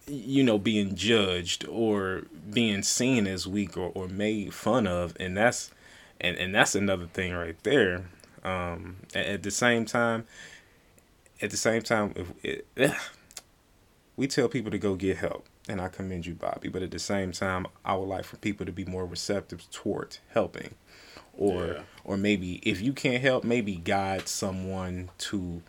you 0.06 0.42
know, 0.42 0.58
being 0.58 0.94
judged 0.94 1.66
or 1.68 2.22
being 2.50 2.82
seen 2.82 3.26
as 3.26 3.46
weak 3.46 3.76
or, 3.76 3.90
or 3.94 4.08
made 4.08 4.52
fun 4.54 4.86
of, 4.86 5.16
and 5.20 5.36
that's 5.36 5.70
and 6.20 6.36
and 6.36 6.54
that's 6.54 6.74
another 6.74 7.06
thing 7.06 7.32
right 7.32 7.56
there. 7.62 8.04
Um, 8.44 8.96
at, 9.14 9.26
at 9.26 9.42
the 9.44 9.50
same 9.52 9.84
time, 9.84 10.26
at 11.40 11.50
the 11.50 11.56
same 11.56 11.82
time, 11.82 12.12
if 12.16 12.32
it, 12.76 12.92
we 14.16 14.26
tell 14.26 14.48
people 14.48 14.70
to 14.70 14.78
go 14.78 14.94
get 14.96 15.18
help, 15.18 15.46
and 15.68 15.80
I 15.80 15.88
commend 15.88 16.26
you, 16.26 16.34
Bobby. 16.34 16.68
But 16.68 16.82
at 16.82 16.90
the 16.90 16.98
same 16.98 17.32
time, 17.32 17.66
I 17.84 17.94
would 17.94 18.08
like 18.08 18.24
for 18.24 18.36
people 18.36 18.66
to 18.66 18.72
be 18.72 18.84
more 18.84 19.06
receptive 19.06 19.70
toward 19.70 20.18
helping, 20.30 20.74
or 21.32 21.66
Yeah. 21.66 21.82
or 22.04 22.16
maybe 22.16 22.54
if 22.64 22.80
you 22.80 22.92
can't 22.92 23.22
help, 23.22 23.44
maybe 23.44 23.76
guide 23.76 24.28
someone 24.28 25.10
to 25.18 25.62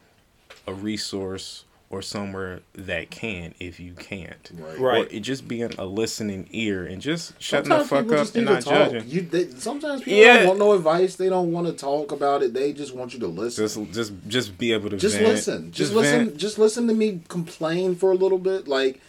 a 0.66 0.74
resource 0.74 1.66
or 1.94 2.02
somewhere 2.02 2.60
that 2.74 3.11
can 3.11 3.53
if 3.60 3.80
you 3.80 3.94
can't. 3.94 4.49
Right. 4.57 4.80
Right. 4.80 5.02
Or 5.06 5.15
it 5.15 5.20
just 5.20 5.48
being 5.48 5.72
a 5.78 5.86
listening 5.86 6.48
ear 6.52 6.88
and 6.88 6.99
just 6.99 7.40
shutting 7.40 7.70
Sometimes 7.70 7.90
the 7.90 7.95
fuck 8.15 8.28
up 8.30 8.36
and 8.36 8.45
not 8.45 8.61
talk. 8.64 8.91
judging. 8.91 9.07
You, 9.07 9.22
they, 9.22 9.49
sometimes 9.52 10.02
people 10.02 10.20
Yeah. 10.20 10.38
don't 10.40 10.48
want 10.48 10.60
no 10.60 10.74
advice. 10.74 11.15
They 11.18 11.30
don't 11.30 11.52
want 11.52 11.68
to 11.68 11.74
talk 11.74 12.11
about 12.11 12.41
it. 12.41 12.56
They 12.56 12.74
just 12.74 12.95
want 12.95 13.14
you 13.14 13.20
to 13.20 13.28
listen. 13.28 13.64
Just 13.86 13.94
just 13.94 14.11
just 14.28 14.57
be 14.57 14.74
able 14.74 14.90
to 14.90 14.98
just 14.98 15.18
vent. 15.18 15.28
listen. 15.28 15.72
Just, 15.72 15.94
listen. 15.94 16.26
vent. 16.26 16.38
Just 16.38 16.57
listen 16.57 16.88
to 16.88 16.95
me 16.95 17.22
complain 17.28 17.95
for 17.95 18.11
a 18.11 18.15
little 18.15 18.40
bit. 18.40 18.68
Like 18.68 18.99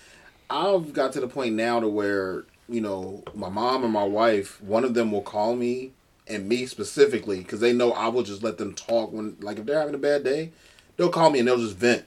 I've 0.50 0.92
got 0.92 1.14
to 1.14 1.20
the 1.20 1.28
point 1.28 1.54
now 1.54 1.80
to 1.80 1.88
where 1.88 2.44
you 2.68 2.82
know 2.82 3.22
my 3.34 3.48
mom 3.48 3.82
and 3.82 3.94
my 3.94 4.04
wife, 4.04 4.60
one 4.62 4.84
of 4.84 4.92
them 4.92 5.10
will 5.10 5.22
call 5.22 5.56
me 5.56 5.92
and 6.28 6.46
me 6.46 6.66
specifically 6.66 7.38
because 7.38 7.60
they 7.60 7.72
know 7.72 7.92
I 7.92 8.08
will 8.08 8.24
just 8.24 8.42
let 8.42 8.58
them 8.58 8.74
talk 8.74 9.10
when 9.10 9.38
like 9.40 9.58
if 9.58 9.64
they're 9.64 9.78
having 9.80 9.94
a 9.94 9.98
bad 9.98 10.22
day, 10.22 10.50
they'll 10.98 11.08
call 11.08 11.30
me 11.30 11.38
and 11.38 11.48
they'll 11.48 11.56
just 11.56 11.78
vent 11.78 12.04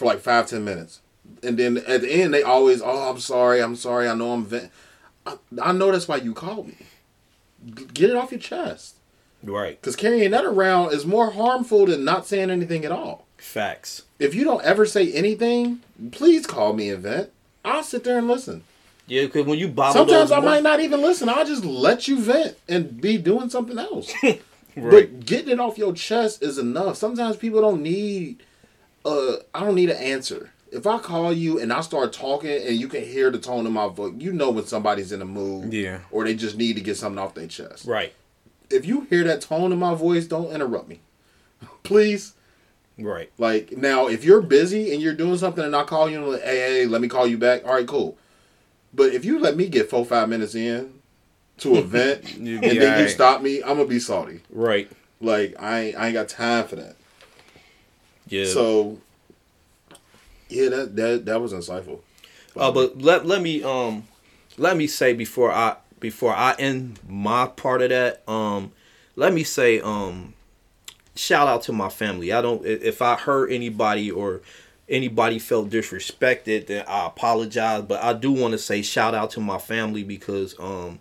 for 0.00 0.06
like 0.06 0.20
five 0.20 0.46
ten 0.46 0.64
minutes, 0.64 1.02
and 1.42 1.58
then 1.58 1.76
at 1.76 2.00
the 2.00 2.10
end 2.10 2.32
they 2.32 2.42
always 2.42 2.80
oh 2.80 3.10
I'm 3.10 3.20
sorry 3.20 3.62
I'm 3.62 3.76
sorry 3.76 4.08
I 4.08 4.14
know 4.14 4.32
I'm 4.32 4.46
vent. 4.46 4.72
I, 5.26 5.36
I 5.60 5.72
know 5.72 5.92
that's 5.92 6.08
why 6.08 6.16
you 6.16 6.32
called 6.32 6.68
me. 6.68 6.78
Get 7.92 8.08
it 8.08 8.16
off 8.16 8.30
your 8.32 8.40
chest. 8.40 8.96
right. 9.44 9.78
Because 9.78 9.96
carrying 9.96 10.30
that 10.30 10.46
around 10.46 10.94
is 10.94 11.04
more 11.04 11.32
harmful 11.32 11.84
than 11.84 12.02
not 12.02 12.26
saying 12.26 12.50
anything 12.50 12.86
at 12.86 12.92
all. 12.92 13.26
Facts. 13.36 14.04
If 14.18 14.34
you 14.34 14.42
don't 14.42 14.64
ever 14.64 14.86
say 14.86 15.12
anything, 15.12 15.80
please 16.12 16.46
call 16.46 16.72
me 16.72 16.88
and 16.88 17.02
vent. 17.02 17.30
I'll 17.62 17.82
sit 17.82 18.02
there 18.02 18.16
and 18.16 18.26
listen. 18.26 18.64
Yeah, 19.06 19.26
because 19.26 19.44
when 19.44 19.58
you 19.58 19.68
bottle 19.68 20.06
Sometimes 20.06 20.32
I 20.32 20.40
might 20.40 20.62
not 20.62 20.80
even 20.80 21.02
listen. 21.02 21.28
I'll 21.28 21.44
just 21.44 21.64
let 21.64 22.08
you 22.08 22.18
vent 22.18 22.56
and 22.70 22.98
be 22.98 23.18
doing 23.18 23.50
something 23.50 23.78
else. 23.78 24.10
right. 24.22 24.40
But 24.76 25.26
getting 25.26 25.50
it 25.50 25.60
off 25.60 25.76
your 25.76 25.92
chest 25.92 26.42
is 26.42 26.56
enough. 26.56 26.96
Sometimes 26.96 27.36
people 27.36 27.60
don't 27.60 27.82
need 27.82 28.42
uh 29.04 29.36
I 29.54 29.60
don't 29.60 29.74
need 29.74 29.90
an 29.90 29.96
answer. 29.96 30.50
If 30.72 30.86
I 30.86 30.98
call 30.98 31.32
you 31.32 31.58
and 31.58 31.72
I 31.72 31.80
start 31.80 32.12
talking 32.12 32.50
and 32.50 32.76
you 32.76 32.86
can 32.86 33.02
hear 33.02 33.30
the 33.30 33.38
tone 33.38 33.66
of 33.66 33.72
my 33.72 33.88
voice, 33.88 34.12
you 34.18 34.32
know 34.32 34.50
when 34.50 34.66
somebody's 34.66 35.10
in 35.10 35.20
a 35.20 35.24
mood 35.24 35.72
Yeah. 35.72 36.00
or 36.12 36.24
they 36.24 36.34
just 36.34 36.56
need 36.56 36.74
to 36.76 36.80
get 36.80 36.96
something 36.96 37.18
off 37.18 37.34
their 37.34 37.48
chest. 37.48 37.86
Right. 37.86 38.12
If 38.70 38.86
you 38.86 39.00
hear 39.10 39.24
that 39.24 39.40
tone 39.40 39.72
in 39.72 39.78
my 39.80 39.94
voice, 39.94 40.26
don't 40.26 40.52
interrupt 40.52 40.88
me. 40.88 41.00
Please. 41.82 42.34
Right. 42.98 43.30
Like 43.36 43.72
now, 43.76 44.06
if 44.06 44.24
you're 44.24 44.40
busy 44.42 44.92
and 44.92 45.02
you're 45.02 45.14
doing 45.14 45.38
something, 45.38 45.64
and 45.64 45.74
I 45.74 45.82
call 45.84 46.08
you 46.08 46.18
and 46.18 46.28
like, 46.32 46.42
hey, 46.42 46.58
hey, 46.82 46.86
let 46.86 47.00
me 47.00 47.08
call 47.08 47.26
you 47.26 47.38
back. 47.38 47.64
All 47.64 47.72
right, 47.74 47.86
cool. 47.86 48.16
But 48.94 49.12
if 49.14 49.24
you 49.24 49.38
let 49.40 49.56
me 49.56 49.68
get 49.68 49.88
four, 49.90 50.04
five 50.04 50.28
minutes 50.28 50.54
in 50.54 51.00
to 51.58 51.76
a 51.76 51.82
vent, 51.82 52.34
and 52.36 52.46
then 52.62 53.02
you 53.02 53.08
stop 53.08 53.42
me, 53.42 53.60
I'm 53.62 53.76
gonna 53.76 53.86
be 53.86 53.98
salty. 53.98 54.40
Right. 54.50 54.90
Like 55.20 55.54
I, 55.58 55.80
ain't, 55.80 55.96
I 55.96 56.06
ain't 56.08 56.14
got 56.14 56.28
time 56.28 56.68
for 56.68 56.76
that. 56.76 56.96
Yeah. 58.30 58.46
So, 58.46 58.98
yeah, 60.48 60.68
that 60.70 60.96
that 60.96 61.24
that 61.26 61.40
was 61.40 61.52
insightful. 61.52 62.00
Uh, 62.56 62.70
but 62.70 63.00
let 63.00 63.26
let 63.26 63.42
me 63.42 63.62
um 63.62 64.04
let 64.56 64.76
me 64.76 64.86
say 64.86 65.12
before 65.12 65.52
I 65.52 65.76
before 65.98 66.34
I 66.34 66.54
end 66.58 66.98
my 67.06 67.46
part 67.46 67.82
of 67.82 67.90
that 67.90 68.22
um 68.28 68.72
let 69.16 69.32
me 69.32 69.44
say 69.44 69.80
um 69.80 70.34
shout 71.14 71.46
out 71.48 71.62
to 71.64 71.72
my 71.72 71.88
family. 71.88 72.32
I 72.32 72.40
don't 72.40 72.64
if 72.64 73.02
I 73.02 73.16
hurt 73.16 73.50
anybody 73.52 74.10
or 74.10 74.40
anybody 74.88 75.38
felt 75.38 75.70
disrespected 75.70 76.66
then 76.66 76.84
I 76.88 77.06
apologize. 77.06 77.82
But 77.82 78.02
I 78.02 78.12
do 78.12 78.32
want 78.32 78.52
to 78.52 78.58
say 78.58 78.82
shout 78.82 79.14
out 79.14 79.30
to 79.32 79.40
my 79.40 79.58
family 79.58 80.02
because 80.04 80.58
um 80.58 81.00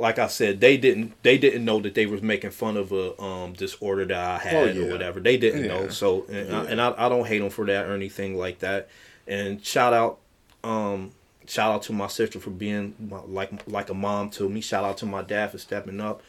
like 0.00 0.18
I 0.18 0.26
said 0.26 0.60
they 0.60 0.76
didn't 0.76 1.12
they 1.22 1.38
didn't 1.38 1.64
know 1.64 1.78
that 1.80 1.94
they 1.94 2.06
was 2.06 2.22
making 2.22 2.50
fun 2.50 2.76
of 2.76 2.90
a 2.92 3.20
um 3.22 3.52
disorder 3.52 4.04
that 4.06 4.18
I 4.18 4.38
had 4.38 4.76
Oh, 4.76 4.82
or 4.86 4.90
whatever. 4.90 5.20
They 5.20 5.36
didn't 5.36 5.68
know. 5.68 5.88
So 5.88 6.24
and, 6.28 6.52
I, 6.54 6.64
and 6.64 6.80
I, 6.80 6.94
I 6.96 7.08
don't 7.08 7.26
hate 7.26 7.38
them 7.38 7.50
for 7.50 7.66
that 7.66 7.86
or 7.86 7.94
anything 7.94 8.36
like 8.36 8.60
that. 8.60 8.88
And 9.28 9.64
shout 9.64 9.92
out 9.92 10.18
um 10.64 11.12
shout 11.46 11.72
out 11.72 11.82
to 11.82 11.92
my 11.92 12.06
sister 12.06 12.38
for 12.40 12.50
being 12.50 12.94
my- 13.08 13.22
like 13.26 13.50
like 13.68 13.90
a 13.90 13.94
mom 13.94 14.30
to 14.30 14.48
me 14.48 14.60
shout 14.60 14.84
out 14.84 14.96
to 14.98 15.06
my 15.06 15.22
dad 15.22 15.50
for 15.50 15.58
stepping 15.58 16.00
up 16.00 16.22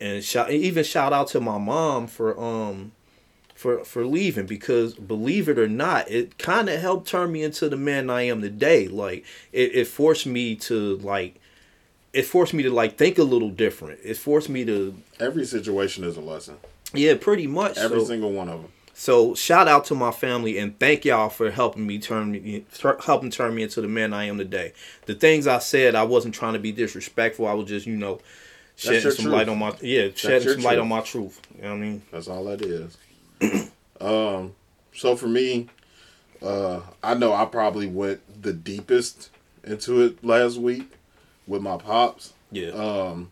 and 0.00 0.24
shout 0.24 0.50
even 0.50 0.82
shout 0.84 1.12
out 1.12 1.28
to 1.28 1.40
my 1.40 1.58
mom 1.58 2.06
for 2.06 2.38
um 2.40 2.92
for 3.54 3.84
for 3.84 4.04
leaving 4.06 4.46
because 4.46 4.94
believe 4.94 5.48
it 5.48 5.58
or 5.58 5.68
not 5.68 6.10
it 6.10 6.38
kind 6.38 6.68
of 6.68 6.80
helped 6.80 7.06
turn 7.06 7.30
me 7.30 7.42
into 7.42 7.68
the 7.68 7.76
man 7.76 8.08
i 8.10 8.22
am 8.22 8.40
today 8.40 8.88
like 8.88 9.24
it, 9.52 9.74
it 9.74 9.86
forced 9.86 10.26
me 10.26 10.56
to 10.56 10.96
like 10.98 11.40
it 12.14 12.22
forced 12.24 12.54
me 12.54 12.62
to 12.62 12.70
like 12.70 12.96
think 12.96 13.18
a 13.18 13.22
little 13.22 13.50
different 13.50 14.00
it 14.02 14.16
forced 14.16 14.48
me 14.48 14.64
to 14.64 14.94
Every 15.20 15.44
situation 15.44 16.04
is 16.04 16.16
a 16.16 16.20
lesson. 16.20 16.56
yeah 16.94 17.14
pretty 17.20 17.46
much 17.46 17.76
Every 17.76 18.00
so, 18.00 18.06
single 18.06 18.32
one 18.32 18.48
of 18.48 18.62
them. 18.62 18.70
so 18.94 19.34
shout 19.34 19.68
out 19.68 19.84
to 19.86 19.94
my 19.94 20.12
family 20.12 20.56
and 20.58 20.78
thank 20.78 21.04
y'all 21.04 21.28
for 21.28 21.50
helping 21.50 21.86
me 21.86 21.98
turn 21.98 22.32
me 22.32 22.64
helping 23.04 23.30
turn 23.30 23.54
me 23.54 23.64
into 23.64 23.80
the 23.82 23.88
man 23.88 24.12
I 24.14 24.24
am 24.24 24.38
today. 24.38 24.72
The 25.06 25.14
things 25.14 25.46
I 25.46 25.58
said, 25.58 25.94
I 25.94 26.04
wasn't 26.04 26.34
trying 26.34 26.54
to 26.54 26.58
be 26.60 26.72
disrespectful. 26.72 27.46
I 27.46 27.54
was 27.54 27.68
just 27.68 27.86
you 27.86 27.96
know 27.96 28.20
shedding 28.76 29.02
some 29.02 29.24
truth. 29.24 29.34
light 29.34 29.48
on 29.48 29.58
my 29.58 29.74
yeah 29.80 30.08
shedding 30.14 30.42
your 30.46 30.54
some 30.54 30.62
light 30.62 30.78
on 30.78 30.88
my 30.88 31.00
truth. 31.00 31.40
You 31.56 31.62
know 31.62 31.70
what 31.70 31.76
I 31.76 31.80
mean? 31.80 32.02
That's 32.12 32.28
all 32.28 32.44
that 32.44 32.62
is. 32.62 32.96
um, 34.00 34.54
so 34.94 35.16
for 35.16 35.26
me, 35.26 35.68
uh, 36.42 36.80
I 37.02 37.14
know 37.14 37.32
I 37.32 37.44
probably 37.46 37.86
went 37.88 38.20
the 38.42 38.52
deepest 38.52 39.30
into 39.64 40.02
it 40.02 40.24
last 40.24 40.58
week 40.58 40.92
with 41.46 41.62
my 41.62 41.76
pops. 41.76 42.32
Yeah. 42.50 42.70
Um, 42.70 43.30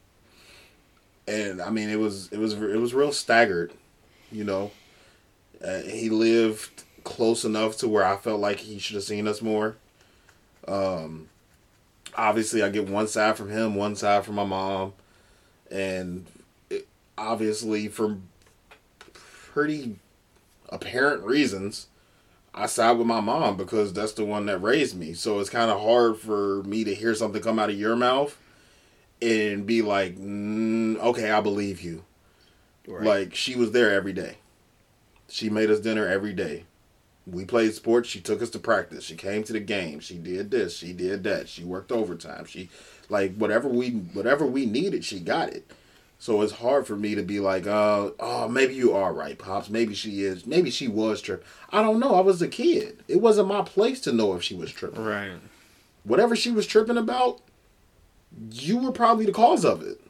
and 1.26 1.62
I 1.62 1.70
mean, 1.70 1.88
it 1.88 1.98
was 1.98 2.30
it 2.32 2.38
was 2.38 2.54
it 2.54 2.80
was 2.80 2.94
real 2.94 3.12
staggered, 3.12 3.72
you 4.30 4.44
know. 4.44 4.70
Uh, 5.64 5.82
he 5.82 6.10
lived 6.10 6.82
close 7.04 7.44
enough 7.44 7.76
to 7.78 7.88
where 7.88 8.04
I 8.04 8.16
felt 8.16 8.40
like 8.40 8.58
he 8.58 8.78
should 8.78 8.94
have 8.96 9.04
seen 9.04 9.28
us 9.28 9.40
more. 9.40 9.76
Um, 10.66 11.28
obviously, 12.16 12.62
I 12.62 12.68
get 12.68 12.88
one 12.88 13.06
side 13.06 13.36
from 13.36 13.50
him, 13.50 13.74
one 13.74 13.96
side 13.96 14.24
from 14.24 14.34
my 14.34 14.44
mom, 14.44 14.92
and 15.70 16.26
it, 16.70 16.86
obviously, 17.16 17.88
for 17.88 18.18
pretty 19.14 19.96
apparent 20.68 21.22
reasons, 21.24 21.86
I 22.54 22.66
side 22.66 22.98
with 22.98 23.06
my 23.06 23.20
mom 23.20 23.56
because 23.56 23.92
that's 23.92 24.12
the 24.12 24.24
one 24.24 24.46
that 24.46 24.58
raised 24.58 24.96
me. 24.96 25.14
So 25.14 25.40
it's 25.40 25.50
kind 25.50 25.70
of 25.70 25.80
hard 25.80 26.18
for 26.18 26.62
me 26.64 26.84
to 26.84 26.94
hear 26.94 27.14
something 27.14 27.42
come 27.42 27.58
out 27.58 27.70
of 27.70 27.78
your 27.78 27.96
mouth 27.96 28.36
and 29.22 29.66
be 29.66 29.80
like, 29.80 30.18
mm, 30.18 30.98
okay, 30.98 31.30
I 31.30 31.40
believe 31.40 31.80
you. 31.80 32.04
Right. 32.86 33.06
Like 33.06 33.34
she 33.34 33.56
was 33.56 33.72
there 33.72 33.92
every 33.92 34.12
day. 34.12 34.38
She 35.28 35.48
made 35.48 35.70
us 35.70 35.80
dinner 35.80 36.06
every 36.06 36.34
day. 36.34 36.64
We 37.26 37.44
played 37.44 37.72
sports. 37.72 38.08
She 38.08 38.20
took 38.20 38.42
us 38.42 38.50
to 38.50 38.58
practice. 38.58 39.04
She 39.04 39.14
came 39.14 39.44
to 39.44 39.52
the 39.52 39.60
game. 39.60 40.00
She 40.00 40.16
did 40.16 40.50
this. 40.50 40.76
She 40.76 40.92
did 40.92 41.22
that. 41.24 41.48
She 41.48 41.64
worked 41.64 41.92
overtime. 41.92 42.44
She 42.44 42.68
like 43.08 43.36
whatever 43.36 43.68
we 43.68 43.90
whatever 43.90 44.44
we 44.44 44.66
needed, 44.66 45.04
she 45.04 45.20
got 45.20 45.50
it. 45.50 45.70
So 46.22 46.40
it's 46.42 46.52
hard 46.52 46.86
for 46.86 46.94
me 46.94 47.16
to 47.16 47.22
be 47.24 47.40
like, 47.40 47.66
uh, 47.66 48.10
oh, 48.20 48.48
maybe 48.48 48.76
you 48.76 48.92
are 48.92 49.12
right, 49.12 49.36
pops. 49.36 49.68
Maybe 49.68 49.92
she 49.92 50.22
is. 50.22 50.46
Maybe 50.46 50.70
she 50.70 50.86
was 50.86 51.20
tripping. 51.20 51.44
I 51.70 51.82
don't 51.82 51.98
know. 51.98 52.14
I 52.14 52.20
was 52.20 52.40
a 52.40 52.46
kid. 52.46 53.02
It 53.08 53.20
wasn't 53.20 53.48
my 53.48 53.62
place 53.62 54.00
to 54.02 54.12
know 54.12 54.34
if 54.34 54.42
she 54.44 54.54
was 54.54 54.70
tripping. 54.70 55.02
Right. 55.04 55.32
Whatever 56.04 56.36
she 56.36 56.52
was 56.52 56.64
tripping 56.68 56.96
about, 56.96 57.40
you 58.52 58.78
were 58.78 58.92
probably 58.92 59.26
the 59.26 59.32
cause 59.32 59.64
of 59.64 59.82
it. 59.82 60.00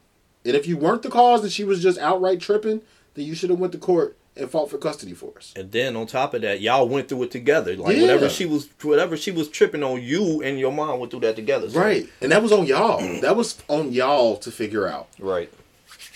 And 0.45 0.55
if 0.55 0.67
you 0.67 0.77
weren't 0.77 1.01
the 1.01 1.09
cause 1.09 1.45
and 1.45 1.51
she 1.51 1.65
was 1.65 1.83
just 1.83 1.99
outright 1.99 2.41
tripping, 2.41 2.83
then 3.15 3.25
you 3.25 3.35
should 3.35 3.49
have 3.49 3.59
went 3.59 3.73
to 3.73 3.79
court 3.79 4.19
and 4.37 4.51
fought 4.51 4.69
for 4.71 4.77
custody 4.77 5.15
for 5.15 5.33
us. 5.39 5.55
And 5.57 5.73
then 5.73 5.97
on 5.97 6.07
top 6.07 6.35
of 6.35 6.43
that, 6.43 6.61
y'all 6.61 6.87
went 6.87 7.09
through 7.09 7.23
it 7.23 7.31
together. 7.31 7.75
Like 7.75 7.97
Yeah. 7.97 8.03
whatever 8.03 8.29
she 8.29 8.45
was, 8.45 8.69
whatever 8.83 9.17
she 9.17 9.31
was 9.31 9.49
tripping 9.49 9.83
on, 9.83 10.03
you 10.03 10.43
and 10.43 10.59
your 10.59 10.73
mom 10.73 10.99
went 11.01 11.11
through 11.11 11.21
that 11.21 11.37
together. 11.37 11.71
So- 11.71 11.81
Right. 11.81 12.07
And 12.21 12.33
that 12.33 12.43
was 12.43 12.53
on 12.53 12.67
y'all. 12.67 12.99
that 13.23 13.35
was 13.35 13.59
on 13.69 13.93
y'all 13.95 14.37
to 14.37 14.51
figure 14.51 14.87
out. 14.87 15.09
Right. 15.19 15.51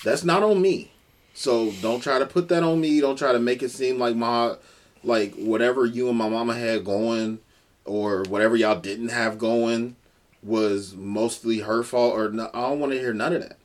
That's 0.05 0.25
not 0.25 0.43
on 0.43 0.61
me. 0.61 0.93
So 1.35 1.71
don't 1.83 2.01
try 2.01 2.19
to 2.19 2.27
put 2.27 2.49
that 2.49 2.63
on 2.63 2.81
me. 2.81 3.01
Don't 3.01 3.19
try 3.19 3.33
to 3.33 3.39
make 3.39 3.63
it 3.63 3.71
seem 3.71 3.99
like 3.99 4.17
my 4.17 4.57
like 5.05 5.35
whatever 5.35 5.87
you 5.87 6.09
and 6.09 6.19
my 6.19 6.29
mama 6.29 6.55
had 6.55 6.85
going 6.85 7.39
or 7.85 8.25
whatever 8.29 8.57
y'all 8.57 8.81
didn't 8.81 9.11
have 9.11 9.39
going 9.39 9.97
was 10.43 10.95
mostly 10.95 11.61
her 11.61 11.83
fault 11.83 12.15
or 12.15 12.31
no, 12.31 12.51
I 12.55 12.69
don't 12.69 12.81
want 12.81 12.93
to 12.93 12.99
hear 12.99 13.13
none 13.13 13.33
of 13.33 13.43
that. 13.43 13.59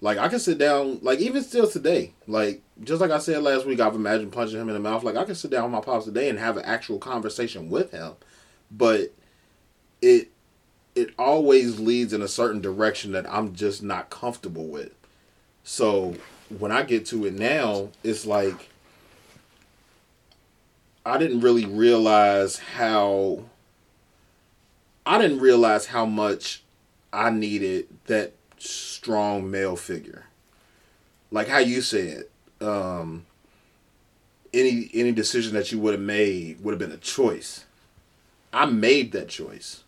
Like 0.00 0.18
I 0.18 0.28
can 0.28 0.40
sit 0.40 0.58
down 0.58 0.98
like 1.00 1.20
even 1.20 1.42
still 1.42 1.68
today, 1.68 2.12
like 2.26 2.60
just 2.82 3.00
like 3.00 3.10
I 3.10 3.18
said 3.18 3.42
last 3.42 3.66
week, 3.66 3.80
I've 3.80 3.94
imagined 3.94 4.32
punching 4.32 4.60
him 4.60 4.68
in 4.68 4.74
the 4.74 4.80
mouth. 4.80 5.04
Like 5.04 5.16
I 5.16 5.24
can 5.24 5.34
sit 5.34 5.50
down 5.50 5.64
with 5.64 5.72
my 5.72 5.80
pops 5.80 6.06
today 6.06 6.28
and 6.28 6.38
have 6.38 6.56
an 6.56 6.64
actual 6.64 6.98
conversation 6.98 7.70
with 7.70 7.92
him. 7.92 8.14
But 8.70 9.12
it 10.00 10.30
it 10.94 11.14
always 11.18 11.80
leads 11.80 12.12
in 12.12 12.20
a 12.20 12.28
certain 12.28 12.60
direction 12.60 13.12
that 13.12 13.32
I'm 13.32 13.54
just 13.54 13.82
not 13.82 14.10
comfortable 14.10 14.66
with. 14.66 14.92
So 15.64 16.16
when 16.58 16.72
I 16.72 16.82
get 16.82 17.06
to 17.06 17.26
it 17.26 17.34
now, 17.34 17.88
it's 18.02 18.26
like 18.26 18.68
I 21.04 21.18
didn't 21.18 21.40
really 21.40 21.66
realize 21.66 22.58
how 22.58 23.44
I 25.04 25.20
didn't 25.20 25.40
realize 25.40 25.86
how 25.86 26.06
much 26.06 26.62
I 27.12 27.30
needed 27.30 27.88
that 28.06 28.32
strong 28.58 29.50
male 29.50 29.76
figure. 29.76 30.26
Like 31.30 31.48
how 31.48 31.58
you 31.58 31.80
said, 31.80 32.24
um 32.60 33.26
any 34.54 34.90
any 34.92 35.12
decision 35.12 35.54
that 35.54 35.72
you 35.72 35.78
would 35.78 35.94
have 35.94 36.02
made 36.02 36.62
would 36.62 36.72
have 36.72 36.78
been 36.78 36.92
a 36.92 37.00
choice. 37.00 37.64
I 38.52 38.66
made 38.66 39.12
that 39.12 39.28
choice 39.28 39.81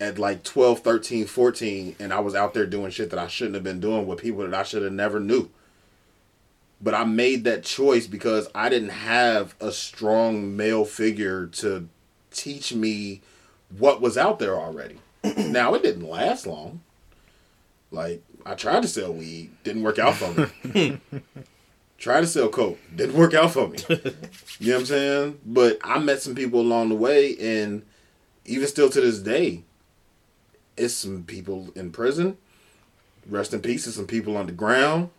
at 0.00 0.18
like 0.18 0.44
12, 0.44 0.80
13, 0.80 1.26
14, 1.26 1.96
and 1.98 2.12
I 2.12 2.20
was 2.20 2.34
out 2.34 2.54
there 2.54 2.66
doing 2.66 2.90
shit 2.90 3.10
that 3.10 3.18
I 3.18 3.26
shouldn't 3.26 3.54
have 3.54 3.64
been 3.64 3.80
doing 3.80 4.06
with 4.06 4.20
people 4.20 4.42
that 4.42 4.54
I 4.54 4.62
should 4.62 4.82
have 4.82 4.92
never 4.92 5.18
knew. 5.18 5.50
But 6.80 6.94
I 6.94 7.04
made 7.04 7.44
that 7.44 7.64
choice 7.64 8.06
because 8.06 8.48
I 8.54 8.68
didn't 8.68 8.90
have 8.90 9.56
a 9.60 9.72
strong 9.72 10.56
male 10.56 10.84
figure 10.84 11.46
to 11.46 11.88
teach 12.30 12.72
me 12.72 13.20
what 13.76 14.00
was 14.00 14.16
out 14.16 14.38
there 14.38 14.56
already. 14.56 14.98
now 15.36 15.74
it 15.74 15.82
didn't 15.82 16.08
last 16.08 16.46
long. 16.46 16.80
Like 17.90 18.22
I 18.46 18.54
tried 18.54 18.82
to 18.82 18.88
sell 18.88 19.12
weed, 19.12 19.50
didn't 19.64 19.82
work 19.82 19.98
out 19.98 20.14
for 20.14 20.50
me. 20.68 21.00
tried 21.98 22.20
to 22.20 22.26
sell 22.26 22.48
coke, 22.48 22.78
didn't 22.94 23.16
work 23.16 23.34
out 23.34 23.52
for 23.52 23.68
me. 23.68 23.78
you 23.88 23.96
know 23.96 24.74
what 24.74 24.80
I'm 24.80 24.86
saying? 24.86 25.40
But 25.44 25.78
I 25.82 25.98
met 25.98 26.22
some 26.22 26.34
people 26.34 26.60
along 26.60 26.90
the 26.90 26.94
way, 26.94 27.36
and 27.38 27.82
even 28.44 28.68
still 28.68 28.88
to 28.90 29.00
this 29.00 29.18
day, 29.18 29.64
it's 30.78 30.94
some 30.94 31.24
people 31.24 31.70
in 31.74 31.90
prison. 31.90 32.36
Rest 33.28 33.52
in 33.52 33.60
peace. 33.60 33.86
It's 33.86 33.96
some 33.96 34.06
people 34.06 34.36
on 34.36 34.46
the 34.46 34.52
ground. 34.52 35.10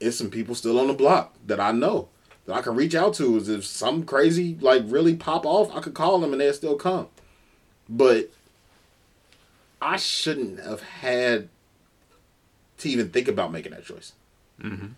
It's 0.00 0.18
some 0.18 0.28
people 0.30 0.54
still 0.54 0.78
on 0.78 0.88
the 0.88 0.92
block 0.92 1.34
that 1.46 1.58
I 1.60 1.72
know 1.72 2.08
that 2.44 2.54
I 2.54 2.60
can 2.62 2.74
reach 2.76 2.94
out 2.94 3.14
to. 3.14 3.36
Is 3.36 3.48
if 3.48 3.64
some 3.64 4.02
crazy 4.04 4.56
like 4.60 4.82
really 4.86 5.16
pop 5.16 5.46
off, 5.46 5.74
I 5.74 5.80
could 5.80 5.94
call 5.94 6.18
them 6.18 6.32
and 6.32 6.40
they'll 6.40 6.52
still 6.52 6.76
come. 6.76 7.08
But 7.88 8.30
I 9.80 9.96
shouldn't 9.96 10.60
have 10.60 10.82
had 10.82 11.48
to 12.78 12.88
even 12.88 13.08
think 13.10 13.28
about 13.28 13.52
making 13.52 13.72
that 13.72 13.84
choice. 13.84 14.12
Mm-hmm. 14.60 14.88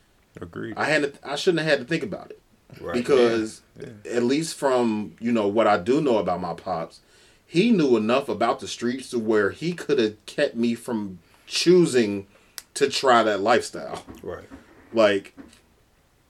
Agreed. 0.40 0.74
I 0.76 0.84
had 0.84 1.02
to, 1.02 1.28
I 1.28 1.36
shouldn't 1.36 1.60
have 1.62 1.70
had 1.70 1.78
to 1.80 1.84
think 1.84 2.02
about 2.02 2.30
it 2.30 2.40
Right. 2.80 2.94
because 2.94 3.60
Yeah. 3.78 3.88
at 4.10 4.22
least 4.22 4.56
from 4.56 5.14
you 5.20 5.32
know 5.32 5.48
what 5.48 5.66
I 5.66 5.78
do 5.78 6.00
know 6.00 6.18
about 6.18 6.40
my 6.40 6.54
pops, 6.54 7.00
he 7.50 7.70
knew 7.70 7.96
enough 7.96 8.28
about 8.28 8.60
the 8.60 8.68
streets 8.68 9.08
to 9.10 9.18
where 9.18 9.50
he 9.50 9.72
could 9.72 9.98
have 9.98 10.24
kept 10.26 10.54
me 10.54 10.74
from 10.74 11.18
choosing 11.46 12.26
to 12.74 12.88
try 12.90 13.22
that 13.22 13.40
lifestyle. 13.40 14.04
right. 14.22 14.44
Like, 14.92 15.34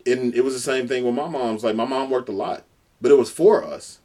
and 0.06 0.32
it 0.34 0.42
was 0.44 0.54
the 0.54 0.60
same 0.60 0.86
thing 0.88 1.04
with 1.04 1.14
my 1.14 1.28
mom's. 1.28 1.62
Like 1.64 1.74
my 1.76 1.84
mom 1.84 2.08
worked 2.08 2.28
a 2.28 2.32
lot, 2.32 2.62
but 3.00 3.10
it 3.10 3.18
was 3.18 3.30
for 3.30 3.64
us. 3.64 3.98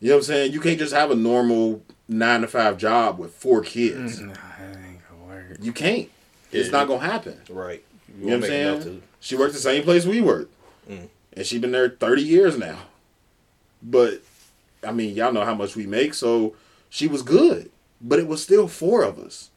You 0.00 0.08
know 0.08 0.14
what 0.16 0.20
I'm 0.20 0.24
saying? 0.24 0.52
You 0.52 0.60
can't 0.60 0.78
just 0.78 0.92
have 0.94 1.10
a 1.10 1.14
normal 1.14 1.82
nine 2.08 2.40
to 2.40 2.48
five 2.48 2.76
job 2.78 3.18
with 3.18 3.32
four 3.34 3.60
kids. 3.62 4.18
Nah, 4.20 4.32
that 4.32 4.76
ain't 4.76 5.00
gonna 5.08 5.24
work. 5.26 5.58
You 5.60 5.72
can't. 5.72 6.08
It's 6.50 6.66
Yeah. 6.68 6.72
not 6.72 6.88
gonna 6.88 7.06
happen. 7.06 7.38
Right. 7.48 7.84
You 8.08 8.14
know 8.14 8.20
what 8.26 8.34
I'm 8.34 8.40
won't 8.40 8.50
make 8.50 8.60
enough 8.60 8.82
saying? 8.84 9.02
She 9.20 9.36
worked 9.36 9.52
the 9.54 9.60
same 9.60 9.82
place 9.84 10.04
we 10.06 10.20
worked. 10.22 10.52
Mm. 10.90 11.08
And 11.34 11.46
she 11.46 11.58
been 11.58 11.72
there 11.72 11.88
30 11.90 12.22
years 12.22 12.58
now. 12.58 12.78
But, 13.82 14.22
I 14.84 14.92
mean, 14.92 15.14
y'all 15.14 15.32
know 15.32 15.44
how 15.44 15.54
much 15.54 15.76
we 15.76 15.86
make, 15.86 16.14
so 16.14 16.54
she 16.88 17.06
was 17.08 17.22
good. 17.22 17.70
But 18.00 18.18
it 18.18 18.26
was 18.26 18.42
still 18.42 18.66
four 18.68 19.02
of 19.04 19.18
us. 19.18 19.50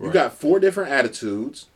You 0.00 0.10
got 0.12 0.34
four 0.34 0.60
different 0.60 0.90
attitudes, 0.92 1.66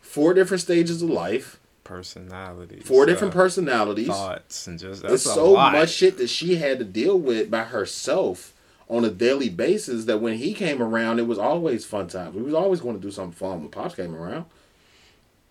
four 0.00 0.32
different 0.34 0.60
stages 0.62 1.02
of 1.02 1.10
life, 1.10 1.58
Personalities. 1.84 2.84
four 2.86 3.04
different 3.06 3.34
uh, 3.34 3.36
personalities. 3.36 4.06
thoughts 4.06 4.66
and 4.68 4.78
just 4.78 5.02
that's 5.02 5.26
a 5.26 5.34
so 5.34 5.50
lot. 5.52 5.72
much 5.72 5.90
shit 5.90 6.16
that 6.18 6.28
she 6.28 6.56
had 6.56 6.78
to 6.78 6.84
deal 6.84 7.18
with 7.18 7.50
by 7.50 7.64
herself 7.64 8.54
on 8.88 9.04
a 9.04 9.10
daily 9.10 9.48
basis 9.48 10.04
that 10.04 10.18
when 10.20 10.34
he 10.38 10.54
came 10.54 10.80
around, 10.80 11.18
it 11.18 11.26
was 11.26 11.38
always 11.38 11.84
fun 11.84 12.06
times. 12.06 12.34
We 12.36 12.42
was 12.42 12.54
always 12.54 12.80
going 12.80 12.94
to 12.96 13.02
do 13.02 13.10
something 13.10 13.32
fun 13.32 13.60
when 13.60 13.68
Pops 13.70 13.96
came 13.96 14.14
around. 14.14 14.44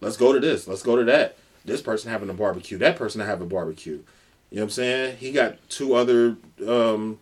Let's 0.01 0.17
go 0.17 0.31
to 0.31 0.39
this. 0.39 0.67
Let's 0.67 0.83
go 0.83 0.95
to 0.95 1.03
that. 1.05 1.37
This 1.65 1.81
person 1.81 2.09
having 2.09 2.29
a 2.29 2.33
barbecue. 2.33 2.77
That 2.77 2.95
person 2.95 3.19
having 3.21 3.47
a 3.47 3.49
barbecue. 3.49 3.99
You 4.49 4.57
know 4.57 4.63
what 4.63 4.65
I'm 4.65 4.69
saying? 4.71 5.17
He 5.17 5.31
got 5.31 5.57
two 5.69 5.93
other. 5.93 6.37
Um, 6.65 7.19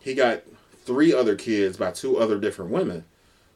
he 0.00 0.14
got 0.14 0.42
three 0.84 1.12
other 1.12 1.34
kids 1.34 1.76
by 1.76 1.90
two 1.90 2.18
other 2.18 2.38
different 2.38 2.70
women. 2.70 3.04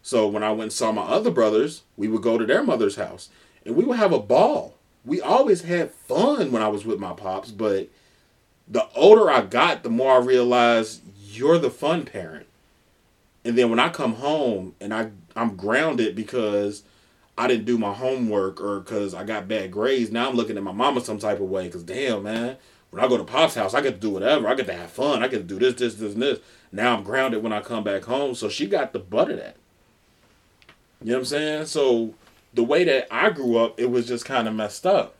So 0.03 0.27
when 0.27 0.43
I 0.43 0.51
went 0.51 0.63
and 0.63 0.73
saw 0.73 0.93
my 0.93 1.03
other 1.03 1.31
brothers, 1.31 1.83
we 1.97 2.09
would 2.09 2.23
go 2.23 2.39
to 2.39 2.47
their 2.47 2.63
mother's 2.63 2.97
house 2.97 3.29
and 3.67 3.77
we 3.77 3.85
would 3.85 3.99
have 3.99 4.13
a 4.13 4.19
ball. 4.19 4.75
We 5.05 5.21
always 5.21 5.63
had 5.63 5.91
fun 5.91 6.51
when 6.51 6.63
I 6.63 6.69
was 6.69 6.85
with 6.85 6.99
my 6.99 7.13
pops, 7.13 7.51
but 7.51 7.89
the 8.67 8.89
older 8.95 9.31
I 9.31 9.43
got, 9.43 9.83
the 9.83 9.91
more 9.91 10.13
I 10.15 10.19
realized 10.19 11.03
you're 11.23 11.59
the 11.59 11.71
fun 11.71 12.05
parent. 12.05 12.47
And 13.45 13.57
then 13.57 13.71
when 13.71 13.79
I 13.79 13.91
come 13.91 14.15
home 14.15 14.75
and 14.81 14.93
I 14.93 15.11
I'm 15.37 15.57
grounded 15.57 16.17
because 16.17 16.83
I 17.37 17.47
didn't 17.47 17.67
do 17.67 17.79
my 17.79 17.93
homework 17.93 18.61
or 18.61 18.81
because 18.81 19.15
I 19.15 19.25
got 19.25 19.47
bad 19.49 19.71
grades, 19.71 20.11
now 20.11 20.29
I'm 20.29 20.35
looking 20.35 20.57
at 20.57 20.63
my 20.63 20.73
mama 20.73 21.01
some 21.01 21.19
type 21.19 21.41
of 21.41 21.49
way. 21.49 21.67
Because 21.67 21.85
damn, 21.85 22.25
man, 22.25 22.57
when 22.91 23.05
I 23.05 23.09
go 23.09 23.17
to 23.17 23.25
Pop's 23.25 23.55
house, 23.55 23.75
I 23.75 23.81
get 23.81 23.95
to 23.95 24.01
do 24.01 24.11
whatever. 24.11 24.49
I 24.49 24.55
get 24.55 24.67
to 24.67 24.73
have 24.73 24.91
fun. 24.91 25.23
I 25.23 25.29
get 25.29 25.39
to 25.39 25.45
do 25.45 25.59
this, 25.59 25.75
this, 25.75 25.95
this, 25.95 26.15
and 26.15 26.23
this. 26.23 26.41
Now 26.73 26.97
I'm 26.97 27.03
grounded 27.03 27.43
when 27.43 27.53
I 27.53 27.61
come 27.61 27.85
back 27.85 28.05
home. 28.05 28.35
So 28.35 28.49
she 28.49 28.67
got 28.67 28.93
the 28.93 28.99
butt 28.99 29.31
of 29.31 29.37
that. 29.39 29.57
You 31.03 31.13
know 31.13 31.15
what 31.15 31.19
I'm 31.21 31.25
saying? 31.27 31.67
So 31.67 32.15
the 32.55 32.65
way 32.65 32.85
that 32.85 33.07
I 33.11 33.31
grew 33.31 33.59
up, 33.59 33.79
it 33.79 33.91
was 33.91 34.07
just 34.07 34.25
kind 34.25 34.49
of 34.49 34.55
messed 34.55 34.87
up. 34.87 35.17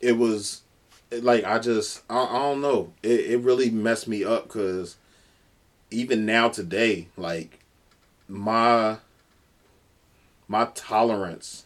It 0.00 0.12
was 0.12 0.62
like 1.10 1.44
I 1.44 1.58
just 1.58 2.02
I, 2.08 2.24
I 2.24 2.38
don't 2.38 2.60
know. 2.60 2.92
It 3.02 3.20
it 3.20 3.40
really 3.40 3.70
messed 3.70 4.08
me 4.08 4.24
up 4.24 4.44
because 4.44 4.96
even 5.90 6.24
now 6.24 6.48
today, 6.48 7.08
like 7.16 7.60
my 8.28 8.98
my 10.48 10.68
tolerance 10.74 11.64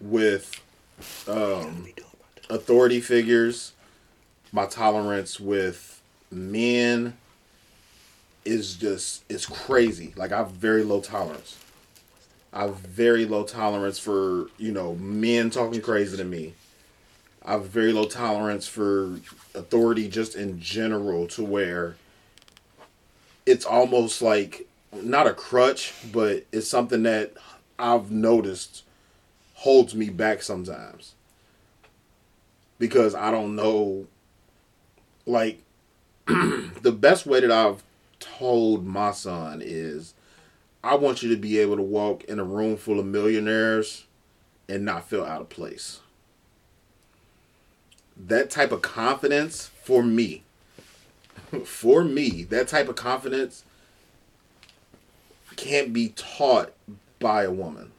with 0.00 0.60
um, 1.28 1.86
authority 2.50 3.00
figures, 3.00 3.72
my 4.52 4.66
tolerance 4.66 5.40
with 5.40 6.00
men 6.30 7.16
is 8.44 8.74
just 8.74 9.24
it's 9.28 9.46
crazy. 9.46 10.12
Like 10.16 10.32
I 10.32 10.38
have 10.38 10.50
very 10.50 10.82
low 10.82 11.00
tolerance. 11.00 11.58
I 12.52 12.62
have 12.62 12.76
very 12.76 13.24
low 13.24 13.44
tolerance 13.44 13.98
for 13.98 14.48
you 14.58 14.72
know 14.72 14.94
men 14.96 15.50
talking 15.50 15.80
crazy 15.80 16.16
to 16.16 16.24
me. 16.24 16.54
I 17.44 17.52
have 17.52 17.66
very 17.66 17.92
low 17.92 18.04
tolerance 18.04 18.68
for 18.68 19.18
authority 19.54 20.08
just 20.08 20.36
in 20.36 20.60
general 20.60 21.26
to 21.28 21.44
where 21.44 21.96
it's 23.46 23.64
almost 23.64 24.22
like 24.22 24.68
not 24.92 25.26
a 25.26 25.34
crutch, 25.34 25.92
but 26.12 26.44
it's 26.52 26.68
something 26.68 27.02
that 27.04 27.32
I've 27.78 28.10
noticed 28.10 28.84
holds 29.54 29.94
me 29.94 30.10
back 30.10 30.42
sometimes. 30.42 31.14
Because 32.82 33.14
I 33.14 33.30
don't 33.30 33.54
know 33.54 34.08
like 35.24 35.62
the 36.26 36.90
best 36.90 37.26
way 37.26 37.38
that 37.38 37.52
I've 37.52 37.84
told 38.18 38.84
my 38.84 39.12
son 39.12 39.62
is 39.64 40.14
I 40.82 40.96
want 40.96 41.22
you 41.22 41.28
to 41.30 41.36
be 41.36 41.60
able 41.60 41.76
to 41.76 41.82
walk 41.82 42.24
in 42.24 42.40
a 42.40 42.44
room 42.44 42.76
full 42.76 42.98
of 42.98 43.06
millionaires 43.06 44.06
and 44.68 44.84
not 44.84 45.08
feel 45.08 45.24
out 45.24 45.40
of 45.40 45.48
place. 45.48 46.00
That 48.16 48.50
type 48.50 48.72
of 48.72 48.82
confidence 48.82 49.70
for 49.84 50.02
me, 50.02 50.42
for 51.64 52.02
me, 52.02 52.42
that 52.50 52.66
type 52.66 52.88
of 52.88 52.96
confidence 52.96 53.62
can't 55.54 55.92
be 55.92 56.08
taught 56.16 56.72
by 57.20 57.44
a 57.44 57.52
woman. 57.52 57.92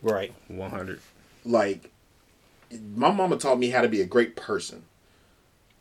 Right. 0.00 0.32
One 0.48 0.70
hundred. 0.70 1.02
Like 1.44 1.90
my 2.94 3.10
mama 3.10 3.36
taught 3.36 3.58
me 3.58 3.70
how 3.70 3.82
to 3.82 3.88
be 3.88 4.00
a 4.00 4.06
great 4.06 4.36
person. 4.36 4.84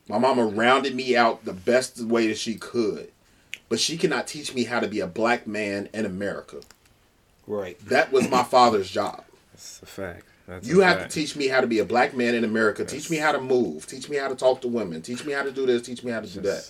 My 0.08 0.18
mama 0.18 0.46
rounded 0.46 0.96
me 0.96 1.16
out 1.16 1.46
the 1.46 1.54
best 1.54 2.00
way 2.02 2.28
that 2.28 2.38
she 2.38 2.56
could, 2.56 3.12
but 3.70 3.80
she 3.80 3.98
cannot 3.98 4.28
teach 4.28 4.54
me 4.54 4.66
how 4.66 4.80
to 4.80 4.88
be 4.88 5.00
a 5.00 5.08
black 5.08 5.48
man 5.48 5.90
in 5.94 6.06
America. 6.06 6.60
Right. 7.48 7.80
That 7.88 8.12
was 8.12 8.30
my 8.30 8.44
father's 8.44 8.90
job. 8.90 9.24
That's 9.54 9.82
a 9.82 9.86
fact. 9.86 10.26
That's 10.48 10.68
You 10.68 10.82
a 10.82 10.86
have 10.86 10.98
fact. 11.00 11.12
to 11.12 11.20
teach 11.20 11.36
me 11.38 11.48
how 11.48 11.62
to 11.62 11.68
be 11.68 11.80
a 11.80 11.86
black 11.86 12.14
man 12.14 12.36
in 12.36 12.44
America. 12.44 12.84
Teach 12.84 13.10
me 13.10 13.18
how 13.18 13.32
to 13.32 13.40
move. 13.40 13.88
Teach 13.88 14.10
me 14.10 14.18
how 14.18 14.28
to 14.28 14.36
talk 14.36 14.60
to 14.62 14.68
women. 14.68 15.02
Teach 15.02 15.24
me 15.24 15.32
how 15.32 15.44
to 15.44 15.52
do 15.52 15.66
this. 15.66 15.82
Teach 15.84 16.04
me 16.04 16.12
how 16.12 16.20
to 16.20 16.28
do 16.28 16.42
that. 16.42 16.70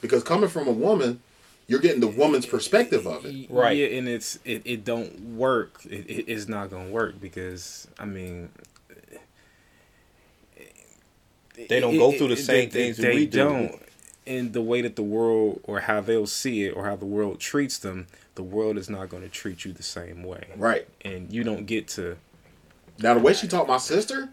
Because 0.00 0.22
coming 0.24 0.48
from 0.48 0.66
a 0.66 0.72
woman, 0.72 1.20
you're 1.66 1.80
getting 1.80 2.00
the 2.00 2.06
woman's 2.08 2.46
perspective 2.46 3.06
of 3.06 3.26
it. 3.26 3.50
Right. 3.50 3.76
Yeah, 3.76 3.88
and 3.98 4.08
it's 4.08 4.38
it, 4.46 4.62
it 4.64 4.84
don't 4.86 5.36
work. 5.36 5.84
It, 5.84 6.08
it, 6.08 6.24
it's 6.32 6.48
not 6.48 6.70
gonna 6.70 6.88
work 6.88 7.20
because 7.20 7.86
I 7.98 8.06
mean, 8.06 8.48
They 11.68 11.80
don't 11.80 11.94
it- 11.94 11.98
go 11.98 12.12
through 12.12 12.28
the 12.28 12.34
it- 12.34 12.44
same 12.44 12.68
they- 12.70 12.84
things 12.84 12.96
that 12.98 13.02
They 13.02 13.14
we 13.14 13.26
do. 13.26 13.38
don't. 13.38 13.82
And 14.26 14.52
the 14.52 14.60
way 14.62 14.80
that 14.82 14.96
the 14.96 15.02
world 15.02 15.60
or 15.64 15.80
how 15.80 16.00
they'll 16.00 16.26
see 16.26 16.64
it 16.64 16.70
or 16.76 16.84
how 16.84 16.94
the 16.94 17.06
world 17.06 17.40
treats 17.40 17.78
them, 17.78 18.06
the 18.36 18.42
world 18.42 18.78
is 18.78 18.88
not 18.88 19.08
going 19.08 19.22
to 19.22 19.28
treat 19.28 19.64
you 19.64 19.72
the 19.72 19.82
same 19.82 20.22
way. 20.22 20.44
Right. 20.56 20.86
And 21.04 21.32
you 21.32 21.42
don't 21.42 21.66
get 21.66 21.88
to. 21.88 22.16
Now, 23.00 23.14
the 23.14 23.20
way 23.20 23.32
she 23.32 23.48
taught 23.48 23.66
my 23.66 23.78
sister 23.78 24.28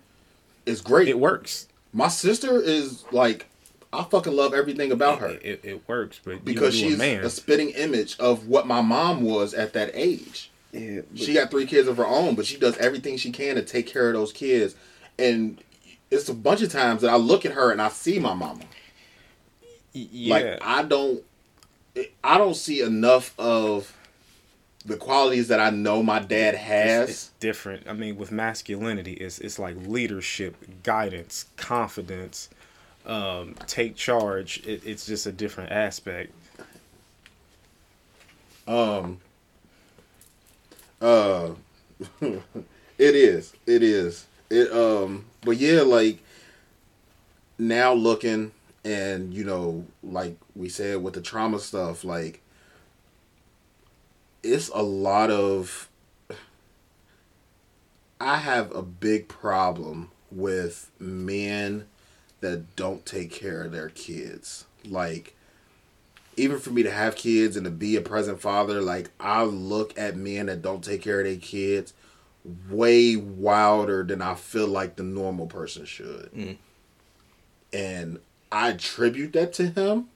is 0.66 0.82
great. 0.82 1.08
It 1.08 1.18
works. 1.20 1.68
My 1.94 2.10
sister 2.10 2.62
is 2.62 3.06
like, 3.12 3.48
I 3.94 4.04
fucking 4.04 4.34
love 4.36 4.54
everything 4.54 4.92
about 4.92 5.20
her 5.20 5.30
It, 5.30 5.42
it, 5.44 5.60
it 5.64 5.82
works, 5.88 6.20
but 6.24 6.44
because 6.44 6.76
you, 6.76 6.84
you 6.84 6.90
she's 6.92 7.00
a 7.00 7.02
man. 7.02 7.24
a 7.24 7.30
spitting 7.30 7.70
image 7.70 8.18
of 8.20 8.48
what 8.48 8.68
my 8.68 8.82
mom 8.82 9.22
was 9.24 9.54
at 9.54 9.72
that 9.74 9.92
age. 9.94 10.52
yeah, 10.74 11.02
She 11.16 11.34
got 11.34 11.50
three 11.50 11.66
kids 11.66 11.88
of 11.88 11.96
her 11.98 12.06
own, 12.06 12.36
but 12.36 12.46
she 12.46 12.58
does 12.58 12.78
everything 12.78 13.16
she 13.18 13.32
can 13.32 13.56
to 13.56 13.62
take 13.64 13.88
care 13.88 14.10
of 14.10 14.14
those 14.14 14.34
kids. 14.34 14.76
And 15.18 15.58
it's 16.10 16.30
a 16.30 16.34
bunch 16.34 16.62
of 16.62 16.72
times 16.72 17.02
that 17.02 17.10
I 17.10 17.16
look 17.16 17.46
at 17.46 17.54
her 17.54 17.72
and 17.72 17.82
I 17.82 17.90
see 17.90 18.20
my 18.20 18.34
mama. 18.34 18.64
yeah. 19.94 20.34
Like 20.34 20.60
I 20.62 20.84
don't, 20.84 21.24
I 22.24 22.38
don't 22.38 22.56
see 22.56 22.82
enough 22.82 23.38
of 23.40 23.94
the 24.86 24.96
qualities 24.96 25.50
that 25.50 25.60
I 25.60 25.70
know 25.70 26.02
my 26.02 26.20
dad 26.20 26.56
has. 26.56 27.10
it's, 27.10 27.12
it's 27.12 27.32
different. 27.40 27.88
I 27.88 27.94
mean, 27.94 28.16
with 28.18 28.32
masculinity, 28.32 29.14
it's 29.14 29.40
it's 29.40 29.60
like 29.60 29.76
leadership, 29.86 30.56
guidance, 30.84 31.46
confidence, 31.58 32.50
um, 33.06 33.56
take 33.68 33.96
charge. 33.96 34.66
It, 34.66 34.82
it's 34.86 35.06
just 35.06 35.26
a 35.26 35.32
different 35.32 35.72
aspect. 35.72 36.32
Um. 38.68 39.20
Uh. 41.02 41.52
it 42.22 42.44
is. 42.98 43.54
It 43.66 43.84
is. 43.84 44.27
It 44.50 44.72
um. 44.72 45.26
But 45.42 45.58
yeah, 45.58 45.82
like 45.82 46.20
now 47.58 47.94
looking 47.94 48.52
and 48.84 49.34
you 49.34 49.44
know, 49.44 49.86
like 50.04 50.38
we 50.56 50.70
said 50.70 51.04
with 51.04 51.14
the 51.14 51.22
trauma 51.22 51.60
stuff, 51.60 52.04
like 52.04 52.42
it's 54.44 54.70
a 54.70 54.82
lot 54.82 55.30
of. 55.32 55.90
I 58.20 58.38
have 58.38 58.74
a 58.74 58.82
big 58.82 59.28
problem 59.28 60.10
with 60.32 60.90
men 61.00 61.86
that 62.40 62.76
don't 62.76 63.06
take 63.06 63.32
care 63.32 63.64
of 63.64 63.72
their 63.72 63.90
kids. 63.90 64.66
Like 64.86 65.36
even 66.36 66.60
for 66.60 66.72
me 66.72 66.84
to 66.84 66.92
have 66.92 67.16
kids 67.16 67.56
and 67.56 67.66
to 67.66 67.72
be 67.72 67.96
a 67.96 68.02
present 68.02 68.40
father, 68.40 68.82
like 68.82 69.10
I 69.20 69.44
look 69.44 69.98
at 69.98 70.16
men 70.16 70.48
that 70.48 70.62
don't 70.62 70.84
take 70.84 71.02
care 71.02 71.20
of 71.20 71.26
their 71.26 71.36
kids 71.36 71.94
way 72.70 73.16
wilder 73.16 74.04
than 74.04 74.22
I 74.22 74.36
feel 74.36 74.68
like 74.68 74.96
the 74.96 75.04
normal 75.04 75.48
person 75.48 75.86
should. 75.86 76.30
Mm. 76.34 76.58
And 77.74 78.20
I 78.52 78.70
attribute 78.70 79.34
that 79.34 79.54
to 79.54 79.68
him. 79.68 80.08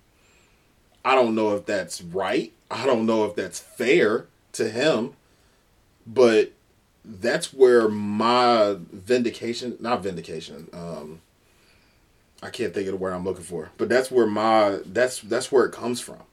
I 1.03 1.15
don't 1.15 1.35
know 1.35 1.56
if 1.56 1.65
that's 1.65 2.02
right. 2.02 2.53
I 2.69 2.85
don't 2.85 3.06
know 3.06 3.26
if 3.26 3.35
that's 3.35 3.60
fair 3.60 4.27
to 4.53 4.69
him. 4.69 5.14
But 6.07 6.53
that's 7.03 7.53
where 7.53 7.88
my 7.89 8.77
vindication, 8.91 9.77
not 9.80 10.03
vindication, 10.03 10.69
um, 10.73 11.22
I 12.43 12.49
can't 12.49 12.73
think 12.73 12.88
of 12.88 12.93
the 12.93 12.98
word 12.98 13.14
I'm 13.14 13.23
looking 13.23 13.43
for, 13.43 13.72
but 13.77 13.88
that's 13.88 14.10
where 14.10 14.26
my 14.26 14.80
that's 14.85 15.19
that's 15.19 15.52
where 15.52 15.65
it 15.65 15.72
comes 15.72 16.02
from. 16.02 16.23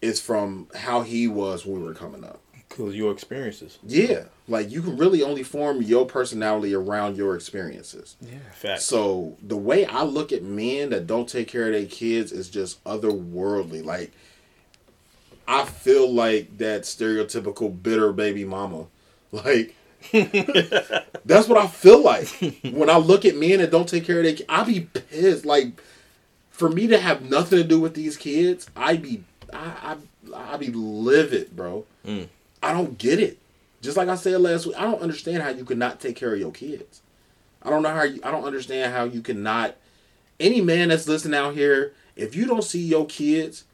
It's 0.00 0.20
from 0.20 0.68
how 0.74 1.02
he 1.02 1.28
was 1.28 1.66
when 1.66 1.80
we 1.80 1.86
were 1.86 1.94
coming 1.94 2.24
up. 2.24 2.40
Cause 2.70 2.94
your 2.94 3.10
experiences. 3.10 3.78
Yeah, 3.84 4.24
like 4.46 4.70
you 4.70 4.80
can 4.80 4.96
really 4.96 5.22
only 5.24 5.42
form 5.42 5.82
your 5.82 6.06
personality 6.06 6.72
around 6.72 7.16
your 7.16 7.34
experiences. 7.34 8.16
Yeah. 8.20 8.38
Facts. 8.54 8.84
So 8.84 9.36
the 9.42 9.56
way 9.56 9.84
I 9.86 10.04
look 10.04 10.30
at 10.32 10.44
men 10.44 10.90
that 10.90 11.06
don't 11.08 11.28
take 11.28 11.48
care 11.48 11.66
of 11.66 11.72
their 11.72 11.86
kids 11.86 12.30
is 12.30 12.48
just 12.48 12.82
otherworldly. 12.84 13.84
Like 13.84 14.12
I 15.48 15.64
feel 15.64 16.10
like 16.12 16.58
that 16.58 16.82
stereotypical 16.82 17.82
bitter 17.82 18.12
baby 18.12 18.44
mama. 18.44 18.86
Like 19.32 19.74
that's 20.12 21.46
what 21.48 21.58
I 21.58 21.66
feel 21.66 22.02
like 22.02 22.28
when 22.64 22.88
I 22.90 22.96
look 22.98 23.24
at 23.24 23.36
men 23.36 23.58
that 23.58 23.70
don't 23.70 23.88
take 23.88 24.04
care 24.04 24.18
of 24.18 24.24
their. 24.24 24.34
ki- 24.34 24.44
I 24.48 24.64
be 24.64 24.80
pissed. 24.80 25.44
Like 25.44 25.80
for 26.50 26.68
me 26.68 26.86
to 26.88 26.98
have 26.98 27.28
nothing 27.28 27.58
to 27.58 27.64
do 27.64 27.80
with 27.80 27.94
these 27.94 28.16
kids, 28.16 28.68
I 28.76 28.96
be 28.96 29.22
I 29.52 29.96
I, 30.34 30.54
I 30.54 30.56
be 30.56 30.68
livid, 30.68 31.54
bro. 31.54 31.84
Mm. 32.06 32.28
I 32.62 32.72
don't 32.72 32.98
get 32.98 33.20
it. 33.20 33.38
Just 33.80 33.96
like 33.96 34.08
I 34.08 34.14
said 34.14 34.40
last 34.40 34.66
week, 34.66 34.76
I 34.78 34.82
don't 34.82 35.00
understand 35.00 35.42
how 35.42 35.48
you 35.48 35.64
could 35.64 35.78
not 35.78 36.00
take 36.00 36.16
care 36.16 36.34
of 36.34 36.40
your 36.40 36.52
kids. 36.52 37.00
I 37.62 37.70
don't 37.70 37.82
know 37.82 37.94
how 37.94 38.02
you. 38.02 38.20
I 38.22 38.30
don't 38.30 38.44
understand 38.44 38.92
how 38.92 39.04
you 39.04 39.22
cannot. 39.22 39.76
Any 40.38 40.60
man 40.60 40.88
that's 40.88 41.08
listening 41.08 41.38
out 41.38 41.54
here, 41.54 41.92
if 42.16 42.34
you 42.34 42.46
don't 42.46 42.64
see 42.64 42.82
your 42.82 43.06
kids, 43.06 43.64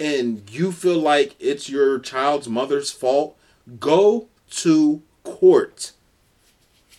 and 0.00 0.42
you 0.50 0.72
feel 0.72 0.98
like 0.98 1.34
it's 1.38 1.68
your 1.68 1.98
child's 1.98 2.48
mother's 2.48 2.90
fault, 2.90 3.36
go 3.78 4.28
to 4.50 5.02
court. 5.22 5.92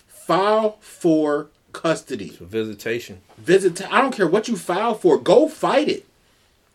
File 0.07 0.77
for 0.79 1.49
custody. 1.71 2.31
So 2.31 2.45
visitation. 2.45 3.21
Visit. 3.37 3.81
I 3.91 4.01
don't 4.01 4.15
care 4.15 4.27
what 4.27 4.47
you 4.47 4.55
file 4.55 4.95
for. 4.95 5.17
Go 5.17 5.47
fight 5.47 5.89
it. 5.89 6.05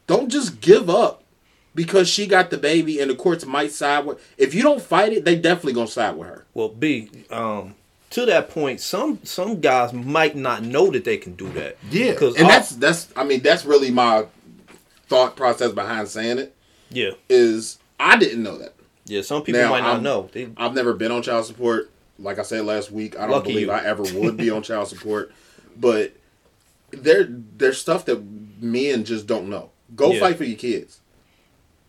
Don't 0.07 0.29
just 0.29 0.61
give 0.61 0.91
up 0.91 1.23
because 1.75 2.09
she 2.09 2.27
got 2.27 2.51
the 2.51 2.59
baby 2.59 3.01
and 3.01 3.11
the 3.11 3.15
courts 3.15 3.47
might 3.47 3.73
side 3.73 4.05
with. 4.07 4.19
If 4.39 4.55
you 4.55 4.63
don't 4.63 4.83
fight 4.83 5.13
it, 5.13 5.25
they 5.25 5.37
definitely 5.37 5.75
gonna 5.75 5.87
side 5.87 6.17
with 6.17 6.29
her. 6.29 6.45
Well, 6.55 6.69
B, 6.69 7.11
um, 7.31 7.75
to 8.11 8.27
that 8.27 8.51
point, 8.51 8.81
some 8.81 9.21
some 9.25 9.61
guys 9.61 9.93
might 9.93 10.37
not 10.37 10.63
know 10.65 10.91
that 10.91 11.05
they 11.05 11.17
can 11.17 11.35
do 11.35 11.49
that. 11.53 11.77
Yeah, 11.91 12.13
because 12.13 12.37
and 12.37 12.49
that's 12.49 12.71
that's. 12.71 13.09
I 13.17 13.25
mean, 13.25 13.41
that's 13.41 13.65
really 13.65 13.91
my 13.91 14.27
thought 15.09 15.37
process 15.37 15.73
behind 15.73 16.09
saying 16.09 16.39
it. 16.39 16.55
yeah, 16.91 17.11
Is 17.29 17.79
I 17.99 18.17
didn't 18.17 18.43
know 18.43 18.59
that. 18.59 18.75
yeah. 19.07 19.23
Some 19.23 19.43
people 19.43 19.61
Now, 19.61 19.71
might 19.71 19.81
not 19.83 19.95
I'm- 19.95 20.03
know. 20.03 20.29
They, 20.33 20.49
I've 20.57 20.75
never 20.75 20.93
been 20.95 21.11
on 21.13 21.23
child 21.23 21.47
support. 21.47 21.91
Like 22.19 22.39
I 22.39 22.43
said 22.43 22.65
last 22.67 22.91
week, 22.93 23.19
I 23.19 23.27
don't 23.27 23.43
believe 23.45 23.63
you. 23.69 23.71
I 23.71 23.83
ever 23.85 24.03
would 24.03 24.37
be 24.37 24.51
on 24.57 24.63
child 24.63 24.89
support. 24.89 25.33
But 25.77 26.13
there, 26.91 27.27
there's 27.29 27.79
stuff 27.79 28.05
that 28.07 28.23
men 28.61 29.05
just 29.05 29.27
don't 29.27 29.49
know. 29.49 29.71
Go 29.97 30.13
Yeah. 30.13 30.21
fight 30.21 30.37
for 30.37 30.45
your 30.45 30.59
kids. 30.59 31.00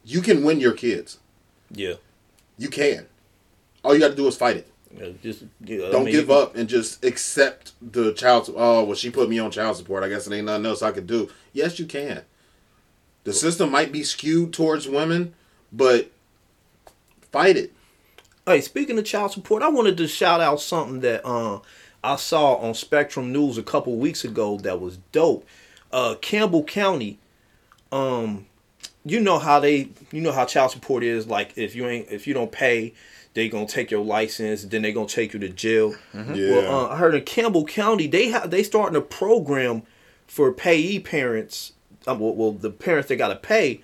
You 0.03 0.21
can 0.21 0.43
win 0.43 0.59
your 0.59 0.73
kids. 0.73 1.19
yeah, 1.71 1.93
You 2.57 2.69
can. 2.69 3.05
All 3.83 3.93
you 3.93 3.99
got 3.99 4.09
to 4.09 4.15
do 4.15 4.27
is 4.27 4.37
fight 4.37 4.57
it. 4.57 4.67
yeah, 4.95 5.09
just 5.23 5.43
yeah, 5.63 5.87
I 5.87 5.91
Don't 5.91 6.05
mean, 6.05 6.13
give 6.13 6.29
up 6.31 6.55
and 6.55 6.67
just 6.69 7.03
accept 7.03 7.73
the 7.81 8.13
child. 8.13 8.53
Oh 8.55 8.83
well, 8.83 8.95
she 8.95 9.09
put 9.09 9.29
me 9.29 9.39
on 9.39 9.51
child 9.51 9.77
support. 9.77 10.03
I 10.03 10.09
guess 10.09 10.27
it 10.27 10.33
ain't 10.33 10.45
nothing 10.45 10.65
else 10.65 10.81
I 10.81 10.91
could 10.91 11.07
do. 11.07 11.29
Yes, 11.53 11.79
you 11.79 11.85
can. 11.85 12.23
The 13.23 13.33
system 13.33 13.69
might 13.71 13.91
be 13.91 14.03
skewed 14.03 14.53
towards 14.53 14.87
women, 14.87 15.33
but 15.71 16.11
fight 17.31 17.57
it. 17.57 17.73
Hey, 18.45 18.61
speaking 18.61 18.97
of 18.97 19.05
child 19.05 19.31
support, 19.31 19.61
I 19.61 19.69
wanted 19.69 19.97
to 19.97 20.07
shout 20.07 20.41
out 20.41 20.59
something 20.59 20.99
that 21.01 21.23
uh, 21.25 21.59
I 22.03 22.15
saw 22.15 22.55
on 22.55 22.73
Spectrum 22.73 23.31
News 23.31 23.57
a 23.59 23.63
couple 23.63 23.95
weeks 23.97 24.23
ago 24.25 24.57
that 24.57 24.81
was 24.81 24.97
dope. 25.11 25.47
Uh, 25.91 26.15
Campbell 26.21 26.63
County, 26.63 27.19
um, 27.91 28.47
you 29.05 29.19
know 29.19 29.39
how 29.39 29.59
they, 29.59 29.89
you 30.11 30.21
know 30.21 30.31
how 30.31 30.45
child 30.45 30.71
support 30.71 31.03
is. 31.03 31.27
Like 31.27 31.57
if 31.57 31.75
you 31.75 31.87
ain't, 31.87 32.09
if 32.09 32.27
you 32.27 32.33
don't 32.33 32.51
pay, 32.51 32.93
they 33.33 33.49
gonna 33.49 33.67
take 33.67 33.91
your 33.91 34.03
license. 34.03 34.63
Then 34.63 34.81
they 34.81 34.91
gonna 34.91 35.07
take 35.07 35.33
you 35.33 35.39
to 35.39 35.49
jail. 35.49 35.95
Well, 36.13 36.85
uh, 36.85 36.89
I 36.89 36.97
heard 36.97 37.15
in 37.15 37.23
Campbell 37.23 37.65
County 37.65 38.07
they 38.07 38.27
have 38.29 38.51
they 38.51 38.63
starting 38.63 38.95
a 38.95 39.01
program 39.01 39.83
for 40.27 40.51
payee 40.51 40.99
parents. 40.99 41.73
Uh, 42.07 42.15
well, 42.15 42.33
well, 42.35 42.51
the 42.51 42.69
parents 42.71 43.09
they 43.09 43.15
gotta 43.15 43.35
pay 43.35 43.81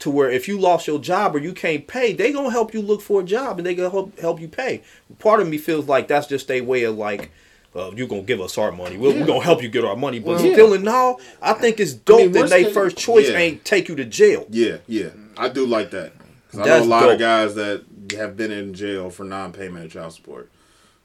to 0.00 0.10
where 0.10 0.30
if 0.30 0.48
you 0.48 0.58
lost 0.58 0.86
your 0.86 0.98
job 0.98 1.34
or 1.34 1.38
you 1.38 1.52
can't 1.52 1.86
pay, 1.86 2.12
they 2.12 2.32
gonna 2.32 2.50
help 2.50 2.72
you 2.74 2.80
look 2.82 3.00
for 3.00 3.20
a 3.20 3.24
job 3.24 3.58
and 3.58 3.66
they 3.66 3.74
gonna 3.74 3.90
help 3.90 4.18
help 4.18 4.40
you 4.40 4.48
pay. 4.48 4.82
Part 5.18 5.40
of 5.40 5.48
me 5.48 5.58
feels 5.58 5.86
like 5.86 6.08
that's 6.08 6.26
just 6.26 6.50
a 6.50 6.60
way 6.60 6.84
of 6.84 6.96
like. 6.96 7.30
Uh, 7.74 7.90
you 7.94 8.06
gonna 8.08 8.22
give 8.22 8.40
us 8.40 8.58
our 8.58 8.72
money? 8.72 8.96
We're, 8.96 9.12
Yeah. 9.12 9.20
we're 9.20 9.26
gonna 9.26 9.44
help 9.44 9.62
you 9.62 9.68
get 9.68 9.84
our 9.84 9.94
money, 9.96 10.18
but 10.18 10.36
Well, 10.36 10.44
yeah. 10.44 10.52
still 10.54 10.72
in 10.74 10.88
all, 10.88 11.20
I 11.40 11.52
think 11.52 11.78
it's 11.78 11.92
dope 11.92 12.18
mean, 12.22 12.32
that 12.32 12.50
they 12.50 12.64
case- 12.64 12.74
first 12.74 12.96
choice 12.96 13.28
yeah. 13.28 13.36
ain't 13.38 13.64
take 13.64 13.88
you 13.88 13.94
to 13.96 14.04
jail. 14.04 14.46
Yeah, 14.50 14.78
yeah, 14.88 15.10
I 15.36 15.48
do 15.48 15.64
like 15.66 15.90
that. 15.92 16.12
'Cause 16.50 16.60
I 16.60 16.64
know 16.64 16.82
a 16.82 16.84
lot 16.84 17.00
dope. 17.02 17.12
of 17.12 17.18
guys 17.20 17.54
that 17.54 17.84
have 18.16 18.36
been 18.36 18.50
in 18.50 18.74
jail 18.74 19.08
for 19.08 19.22
non-payment 19.22 19.84
of 19.86 19.92
child 19.92 20.12
support. 20.14 20.48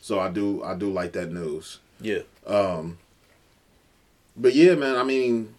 So 0.01 0.19
I 0.19 0.29
do, 0.29 0.63
I 0.63 0.73
do 0.73 0.89
like 0.91 1.11
that 1.11 1.31
news. 1.31 1.77
Yeah. 2.01 2.19
Um, 2.47 2.97
but 4.35 4.55
yeah, 4.55 4.73
man. 4.75 4.95
I 4.95 5.03
mean, 5.03 5.53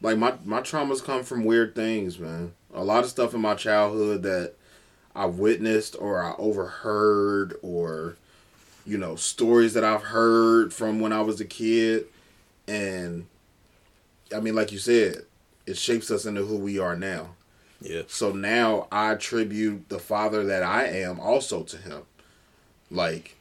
like 0.00 0.16
my 0.16 0.32
my 0.46 0.60
traumas 0.62 1.04
come 1.04 1.22
from 1.24 1.44
weird 1.44 1.74
things, 1.74 2.18
man. 2.18 2.52
A 2.74 2.82
lot 2.84 3.04
of 3.04 3.10
stuff 3.10 3.34
in 3.34 3.40
my 3.42 3.54
childhood 3.54 4.22
that 4.22 4.54
I 5.14 5.26
witnessed 5.26 5.94
or 5.98 6.22
I 6.22 6.34
overheard 6.38 7.54
or 7.62 8.16
you 8.84 8.98
know 8.98 9.16
stories 9.16 9.74
that 9.74 9.84
I've 9.84 10.02
heard 10.02 10.72
from 10.72 11.00
when 11.00 11.12
I 11.12 11.22
was 11.22 11.40
a 11.40 11.44
kid, 11.44 12.06
and 12.66 13.26
I 14.34 14.40
mean, 14.40 14.54
like 14.54 14.72
you 14.72 14.78
said, 14.78 15.22
it 15.66 15.76
shapes 15.76 16.10
us 16.10 16.26
into 16.26 16.44
who 16.44 16.56
we 16.56 16.78
are 16.78 16.96
now. 16.96 17.30
Yeah. 17.80 18.02
So 18.06 18.32
now 18.32 18.88
I 18.92 19.12
attribute 19.12 19.88
the 19.88 19.98
father 19.98 20.44
that 20.44 20.62
I 20.62 20.86
am 20.86 21.18
also 21.18 21.62
to 21.64 21.76
him. 21.76 22.02
Like, 22.90 23.36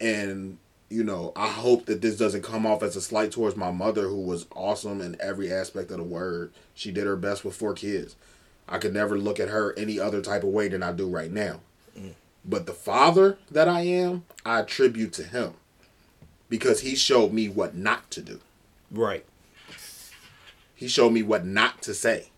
and 0.00 0.58
you 0.88 1.02
know, 1.02 1.32
I 1.34 1.48
hope 1.48 1.86
that 1.86 2.00
this 2.00 2.16
doesn't 2.16 2.42
come 2.42 2.64
off 2.64 2.82
as 2.82 2.96
a 2.96 3.00
slight 3.00 3.32
towards 3.32 3.56
my 3.56 3.70
mother, 3.70 4.08
who 4.08 4.20
was 4.20 4.46
awesome 4.54 5.00
in 5.00 5.16
every 5.20 5.52
aspect 5.52 5.90
of 5.90 5.98
the 5.98 6.04
word. 6.04 6.52
She 6.74 6.92
did 6.92 7.06
her 7.06 7.16
best 7.16 7.44
with 7.44 7.56
four 7.56 7.74
kids. 7.74 8.16
I 8.68 8.78
could 8.78 8.94
never 8.94 9.18
look 9.18 9.38
at 9.40 9.48
her 9.48 9.76
any 9.76 9.98
other 9.98 10.20
type 10.20 10.42
of 10.42 10.50
way 10.50 10.68
than 10.68 10.82
I 10.82 10.92
do 10.92 11.08
right 11.08 11.30
now. 11.30 11.60
Mm. 11.98 12.14
But 12.48 12.66
the 12.66 12.72
father 12.72 13.38
that 13.50 13.68
I 13.68 13.80
am, 13.80 14.24
I 14.44 14.60
attribute 14.60 15.12
to 15.14 15.24
him 15.24 15.54
because 16.48 16.80
he 16.80 16.94
showed 16.94 17.32
me 17.32 17.48
what 17.48 17.74
not 17.74 18.10
to 18.12 18.22
do. 18.22 18.40
Right. 18.90 19.24
He 20.74 20.88
showed 20.88 21.10
me 21.10 21.22
what 21.22 21.44
not 21.44 21.82
to 21.82 21.94
say. 21.94 22.30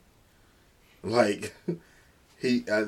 Like 1.02 1.54
he 2.38 2.64
uh, 2.70 2.86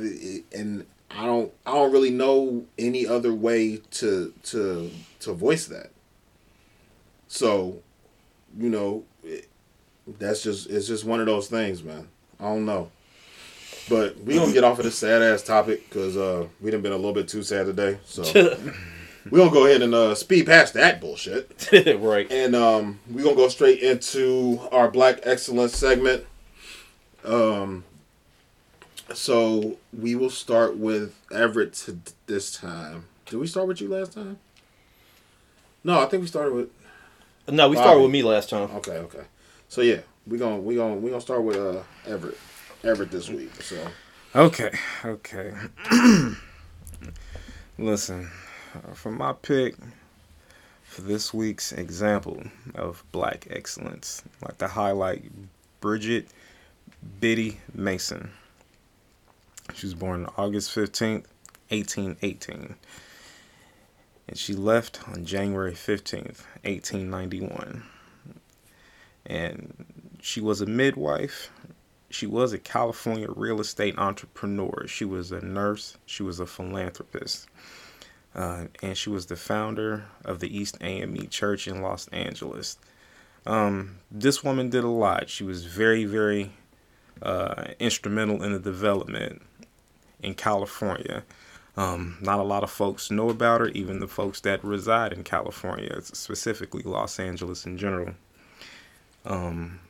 and 0.57 0.87
I 1.11 1.27
don't 1.27 1.53
I 1.67 1.73
don't 1.73 1.93
really 1.93 2.11
know 2.11 2.65
any 2.79 3.07
other 3.07 3.35
way 3.35 3.81
to 3.93 4.33
to 4.45 4.91
to 5.21 5.33
voice 5.33 5.67
that. 5.67 5.91
So, 7.29 7.83
you 8.59 8.71
know, 8.71 9.05
it, 9.23 9.49
that's 10.19 10.43
just 10.43 10.71
it's 10.71 10.87
just 10.87 11.05
one 11.05 11.21
of 11.21 11.27
those 11.27 11.49
things, 11.49 11.83
man. 11.83 12.09
I 12.39 12.45
don't 12.45 12.65
know. 12.65 12.91
But 13.91 14.21
we 14.21 14.37
gonna 14.37 14.53
get 14.53 14.62
off 14.62 14.79
of 14.79 14.85
this 14.85 14.97
sad 14.97 15.21
ass 15.21 15.43
topic 15.43 15.89
because 15.89 16.17
uh, 16.17 16.47
we 16.61 16.71
done 16.71 16.81
been 16.81 16.93
a 16.93 16.97
little 16.97 17.12
bit 17.12 17.27
too 17.27 17.43
sad 17.43 17.67
today. 17.67 17.99
So 18.05 18.23
we 19.31 19.37
gonna 19.37 19.51
go 19.51 19.67
ahead 19.67 19.83
and 19.83 19.93
uh, 19.93 20.15
speed 20.15 20.47
past 20.47 20.75
that 20.75 21.01
bullshit. 21.01 21.69
right. 21.99 22.31
And 22.31 22.55
um, 22.55 23.01
we're 23.11 23.25
gonna 23.25 23.35
go 23.35 23.49
straight 23.49 23.81
into 23.81 24.61
our 24.71 24.89
Black 24.89 25.19
Excellence 25.25 25.77
segment. 25.77 26.25
Um, 27.25 27.85
so 29.12 29.77
we 29.93 30.15
will 30.15 30.31
start 30.31 30.77
with 30.77 31.19
Everett 31.33 31.73
to 31.75 31.99
this 32.27 32.57
time. 32.57 33.07
Did 33.27 33.39
we 33.39 33.49
start 33.49 33.67
with 33.67 33.81
you 33.81 33.89
last 33.89 34.12
time? 34.12 34.39
No, 35.83 36.01
I 36.01 36.07
think 36.07 36.21
we 36.21 36.29
started 36.29 36.55
with. 36.55 36.71
No, 37.49 37.69
we 37.69 37.75
started 37.75 37.95
Bobby. 37.95 38.03
with 38.03 38.12
me 38.12 38.23
last 38.23 38.51
time. 38.51 38.71
Okay, 38.77 38.99
okay. 38.99 39.25
So 39.69 39.81
yeah, 39.81 40.01
we 40.27 40.39
gonna 40.39 40.59
we 40.59 40.77
gonna 40.77 40.95
we 40.95 41.11
gonna 41.11 41.21
start 41.21 41.43
with 41.43 41.57
uh 41.57 41.83
Everett, 42.07 42.39
Everett 42.82 43.11
this 43.11 43.28
week. 43.28 43.55
So 43.62 43.86
Okay, 44.35 44.70
okay. 45.05 45.52
Listen, 47.78 48.31
uh, 48.74 48.94
for 48.94 49.11
my 49.11 49.32
pick 49.32 49.74
for 50.85 51.02
this 51.02 51.35
week's 51.35 51.73
example 51.73 52.43
of 52.77 53.02
black 53.11 53.48
excellence, 53.51 54.23
like 54.40 54.59
to 54.59 54.69
highlight 54.69 55.24
Bridget 55.81 56.28
Biddy 57.20 57.59
Mason. 57.74 58.31
She 59.74 59.86
was 59.86 59.94
born 59.94 60.28
August 60.36 60.74
15th, 60.74 61.24
1818. 61.70 62.77
And 64.28 64.39
she 64.39 64.55
left 64.55 65.09
on 65.09 65.24
January 65.24 65.73
15th, 65.73 66.44
1891. 66.62 67.82
And 69.27 69.86
she 70.20 70.40
was 70.40 70.61
a 70.61 70.66
midwife, 70.66 71.51
she 72.11 72.27
was 72.27 72.53
a 72.53 72.59
California 72.59 73.28
real 73.28 73.61
estate 73.61 73.97
entrepreneur. 73.97 74.85
She 74.87 75.05
was 75.05 75.31
a 75.31 75.41
nurse. 75.41 75.97
She 76.07 76.23
was 76.23 76.41
a 76.41 76.47
philanthropist. 76.47 77.47
Uh, 78.35 78.66
and 78.82 78.97
she 78.97 79.11
was 79.11 79.27
the 79.27 79.37
founder 79.37 80.05
of 80.24 80.41
the 80.41 80.57
East 80.57 80.77
AME 80.81 81.28
Church 81.28 81.66
in 81.66 81.81
Los 81.81 82.09
Angeles. 82.09 82.78
Um, 83.47 83.99
this 84.11 84.45
woman 84.45 84.70
did 84.70 84.85
a 84.85 84.89
lot. 84.89 85.31
She 85.31 85.45
was 85.45 85.65
very, 85.65 86.05
very 86.05 86.53
uh, 87.23 87.65
instrumental 87.78 88.43
in 88.43 88.53
the 88.53 88.59
development 88.59 89.43
in 90.23 90.35
California. 90.35 91.24
Um, 91.77 92.19
not 92.20 92.41
a 92.41 92.45
lot 92.45 92.62
of 92.62 92.70
folks 92.70 93.11
know 93.11 93.31
about 93.31 93.61
her, 93.61 93.69
even 93.69 94.01
the 94.01 94.09
folks 94.09 94.41
that 94.41 94.62
reside 94.65 95.12
in 95.12 95.24
California, 95.24 96.01
specifically 96.03 96.82
Los 96.82 97.19
Angeles 97.19 97.65
in 97.65 97.78
general. 97.78 98.15
Um, 99.24 99.81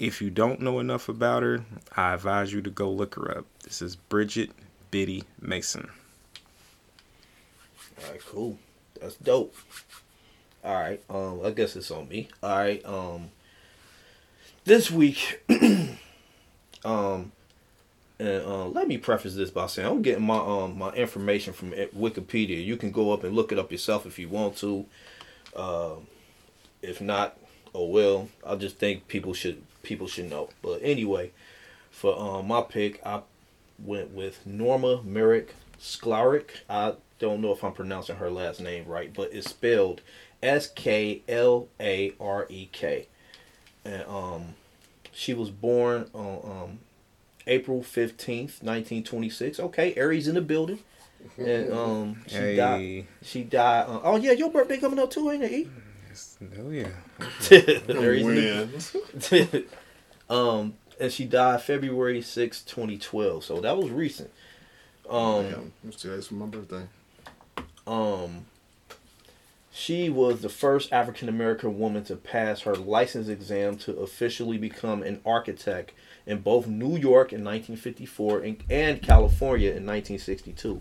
if 0.00 0.22
you 0.22 0.30
don't 0.30 0.60
know 0.60 0.80
enough 0.80 1.10
about 1.10 1.42
her, 1.42 1.64
I 1.94 2.14
advise 2.14 2.52
you 2.54 2.62
to 2.62 2.70
go 2.70 2.90
look 2.90 3.14
her 3.16 3.36
up. 3.38 3.44
This 3.62 3.82
is 3.82 3.96
Bridget 3.96 4.50
Biddy 4.90 5.24
Mason. 5.38 5.90
All 7.98 8.10
right, 8.10 8.20
cool. 8.26 8.58
That's 8.98 9.16
dope. 9.16 9.54
All 10.64 10.74
right, 10.74 11.02
um, 11.10 11.40
I 11.44 11.50
guess 11.50 11.76
it's 11.76 11.90
on 11.90 12.08
me. 12.08 12.28
All 12.42 12.58
right, 12.58 12.84
um, 12.86 13.30
this 14.64 14.90
week, 14.90 15.42
um, 16.84 17.32
and 18.18 18.44
uh, 18.44 18.66
let 18.68 18.88
me 18.88 18.96
preface 18.96 19.34
this 19.34 19.50
by 19.50 19.66
saying 19.66 19.86
I'm 19.88 20.02
getting 20.02 20.24
my 20.24 20.38
um 20.38 20.78
my 20.78 20.90
information 20.92 21.52
from 21.52 21.72
Wikipedia. 21.72 22.62
You 22.62 22.76
can 22.78 22.90
go 22.90 23.12
up 23.12 23.22
and 23.24 23.34
look 23.34 23.52
it 23.52 23.58
up 23.58 23.70
yourself 23.70 24.06
if 24.06 24.18
you 24.18 24.28
want 24.30 24.56
to. 24.58 24.86
Uh, 25.54 25.94
if 26.82 27.00
not, 27.02 27.38
oh 27.74 27.86
well. 27.86 28.28
I 28.46 28.56
just 28.56 28.76
think 28.78 29.08
people 29.08 29.32
should 29.32 29.62
people 29.82 30.06
should 30.06 30.30
know. 30.30 30.50
But 30.62 30.80
anyway, 30.82 31.32
for 31.90 32.18
um, 32.18 32.48
my 32.48 32.62
pick, 32.62 33.00
I 33.04 33.22
went 33.78 34.10
with 34.12 34.46
Norma 34.46 35.02
Merrick 35.02 35.54
Sklarek. 35.80 36.50
I 36.68 36.94
don't 37.18 37.40
know 37.40 37.52
if 37.52 37.62
I'm 37.64 37.72
pronouncing 37.72 38.16
her 38.16 38.30
last 38.30 38.60
name 38.60 38.86
right, 38.86 39.12
but 39.12 39.32
it's 39.32 39.50
spelled 39.50 40.00
S 40.42 40.68
K 40.68 41.22
L 41.28 41.68
A 41.80 42.12
R 42.20 42.46
E 42.48 42.68
K. 42.72 43.06
And 43.84 44.04
um, 44.04 44.54
she 45.12 45.34
was 45.34 45.50
born 45.50 46.08
on 46.14 46.40
um, 46.44 46.78
April 47.46 47.80
15th, 47.82 48.62
1926. 48.62 49.58
Okay, 49.60 49.94
Aries 49.96 50.28
in 50.28 50.34
the 50.34 50.40
building. 50.40 50.78
And 51.38 51.72
um, 51.72 52.16
she 52.26 52.34
Hey. 52.36 52.56
died. 52.56 53.06
She 53.22 53.42
died. 53.44 53.86
Uh, 53.88 54.00
oh 54.02 54.16
yeah, 54.16 54.32
your 54.32 54.50
birthday 54.50 54.78
coming 54.78 54.98
up 54.98 55.10
too, 55.10 55.30
ain't 55.30 55.42
it? 55.44 55.52
E? 55.52 55.68
Oh 56.58 56.70
yeah. 56.70 56.88
Aries 57.50 57.50
in 57.50 57.86
the- 57.86 59.64
when 60.28 60.36
um, 60.38 60.74
and 61.00 61.12
she 61.12 61.24
died 61.24 61.62
February 61.62 62.22
6, 62.22 62.62
2012. 62.62 63.44
So 63.44 63.60
that 63.60 63.76
was 63.76 63.90
recent. 63.90 64.30
Um, 65.08 65.50
Damn, 65.50 65.72
it's 65.88 66.02
today's 66.02 66.28
for 66.28 66.34
my 66.34 66.46
birthday. 66.46 66.84
um, 67.86 68.46
she 69.72 70.10
was 70.10 70.40
the 70.42 70.48
first 70.48 70.92
African 70.92 71.28
American 71.28 71.78
woman 71.78 72.04
to 72.04 72.16
pass 72.16 72.62
her 72.62 72.74
license 72.74 73.28
exam 73.28 73.76
to 73.78 73.92
officially 74.00 74.58
become 74.58 75.02
an 75.02 75.20
architect 75.24 75.92
in 76.26 76.38
both 76.38 76.66
New 76.66 76.96
York 76.96 77.32
in 77.32 77.42
1954 77.44 78.40
and, 78.40 78.62
and 78.68 79.02
California 79.02 79.68
in 79.70 79.86
1962. 79.86 80.80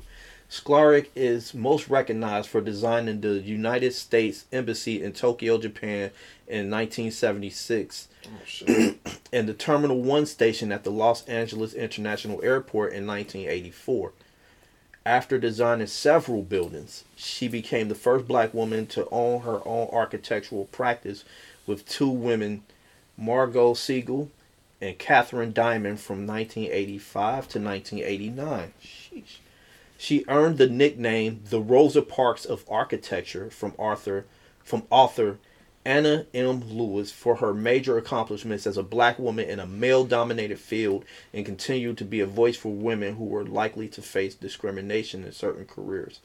Sklarek 0.50 1.08
is 1.16 1.54
most 1.54 1.90
recognized 1.90 2.50
for 2.50 2.60
designing 2.60 3.22
the 3.22 3.40
United 3.40 3.94
States 3.94 4.46
Embassy 4.52 5.04
in 5.04 5.14
Tokyo, 5.14 5.60
Japan 5.60 6.10
in 6.48 6.72
1976 6.72 8.08
Oh 8.26 8.96
and 9.32 9.48
the 9.48 9.54
Terminal 9.54 10.02
1 10.02 10.26
station 10.26 10.72
at 10.72 10.84
the 10.84 10.90
Los 10.90 11.24
Angeles 11.28 11.74
International 11.74 12.44
Airport 12.44 12.94
in 12.94 13.06
1984. 13.06 14.12
After 15.06 15.38
designing 15.38 15.88
several 15.88 16.42
buildings, 16.42 17.04
she 17.16 17.48
became 17.48 17.88
the 17.88 17.96
first 17.96 18.28
black 18.28 18.54
woman 18.54 18.88
to 18.88 19.08
own 19.12 19.42
her 19.42 19.62
own 19.68 19.88
architectural 19.92 20.66
practice 20.66 21.24
with 21.68 21.88
two 21.88 22.10
women, 22.10 22.64
Margot 23.18 23.76
Siegel 23.76 24.30
and 24.82 24.98
Catherine 24.98 25.54
Diamond 25.54 26.00
from 26.00 26.26
1985 26.26 27.48
to 27.50 27.60
1989. 27.60 28.74
Sheesh. 28.84 29.38
She 30.02 30.24
earned 30.30 30.58
the 30.58 30.70
nickname 30.70 31.42
the 31.50 31.60
Rosa 31.60 32.02
Parks 32.02 32.46
of 32.46 32.64
Architecture 32.70 33.50
from 33.50 33.74
Arthur 33.78 34.26
from 34.64 34.84
author 34.90 35.40
Anna 35.84 36.26
M. 36.34 36.62
Lewis 36.70 37.12
for 37.12 37.36
her 37.36 37.54
major 37.54 37.98
accomplishments 37.98 38.66
as 38.66 38.78
a 38.78 38.84
black 38.84 39.20
woman 39.20 39.50
in 39.50 39.60
a 39.60 39.68
male 39.68 40.06
dominated 40.06 40.58
field 40.58 41.04
and 41.34 41.46
continued 41.46 41.98
to 41.98 42.06
be 42.06 42.22
a 42.22 42.26
voice 42.26 42.56
for 42.56 42.72
women 42.72 43.18
who 43.18 43.26
were 43.26 43.44
likely 43.44 43.90
to 43.90 44.02
face 44.02 44.36
discrimination 44.36 45.26
in 45.26 45.34
certain 45.34 45.66
careers. 45.66 46.22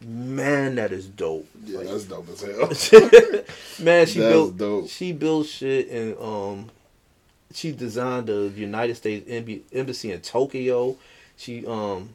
Man, 0.00 0.74
that 0.74 0.90
is 0.90 1.06
dope. 1.06 1.46
Yeah, 1.64 1.84
that's 1.84 2.04
dope 2.04 2.28
as 2.30 2.40
hell. 2.40 2.66
Man, 3.84 4.06
she 4.06 4.18
That's 4.18 4.32
built 4.32 4.56
dope. 4.56 4.88
she 4.88 5.12
built 5.12 5.46
shit 5.46 5.88
and 5.88 6.18
um 6.18 6.70
she 7.54 7.70
designed 7.70 8.26
the 8.26 8.52
United 8.56 8.96
States 8.96 9.24
embassy 9.72 10.10
in 10.10 10.20
Tokyo. 10.20 10.96
She 11.36 11.64
um 11.64 12.10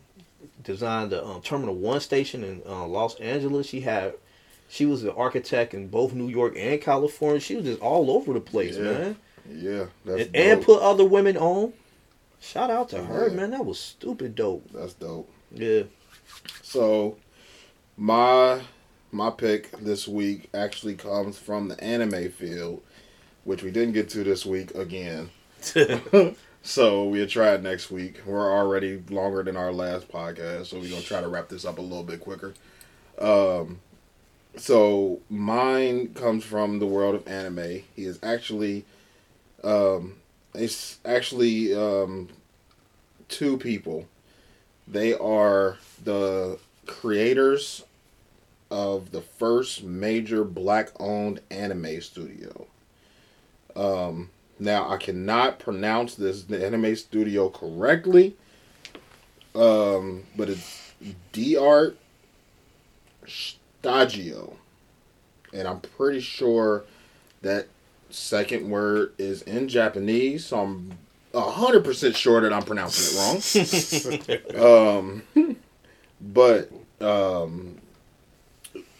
designed 0.64 1.12
the 1.12 1.24
um, 1.26 1.42
Terminal 1.42 1.76
One 1.76 2.00
station 2.00 2.44
in 2.44 2.62
uh, 2.66 2.86
Los 2.86 3.16
Angeles. 3.20 3.68
She 3.68 3.82
had 3.82 4.14
She 4.70 4.86
was 4.86 5.04
an 5.04 5.10
architect 5.12 5.74
in 5.74 5.88
both 5.88 6.14
New 6.14 6.28
York 6.30 6.56
and 6.58 6.82
California. 6.82 7.40
She 7.40 7.56
was 7.56 7.66
just 7.66 7.82
all 7.82 8.10
over 8.12 8.34
the 8.34 8.40
place, 8.42 8.76
Yeah. 8.78 8.84
man. 8.84 9.16
Yeah, 9.52 9.86
that's 10.06 10.28
And, 10.28 10.36
and 10.36 10.62
put 10.64 10.82
other 10.82 11.04
women 11.06 11.36
on. 11.38 11.74
Shout 12.40 12.70
out 12.70 12.90
to 12.90 13.04
her, 13.04 13.30
man. 13.30 13.52
That 13.52 13.66
was 13.66 13.80
stupid 13.80 14.36
dope. 14.36 14.66
That's 14.74 14.94
dope. 14.94 15.30
Yeah. 15.54 15.84
So, 16.62 17.18
my 17.98 18.62
my 19.12 19.30
pick 19.30 19.72
this 19.80 20.08
week 20.08 20.50
actually 20.54 20.96
comes 20.96 21.38
from 21.38 21.68
the 21.68 21.82
anime 21.84 22.32
field, 22.32 22.82
which 23.44 23.64
we 23.64 23.70
didn't 23.72 23.94
get 23.94 24.10
to 24.10 24.24
this 24.24 24.46
week 24.46 24.74
again. 24.76 25.30
So 26.66 27.04
we'll 27.04 27.28
try 27.28 27.52
it 27.52 27.62
next 27.62 27.92
week. 27.92 28.22
We're 28.26 28.50
already 28.50 29.04
longer 29.10 29.44
than 29.44 29.58
our 29.58 29.74
last 29.74 30.08
podcast, 30.08 30.68
so 30.68 30.80
we're 30.80 30.90
gonna 30.90 31.02
try 31.02 31.20
to 31.20 31.28
wrap 31.28 31.50
this 31.50 31.66
up 31.66 31.78
a 31.78 31.82
little 31.82 32.04
bit 32.04 32.22
quicker. 32.22 32.54
Um, 33.20 33.82
so 34.56 35.20
mine 35.30 36.14
comes 36.14 36.46
from 36.46 36.80
the 36.80 36.86
world 36.86 37.16
of 37.16 37.28
anime. 37.28 37.84
He 37.94 38.06
is 38.06 38.18
actually, 38.24 38.86
um, 39.62 40.16
it's 40.56 41.00
actually 41.04 41.76
um, 41.76 42.30
two 43.28 43.58
people. 43.58 44.08
They 44.88 45.14
are 45.14 45.78
the 46.02 46.60
creators 46.86 47.84
of 48.72 49.12
the 49.12 49.22
first 49.22 49.84
major 49.84 50.46
black-owned 50.46 51.42
anime 51.52 52.00
studio. 52.00 52.68
Um, 53.76 54.30
now 54.60 54.90
I 54.90 54.98
cannot 54.98 55.60
pronounce 55.60 56.16
this 56.16 56.44
the 56.44 56.66
anime 56.66 56.96
studio 56.96 57.50
correctly, 57.50 58.36
um, 59.56 60.24
but 60.36 60.50
it's 60.50 60.94
D 61.32 61.58
Art 61.58 61.98
Stagio, 63.26 64.56
and 65.54 65.68
I'm 65.68 65.80
pretty 65.80 66.20
sure 66.20 66.86
that 67.42 67.68
second 68.10 68.70
word 68.70 69.14
is 69.18 69.42
in 69.44 69.68
Japanese, 69.68 70.46
so 70.46 70.62
I'm 70.62 70.98
hundred 71.36 71.84
percent 71.84 72.16
sure 72.16 72.42
that 72.42 72.54
I'm 72.54 72.64
pronouncing 72.64 73.18
it 73.18 74.54
wrong. 74.56 75.24
um, 75.36 75.58
but 76.22 76.72
um, 77.02 77.73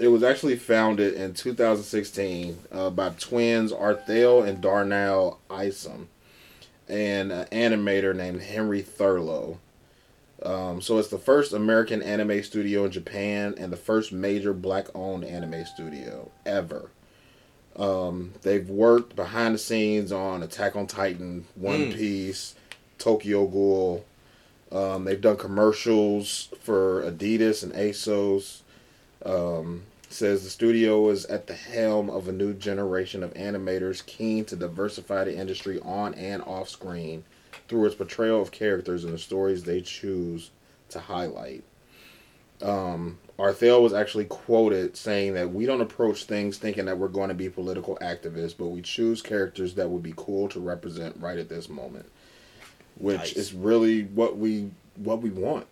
it 0.04 0.10
was 0.10 0.24
actually 0.24 0.56
founded 0.56 1.14
in 1.14 1.34
2016 1.34 2.58
uh, 2.72 2.90
by 2.90 3.10
twins 3.12 3.72
Arthel 3.72 4.48
and 4.48 4.62
Darnell 4.62 5.40
Isom 5.50 6.10
and 6.90 7.32
an 7.32 7.46
animator 7.52 8.16
named 8.16 8.42
Henry 8.42 8.82
Thurlow. 8.82 9.58
Um, 10.42 10.82
so 10.82 10.98
it's 10.98 11.08
the 11.08 11.18
first 11.18 11.54
American 11.54 12.02
anime 12.02 12.44
studio 12.44 12.86
in 12.86 12.92
Japan 12.92 13.56
and 13.58 13.72
the 13.72 13.78
first 13.78 14.12
major 14.12 14.52
black-owned 14.54 15.24
anime 15.24 15.66
studio 15.66 16.30
ever. 16.46 16.90
Um, 17.78 18.34
they've 18.42 18.70
worked 18.70 19.16
behind 19.16 19.56
the 19.56 19.60
scenes 19.60 20.12
on 20.12 20.44
Attack 20.44 20.76
on 20.76 20.86
Titan, 20.86 21.46
One 21.56 21.92
Mm. 21.92 21.96
Piece, 21.96 22.56
Tokyo 22.98 23.48
Ghoul. 23.48 24.04
Um, 24.72 25.06
they've 25.06 25.22
done 25.22 25.38
commercials 25.38 26.50
for 26.62 27.04
Adidas 27.04 27.64
and 27.64 27.72
ASOS. 27.74 28.62
Um, 29.26 29.84
says 30.14 30.44
the 30.44 30.50
studio 30.50 31.10
is 31.10 31.26
at 31.26 31.48
the 31.48 31.54
helm 31.54 32.10
of 32.10 32.28
a 32.28 32.32
new 32.32 32.54
generation 32.54 33.24
of 33.24 33.34
animators 33.34 34.06
keen 34.06 34.46
to 34.46 34.56
diversify 34.56 35.24
the 35.24 35.36
industry 35.36 35.80
on 35.82 36.14
and 36.14 36.42
off 36.44 36.70
screen 36.70 37.24
through 37.68 37.86
its 37.86 37.96
portrayal 37.96 38.42
of 38.42 38.52
characters 38.52 39.04
and 39.04 39.14
the 39.14 39.18
stories 39.18 39.64
they 39.64 39.82
choose 39.82 40.52
to 40.90 41.00
highlight. 41.00 41.64
Um, 42.62 43.18
Arthel 43.38 43.82
was 43.82 43.94
actually 43.94 44.26
quoted 44.26 44.96
saying 44.96 45.34
that 45.34 45.52
we 45.52 45.66
don't 45.66 45.82
approach 45.82 46.26
things 46.26 46.58
thinking 46.58 46.86
that 46.86 46.98
we're 46.98 47.08
going 47.08 47.30
to 47.30 47.36
be 47.36 47.50
political 47.50 47.98
activists, 47.98 48.56
but 48.58 48.68
we 48.68 48.82
choose 48.82 49.22
characters 49.22 49.74
that 49.76 49.90
would 49.90 50.04
be 50.04 50.14
cool 50.16 50.48
to 50.50 50.60
represent 50.60 51.18
right 51.20 51.38
at 51.38 51.50
this 51.50 51.68
moment, 51.68 52.06
which 52.98 53.18
Nice. 53.18 53.34
is 53.34 53.54
really 53.54 54.04
what 54.04 54.38
we 54.38 54.72
what 54.96 55.22
we 55.22 55.32
want. 55.32 55.66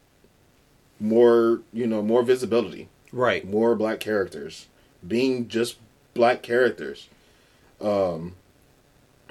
More, 0.99 1.61
you 1.72 1.88
know, 1.88 2.01
more 2.01 2.23
visibility 2.23 2.89
Right. 3.11 3.47
more 3.47 3.75
black 3.75 3.99
characters. 3.99 4.67
Being 5.05 5.47
just 5.47 5.77
black 6.13 6.41
characters. 6.41 7.07
Um 7.79 8.35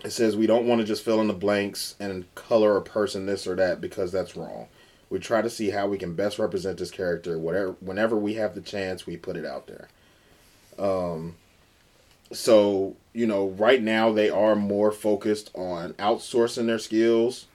it 0.05 0.11
says 0.11 0.37
we 0.37 0.47
don't 0.47 0.67
want 0.67 0.81
to 0.81 0.87
just 0.87 1.05
fill 1.05 1.21
in 1.21 1.29
the 1.29 1.35
blanks 1.35 1.95
and 2.01 2.35
color 2.35 2.77
a 2.77 2.83
person 2.83 3.27
this 3.27 3.47
or 3.47 3.55
that 3.57 3.81
because 3.81 4.11
that's 4.11 4.37
wrong. 4.37 4.67
We 5.11 5.19
try 5.19 5.43
to 5.43 5.51
see 5.51 5.71
how 5.71 5.89
we 5.89 5.99
can 5.99 6.15
best 6.15 6.39
represent 6.39 6.79
this 6.79 6.91
character 6.91 7.39
whatever 7.39 7.77
whenever 7.81 8.17
we 8.17 8.35
have 8.35 8.55
the 8.55 8.61
chance 8.61 9.07
we 9.07 9.17
put 9.17 9.37
it 9.37 9.45
out 9.47 9.67
there. 9.67 9.89
Um 10.79 11.37
so 12.33 12.97
you 13.13 13.27
know 13.27 13.49
right 13.49 13.83
now 13.83 14.13
they 14.13 14.31
are 14.31 14.55
more 14.55 14.93
focused 14.93 15.51
on 15.55 15.95
outsourcing 15.95 16.67
their 16.67 16.79
skills 16.79 17.47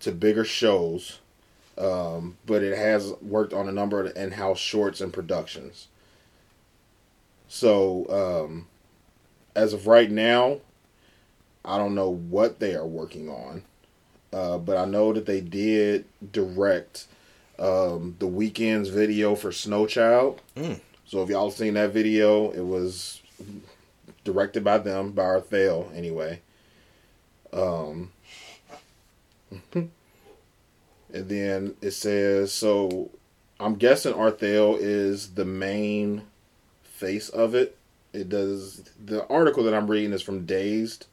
to 0.00 0.10
bigger 0.12 0.44
shows 0.44 1.20
um, 1.82 2.38
but 2.46 2.62
it 2.62 2.78
has 2.78 3.12
worked 3.20 3.52
on 3.52 3.68
a 3.68 3.72
number 3.72 4.00
of 4.04 4.16
in-house 4.16 4.58
shorts 4.58 5.00
and 5.00 5.12
productions. 5.12 5.88
So, 7.48 8.06
um, 8.46 8.68
as 9.56 9.72
of 9.72 9.88
right 9.88 10.10
now, 10.10 10.60
I 11.64 11.78
don't 11.78 11.96
know 11.96 12.08
what 12.08 12.60
they 12.60 12.76
are 12.76 12.86
working 12.86 13.28
on, 13.28 13.64
uh, 14.32 14.58
but 14.58 14.76
I 14.76 14.84
know 14.84 15.12
that 15.12 15.26
they 15.26 15.40
did 15.40 16.04
direct 16.30 17.08
um, 17.58 18.14
the 18.20 18.28
Weeknd's 18.28 18.88
video 18.88 19.34
for 19.34 19.50
Snowchild. 19.50 20.38
Mm. 20.56 20.80
So 21.04 21.22
if 21.22 21.30
y'all 21.30 21.50
seen 21.50 21.74
that 21.74 21.92
video, 21.92 22.50
it 22.52 22.64
was 22.64 23.20
directed 24.24 24.62
by 24.62 24.78
them, 24.78 25.10
by 25.10 25.24
Arthel 25.24 25.94
anyway. 25.96 26.40
Um, 27.52 28.12
and 31.12 31.28
then 31.28 31.76
it 31.80 31.92
says 31.92 32.52
so. 32.52 33.10
I'm 33.60 33.76
guessing 33.76 34.12
Arthel 34.14 34.76
is 34.80 35.34
the 35.34 35.44
main 35.44 36.22
face 36.82 37.28
of 37.28 37.54
it. 37.54 37.76
It 38.12 38.28
does 38.28 38.90
the 39.04 39.26
article 39.28 39.62
that 39.64 39.74
I'm 39.74 39.90
reading 39.90 40.12
is 40.12 40.22
from 40.22 40.44
Dazed, 40.44 41.06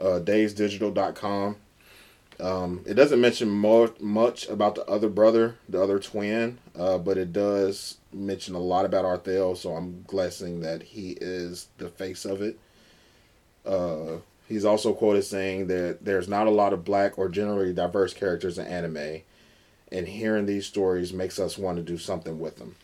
uh, 0.00 0.20
DazedDigital.com. 0.22 1.56
Um, 2.40 2.82
it 2.86 2.94
doesn't 2.94 3.20
mention 3.20 3.48
more, 3.48 3.92
much 4.00 4.48
about 4.48 4.74
the 4.74 4.84
other 4.86 5.08
brother, 5.08 5.56
the 5.68 5.80
other 5.80 6.00
twin, 6.00 6.58
uh, 6.76 6.98
but 6.98 7.16
it 7.16 7.32
does 7.32 7.98
mention 8.12 8.54
a 8.54 8.58
lot 8.58 8.84
about 8.84 9.04
Arthel. 9.04 9.56
So 9.56 9.74
I'm 9.74 10.04
guessing 10.10 10.60
that 10.60 10.82
he 10.82 11.16
is 11.20 11.68
the 11.78 11.88
face 11.88 12.24
of 12.24 12.42
it. 12.42 12.58
Uh, 13.64 14.18
he's 14.48 14.64
also 14.64 14.92
quoted 14.92 15.24
saying 15.24 15.66
that 15.68 16.04
there's 16.04 16.28
not 16.28 16.46
a 16.46 16.50
lot 16.50 16.72
of 16.72 16.84
black 16.84 17.18
or 17.18 17.28
generally 17.28 17.72
diverse 17.72 18.12
characters 18.12 18.58
in 18.58 18.66
anime, 18.66 19.22
and 19.90 20.08
hearing 20.08 20.46
these 20.46 20.66
stories 20.66 21.12
makes 21.12 21.38
us 21.38 21.58
want 21.58 21.76
to 21.76 21.82
do 21.82 21.98
something 21.98 22.38
with 22.38 22.56
them. 22.56 22.76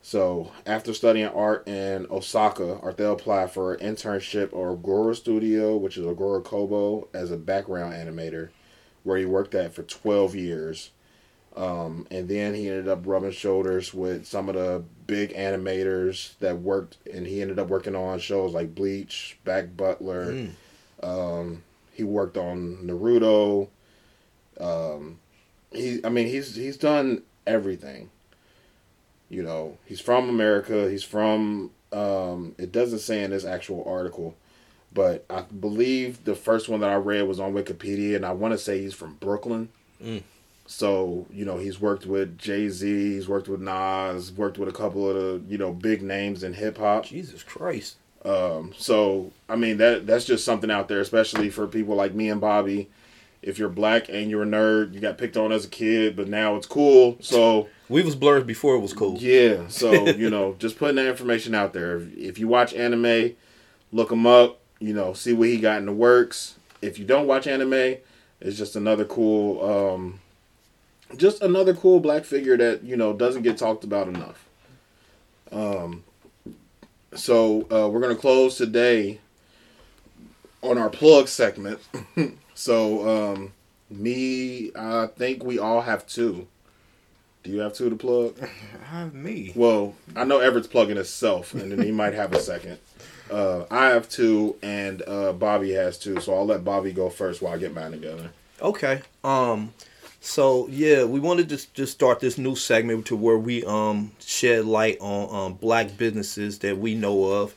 So, 0.00 0.52
after 0.64 0.94
studying 0.94 1.28
art 1.28 1.68
in 1.68 2.06
Osaka, 2.10 2.80
Arthel 2.82 3.12
applied 3.12 3.50
for 3.50 3.74
an 3.74 3.94
internship 3.94 4.44
at 4.44 4.52
Ogura 4.52 5.14
Studio, 5.14 5.76
which 5.76 5.98
is 5.98 6.06
Ogura 6.06 6.42
Kobo, 6.42 7.08
as 7.12 7.30
a 7.30 7.36
background 7.36 7.92
animator, 7.92 8.48
where 9.02 9.18
he 9.18 9.26
worked 9.26 9.54
at 9.54 9.74
for 9.74 9.82
12 9.82 10.34
years. 10.34 10.92
Um, 11.58 12.06
and 12.12 12.28
then 12.28 12.54
he 12.54 12.68
ended 12.68 12.86
up 12.86 13.04
rubbing 13.04 13.32
shoulders 13.32 13.92
with 13.92 14.24
some 14.26 14.48
of 14.48 14.54
the 14.54 14.84
big 15.08 15.34
animators 15.34 16.38
that 16.38 16.60
worked, 16.60 16.98
and 17.12 17.26
he 17.26 17.42
ended 17.42 17.58
up 17.58 17.66
working 17.66 17.96
on 17.96 18.20
shows 18.20 18.54
like 18.54 18.76
Bleach, 18.76 19.36
Black 19.44 19.76
Butler. 19.76 20.32
Mm. 20.32 20.50
Um, 21.02 21.64
he 21.92 22.04
worked 22.04 22.36
on 22.36 22.76
Naruto. 22.84 23.70
Um, 24.60 25.18
he, 25.72 26.00
I 26.04 26.10
mean, 26.10 26.28
he's 26.28 26.54
he's 26.54 26.76
done 26.76 27.22
everything. 27.44 28.10
You 29.28 29.42
know, 29.42 29.78
he's 29.84 30.00
from 30.00 30.28
America. 30.28 30.88
He's 30.88 31.02
from. 31.02 31.72
Um, 31.92 32.54
it 32.56 32.70
doesn't 32.70 33.00
say 33.00 33.24
in 33.24 33.32
this 33.32 33.44
actual 33.44 33.82
article, 33.84 34.36
but 34.92 35.24
I 35.28 35.40
believe 35.40 36.22
the 36.22 36.36
first 36.36 36.68
one 36.68 36.80
that 36.80 36.90
I 36.90 36.96
read 36.96 37.22
was 37.22 37.40
on 37.40 37.52
Wikipedia, 37.52 38.14
and 38.14 38.24
I 38.24 38.30
want 38.30 38.52
to 38.52 38.58
say 38.58 38.80
he's 38.80 38.94
from 38.94 39.14
Brooklyn. 39.14 39.70
Mm. 40.00 40.22
So 40.70 41.26
you 41.32 41.46
know, 41.46 41.56
he's 41.56 41.80
worked 41.80 42.04
with 42.04 42.36
Jay 42.36 42.68
Z. 42.68 42.86
He's 43.14 43.26
worked 43.26 43.48
with 43.48 43.60
Nas. 43.60 44.30
Worked 44.30 44.58
with 44.58 44.68
a 44.68 44.72
couple 44.72 45.08
of 45.08 45.16
the 45.16 45.42
you 45.50 45.56
know 45.58 45.72
big 45.72 46.02
names 46.02 46.42
in 46.44 46.52
hip 46.52 46.76
hop. 46.76 47.06
Jesus 47.06 47.42
Christ. 47.42 47.96
Um, 48.24 48.74
so 48.76 49.32
I 49.48 49.56
mean 49.56 49.78
that 49.78 50.06
that's 50.06 50.26
just 50.26 50.44
something 50.44 50.70
out 50.70 50.88
there, 50.88 51.00
especially 51.00 51.48
for 51.48 51.66
people 51.66 51.94
like 51.94 52.14
me 52.14 52.28
and 52.28 52.40
Bobby. 52.40 52.90
If 53.40 53.58
you're 53.58 53.68
black 53.70 54.08
and 54.10 54.28
you're 54.30 54.42
a 54.42 54.46
nerd, 54.46 54.92
you 54.92 55.00
got 55.00 55.16
picked 55.16 55.36
on 55.36 55.52
as 55.52 55.64
a 55.64 55.68
kid, 55.68 56.16
but 56.16 56.28
now 56.28 56.56
it's 56.56 56.66
cool. 56.66 57.16
So 57.20 57.68
We 57.88 58.02
was 58.02 58.14
blurs 58.16 58.44
before 58.44 58.74
it 58.74 58.80
was 58.80 58.92
cool. 58.92 59.16
yeah, 59.18 59.68
so 59.68 60.06
you 60.08 60.28
know, 60.28 60.54
just 60.58 60.76
putting 60.76 60.96
that 60.96 61.06
information 61.06 61.54
out 61.54 61.72
there. 61.72 61.96
If, 61.96 62.16
if 62.16 62.38
you 62.38 62.46
watch 62.46 62.74
anime, 62.74 63.36
look 63.90 64.12
him 64.12 64.26
up. 64.26 64.58
You 64.80 64.92
know, 64.92 65.12
see 65.14 65.32
what 65.32 65.48
he 65.48 65.58
got 65.60 65.78
in 65.78 65.86
the 65.86 65.92
works. 65.92 66.56
If 66.82 66.98
you 66.98 67.04
don't 67.06 67.26
watch 67.26 67.46
anime, 67.46 67.96
it's 68.40 68.58
just 68.58 68.76
another 68.76 69.04
cool, 69.04 69.64
um, 69.64 70.20
just 71.16 71.42
another 71.42 71.74
cool 71.74 72.00
black 72.00 72.24
figure 72.24 72.56
that 72.56 72.84
you 72.84 72.96
know 72.96 73.12
doesn't 73.12 73.42
get 73.42 73.58
talked 73.58 73.84
about 73.84 74.08
enough. 74.08 74.48
Um, 75.50 76.04
so 77.14 77.62
uh, 77.70 77.88
we're 77.88 78.00
gonna 78.00 78.14
close 78.16 78.56
today 78.56 79.20
on 80.62 80.78
our 80.78 80.90
plug 80.90 81.28
segment. 81.28 81.80
so 82.54 83.08
um, 83.08 83.52
me, 83.90 84.70
I 84.76 85.06
think 85.06 85.42
we 85.44 85.58
all 85.58 85.82
have 85.82 86.06
two. 86.06 86.46
Do 87.42 87.50
you 87.50 87.60
have 87.60 87.72
two 87.72 87.88
to 87.88 87.96
plug? 87.96 88.36
have 88.84 89.14
me. 89.14 89.52
Well, 89.54 89.94
I 90.14 90.24
know 90.24 90.40
Everett's 90.40 90.66
plugging 90.66 90.96
himself, 90.96 91.54
and 91.54 91.72
then 91.72 91.82
he 91.82 91.92
might 91.92 92.14
have 92.14 92.32
a 92.32 92.40
second. 92.40 92.78
Uh, 93.30 93.66
I 93.70 93.88
have 93.88 94.08
two, 94.08 94.56
and 94.62 95.02
uh, 95.06 95.34
Bobby 95.34 95.72
has 95.72 95.98
two. 95.98 96.18
So 96.18 96.34
I'll 96.34 96.46
let 96.46 96.64
Bobby 96.64 96.92
go 96.92 97.10
first 97.10 97.42
while 97.42 97.52
I 97.52 97.58
get 97.58 97.74
mine 97.74 97.90
together. 97.90 98.30
Okay. 98.62 99.02
Um. 99.22 99.74
So 100.20 100.66
yeah, 100.68 101.04
we 101.04 101.20
wanted 101.20 101.48
to 101.50 101.74
just 101.74 101.92
start 101.92 102.20
this 102.20 102.38
new 102.38 102.56
segment 102.56 103.06
to 103.06 103.16
where 103.16 103.38
we 103.38 103.64
um 103.64 104.12
shed 104.20 104.64
light 104.64 104.98
on 105.00 105.34
um 105.34 105.54
black 105.54 105.96
businesses 105.96 106.58
that 106.60 106.78
we 106.78 106.94
know 106.94 107.24
of. 107.24 107.54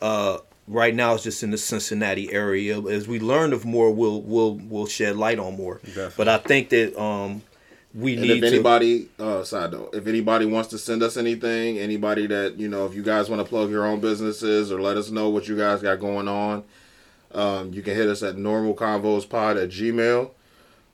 Uh, 0.00 0.38
right 0.68 0.94
now 0.94 1.14
it's 1.14 1.22
just 1.22 1.42
in 1.42 1.50
the 1.50 1.58
Cincinnati 1.58 2.32
area. 2.32 2.80
As 2.82 3.08
we 3.08 3.18
learn 3.18 3.52
of 3.52 3.64
more, 3.64 3.90
we'll 3.90 4.20
we'll 4.20 4.54
we'll 4.56 4.86
shed 4.86 5.16
light 5.16 5.38
on 5.38 5.56
more. 5.56 5.76
Definitely. 5.84 6.14
But 6.16 6.28
I 6.28 6.38
think 6.38 6.68
that 6.70 7.00
um 7.00 7.42
we 7.94 8.12
And 8.14 8.22
need 8.22 8.30
if 8.30 8.40
to. 8.40 8.46
anybody, 8.56 9.08
uh, 9.18 9.44
side 9.44 9.72
note, 9.72 9.94
if 9.94 10.06
anybody 10.06 10.46
wants 10.46 10.70
to 10.70 10.78
send 10.78 11.02
us 11.02 11.16
anything, 11.16 11.78
anybody 11.78 12.26
that 12.26 12.58
you 12.58 12.68
know, 12.68 12.86
if 12.86 12.94
you 12.94 13.02
guys 13.02 13.28
want 13.30 13.40
to 13.40 13.48
plug 13.48 13.70
your 13.70 13.86
own 13.86 14.00
businesses 14.00 14.70
or 14.70 14.80
let 14.80 14.96
us 14.96 15.10
know 15.10 15.28
what 15.30 15.48
you 15.48 15.56
guys 15.56 15.82
got 15.82 15.98
going 16.00 16.28
on, 16.28 16.64
um, 17.32 17.72
you 17.72 17.82
can 17.82 17.94
hit 17.94 18.08
us 18.08 18.22
at 18.22 18.36
normalconvospod 18.36 19.62
at 19.62 19.70
gmail. 19.70 20.30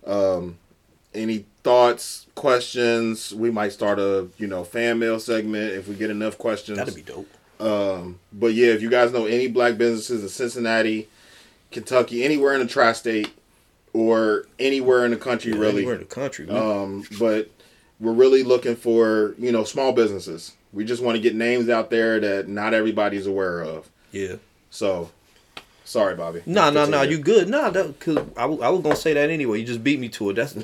Um, 0.06 0.58
any 1.14 1.44
thoughts, 1.64 2.26
questions? 2.34 3.34
We 3.34 3.50
might 3.50 3.72
start 3.72 3.98
a 3.98 4.28
you 4.38 4.46
know 4.46 4.64
fan 4.64 4.98
mail 4.98 5.18
segment 5.20 5.72
if 5.72 5.88
we 5.88 5.94
get 5.94 6.10
enough 6.10 6.38
questions. 6.38 6.78
That'd 6.78 6.94
be 6.94 7.02
dope. 7.02 7.28
Um, 7.60 8.20
but 8.32 8.54
yeah, 8.54 8.68
if 8.68 8.82
you 8.82 8.90
guys 8.90 9.12
know 9.12 9.26
any 9.26 9.48
black 9.48 9.76
businesses 9.78 10.22
in 10.22 10.28
Cincinnati, 10.28 11.08
Kentucky, 11.72 12.22
anywhere 12.24 12.54
in 12.54 12.60
the 12.60 12.66
tri-state, 12.66 13.30
or 13.92 14.46
anywhere 14.58 15.04
in 15.04 15.10
the 15.10 15.16
country, 15.16 15.52
really, 15.52 15.84
We're 15.84 15.94
in 15.94 16.00
the 16.00 16.04
country. 16.06 16.46
We- 16.46 16.52
um, 16.54 17.04
but 17.18 17.50
we're 18.00 18.12
really 18.12 18.44
looking 18.44 18.76
for 18.76 19.34
you 19.38 19.50
know 19.52 19.64
small 19.64 19.92
businesses. 19.92 20.52
We 20.72 20.84
just 20.84 21.02
want 21.02 21.16
to 21.16 21.22
get 21.22 21.34
names 21.34 21.68
out 21.68 21.90
there 21.90 22.20
that 22.20 22.46
not 22.48 22.74
everybody's 22.74 23.26
aware 23.26 23.62
of. 23.62 23.88
yeah. 24.12 24.36
So, 24.70 25.10
sorry, 25.88 26.14
Bobby. 26.14 26.42
No, 26.46 26.70
no, 26.70 26.84
no, 26.86 27.02
you 27.02 27.18
good. 27.18 27.48
Nah, 27.48 27.70
that, 27.70 27.98
cause 27.98 28.18
I, 28.36 28.42
w- 28.42 28.60
I 28.62 28.68
was 28.68 28.82
gonna 28.82 28.96
say 28.96 29.14
that 29.14 29.30
anyway. 29.30 29.60
You 29.60 29.66
just 29.66 29.82
beat 29.82 29.98
me 29.98 30.08
to 30.10 30.30
it. 30.30 30.34
That's 30.34 30.54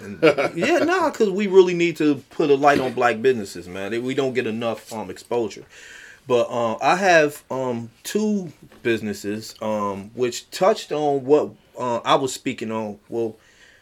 yeah, 0.54 0.78
nah, 0.78 1.10
cause 1.10 1.30
we 1.30 1.46
really 1.46 1.74
need 1.74 1.96
to 1.96 2.16
put 2.30 2.50
a 2.50 2.54
light 2.54 2.80
on 2.80 2.92
black 2.92 3.22
businesses, 3.22 3.66
man. 3.66 3.90
We 4.02 4.14
don't 4.14 4.34
get 4.34 4.46
enough 4.46 4.92
um 4.92 5.10
exposure. 5.10 5.64
But 6.26 6.50
um, 6.50 6.78
I 6.80 6.96
have 6.96 7.42
um 7.50 7.90
two 8.02 8.52
businesses 8.82 9.54
um 9.60 10.10
which 10.14 10.50
touched 10.50 10.92
on 10.92 11.24
what 11.24 11.50
uh, 11.78 11.98
I 11.98 12.14
was 12.16 12.32
speaking 12.32 12.70
on. 12.70 12.98
Well, 13.08 13.36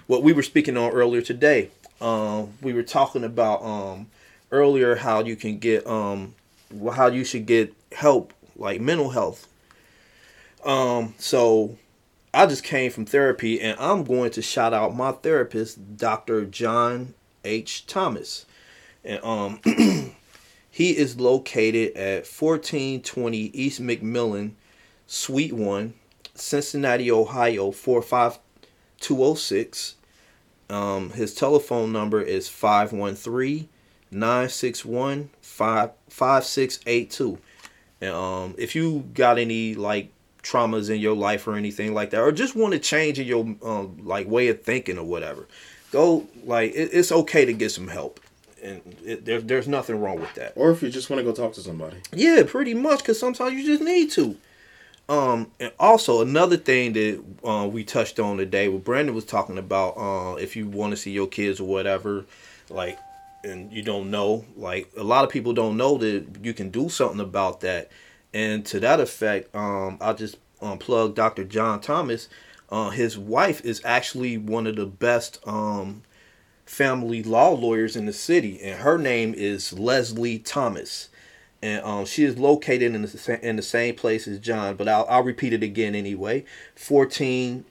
what 0.07 0.23
we 0.23 0.33
were 0.33 0.43
speaking 0.43 0.77
on 0.77 0.91
earlier 0.93 1.23
today. 1.23 1.71
Um, 2.01 2.55
we 2.61 2.73
were 2.73 2.83
talking 2.83 3.23
about 3.25 3.63
um 3.63 4.07
earlier 4.51 4.97
how 4.97 5.23
you 5.23 5.37
can 5.37 5.59
get 5.59 5.87
um 5.87 6.35
how 6.95 7.09
you 7.09 7.25
should 7.25 7.47
get 7.47 7.75
help 7.93 8.33
like 8.57 8.81
mental 8.81 9.11
health. 9.11 9.47
Um, 10.65 11.15
so 11.19 11.77
I 12.33 12.47
just 12.47 12.65
came 12.65 12.91
from 12.91 13.05
therapy, 13.05 13.61
and 13.61 13.79
I'm 13.79 14.05
going 14.05 14.31
to 14.33 14.43
shout 14.43 14.73
out 14.73 14.97
my 14.97 15.13
therapist, 15.13 15.97
Dr. 15.97 16.47
John 16.47 17.15
H. 17.45 17.87
Thomas, 17.87 18.47
and 19.05 19.23
um, 19.25 19.61
he 20.71 20.97
is 20.97 21.21
located 21.21 21.95
at 21.97 22.27
1420 22.27 23.39
East 23.39 23.83
McMillan, 23.83 24.53
Suite 25.07 25.53
One, 25.53 25.93
Cincinnati, 26.35 27.11
Ohio 27.11 27.71
45206. 27.71 29.97
Um, 30.71 31.11
his 31.11 31.35
telephone 31.35 31.93
number 31.93 32.23
is 32.23 32.49
513 32.49 33.69
961 34.11 35.29
5682. 35.43 37.39
And 38.01 38.15
um, 38.15 38.55
if 38.57 38.75
you 38.75 39.11
got 39.13 39.37
any 39.39 39.75
like 39.75 40.11
traumas 40.43 40.91
in 40.91 41.01
your 41.01 41.15
life 41.15 41.47
or 41.47 41.55
anything 41.55 41.95
like 41.95 42.11
that, 42.11 42.21
or 42.21 42.33
just 42.33 42.57
want 42.57 42.73
to 42.73 42.79
change 42.79 43.19
in 43.19 43.27
your 43.27 43.45
um, 43.63 43.97
like 44.05 44.27
way 44.29 44.49
of 44.49 44.63
thinking 44.63 44.99
or 44.99 45.05
whatever, 45.05 45.47
go 45.91 46.27
like 46.45 46.73
it, 46.73 46.91
it's 46.93 47.13
okay 47.13 47.45
to 47.45 47.53
get 47.53 47.71
some 47.71 47.89
help, 47.89 48.21
and 48.63 48.81
it, 49.05 49.25
there, 49.25 49.41
there's 49.41 49.69
nothing 49.69 50.01
wrong 50.01 50.21
with 50.21 50.35
that. 50.35 50.53
Or 50.57 50.71
if 50.71 50.83
you 50.83 50.91
just 50.91 51.11
want 51.11 51.21
to 51.21 51.25
go 51.25 51.33
talk 51.33 51.53
to 51.55 51.61
somebody. 51.61 51.99
Yeah, 52.13 52.43
pretty 52.47 52.75
much, 52.75 52.99
because 53.01 53.19
sometimes 53.19 53.55
you 53.55 53.65
just 53.65 53.83
need 53.83 54.11
to. 54.13 54.37
Um, 55.09 55.51
and 55.59 55.73
also 55.79 56.23
another 56.23 56.57
thing 56.57 56.93
that 56.95 57.25
uh, 57.45 57.67
we 57.67 57.85
touched 57.85 58.19
on 58.21 58.37
today, 58.39 58.69
what 58.69 58.85
Brandon 58.85 59.15
was 59.15 59.25
talking 59.25 59.59
about, 59.59 59.99
uh, 59.99 60.37
if 60.37 60.57
you 60.57 60.69
want 60.69 60.93
to 60.93 60.97
see 60.97 61.11
your 61.11 61.27
kids 61.27 61.61
or 61.61 61.67
whatever, 61.69 62.25
like, 62.71 62.99
and 63.45 63.73
you 63.73 63.83
don't 63.83 64.11
know, 64.11 64.45
like, 64.57 64.89
a 64.97 65.03
lot 65.03 65.25
of 65.25 65.31
people 65.31 65.53
don't 65.53 65.77
know 65.77 65.99
that 65.99 66.25
you 66.43 66.55
can 66.55 66.71
do 66.71 66.89
something 66.89 67.21
about 67.21 67.61
that. 67.61 67.91
And 68.35 68.65
to 68.67 68.81
that 68.81 69.01
effect, 69.01 69.55
um, 69.55 69.99
I'll 70.01 70.15
just 70.15 70.37
um, 70.61 70.79
plug 70.79 71.15
Dr. 71.15 71.45
John 71.45 71.81
Thomas. 71.81 72.29
Uh, 72.71 72.91
his 72.91 73.17
wife 73.19 73.65
is 73.65 73.81
actually 73.85 74.39
one 74.39 74.67
of 74.67 74.77
the 74.77 74.87
best 74.87 75.39
um, 75.47 76.03
family 76.65 77.23
law 77.23 77.51
lawyers 77.51 77.97
in 77.97 78.07
the 78.07 78.15
city, 78.15 78.63
and 78.63 78.81
her 78.81 78.97
name 78.97 79.35
is 79.35 79.79
Leslie 79.79 80.39
Thomas. 80.39 81.11
And 81.61 81.85
um, 81.85 82.07
she 82.07 82.25
is 82.25 82.39
located 82.39 82.95
in 82.95 83.03
the, 83.03 83.39
in 83.43 83.57
the 83.57 83.63
same 83.63 83.95
place 83.95 84.27
as 84.27 84.39
John, 84.39 84.77
but 84.77 84.89
I'll, 84.89 85.05
I'll 85.09 85.23
repeat 85.23 85.53
it 85.53 85.63
again 85.63 85.95
anyway. 85.95 86.47
14, 86.75 87.67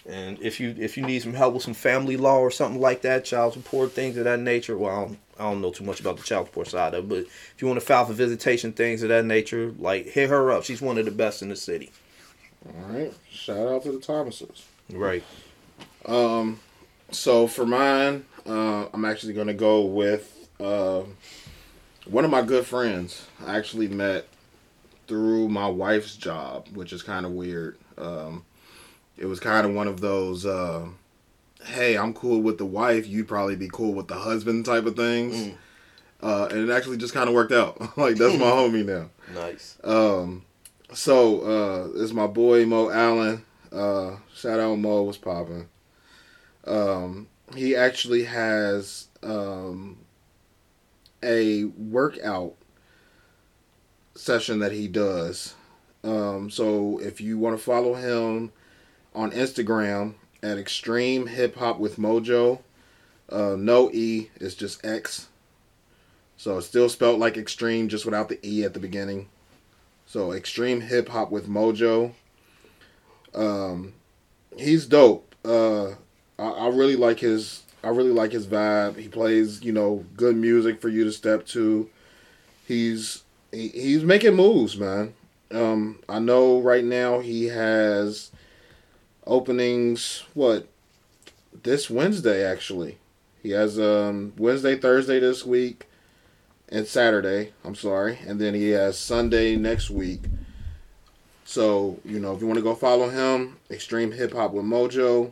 And 0.10 0.42
if 0.42 0.62
you 0.62 0.74
if 0.80 0.96
you 0.96 1.06
need 1.06 1.22
some 1.22 1.34
help 1.34 1.54
with 1.54 1.64
some 1.64 1.74
family 1.74 2.16
law 2.16 2.40
or 2.40 2.50
something 2.50 2.80
like 2.80 3.02
that, 3.02 3.26
child 3.26 3.52
support 3.54 3.92
things 3.92 4.16
of 4.16 4.24
that 4.24 4.40
nature, 4.40 4.78
well, 4.78 4.96
I 4.96 5.06
don't, 5.06 5.20
I 5.38 5.44
don't 5.44 5.62
know 5.62 5.72
too 5.72 5.84
much 5.84 6.00
about 6.00 6.16
the 6.16 6.24
child 6.24 6.48
support 6.48 6.70
side 6.70 6.94
of 6.94 7.04
it, 7.04 7.10
but 7.10 7.18
if 7.18 7.56
you 7.60 7.68
want 7.68 7.78
to 7.78 7.86
file 7.86 8.06
for 8.06 8.14
visitation 8.14 8.72
things 8.72 9.04
of 9.04 9.10
that 9.10 9.26
nature, 9.26 9.74
like 9.78 10.06
hit 10.06 10.30
her 10.30 10.50
up. 10.50 10.64
She's 10.64 10.82
one 10.82 10.98
of 10.98 11.04
the 11.04 11.12
best 11.12 11.42
in 11.42 11.50
the 11.50 11.58
city. 11.58 11.92
All 12.66 12.74
right. 12.90 13.14
Shout 13.30 13.68
out 13.68 13.84
to 13.84 13.92
the 13.92 14.00
Thomases. 14.00 14.66
Right. 14.90 15.26
Um, 16.06 16.62
so 17.12 17.48
for 17.48 17.66
mine, 17.66 18.24
uh, 18.46 18.86
I'm 18.94 19.04
actually 19.04 19.34
gonna 19.34 19.54
go 19.54 19.82
with 19.82 20.48
uh, 20.60 21.04
one 22.10 22.26
of 22.26 22.32
my 22.32 22.42
good 22.42 22.66
friends. 22.66 23.28
I 23.46 23.58
actually 23.58 23.88
met 23.88 24.28
through 25.08 25.50
my 25.50 25.68
wife's 25.68 26.16
job, 26.16 26.68
which 26.74 26.92
is 26.94 27.02
kind 27.04 27.26
of 27.26 27.32
weird. 27.32 27.78
Um, 27.98 28.46
it 29.18 29.26
was 29.26 29.40
kind 29.40 29.66
of 29.66 29.74
one 29.74 29.88
of 29.88 30.02
those, 30.02 30.46
uh, 30.46 30.88
"Hey, 31.64 31.98
I'm 31.98 32.14
cool 32.14 32.42
with 32.42 32.58
the 32.58 32.66
wife. 32.66 33.08
You'd 33.08 33.28
probably 33.28 33.56
be 33.56 33.70
cool 33.72 33.94
with 33.94 34.08
the 34.08 34.16
husband" 34.16 34.66
type 34.66 34.86
of 34.86 34.96
things. 34.96 35.54
Uh, 36.22 36.48
and 36.50 36.68
it 36.68 36.74
actually 36.74 36.98
just 36.98 37.14
kind 37.14 37.30
of 37.30 37.36
worked 37.36 37.52
out. 37.52 37.80
like 37.98 38.16
that's 38.16 38.38
my 38.38 38.46
homie 38.46 38.86
now. 38.86 39.10
Nice. 39.34 39.78
Um, 39.84 40.44
so 40.94 41.42
uh, 41.42 42.02
it's 42.02 42.14
my 42.14 42.28
boy 42.28 42.66
Mo 42.66 42.90
Allen. 42.90 43.44
Uh, 43.72 44.18
shout 44.34 44.60
out 44.60 44.76
Mo, 44.78 45.04
what's 45.04 45.18
popping? 45.18 45.68
Um, 46.66 47.28
he 47.56 47.76
actually 47.76 48.24
has 48.24 49.08
um, 49.24 49.98
a 51.24 51.66
workout 51.66 52.56
session 54.16 54.60
that 54.60 54.72
he 54.72 54.88
does. 54.88 55.56
Um, 56.04 56.50
so 56.50 57.00
if 57.00 57.20
you 57.20 57.38
want 57.38 57.58
to 57.58 57.64
follow 57.64 57.96
him 57.96 58.52
on 59.14 59.32
Instagram 59.32 60.16
at 60.44 60.58
Extreme 60.58 61.28
Hip 61.28 61.56
Hop 61.58 61.80
with 61.80 61.98
Mojo, 61.98 62.62
uh, 63.30 63.56
no 63.58 63.92
E, 63.92 64.30
it's 64.40 64.56
just 64.56 64.86
X. 64.86 65.28
So 66.38 66.60
it's 66.60 66.68
still 66.68 66.88
spelled 66.88 67.20
like 67.20 67.36
extreme, 67.36 67.90
just 67.90 68.06
without 68.06 68.30
the 68.30 68.40
E 68.48 68.64
at 68.64 68.74
the 68.76 68.80
beginning. 68.80 69.28
So 70.06 70.32
extreme 70.32 70.82
hip 70.82 71.10
hop 71.10 71.32
with 71.32 71.50
Mojo. 71.50 72.14
Um, 73.34 73.94
he's 74.56 74.86
dope. 74.86 75.36
Uh, 75.44 75.96
I, 76.40 76.48
I 76.48 76.68
really 76.70 76.96
like 76.96 77.20
his. 77.20 77.64
I 77.88 77.92
really 77.92 78.12
like 78.12 78.34
his 78.34 78.48
vibe. 78.48 78.98
He 78.98 79.08
plays, 79.08 79.64
you 79.64 79.72
know, 79.72 80.04
good 80.18 80.36
music 80.36 80.82
for 80.82 80.90
you 80.90 81.06
to 81.06 81.12
step 81.12 81.46
to. 81.48 81.90
He's 82.68 83.24
he, 83.52 83.70
he's 83.70 84.04
making 84.04 84.36
moves, 84.36 84.78
man. 84.78 85.14
Um, 85.52 86.00
I 86.10 86.20
know 86.20 86.60
right 86.60 86.84
now 86.84 87.20
he 87.20 87.46
has 87.46 88.32
openings. 89.26 90.24
What 90.34 90.68
this 91.64 91.90
Wednesday 91.90 92.44
actually? 92.44 92.98
He 93.42 93.52
has 93.52 93.80
um 93.80 94.34
Wednesday, 94.38 94.76
Thursday 94.76 95.20
this 95.20 95.46
week. 95.46 95.86
and 96.70 96.86
Saturday. 96.86 97.54
I'm 97.64 97.76
sorry, 97.76 98.20
and 98.28 98.42
then 98.42 98.54
he 98.54 98.70
has 98.72 99.00
Sunday 99.00 99.56
next 99.56 99.90
week. 99.90 100.24
So 101.46 102.00
you 102.04 102.20
know, 102.20 102.34
if 102.36 102.42
you 102.42 102.48
want 102.48 102.58
to 102.58 102.64
go 102.64 102.76
follow 102.76 103.10
him, 103.10 103.58
Extreme 103.72 104.12
Hip 104.14 104.34
Hop 104.34 104.52
with 104.52 104.66
Mojo. 104.66 105.32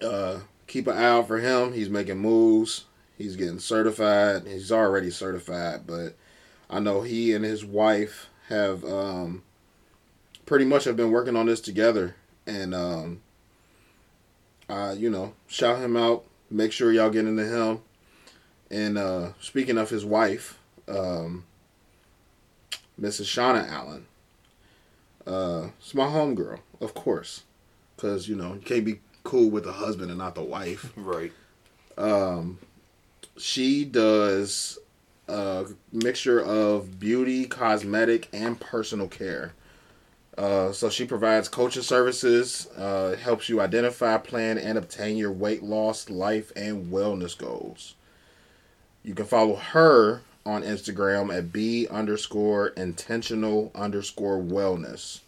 Uh, 0.00 0.40
keep 0.72 0.86
an 0.86 0.96
eye 0.96 1.04
out 1.04 1.28
for 1.28 1.38
him. 1.38 1.74
He's 1.74 1.90
making 1.90 2.18
moves. 2.18 2.86
He's 3.18 3.36
getting 3.36 3.58
certified. 3.58 4.46
He's 4.46 4.72
already 4.72 5.10
certified, 5.10 5.86
but 5.86 6.16
I 6.70 6.80
know 6.80 7.02
he 7.02 7.34
and 7.34 7.44
his 7.44 7.62
wife 7.62 8.30
have 8.48 8.82
um, 8.82 9.42
pretty 10.46 10.64
much 10.64 10.84
have 10.84 10.96
been 10.96 11.10
working 11.10 11.36
on 11.36 11.44
this 11.44 11.60
together, 11.60 12.16
and 12.46 12.74
um, 12.74 13.20
uh, 14.70 14.94
you 14.96 15.10
know, 15.10 15.34
shout 15.46 15.78
him 15.78 15.94
out. 15.94 16.24
Make 16.50 16.72
sure 16.72 16.90
y'all 16.90 17.10
get 17.10 17.26
into 17.26 17.46
him. 17.46 17.80
And 18.70 18.96
uh, 18.96 19.32
speaking 19.40 19.76
of 19.76 19.90
his 19.90 20.06
wife, 20.06 20.58
um, 20.88 21.44
Mrs. 22.98 23.26
Shauna 23.26 23.68
Allen, 23.68 24.06
uh, 25.26 25.68
it's 25.78 25.94
my 25.94 26.06
homegirl, 26.06 26.60
of 26.80 26.94
course, 26.94 27.42
because 27.94 28.26
you 28.26 28.36
know 28.36 28.54
you 28.54 28.60
can't 28.60 28.86
be 28.86 29.00
cool 29.24 29.50
with 29.50 29.64
the 29.64 29.72
husband 29.72 30.10
and 30.10 30.18
not 30.18 30.34
the 30.34 30.42
wife. 30.42 30.92
Right. 30.96 31.32
Um, 31.96 32.58
she 33.36 33.84
does 33.84 34.78
a 35.28 35.66
mixture 35.92 36.40
of 36.40 36.98
beauty, 36.98 37.46
cosmetic, 37.46 38.28
and 38.32 38.58
personal 38.58 39.08
care. 39.08 39.54
Uh, 40.36 40.72
so 40.72 40.88
she 40.88 41.04
provides 41.04 41.48
coaching 41.48 41.82
services, 41.82 42.66
uh, 42.76 43.16
helps 43.16 43.48
you 43.48 43.60
identify, 43.60 44.16
plan, 44.16 44.56
and 44.58 44.78
obtain 44.78 45.16
your 45.16 45.32
weight 45.32 45.62
loss, 45.62 46.08
life, 46.08 46.50
and 46.56 46.90
wellness 46.90 47.36
goals. 47.36 47.94
You 49.02 49.14
can 49.14 49.26
follow 49.26 49.56
her 49.56 50.22
on 50.46 50.62
Instagram 50.62 51.36
at 51.36 51.52
b 51.52 51.86
underscore 51.88 52.68
intentional 52.68 53.70
underscore 53.74 54.38
wellness. 54.38 55.20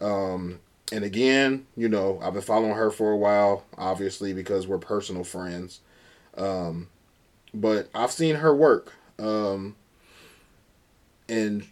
Um, 0.00 0.60
and 0.92 1.04
again, 1.04 1.66
you 1.76 1.88
know, 1.88 2.18
I've 2.22 2.32
been 2.32 2.42
following 2.42 2.74
her 2.74 2.90
for 2.90 3.12
a 3.12 3.16
while, 3.16 3.64
obviously 3.76 4.32
because 4.32 4.66
we're 4.66 4.78
personal 4.78 5.24
friends. 5.24 5.80
Um, 6.36 6.88
but 7.52 7.88
I've 7.94 8.12
seen 8.12 8.36
her 8.36 8.54
work, 8.54 8.92
um, 9.18 9.76
and 11.28 11.66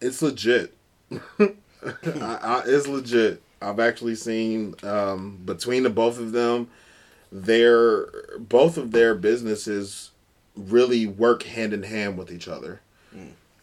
it's 0.00 0.22
legit. 0.22 0.74
I, 1.38 1.54
I, 2.14 2.62
it's 2.66 2.86
legit. 2.86 3.42
I've 3.62 3.80
actually 3.80 4.14
seen 4.14 4.74
um, 4.82 5.40
between 5.44 5.82
the 5.82 5.90
both 5.90 6.18
of 6.18 6.32
them, 6.32 6.68
their 7.32 8.06
both 8.38 8.76
of 8.76 8.92
their 8.92 9.14
businesses 9.14 10.10
really 10.54 11.06
work 11.06 11.44
hand 11.44 11.72
in 11.72 11.82
hand 11.82 12.18
with 12.18 12.30
each 12.30 12.48
other. 12.48 12.80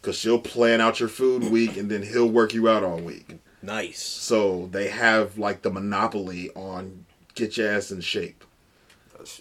Cause 0.02 0.18
she'll 0.18 0.38
plan 0.38 0.82
out 0.82 1.00
your 1.00 1.08
food 1.08 1.44
week, 1.44 1.78
and 1.78 1.90
then 1.90 2.02
he'll 2.02 2.28
work 2.28 2.52
you 2.52 2.68
out 2.68 2.82
all 2.82 2.98
week. 2.98 3.38
Nice. 3.64 4.02
So 4.02 4.68
they 4.72 4.88
have 4.88 5.38
like 5.38 5.62
the 5.62 5.70
monopoly 5.70 6.50
on 6.54 7.06
get 7.34 7.56
your 7.56 7.70
ass 7.70 7.90
in 7.90 8.00
shape. 8.00 8.44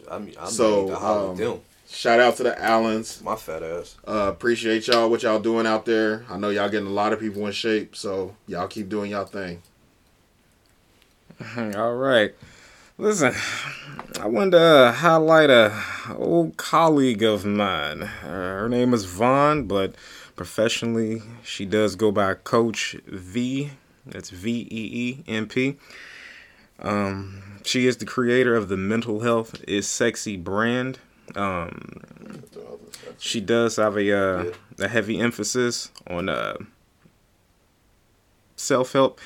I 0.10 0.20
mean, 0.20 0.36
I'm 0.40 0.48
So, 0.48 0.88
so, 0.88 0.96
um. 0.96 1.62
Shout 1.90 2.20
out 2.20 2.38
to 2.38 2.44
the 2.44 2.60
Allens. 2.60 3.22
My 3.22 3.36
fat 3.36 3.62
ass. 3.62 3.98
Uh, 4.08 4.32
appreciate 4.34 4.88
y'all 4.88 5.10
what 5.10 5.22
y'all 5.22 5.40
doing 5.40 5.68
out 5.68 5.86
there. 5.86 6.26
I 6.28 6.38
know 6.38 6.50
y'all 6.50 6.70
getting 6.70 6.88
a 6.88 6.92
lot 6.92 7.14
of 7.14 7.20
people 7.20 7.46
in 7.46 7.52
shape, 7.52 7.96
so 7.96 8.36
y'all 8.48 8.68
keep 8.68 8.90
doing 8.90 9.12
y'all 9.12 9.26
thing. 9.26 9.62
All 11.76 11.94
right. 11.94 12.34
Listen, 12.98 13.34
I 14.20 14.28
wanted 14.28 14.52
to 14.52 14.60
uh, 14.60 14.92
highlight 14.92 15.52
a 15.52 15.84
old 16.16 16.58
colleague 16.58 17.22
of 17.22 17.46
mine. 17.46 18.04
Uh, 18.04 18.28
her 18.28 18.70
name 18.70 18.94
is 18.94 19.06
Vaughn, 19.06 19.68
but 19.68 19.94
professionally 20.36 21.22
she 21.44 21.66
does 21.66 21.96
go 21.96 22.12
by 22.12 22.34
Coach 22.34 22.96
V. 23.06 23.72
That's 24.06 24.30
V 24.30 24.68
E 24.70 24.90
E 24.94 25.24
M 25.28 25.48
P. 25.48 25.78
Um, 26.80 27.60
she 27.64 27.88
is 27.88 27.98
the 27.98 28.06
creator 28.06 28.56
of 28.56 28.68
the 28.68 28.78
Mental 28.78 29.22
Health 29.22 29.64
is 29.68 29.88
Sexy 29.88 30.38
brand. 30.38 31.00
Um, 31.36 32.44
she 33.18 33.40
does 33.40 33.78
have 33.78 33.98
a 33.98 34.12
uh, 34.12 34.54
a 34.80 34.88
heavy 34.88 35.20
emphasis 35.20 35.92
on 36.08 36.30
uh, 36.30 36.58
self 38.56 38.94
help 38.94 39.20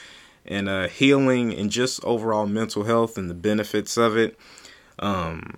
and 0.45 0.69
uh, 0.69 0.87
healing 0.87 1.53
and 1.53 1.69
just 1.69 2.03
overall 2.03 2.45
mental 2.45 2.83
health 2.83 3.17
and 3.17 3.29
the 3.29 3.33
benefits 3.33 3.97
of 3.97 4.15
it. 4.17 4.37
Um, 4.99 5.57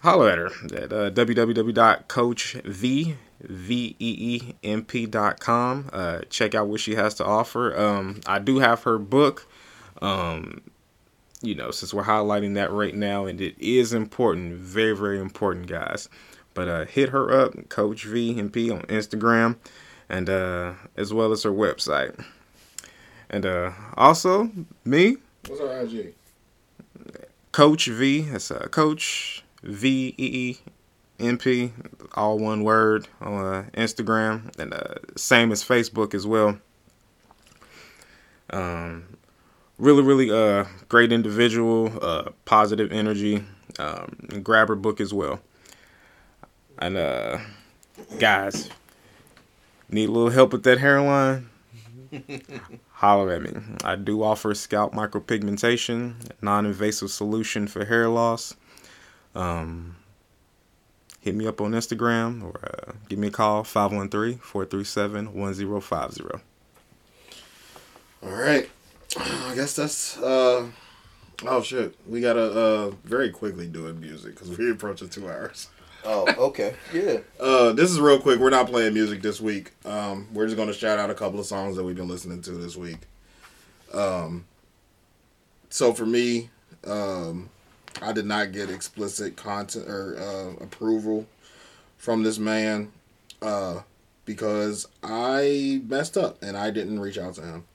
holler 0.00 0.30
at 0.30 0.38
her 0.38 0.50
at 0.76 0.92
uh, 0.92 1.10
www.coachveemp.com. 3.44 5.90
Uh, 5.92 6.20
check 6.30 6.54
out 6.54 6.68
what 6.68 6.80
she 6.80 6.94
has 6.94 7.14
to 7.14 7.24
offer. 7.24 7.78
Um, 7.78 8.20
I 8.26 8.38
do 8.38 8.58
have 8.58 8.82
her 8.84 8.98
book. 8.98 9.46
Um, 10.02 10.62
you 11.42 11.54
know, 11.54 11.70
since 11.70 11.92
we're 11.92 12.04
highlighting 12.04 12.54
that 12.54 12.72
right 12.72 12.94
now, 12.94 13.26
and 13.26 13.40
it 13.40 13.54
is 13.58 13.92
important, 13.92 14.54
very, 14.54 14.96
very 14.96 15.20
important, 15.20 15.66
guys. 15.66 16.08
But 16.54 16.68
uh, 16.68 16.84
hit 16.86 17.10
her 17.10 17.30
up, 17.32 17.68
Coach 17.68 18.06
VMP 18.06 18.72
on 18.72 18.82
Instagram, 18.82 19.56
and 20.08 20.30
uh, 20.30 20.74
as 20.96 21.12
well 21.12 21.32
as 21.32 21.42
her 21.42 21.50
website. 21.50 22.24
And 23.28 23.44
uh, 23.44 23.72
also 23.96 24.50
me, 24.84 25.16
What's 25.48 25.60
our 25.60 25.80
IG? 25.80 26.14
Coach 27.52 27.86
V. 27.86 28.22
That's 28.22 28.50
uh, 28.50 28.68
Coach 28.70 29.44
V 29.62 30.14
E 30.16 30.24
E 30.24 30.58
M 31.18 31.38
P, 31.38 31.72
all 32.14 32.38
one 32.38 32.64
word 32.64 33.08
on 33.20 33.44
uh, 33.44 33.64
Instagram, 33.74 34.56
and 34.58 34.74
uh, 34.74 34.94
same 35.16 35.52
as 35.52 35.62
Facebook 35.62 36.14
as 36.14 36.26
well. 36.26 36.58
Um, 38.50 39.04
really, 39.78 40.02
really 40.02 40.30
uh, 40.30 40.64
great 40.88 41.12
individual, 41.12 41.92
uh, 42.02 42.30
positive 42.44 42.92
energy. 42.92 43.44
Um, 43.78 44.16
grab 44.42 44.68
her 44.68 44.76
book 44.76 45.00
as 45.00 45.12
well. 45.12 45.40
And 46.78 46.96
uh, 46.96 47.38
guys, 48.18 48.70
need 49.88 50.08
a 50.08 50.12
little 50.12 50.30
help 50.30 50.52
with 50.52 50.64
that 50.64 50.78
hairline? 50.78 51.48
Holler 52.92 53.32
at 53.32 53.42
me. 53.42 53.60
I 53.82 53.96
do 53.96 54.22
offer 54.22 54.54
scalp 54.54 54.92
micropigmentation, 54.92 56.14
non-invasive 56.40 57.10
solution 57.10 57.66
for 57.66 57.84
hair 57.84 58.08
loss. 58.08 58.54
Um, 59.34 59.96
hit 61.24 61.34
me 61.34 61.46
up 61.46 61.60
on 61.62 61.72
Instagram 61.72 62.42
or 62.44 62.60
uh, 62.62 62.92
give 63.08 63.18
me 63.18 63.28
a 63.28 63.30
call 63.30 63.64
513-437-1050. 63.64 66.40
All 68.22 68.30
right. 68.30 68.68
I 69.16 69.52
guess 69.54 69.74
that's. 69.74 70.18
uh 70.18 70.66
Oh 71.46 71.62
shit, 71.62 71.94
we 72.08 72.20
gotta 72.20 72.42
uh 72.42 72.90
very 73.04 73.30
quickly 73.30 73.66
do 73.66 73.86
it 73.88 73.96
music 73.96 74.34
because 74.34 74.56
we're 74.56 74.72
approaching 74.72 75.08
two 75.08 75.28
hours. 75.28 75.68
Oh, 76.04 76.26
okay. 76.48 76.74
Yeah. 76.92 77.18
Uh, 77.40 77.72
this 77.72 77.90
is 77.90 77.98
real 77.98 78.20
quick. 78.20 78.38
We're 78.38 78.50
not 78.50 78.68
playing 78.68 78.94
music 78.94 79.22
this 79.22 79.40
week. 79.40 79.72
Um, 79.84 80.28
we're 80.32 80.46
just 80.46 80.56
gonna 80.56 80.72
shout 80.74 80.98
out 80.98 81.10
a 81.10 81.14
couple 81.14 81.40
of 81.40 81.46
songs 81.46 81.76
that 81.76 81.84
we've 81.84 81.96
been 81.96 82.08
listening 82.08 82.40
to 82.42 82.52
this 82.52 82.76
week. 82.76 82.98
Um, 83.92 84.44
so 85.70 85.92
for 85.92 86.06
me, 86.06 86.50
um, 86.86 87.50
I 88.02 88.12
did 88.12 88.26
not 88.26 88.52
get 88.52 88.70
explicit 88.70 89.36
content 89.36 89.88
or 89.88 90.16
uh, 90.18 90.64
approval 90.64 91.26
from 91.96 92.22
this 92.22 92.38
man 92.38 92.92
uh, 93.40 93.80
because 94.24 94.86
I 95.02 95.80
messed 95.86 96.16
up 96.16 96.42
and 96.42 96.56
I 96.56 96.70
didn't 96.70 97.00
reach 97.00 97.18
out 97.18 97.34
to 97.34 97.42
him. 97.42 97.64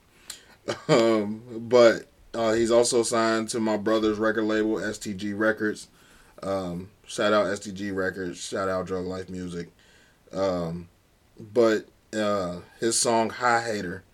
Um, 0.88 1.42
but 1.68 2.06
uh, 2.32 2.52
he's 2.52 2.70
also 2.70 3.02
signed 3.02 3.48
to 3.48 3.58
my 3.60 3.76
brother's 3.76 4.18
record 4.18 4.44
label, 4.44 4.74
STG 4.74 5.36
Records. 5.36 5.88
Um, 6.42 6.90
shout 7.06 7.32
out 7.32 7.46
STG 7.46 7.94
Records. 7.94 8.40
Shout 8.40 8.68
out 8.68 8.86
Drug 8.86 9.04
Life 9.04 9.28
Music. 9.28 9.68
Um, 10.32 10.88
but 11.38 11.86
uh, 12.14 12.60
his 12.78 12.98
song 12.98 13.30
"High 13.30 13.62
Hater" 13.62 14.04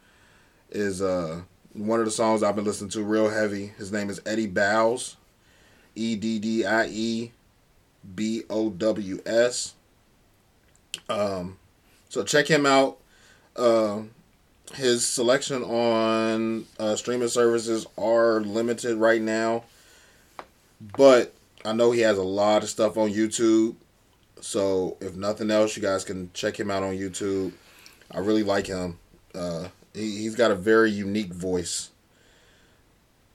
is 0.71 1.03
uh, 1.03 1.43
one 1.73 1.99
of 1.99 2.07
the 2.07 2.13
songs 2.13 2.43
I've 2.43 2.57
been 2.57 2.65
listening 2.65 2.91
to 2.91 3.03
real 3.03 3.29
heavy. 3.29 3.73
His 3.79 3.93
name 3.93 4.09
is 4.09 4.21
Eddie 4.25 4.47
Bows, 4.47 5.16
E 5.97 6.15
D 6.15 6.39
D 6.39 6.65
I 6.65 6.87
E 6.87 7.33
B 8.15 8.45
O 8.49 8.71
W 8.71 9.21
S. 9.27 9.75
Um, 11.09 11.59
so 12.09 12.23
check 12.23 12.47
him 12.47 12.67
out. 12.67 12.99
Uh, 13.57 14.03
his 14.75 15.07
selection 15.07 15.63
on 15.63 16.67
uh, 16.79 16.97
streaming 16.97 17.29
services 17.29 17.87
are 17.97 18.41
limited 18.41 18.97
right 18.97 19.23
now, 19.23 19.65
but 20.97 21.35
I 21.65 21.73
know 21.73 21.91
he 21.91 22.01
has 22.01 22.19
a 22.19 22.23
lot 22.23 22.63
of 22.63 22.69
stuff 22.69 22.97
on 22.97 23.11
YouTube. 23.11 23.77
So 24.41 24.97
if 25.01 25.15
nothing 25.15 25.51
else, 25.51 25.77
you 25.77 25.83
guys 25.83 26.05
can 26.05 26.31
check 26.35 26.59
him 26.59 26.71
out 26.71 26.83
on 26.83 26.95
YouTube. 26.95 27.53
I 28.11 28.19
really 28.19 28.43
like 28.43 28.67
him. 28.67 28.99
Uh, 29.35 29.69
he, 29.95 30.19
he's 30.19 30.35
got 30.35 30.51
a 30.51 30.55
very 30.55 30.91
unique 30.91 31.33
voice. 31.33 31.91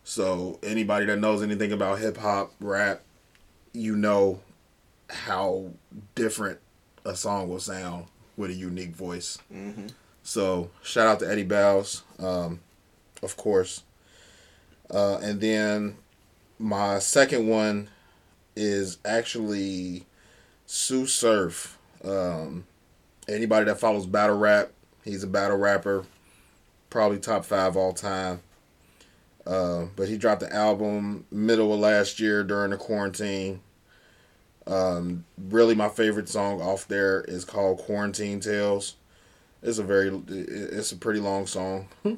So 0.04 0.60
anybody 0.64 1.06
that 1.06 1.20
knows 1.20 1.42
anything 1.44 1.72
about 1.72 2.00
hip 2.00 2.18
hop, 2.18 2.52
rap, 2.60 3.02
you 3.74 3.96
know 3.96 4.42
how 5.10 5.72
different 6.16 6.60
a 7.06 7.16
song 7.16 7.50
will 7.50 7.60
sound 7.60 8.06
with 8.38 8.50
a 8.52 8.54
unique 8.54 8.96
voice. 8.96 9.38
So 10.24 10.70
shout 10.84 11.08
out 11.08 11.20
to 11.20 11.30
Eddie 11.30 11.44
Bows, 11.44 12.04
um, 12.20 12.60
of 13.24 13.38
course. 13.38 13.84
Uh, 14.90 15.18
and 15.22 15.40
then 15.40 15.96
my 16.60 17.00
second 17.00 17.48
one 17.48 17.90
is 18.56 18.98
actually 19.06 20.06
Tsu 20.68 21.06
Surf. 21.06 21.78
Um, 22.04 22.66
anybody 23.28 23.66
that 23.66 23.80
follows 23.80 24.06
battle 24.06 24.38
rap, 24.38 24.72
he's 25.04 25.24
a 25.24 25.28
battle 25.28 25.58
rapper, 25.58 26.06
probably 26.90 27.20
top 27.20 27.46
five 27.46 27.78
all 27.78 27.94
time. 27.94 28.42
Uh, 29.46 29.86
but 29.96 30.08
he 30.08 30.18
dropped 30.18 30.42
the 30.42 30.54
album 30.54 31.26
middle 31.32 31.74
of 31.74 31.80
last 31.80 32.20
year 32.20 32.44
during 32.44 32.72
the 32.72 32.78
quarantine. 32.78 33.62
Um, 34.68 35.26
really, 35.38 35.74
my 35.74 35.90
favorite 35.90 36.30
song 36.30 36.62
off 36.62 36.88
there 36.88 37.22
is 37.28 37.44
called 37.44 37.80
"Quarantine 37.80 38.40
Tales." 38.40 38.96
It's 39.64 39.80
a 39.80 39.84
very, 39.84 40.10
it's 40.28 40.92
a 40.92 40.96
pretty 40.96 41.20
long 41.20 41.48
song, 41.48 41.88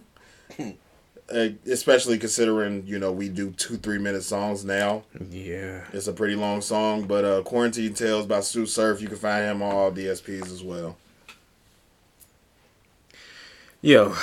especially 1.66 2.18
considering 2.18 2.86
you 2.86 3.00
know 3.00 3.12
we 3.12 3.30
do 3.30 3.52
two 3.52 3.78
three 3.78 3.98
minute 3.98 4.24
songs 4.24 4.66
now. 4.66 5.04
Yeah. 5.30 5.86
It's 5.94 6.08
a 6.08 6.14
pretty 6.14 6.36
long 6.36 6.60
song, 6.62 7.06
but 7.08 7.24
uh, 7.24 7.42
"Quarantine 7.44 7.94
Tales" 7.94 8.26
by 8.26 8.42
Tsu 8.42 8.66
Surf. 8.66 9.02
You 9.02 9.08
can 9.08 9.18
find 9.18 9.46
him 9.46 9.62
on 9.62 9.74
all 9.74 9.92
DSPs 9.92 10.52
as 10.52 10.62
well. 10.62 10.98
Yo, 13.82 14.16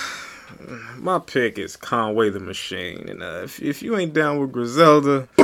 my 0.96 1.18
pick 1.18 1.58
is 1.58 1.76
Conway 1.76 2.30
the 2.30 2.40
Machine, 2.40 3.08
and 3.08 3.22
uh, 3.22 3.40
if 3.44 3.60
if 3.60 3.82
you 3.82 3.96
ain't 3.96 4.12
down 4.12 4.38
with 4.38 4.52
Griselda, 4.52 5.28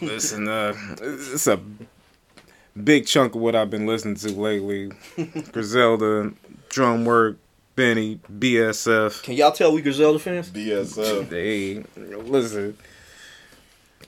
listen, 0.00 0.48
uh, 0.48 0.74
it's 1.00 1.46
a 1.46 1.60
big 2.82 3.06
chunk 3.06 3.34
of 3.34 3.40
what 3.40 3.54
I've 3.54 3.70
been 3.70 3.86
listening 3.86 4.16
to 4.16 4.30
lately. 4.32 4.90
Griselda, 5.52 6.32
Drumwork, 6.70 7.36
Benny, 7.76 8.20
BSF. 8.32 9.22
Can 9.22 9.34
y'all 9.34 9.52
tell 9.52 9.72
we 9.72 9.82
Griselda 9.82 10.18
fans? 10.18 10.50
BSF. 10.50 11.28
They 11.28 11.84
listen. 11.96 12.76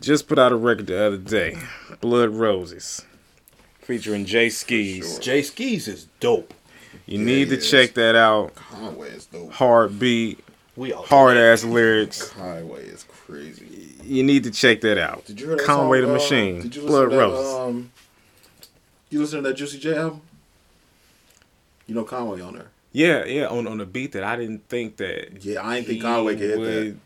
Just 0.01 0.29
put 0.29 0.39
out 0.39 0.53
a 0.53 0.57
record 0.57 0.89
the 0.89 1.03
other 1.03 1.17
day, 1.17 1.57
Blood 2.01 2.31
Roses, 2.31 3.05
featuring 3.85 4.25
Jae 4.25 4.47
Skeese. 4.49 5.19
Jae 5.21 5.41
Skeese 5.41 5.89
is 5.89 6.07
dope. 6.21 6.53
You 7.07 7.19
Yeah, 7.19 7.25
need 7.25 7.49
to 7.51 7.57
is. 7.59 7.71
check 7.71 7.95
that 7.95 8.15
out. 8.15 8.55
Conway 8.55 9.11
is 9.11 9.27
dope. 9.27 9.53
Hard 9.53 9.99
beat, 9.99 10.39
We 10.77 10.93
all 10.93 11.05
hard 11.05 11.37
ass 11.37 11.65
lyrics. 11.65 12.29
Conway 12.31 12.85
is 12.85 13.05
crazy. 13.05 13.93
You 14.03 14.23
need 14.23 14.45
to 14.45 14.51
check 14.51 14.81
that 14.83 14.99
out. 14.99 15.25
Did 15.27 15.41
you 15.41 15.49
hear 15.49 15.57
that 15.57 15.67
Conway 15.67 16.01
song, 16.01 16.07
the 16.09 16.15
uh, 16.15 16.19
Machine, 16.19 16.61
Did 16.63 16.77
you 16.77 16.83
listen 16.83 17.09
Blood 17.09 17.11
to 17.11 17.17
that. 17.17 17.61
Um, 17.63 17.91
you 19.11 19.21
listen 19.21 19.43
to 19.43 19.49
that 19.49 19.55
Juicy 19.55 19.79
J 19.79 19.97
album? 19.97 20.21
You 21.87 21.95
know 21.95 22.05
Conway 22.05 22.41
on 22.41 22.55
there. 22.55 22.69
Yeah, 22.93 23.25
yeah, 23.25 23.47
on 23.49 23.67
on 23.67 23.81
a 23.81 23.87
beat 23.87 24.13
that 24.13 24.25
I 24.25 24.37
didn't 24.37 24.69
think 24.69 24.97
that. 24.99 25.45
Yeah, 25.45 25.67
I 25.67 25.77
didn't 25.77 25.89
think 25.89 26.03
Conway 26.03 26.37
could 26.37 26.41
hit 26.51 26.61
that. 26.61 26.97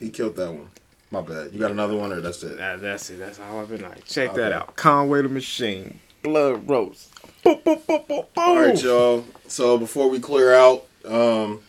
He 0.00 0.10
killed 0.10 0.36
that 0.36 0.52
one. 0.52 0.68
My 1.14 1.20
bad. 1.20 1.52
You 1.52 1.60
got 1.60 1.70
another 1.70 1.94
one 1.96 2.12
or 2.12 2.20
that's 2.20 2.42
it? 2.42 2.58
Nah, 2.58 2.76
that's 2.76 3.08
it. 3.08 3.20
That's 3.20 3.38
all 3.38 3.60
I've 3.60 3.68
been 3.68 3.82
like. 3.82 4.04
Check 4.04 4.30
Okay. 4.30 4.40
that 4.40 4.50
out. 4.52 4.74
Conway 4.74 5.22
the 5.22 5.28
Machine, 5.28 6.00
Blood 6.24 6.68
Rose. 6.68 7.08
Boom, 7.44 7.60
boom, 7.64 7.78
boom, 7.86 8.00
boom, 8.08 8.08
boom. 8.08 8.24
All 8.36 8.56
right, 8.60 8.82
y'all. 8.82 9.24
So 9.46 9.78
before 9.78 10.10
we 10.10 10.18
clear 10.18 10.52
out, 10.52 10.84
um, 11.04 11.60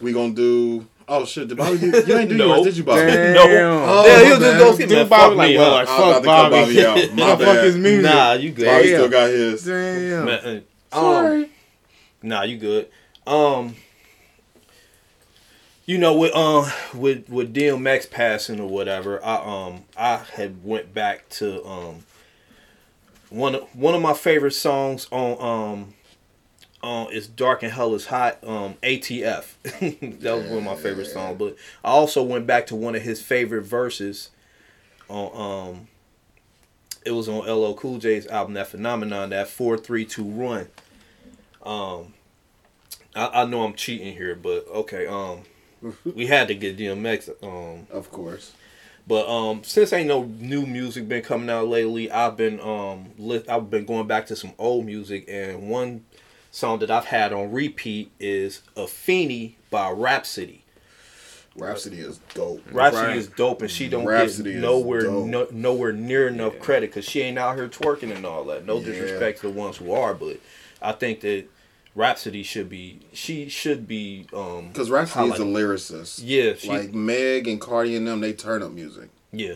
we 0.00 0.14
gonna 0.14 0.32
do. 0.32 0.86
Oh 1.06 1.26
shit! 1.26 1.48
Did 1.48 1.58
Bobby? 1.58 1.76
Do, 1.76 1.86
you 2.06 2.16
ain't 2.16 2.30
do 2.30 2.36
No. 2.38 2.46
yours, 2.54 2.64
did 2.64 2.76
you, 2.78 2.84
Bobby? 2.84 3.02
Damn. 3.02 3.34
No. 3.34 3.42
Oh, 3.42 4.06
yeah, 4.06 4.16
my 4.16 4.24
he 4.24 4.30
was 4.30 4.38
bad. 4.38 4.40
just 4.40 4.58
gonna 4.58 4.74
skip 4.74 4.88
Dude. 4.88 5.08
Bobby 5.10 5.34
like, 5.36 5.48
me, 5.50 5.58
well, 5.58 5.70
huh? 5.70 5.76
like, 5.76 5.88
I 5.88 6.00
was 6.00 6.00
about 6.00 6.14
fuck 6.14 6.22
to 6.22 6.26
cut 6.26 6.50
Bobby. 6.50 6.76
Bobby 6.76 6.86
out. 6.86 7.14
My 7.14 7.26
Fuck 7.26 7.38
bad. 7.40 7.64
his 7.64 7.76
music. 7.76 8.02
Nah, 8.04 8.32
you 8.32 8.50
good. 8.52 8.64
Bobby 8.66 8.88
Damn. 8.88 8.96
still 8.96 9.08
got 9.10 9.28
his. 9.28 9.64
Damn. 9.64 10.24
Man, 10.24 10.62
um, 10.92 11.50
nah, 12.22 12.42
you 12.44 12.56
good. 12.56 12.88
Um, 13.26 13.76
you 15.86 15.98
know, 15.98 16.14
with 16.14 16.34
um, 16.34 16.66
with 16.94 17.28
with 17.28 17.54
DMX 17.54 18.10
passing 18.10 18.58
or 18.60 18.68
whatever, 18.68 19.24
I 19.24 19.36
um, 19.36 19.84
I 19.96 20.16
had 20.16 20.64
went 20.64 20.92
back 20.92 21.28
to 21.30 21.64
um, 21.64 22.04
one 23.30 23.54
of 23.54 23.62
one 23.74 23.94
of 23.94 24.02
my 24.02 24.12
favorite 24.12 24.52
songs 24.52 25.06
on 25.12 25.94
um, 26.82 26.88
um, 26.88 27.06
is 27.12 27.28
"Dark 27.28 27.62
and 27.62 27.72
Hell 27.72 27.94
is 27.94 28.06
Hot." 28.06 28.42
Um, 28.42 28.74
ATF. 28.82 29.54
that 30.20 30.36
was 30.36 30.48
one 30.48 30.58
of 30.58 30.64
my 30.64 30.74
favorite 30.74 31.06
songs. 31.06 31.38
But 31.38 31.56
I 31.84 31.90
also 31.90 32.22
went 32.24 32.48
back 32.48 32.66
to 32.66 32.76
one 32.76 32.96
of 32.96 33.02
his 33.02 33.22
favorite 33.22 33.62
verses 33.62 34.30
on 35.08 35.70
um. 35.72 35.88
It 37.04 37.12
was 37.12 37.28
on 37.28 37.46
LL 37.46 37.74
Cool 37.74 37.98
J's 37.98 38.26
album, 38.26 38.54
that 38.54 38.66
phenomenon, 38.66 39.30
that 39.30 39.46
four 39.46 39.78
three 39.78 40.04
two 40.04 40.24
run. 40.24 40.66
Um, 41.62 42.14
I, 43.14 43.42
I 43.42 43.44
know 43.44 43.62
I'm 43.62 43.74
cheating 43.74 44.12
here, 44.12 44.34
but 44.34 44.66
okay. 44.66 45.06
Um, 45.06 45.44
we 46.04 46.26
had 46.26 46.48
to 46.48 46.54
get 46.54 46.76
DMX. 46.76 47.30
Um, 47.42 47.86
Of 47.90 48.10
course. 48.10 48.52
but 49.06 49.28
um, 49.28 49.62
since 49.64 49.92
ain't 49.92 50.08
no 50.08 50.24
new 50.24 50.66
music 50.66 51.08
been 51.08 51.22
coming 51.22 51.50
out 51.50 51.68
lately, 51.68 52.10
I've 52.10 52.36
been 52.36 52.60
um, 52.60 53.10
li- 53.18 53.44
I've 53.48 53.70
been 53.70 53.84
going 53.84 54.06
back 54.06 54.26
to 54.26 54.36
some 54.36 54.52
old 54.58 54.84
music, 54.86 55.24
and 55.28 55.68
one 55.70 56.04
song 56.50 56.78
that 56.80 56.90
I've 56.90 57.04
had 57.06 57.32
on 57.32 57.52
repeat 57.52 58.10
is 58.20 58.62
"Afeni" 58.76 59.54
by 59.70 59.90
Rapsody. 59.90 60.62
Rapsody 61.58 62.00
is 62.00 62.18
dope. 62.34 62.62
Rapsody 62.70 63.06
Right. 63.08 63.16
is 63.16 63.28
dope, 63.28 63.62
and 63.62 63.70
she 63.70 63.88
don't 63.88 64.04
Rapsody 64.04 64.50
get 64.50 64.56
is 64.56 64.62
nowhere 64.62 65.02
no, 65.04 65.46
nowhere 65.50 65.92
near 65.92 66.28
enough 66.28 66.52
Yeah. 66.54 66.60
credit 66.60 66.90
because 66.90 67.06
she 67.06 67.22
ain't 67.22 67.38
out 67.38 67.56
here 67.56 67.66
twerking 67.68 68.14
and 68.14 68.26
all 68.26 68.44
that. 68.44 68.66
No 68.66 68.78
Yeah. 68.78 68.84
disrespect 68.86 69.40
to 69.40 69.46
the 69.48 69.52
ones 69.54 69.78
who 69.78 69.92
are, 69.92 70.12
but 70.12 70.36
I 70.82 70.92
think 70.92 71.20
that 71.20 71.44
Rapsody 71.96 72.42
should 72.42 72.68
be 72.68 73.00
she 73.12 73.48
should 73.48 73.88
be 73.88 74.26
um 74.32 74.68
Because 74.68 74.90
Rapsody 74.90 75.30
is 75.30 75.40
a 75.40 75.44
lyricist. 75.44 76.20
yeah 76.22 76.52
she 76.54 76.68
Like 76.68 76.92
Meg 76.94 77.48
and 77.48 77.60
Cardi 77.60 77.96
and 77.96 78.06
them, 78.06 78.20
they 78.20 78.32
turn 78.34 78.62
up 78.62 78.70
music. 78.70 79.08
yeah 79.32 79.54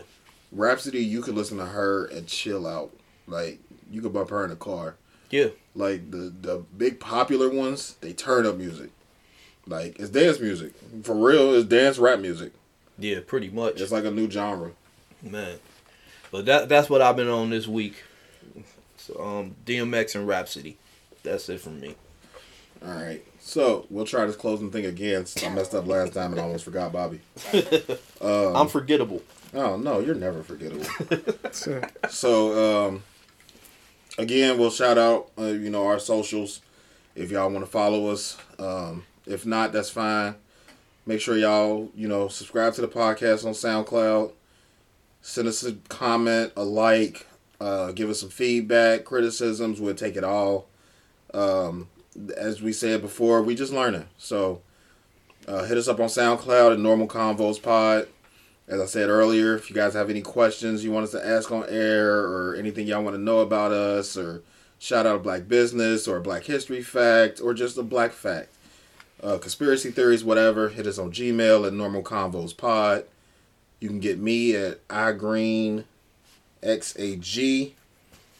Rapsody, 0.51 0.99
you 0.99 1.21
could 1.21 1.35
listen 1.35 1.57
to 1.59 1.65
her 1.67 2.05
and 2.07 2.27
chill 2.27 2.67
out. 2.67 2.91
Like 3.27 3.59
you 3.89 4.01
could 4.01 4.11
bump 4.11 4.31
her 4.31 4.43
in 4.43 4.49
the 4.49 4.55
car. 4.57 4.95
yeah 5.29 5.49
Like 5.75 6.09
the 6.11 6.33
the 6.41 6.63
big 6.75 6.99
popular 6.99 7.49
ones, 7.49 7.95
they 8.01 8.11
turn 8.11 8.45
up 8.47 8.57
music. 8.57 8.89
Like 9.67 9.99
it's 9.99 10.09
dance 10.09 10.39
music 10.39 10.73
for 11.03 11.13
real. 11.15 11.53
It's 11.53 11.67
dance 11.69 11.99
rap 11.99 12.19
music. 12.19 12.53
yeah 12.97 13.19
pretty 13.25 13.49
much 13.49 13.79
It's 13.79 13.91
like 13.91 14.03
a 14.05 14.11
new 14.11 14.29
genre. 14.29 14.71
man. 15.21 15.59
But 16.31 16.45
that 16.45 16.69
that's 16.69 16.89
what 16.89 17.01
I've 17.03 17.15
been 17.17 17.27
on 17.29 17.51
this 17.51 17.67
week. 17.67 17.95
So 18.97 19.21
um 19.23 19.55
DMX 19.65 20.15
and 20.15 20.27
Rhapsody. 20.27 20.77
That's 21.23 21.47
it 21.49 21.59
from 21.61 21.79
me. 21.79 21.95
All 22.83 22.91
right, 22.91 23.23
so 23.39 23.85
we'll 23.91 24.05
try 24.05 24.25
this 24.25 24.35
closing 24.35 24.71
thing 24.71 24.85
again. 24.85 25.25
I 25.43 25.49
messed 25.49 25.75
up 25.75 25.85
last 25.85 26.13
time 26.13 26.31
and 26.31 26.41
almost 26.41 26.65
forgot 26.65 26.91
Bobby. 26.91 27.21
Um, 28.21 28.55
I'm 28.55 28.67
forgettable. 28.67 29.23
Oh 29.53 29.77
no, 29.77 29.99
you're 29.99 30.15
never 30.15 30.43
forgettable. 30.43 30.85
So 32.09 32.87
um, 32.87 33.03
again, 34.17 34.57
we'll 34.59 34.69
shout 34.69 34.97
out 34.97 35.31
uh, 35.37 35.45
you 35.45 35.69
know 35.69 35.87
our 35.87 35.99
socials 35.99 36.61
if 37.15 37.31
y'all 37.31 37.49
want 37.49 37.65
to 37.65 37.71
follow 37.71 38.07
us. 38.07 38.37
Um, 38.59 39.05
if 39.25 39.45
not, 39.45 39.73
that's 39.73 39.89
fine. 39.89 40.35
Make 41.05 41.19
sure 41.19 41.37
y'all 41.37 41.89
you 41.95 42.07
know 42.07 42.27
subscribe 42.27 42.73
to 42.75 42.81
the 42.81 42.87
podcast 42.87 43.45
on 43.45 43.53
SoundCloud. 43.53 44.33
Send 45.21 45.47
us 45.47 45.63
a 45.63 45.73
comment, 45.89 46.53
a 46.55 46.63
like, 46.63 47.27
uh, 47.59 47.91
give 47.91 48.09
us 48.09 48.21
some 48.21 48.29
feedback, 48.29 49.03
criticisms. 49.03 49.79
We'll 49.79 49.93
take 49.95 50.15
it 50.15 50.23
all. 50.23 50.67
Um, 51.33 51.87
as 52.37 52.61
we 52.61 52.73
said 52.73 53.01
before, 53.01 53.41
we 53.41 53.55
just 53.55 53.73
learning. 53.73 54.07
So 54.17 54.61
uh, 55.47 55.63
hit 55.63 55.77
us 55.77 55.87
up 55.87 55.99
on 55.99 56.07
SoundCloud 56.07 56.73
at 56.73 56.79
Normal 56.79 57.07
Convos 57.07 57.61
Pod. 57.61 58.07
As 58.67 58.79
I 58.79 58.85
said 58.85 59.09
earlier, 59.09 59.55
if 59.55 59.69
you 59.69 59.75
guys 59.75 59.93
have 59.93 60.09
any 60.09 60.21
questions 60.21 60.83
you 60.83 60.91
want 60.91 61.05
us 61.05 61.11
to 61.11 61.25
ask 61.25 61.51
on 61.51 61.65
air 61.67 62.19
or 62.19 62.55
anything 62.55 62.87
y'all 62.87 63.03
want 63.03 63.15
to 63.15 63.21
know 63.21 63.39
about 63.39 63.71
us 63.71 64.15
or 64.15 64.43
shout 64.79 65.05
out 65.05 65.15
a 65.17 65.19
black 65.19 65.47
business 65.47 66.07
or 66.07 66.17
a 66.17 66.21
black 66.21 66.43
history 66.43 66.81
fact 66.81 67.41
or 67.41 67.53
just 67.53 67.77
a 67.77 67.83
black 67.83 68.11
fact, 68.11 68.49
uh, 69.21 69.37
conspiracy 69.37 69.91
theories, 69.91 70.23
whatever, 70.23 70.69
hit 70.69 70.87
us 70.87 70.97
on 70.97 71.11
Gmail 71.11 71.67
at 71.67 71.73
Normal 71.73 72.03
Convos 72.03 72.55
Pod. 72.55 73.03
You 73.79 73.89
can 73.89 73.99
get 73.99 74.19
me 74.19 74.55
at 74.55 74.87
iGreenXAG. 74.87 75.83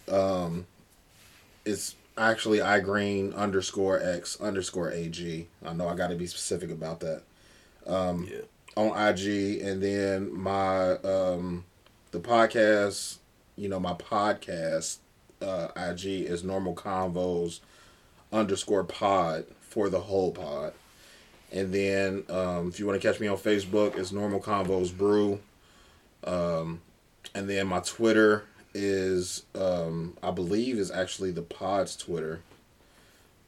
Um, 0.07 0.65
it's 1.65 1.95
actually 2.29 2.59
iGreen 2.59 3.33
underscore 3.35 3.99
X 4.01 4.39
underscore 4.41 4.91
AG. 4.91 5.47
I 5.65 5.73
know 5.73 5.87
I 5.87 5.95
got 5.95 6.09
to 6.09 6.15
be 6.15 6.27
specific 6.27 6.69
about 6.71 6.99
that 6.99 7.23
Yeah. 7.87 8.41
on 8.75 8.87
IG, 9.09 9.61
and 9.61 9.81
then 9.81 10.33
my 10.37 10.93
um 10.97 11.63
the 12.11 12.19
podcast, 12.19 13.17
you 13.55 13.69
know, 13.69 13.79
my 13.79 13.93
podcast 13.93 14.97
uh 15.41 15.69
IG 15.75 16.05
is 16.05 16.43
normal 16.43 16.75
convos 16.75 17.61
underscore 18.31 18.83
pod 18.83 19.45
for 19.61 19.89
the 19.89 20.01
whole 20.01 20.31
pod. 20.31 20.73
And 21.53 21.73
then 21.73 22.23
um, 22.29 22.69
if 22.69 22.79
you 22.79 22.85
want 22.87 23.01
to 23.01 23.05
catch 23.05 23.19
me 23.19 23.27
on 23.27 23.35
Facebook, 23.37 23.97
it's 23.97 24.13
Normal 24.13 24.39
Convos 24.39 24.95
Brew. 24.97 25.41
Um, 26.23 26.79
and 27.35 27.49
then 27.49 27.67
my 27.67 27.79
Twitter 27.81 28.45
is, 28.73 29.43
um, 29.55 30.17
I 30.23 30.31
believe, 30.31 30.77
is 30.77 30.91
actually 30.91 31.31
the 31.31 31.41
pod's 31.41 31.95
Twitter, 31.95 32.41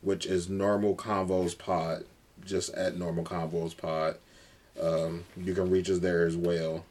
which 0.02 0.26
is 0.26 0.50
Normal 0.50 0.96
Convos 0.96 1.58
Pod, 1.58 2.06
just 2.46 2.74
at 2.74 2.98
Normal 2.98 3.24
Convos 3.24 3.76
Pod. 3.76 4.18
Um, 4.82 5.26
you 5.38 5.54
can 5.54 5.70
reach 5.70 5.90
us 5.90 6.00
there 6.00 6.26
as 6.26 6.36
well. 6.36 6.86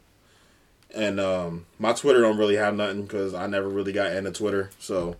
And 0.95 1.19
um, 1.19 1.67
my 1.79 1.93
Twitter 1.93 2.21
don't 2.21 2.39
really 2.39 2.57
have 2.57 2.77
nothing 2.77 3.03
because 3.03 3.35
I 3.35 3.47
never 3.47 3.69
really 3.69 3.93
got 3.93 4.13
into 4.13 4.31
Twitter. 4.31 4.71
So 4.79 5.17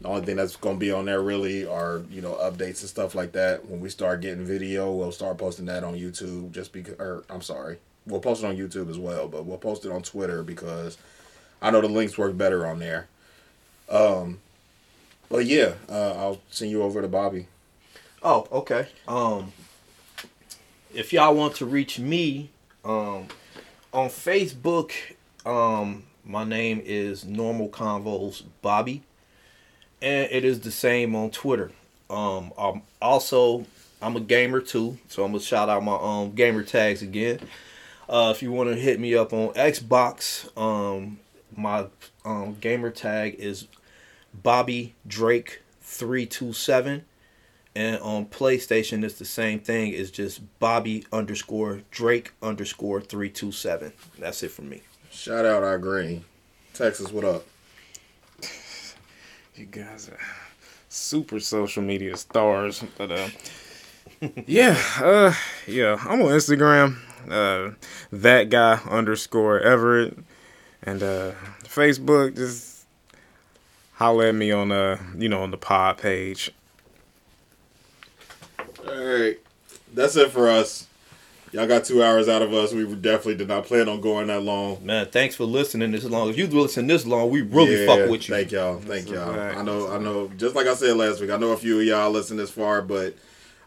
the 0.00 0.08
only 0.08 0.26
thing 0.26 0.36
that's 0.36 0.56
gonna 0.56 0.78
be 0.78 0.90
on 0.90 1.04
there 1.04 1.22
really 1.22 1.66
are 1.66 2.02
you 2.10 2.20
know 2.20 2.34
updates 2.34 2.80
and 2.80 2.88
stuff 2.88 3.14
like 3.14 3.32
that. 3.32 3.66
When 3.66 3.80
we 3.80 3.88
start 3.88 4.20
getting 4.20 4.44
video, 4.44 4.92
we'll 4.92 5.12
start 5.12 5.38
posting 5.38 5.66
that 5.66 5.84
on 5.84 5.94
YouTube. 5.94 6.50
Just 6.50 6.72
because, 6.72 6.94
or 6.98 7.24
I'm 7.30 7.40
sorry, 7.40 7.78
we'll 8.06 8.20
post 8.20 8.42
it 8.42 8.46
on 8.46 8.56
YouTube 8.56 8.90
as 8.90 8.98
well, 8.98 9.28
but 9.28 9.46
we'll 9.46 9.58
post 9.58 9.84
it 9.84 9.92
on 9.92 10.02
Twitter 10.02 10.42
because 10.42 10.98
I 11.60 11.70
know 11.70 11.80
the 11.80 11.88
links 11.88 12.16
work 12.18 12.36
better 12.36 12.66
on 12.66 12.78
there. 12.78 13.08
Um, 13.88 14.40
but 15.28 15.46
yeah, 15.46 15.74
uh, 15.88 16.12
I'll 16.12 16.40
send 16.50 16.70
you 16.70 16.82
over 16.82 17.02
to 17.02 17.08
Bobby. 17.08 17.46
Oh, 18.22 18.46
okay. 18.50 18.88
Um, 19.06 19.52
if 20.94 21.12
y'all 21.12 21.34
want 21.34 21.56
to 21.56 21.66
reach 21.66 21.98
me, 21.98 22.50
um, 22.84 23.28
on 23.92 24.08
Facebook, 24.08 24.92
um, 25.44 26.04
my 26.24 26.44
name 26.44 26.82
is 26.84 27.24
Normal 27.24 27.68
Convos 27.68 28.42
Bobby, 28.62 29.02
and 30.02 30.28
it 30.30 30.44
is 30.44 30.60
the 30.60 30.70
same 30.70 31.14
on 31.14 31.30
Twitter. 31.30 31.70
Um, 32.10 32.52
I'm 32.58 32.82
also 33.00 33.66
I'm 34.00 34.16
a 34.16 34.20
gamer 34.20 34.60
too, 34.60 34.98
so 35.08 35.24
I'm 35.24 35.32
gonna 35.32 35.42
shout 35.42 35.68
out 35.68 35.82
my 35.82 35.96
um 36.00 36.32
gamer 36.32 36.62
tags 36.62 37.02
again. 37.02 37.40
Uh, 38.08 38.32
if 38.34 38.42
you 38.42 38.52
want 38.52 38.68
to 38.70 38.76
hit 38.76 39.00
me 39.00 39.14
up 39.16 39.32
on 39.32 39.48
Xbox, 39.54 40.46
um, 40.56 41.18
my 41.56 41.86
um 42.24 42.56
gamer 42.60 42.90
tag 42.90 43.36
is 43.38 43.68
Bobby 44.34 44.94
Drake 45.06 45.62
three 45.80 46.26
two 46.26 46.52
seven. 46.52 47.04
And 47.74 48.00
on 48.00 48.24
PlayStation, 48.24 49.04
it's 49.04 49.18
the 49.18 49.26
same 49.26 49.60
thing. 49.60 49.92
It's 49.92 50.10
just 50.10 50.40
Bobby 50.60 51.04
underscore 51.12 51.82
Drake 51.90 52.32
underscore 52.42 53.02
three 53.02 53.28
two 53.28 53.52
seven. 53.52 53.92
That's 54.18 54.42
it 54.42 54.50
for 54.50 54.62
me. 54.62 54.80
Shout 55.10 55.44
out 55.44 55.62
our 55.62 55.76
green. 55.76 56.24
Texas, 56.72 57.12
what 57.12 57.24
up? 57.24 57.44
You 59.54 59.66
guys 59.66 60.08
are 60.08 60.18
super 60.88 61.40
social 61.40 61.82
media 61.82 62.16
stars, 62.16 62.82
but 62.98 63.10
uh, 63.10 63.28
yeah, 64.46 64.78
uh, 64.98 65.34
yeah. 65.66 65.96
I'm 66.00 66.20
on 66.22 66.28
Instagram. 66.28 66.96
Uh, 67.28 67.74
that 68.12 68.50
guy 68.50 68.80
underscore 68.88 69.60
Everett, 69.60 70.18
and 70.86 71.02
uh, 71.02 71.32
Facebook. 71.64 72.36
Just 72.36 72.86
holler 73.94 74.26
at 74.26 74.34
me 74.34 74.52
on 74.52 74.72
uh, 74.72 74.98
you 75.18 75.28
know, 75.28 75.42
on 75.42 75.50
the 75.50 75.58
pod 75.58 75.98
page. 75.98 76.50
All 78.86 79.04
right, 79.04 79.36
that's 79.92 80.16
it 80.16 80.30
for 80.30 80.48
us. 80.48 80.86
Y'all 81.52 81.66
got 81.66 81.84
two 81.84 82.02
hours 82.02 82.28
out 82.28 82.42
of 82.42 82.52
us. 82.52 82.72
We 82.72 82.84
definitely 82.96 83.36
did 83.36 83.48
not 83.48 83.64
plan 83.64 83.88
on 83.88 84.00
going 84.00 84.26
that 84.26 84.42
long. 84.42 84.84
Man, 84.84 85.06
thanks 85.06 85.34
for 85.34 85.44
listening 85.44 85.92
this 85.92 86.04
long. 86.04 86.28
If 86.28 86.36
you 86.36 86.46
listen 86.46 86.86
this 86.86 87.06
long, 87.06 87.30
we 87.30 87.42
really 87.42 87.80
Yeah, 87.80 87.86
fuck 87.86 88.10
with 88.10 88.28
you. 88.28 88.34
Thank 88.34 88.52
y'all. 88.52 88.78
Thank 88.78 89.06
That's 89.06 89.10
y'all. 89.10 89.58
I 89.58 89.62
know. 89.62 89.90
I 89.90 89.98
know. 89.98 90.28
Just 90.36 90.54
like 90.54 90.66
I 90.66 90.74
said 90.74 90.96
last 90.96 91.20
week, 91.20 91.30
I 91.30 91.36
know 91.36 91.52
a 91.52 91.56
few 91.56 91.80
of 91.80 91.86
y'all 91.86 92.10
listen 92.10 92.36
this 92.36 92.50
far, 92.50 92.82
but 92.82 93.14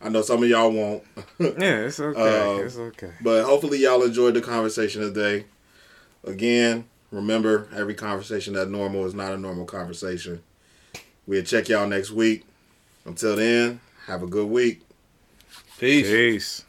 I 0.02 0.10
know 0.10 0.22
some 0.22 0.44
of 0.44 0.50
y'all 0.50 0.72
won't. 0.72 1.04
Yeah, 1.40 1.86
it's 1.86 2.00
okay. 2.00 2.20
Uh, 2.60 2.66
it's 2.66 2.78
okay. 2.78 3.12
But 3.22 3.46
hopefully, 3.46 3.80
y'all 3.80 4.04
enjoyed 4.04 4.34
the 4.34 4.42
conversation 4.42 5.02
today. 5.02 5.46
Again, 6.26 6.86
remember 7.12 7.68
every 7.76 7.96
conversation 7.96 8.54
that 8.54 8.70
normal 8.70 9.06
is 9.06 9.14
not 9.14 9.34
a 9.34 9.38
normal 9.38 9.66
conversation. 9.66 10.42
We'll 11.28 11.44
check 11.44 11.70
y'all 11.70 11.88
next 11.88 12.12
week. 12.12 12.44
Until 13.06 13.36
then, 13.36 13.80
have 14.08 14.24
a 14.24 14.28
good 14.28 14.48
week. 14.48 14.82
Peace. 15.78 16.08
Peace. 16.08 16.66